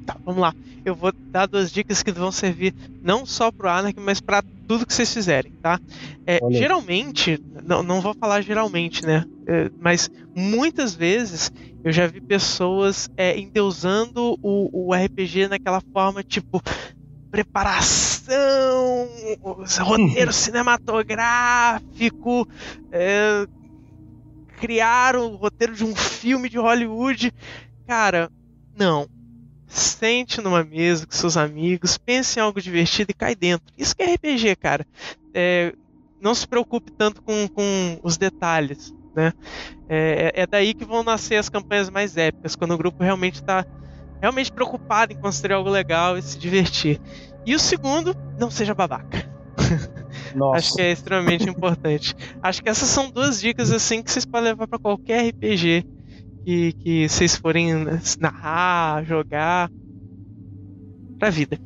Tá, 0.05 0.17
vamos 0.25 0.41
lá. 0.41 0.53
Eu 0.83 0.93
vou 0.93 1.13
dar 1.31 1.45
duas 1.45 1.71
dicas 1.71 2.03
que 2.03 2.11
vão 2.11 2.33
servir 2.33 2.75
não 3.01 3.25
só 3.25 3.49
pro 3.49 3.69
Anarchy, 3.69 4.01
mas 4.01 4.19
para 4.19 4.43
tudo 4.67 4.85
que 4.85 4.93
vocês 4.93 5.11
fizerem, 5.11 5.53
tá? 5.61 5.79
É, 6.27 6.39
geralmente, 6.51 7.41
não, 7.65 7.81
não 7.81 8.01
vou 8.01 8.13
falar 8.13 8.41
geralmente, 8.41 9.05
né? 9.05 9.23
É, 9.47 9.71
mas 9.79 10.11
muitas 10.35 10.93
vezes 10.93 11.53
eu 11.81 11.93
já 11.93 12.05
vi 12.07 12.19
pessoas 12.19 13.09
é, 13.15 13.39
endeusando 13.39 14.37
o, 14.43 14.89
o 14.89 14.93
RPG 14.93 15.47
naquela 15.47 15.79
forma 15.93 16.21
tipo 16.21 16.61
preparação, 17.35 19.09
roteiro 19.81 20.31
cinematográfico, 20.31 22.47
é, 22.89 23.45
criar 24.57 25.17
o 25.17 25.35
roteiro 25.35 25.75
de 25.75 25.83
um 25.83 25.93
filme 25.93 26.47
de 26.47 26.57
Hollywood. 26.57 27.33
Cara, 27.85 28.31
não. 28.73 29.09
Sente 29.67 30.39
numa 30.39 30.63
mesa 30.63 31.05
com 31.05 31.11
seus 31.11 31.35
amigos, 31.35 31.97
pense 31.97 32.39
em 32.39 32.41
algo 32.41 32.61
divertido 32.61 33.11
e 33.11 33.13
cai 33.13 33.35
dentro. 33.35 33.73
Isso 33.77 33.93
que 33.93 34.03
é 34.03 34.13
RPG, 34.13 34.55
cara. 34.55 34.87
É, 35.33 35.73
não 36.21 36.33
se 36.33 36.47
preocupe 36.47 36.89
tanto 36.93 37.21
com, 37.21 37.49
com 37.49 37.99
os 38.01 38.15
detalhes. 38.15 38.95
Né? 39.13 39.33
É, 39.89 40.31
é, 40.35 40.47
daí 40.47 40.73
que 40.73 40.85
vão 40.85 41.03
nascer 41.03 41.35
as 41.35 41.49
campanhas 41.49 41.89
mais 41.89 42.15
épicas, 42.15 42.55
quando 42.55 42.75
o 42.75 42.77
grupo 42.77 43.03
realmente 43.03 43.35
está 43.35 43.65
realmente 44.21 44.51
preocupado 44.51 45.13
em 45.13 45.17
construir 45.17 45.53
algo 45.53 45.69
legal 45.69 46.17
e 46.17 46.21
se 46.21 46.37
divertir. 46.37 46.99
E 47.45 47.53
o 47.53 47.59
segundo, 47.59 48.15
não 48.39 48.49
seja 48.49 48.73
babaca. 48.73 49.29
Nossa. 50.35 50.57
Acho 50.57 50.75
que 50.75 50.81
é 50.81 50.91
extremamente 50.91 51.49
importante. 51.49 52.15
Acho 52.41 52.61
que 52.61 52.69
essas 52.69 52.89
são 52.89 53.09
duas 53.09 53.39
dicas 53.39 53.71
assim 53.71 54.01
que 54.01 54.11
vocês 54.11 54.25
podem 54.25 54.49
levar 54.49 54.67
para 54.67 54.79
qualquer 54.79 55.29
RPG 55.29 55.85
que, 56.43 56.73
que 56.73 57.09
vocês 57.09 57.35
forem 57.35 57.71
narrar, 58.19 59.03
jogar 59.03 59.71
pra 61.17 61.29
vida. 61.29 61.59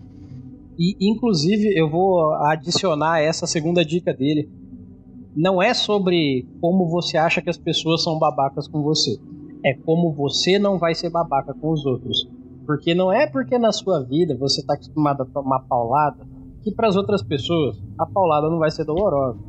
E 0.78 0.96
inclusive 1.02 1.78
eu 1.78 1.90
vou 1.90 2.34
adicionar 2.46 3.20
essa 3.20 3.46
segunda 3.46 3.84
dica 3.84 4.14
dele. 4.14 4.50
Não 5.36 5.62
é 5.62 5.74
sobre 5.74 6.48
como 6.62 6.88
você 6.88 7.18
acha 7.18 7.42
que 7.42 7.50
as 7.50 7.58
pessoas 7.58 8.04
são 8.04 8.18
babacas 8.18 8.68
com 8.68 8.82
você. 8.82 9.18
É 9.66 9.74
como 9.74 10.14
você 10.14 10.58
não 10.58 10.78
vai 10.78 10.96
ser 10.96 11.10
babaca 11.10 11.54
com 11.54 11.72
os 11.72 11.86
outros. 11.86 12.30
Porque 12.70 12.94
não 12.94 13.12
é 13.12 13.26
porque 13.26 13.58
na 13.58 13.72
sua 13.72 14.04
vida 14.04 14.38
você 14.38 14.62
está 14.62 14.76
acostumado 14.76 15.24
a 15.24 15.26
tomar 15.26 15.62
paulada 15.62 16.24
que 16.62 16.72
para 16.72 16.88
as 16.88 16.96
outras 16.96 17.24
pessoas 17.24 17.82
a 17.98 18.06
paulada 18.06 18.48
não 18.48 18.60
vai 18.60 18.70
ser 18.70 18.86
dolorosa. 18.86 19.40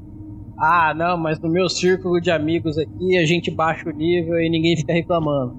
Ah, 0.57 0.95
não, 0.97 1.19
mas 1.19 1.39
no 1.39 1.51
meu 1.51 1.69
círculo 1.69 2.19
de 2.19 2.31
amigos 2.31 2.79
aqui 2.79 3.19
a 3.19 3.27
gente 3.27 3.51
baixa 3.51 3.91
o 3.91 3.93
nível 3.93 4.41
e 4.41 4.49
ninguém 4.49 4.75
fica 4.75 4.95
reclamando. 4.95 5.55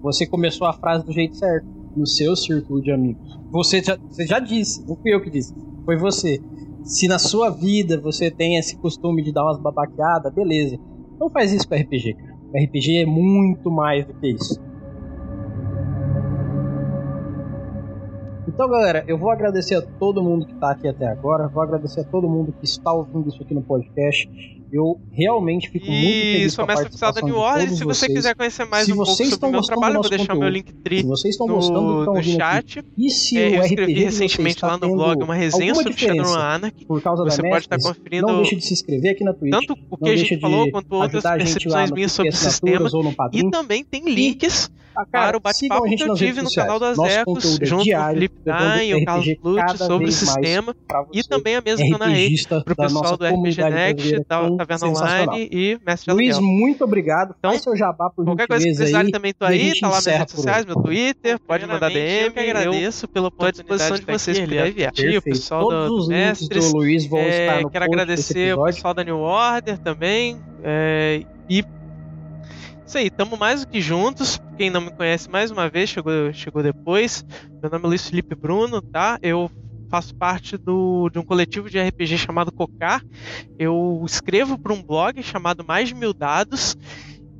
Você 0.00 0.26
começou 0.26 0.66
a 0.66 0.72
frase 0.72 1.04
do 1.04 1.12
jeito 1.12 1.36
certo. 1.36 1.66
No 1.94 2.06
seu 2.06 2.34
círculo 2.34 2.80
de 2.80 2.90
amigos. 2.90 3.38
Você 3.50 3.82
já, 3.82 3.98
você 4.08 4.26
já 4.26 4.38
disse, 4.38 4.82
não 4.88 4.96
fui 4.96 5.12
eu 5.12 5.20
que 5.20 5.28
disse. 5.28 5.54
Foi 5.84 5.98
você. 5.98 6.42
Se 6.82 7.06
na 7.06 7.18
sua 7.18 7.50
vida 7.50 8.00
você 8.00 8.30
tem 8.30 8.56
esse 8.56 8.78
costume 8.78 9.22
de 9.22 9.30
dar 9.30 9.44
umas 9.44 9.60
babaqueadas, 9.60 10.32
beleza. 10.32 10.78
Não 11.20 11.28
faz 11.28 11.52
isso 11.52 11.68
com 11.68 11.74
RPG, 11.74 12.14
cara. 12.14 12.34
RPG 12.64 13.02
é 13.02 13.04
muito 13.04 13.70
mais 13.70 14.06
do 14.06 14.14
que 14.14 14.28
isso. 14.28 14.58
Então, 18.48 18.68
galera, 18.68 19.04
eu 19.08 19.18
vou 19.18 19.30
agradecer 19.30 19.74
a 19.74 19.82
todo 19.82 20.22
mundo 20.22 20.46
que 20.46 20.52
está 20.52 20.70
aqui 20.70 20.86
até 20.86 21.06
agora, 21.06 21.48
vou 21.48 21.62
agradecer 21.62 22.00
a 22.00 22.04
todo 22.04 22.28
mundo 22.28 22.52
que 22.52 22.64
está 22.64 22.92
ouvindo 22.92 23.28
isso 23.28 23.42
aqui 23.42 23.52
no 23.52 23.62
podcast. 23.62 24.30
Eu 24.72 25.00
realmente 25.12 25.70
fico 25.70 25.86
muito 25.86 26.02
feliz 26.02 26.56
com 26.56 26.62
a 26.62 26.66
participação 26.66 27.26
New 27.26 27.36
Order. 27.36 27.70
Se 27.70 27.84
você 27.84 28.06
quiser 28.06 28.34
conhecer 28.34 28.64
mais 28.64 28.86
se 28.86 28.92
um 28.92 28.96
pouco 28.96 29.12
sobre 29.12 29.46
o 29.46 29.50
meu 29.50 29.62
trabalho, 29.62 30.00
vou 30.00 30.10
deixar 30.10 30.34
meu 30.34 30.48
link 30.48 30.72
tri 30.72 30.98
se 30.98 31.06
vocês 31.06 31.34
estão 31.34 31.46
no, 31.46 31.54
gostando, 31.54 32.04
no 32.04 32.22
chat. 32.22 32.80
Aqui. 32.80 32.88
E 32.96 33.10
se 33.10 33.38
é, 33.38 33.58
eu 33.58 33.64
escrevi 33.64 34.04
recentemente 34.04 34.64
lá 34.64 34.76
no 34.76 34.94
blog 34.94 35.22
uma 35.22 35.34
resenha 35.34 35.74
sobre 35.74 35.96
Shadowrun 35.96 36.34
Anarchy. 36.34 36.84
Por 36.84 37.00
causa 37.00 37.22
você 37.22 37.42
da 37.42 37.48
pode 37.48 37.64
estar 37.64 37.78
conferindo. 37.78 38.26
Não 38.26 38.36
deixe 38.36 38.56
de 38.56 38.64
se 38.64 38.72
inscrever 38.72 39.12
aqui 39.12 39.24
na 39.24 39.32
Twitch. 39.32 39.52
Tanto 39.52 39.76
o 39.90 39.96
que 39.96 40.08
a 40.08 40.16
gente 40.16 40.40
falou 40.40 40.70
quanto 40.70 40.92
outras 40.92 41.22
percepções 41.22 41.90
minhas 41.90 42.12
sobre 42.12 42.30
o 42.30 42.36
sistema. 42.36 42.88
E 43.32 43.50
também 43.50 43.84
tem 43.84 44.04
links 44.04 44.70
para 45.10 45.36
o 45.36 45.40
bate-papo 45.40 45.84
que 45.84 46.02
eu 46.02 46.14
tive 46.14 46.42
no 46.42 46.50
canal 46.50 46.78
das 46.78 46.98
Ecos, 46.98 47.58
junto 47.62 47.84
com 47.84 47.96
o 47.96 48.08
Felipe 48.08 48.36
Dain 48.44 48.88
e 48.88 48.94
o 48.94 49.04
Carlos 49.04 49.26
Lute 49.42 49.78
sobre 49.78 50.08
o 50.08 50.12
sistema. 50.12 50.74
E 51.12 51.22
também 51.22 51.56
a 51.56 51.60
mesa 51.60 51.82
que 51.82 51.92
eu 51.92 51.98
narrei 51.98 52.34
para 52.48 52.72
o 52.72 52.76
pessoal 52.76 53.16
do 53.16 53.26
RPG 53.26 53.70
Next, 53.70 54.24
da 54.26 54.55
Taverna 54.56 54.88
Online 54.88 55.48
e 55.50 55.78
Mestre 55.84 56.12
Luiz, 56.12 56.38
muito 56.38 56.84
obrigado. 56.84 57.34
Então, 57.38 57.50
Faz 57.50 57.62
seu 57.62 57.76
jabá 57.76 58.10
por 58.10 58.24
Qualquer 58.24 58.46
coisa 58.46 58.64
que 58.66 58.74
precisarem 58.74 59.10
também 59.10 59.32
tô 59.32 59.44
aí, 59.44 59.78
tá 59.78 59.88
lá 59.88 59.96
nas 59.96 60.06
redes 60.06 60.34
sociais, 60.34 60.64
meu 60.64 60.76
Twitter, 60.76 61.38
pode 61.40 61.66
mandar 61.66 61.90
DM. 61.90 62.26
Eu 62.26 62.32
que 62.32 62.40
agradeço 62.40 63.08
pela 63.08 63.30
disposição 63.52 63.96
de 63.96 64.04
vocês 64.04 64.40
por 64.40 64.52
aí 64.58 65.16
O 65.16 65.22
pessoal 65.22 65.68
do 65.68 66.08
Mestres. 66.08 66.72
Do 66.72 66.78
Luiz 66.78 67.06
vão 67.06 67.20
é, 67.20 67.46
estar 67.46 67.62
no 67.62 67.70
quero 67.70 67.84
agradecer 67.84 68.56
o 68.56 68.64
pessoal 68.64 68.94
da 68.94 69.04
New 69.04 69.18
Order 69.18 69.78
também. 69.78 70.40
É, 70.62 71.22
e 71.48 71.64
isso 72.86 72.98
aí, 72.98 73.10
tamo 73.10 73.36
mais 73.36 73.64
do 73.64 73.68
que 73.68 73.80
juntos. 73.80 74.40
Quem 74.56 74.70
não 74.70 74.80
me 74.80 74.90
conhece 74.92 75.28
mais 75.28 75.50
uma 75.50 75.68
vez, 75.68 75.90
chegou, 75.90 76.32
chegou 76.32 76.62
depois. 76.62 77.24
Meu 77.60 77.68
nome 77.68 77.84
é 77.84 77.88
Luiz 77.88 78.08
Felipe 78.08 78.34
Bruno, 78.36 78.80
tá? 78.80 79.18
Eu 79.20 79.50
faço 79.88 80.14
parte 80.14 80.56
do, 80.56 81.08
de 81.10 81.18
um 81.18 81.22
coletivo 81.22 81.70
de 81.70 81.80
RPG 81.80 82.18
chamado 82.18 82.52
Cocar. 82.52 83.02
Eu 83.58 84.02
escrevo 84.04 84.58
para 84.58 84.72
um 84.72 84.82
blog 84.82 85.22
chamado 85.22 85.64
Mais 85.64 85.88
de 85.88 85.94
Mil 85.94 86.12
Dados. 86.12 86.76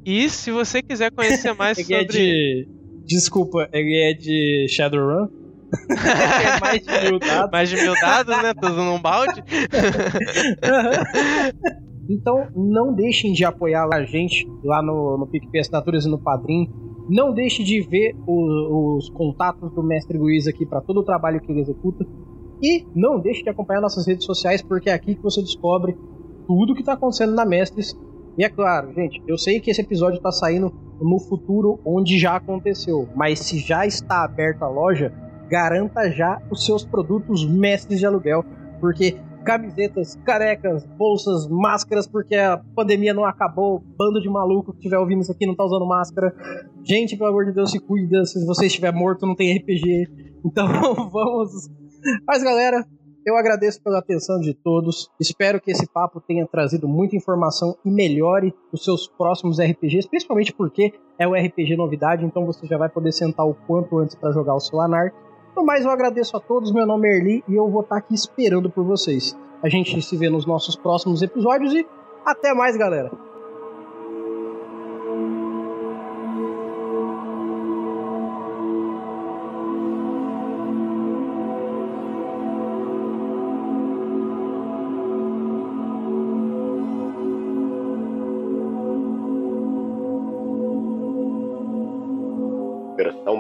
E 0.05 0.29
se 0.29 0.51
você 0.51 0.83
quiser 0.83 1.11
conhecer 1.11 1.53
mais 1.55 1.79
ele 1.79 1.87
sobre. 1.87 2.05
É 2.05 2.05
de... 2.05 2.69
Desculpa, 3.05 3.69
ele 3.73 3.97
é 3.97 4.15
de 4.15 4.67
Shadowrun? 4.69 5.29
é 5.91 6.59
mais 6.61 6.83
de 6.83 7.11
mil 7.11 7.19
dados. 7.19 7.51
Mais 7.51 7.69
de 7.69 7.77
mil 7.77 7.95
dados, 7.95 8.43
né? 8.43 8.55
Tô 8.55 8.69
usando 8.69 8.93
um 8.93 9.01
balde. 9.01 9.43
então, 12.09 12.49
não 12.55 12.95
deixem 12.95 13.33
de 13.33 13.45
apoiar 13.45 13.89
a 13.93 14.05
gente 14.05 14.47
lá 14.65 14.83
no, 14.83 15.19
no 15.19 15.27
PicPay 15.27 15.61
Assinaturas 15.61 16.05
e 16.05 16.09
no 16.09 16.19
Padrim. 16.19 16.69
Não 17.09 17.33
deixe 17.33 17.63
de 17.63 17.81
ver 17.83 18.17
o, 18.27 18.97
os 18.97 19.09
contatos 19.11 19.73
do 19.73 19.83
Mestre 19.83 20.19
Luiz 20.19 20.47
aqui 20.47 20.67
para 20.67 20.81
todo 20.81 21.01
o 21.01 21.05
trabalho 21.05 21.41
que 21.41 21.51
ele 21.51 21.61
executa. 21.61 22.05
E 22.63 22.87
não 22.95 23.19
deixe 23.21 23.43
de 23.43 23.51
acompanhar 23.51 23.81
nossas 23.81 24.07
redes 24.07 24.25
sociais, 24.25 24.63
porque 24.63 24.91
é 24.91 24.95
aqui 24.95 25.15
que 25.15 25.23
você 25.23 25.41
descobre 25.43 25.97
tudo 26.47 26.75
que 26.75 26.81
está 26.81 26.95
acontecendo 26.95 27.35
na 27.35 27.45
Mestres. 27.45 27.97
E 28.39 28.45
é 28.45 28.49
claro, 28.49 28.93
gente, 28.93 29.23
eu 29.27 29.39
sei 29.39 29.61
que 29.61 29.71
esse 29.71 29.81
episódio 29.81 30.19
está 30.19 30.31
saindo 30.31 30.73
no 31.01 31.19
futuro 31.19 31.81
onde 31.85 32.19
já 32.19 32.37
aconteceu, 32.37 33.09
mas 33.15 33.41
se 33.41 33.59
já 33.59 33.87
está 33.87 34.25
aberta 34.25 34.65
a 34.65 34.69
loja, 34.69 35.13
garanta 35.49 36.11
já 36.11 36.41
os 36.51 36.65
seus 36.65 36.85
produtos 36.85 37.47
mestres 37.47 37.99
de 37.99 38.07
aluguel 38.07 38.45
porque 38.81 39.17
camisetas, 39.45 40.17
carecas, 40.25 40.85
bolsas, 40.99 41.47
máscaras, 41.49 42.07
porque 42.07 42.35
a 42.35 42.59
pandemia 42.75 43.15
não 43.15 43.25
acabou. 43.25 43.81
Bando 43.97 44.21
de 44.21 44.29
maluco 44.29 44.73
que 44.73 44.79
estiver 44.79 44.99
ouvindo 44.99 45.23
isso 45.23 45.31
aqui 45.31 45.47
não 45.47 45.55
tá 45.55 45.65
usando 45.65 45.87
máscara. 45.87 46.35
Gente, 46.83 47.17
pelo 47.17 47.31
amor 47.31 47.47
de 47.47 47.53
Deus, 47.53 47.71
se 47.71 47.79
cuida. 47.79 48.25
Se 48.25 48.45
você 48.45 48.67
estiver 48.67 48.93
morto, 48.93 49.25
não 49.25 49.37
tem 49.37 49.57
RPG. 49.57 50.09
Então 50.45 50.67
vamos. 51.11 51.71
Mas 52.27 52.43
galera, 52.43 52.85
eu 53.27 53.37
agradeço 53.37 53.83
pela 53.83 53.99
atenção 53.99 54.39
de 54.39 54.55
todos. 54.55 55.11
Espero 55.19 55.61
que 55.61 55.73
esse 55.73 55.85
papo 55.87 56.21
tenha 56.21 56.47
trazido 56.47 56.87
muita 56.87 57.17
informação 57.17 57.77
e 57.85 57.91
melhore 57.91 58.55
os 58.73 58.85
seus 58.85 59.09
próximos 59.09 59.59
RPGs, 59.59 60.09
principalmente 60.09 60.53
porque 60.53 60.95
é 61.19 61.27
o 61.27 61.35
RPG 61.35 61.77
novidade, 61.77 62.25
então 62.25 62.47
você 62.47 62.67
já 62.67 62.79
vai 62.79 62.89
poder 62.89 63.11
sentar 63.11 63.45
o 63.45 63.55
quanto 63.67 63.99
antes 63.99 64.15
para 64.15 64.31
jogar 64.31 64.55
o 64.55 64.61
seu 64.61 64.81
Anark. 64.81 65.17
No 65.57 65.65
mais, 65.65 65.85
eu 65.85 65.91
agradeço 65.91 66.37
a 66.37 66.41
todos. 66.41 66.73
Meu 66.73 66.87
nome 66.87 67.09
é 67.09 67.17
Erli 67.17 67.45
e 67.49 67.55
eu 67.57 67.69
vou 67.69 67.81
estar 67.81 67.97
aqui 67.97 68.15
esperando 68.15 68.71
por 68.71 68.85
vocês. 68.85 69.37
A 69.63 69.69
gente 69.69 70.01
se 70.03 70.17
vê 70.17 70.31
nos 70.31 70.47
nossos 70.47 70.77
próximos 70.77 71.23
episódios 71.23 71.73
e 71.75 71.85
até 72.25 72.55
mais, 72.55 72.77
galera! 72.77 73.26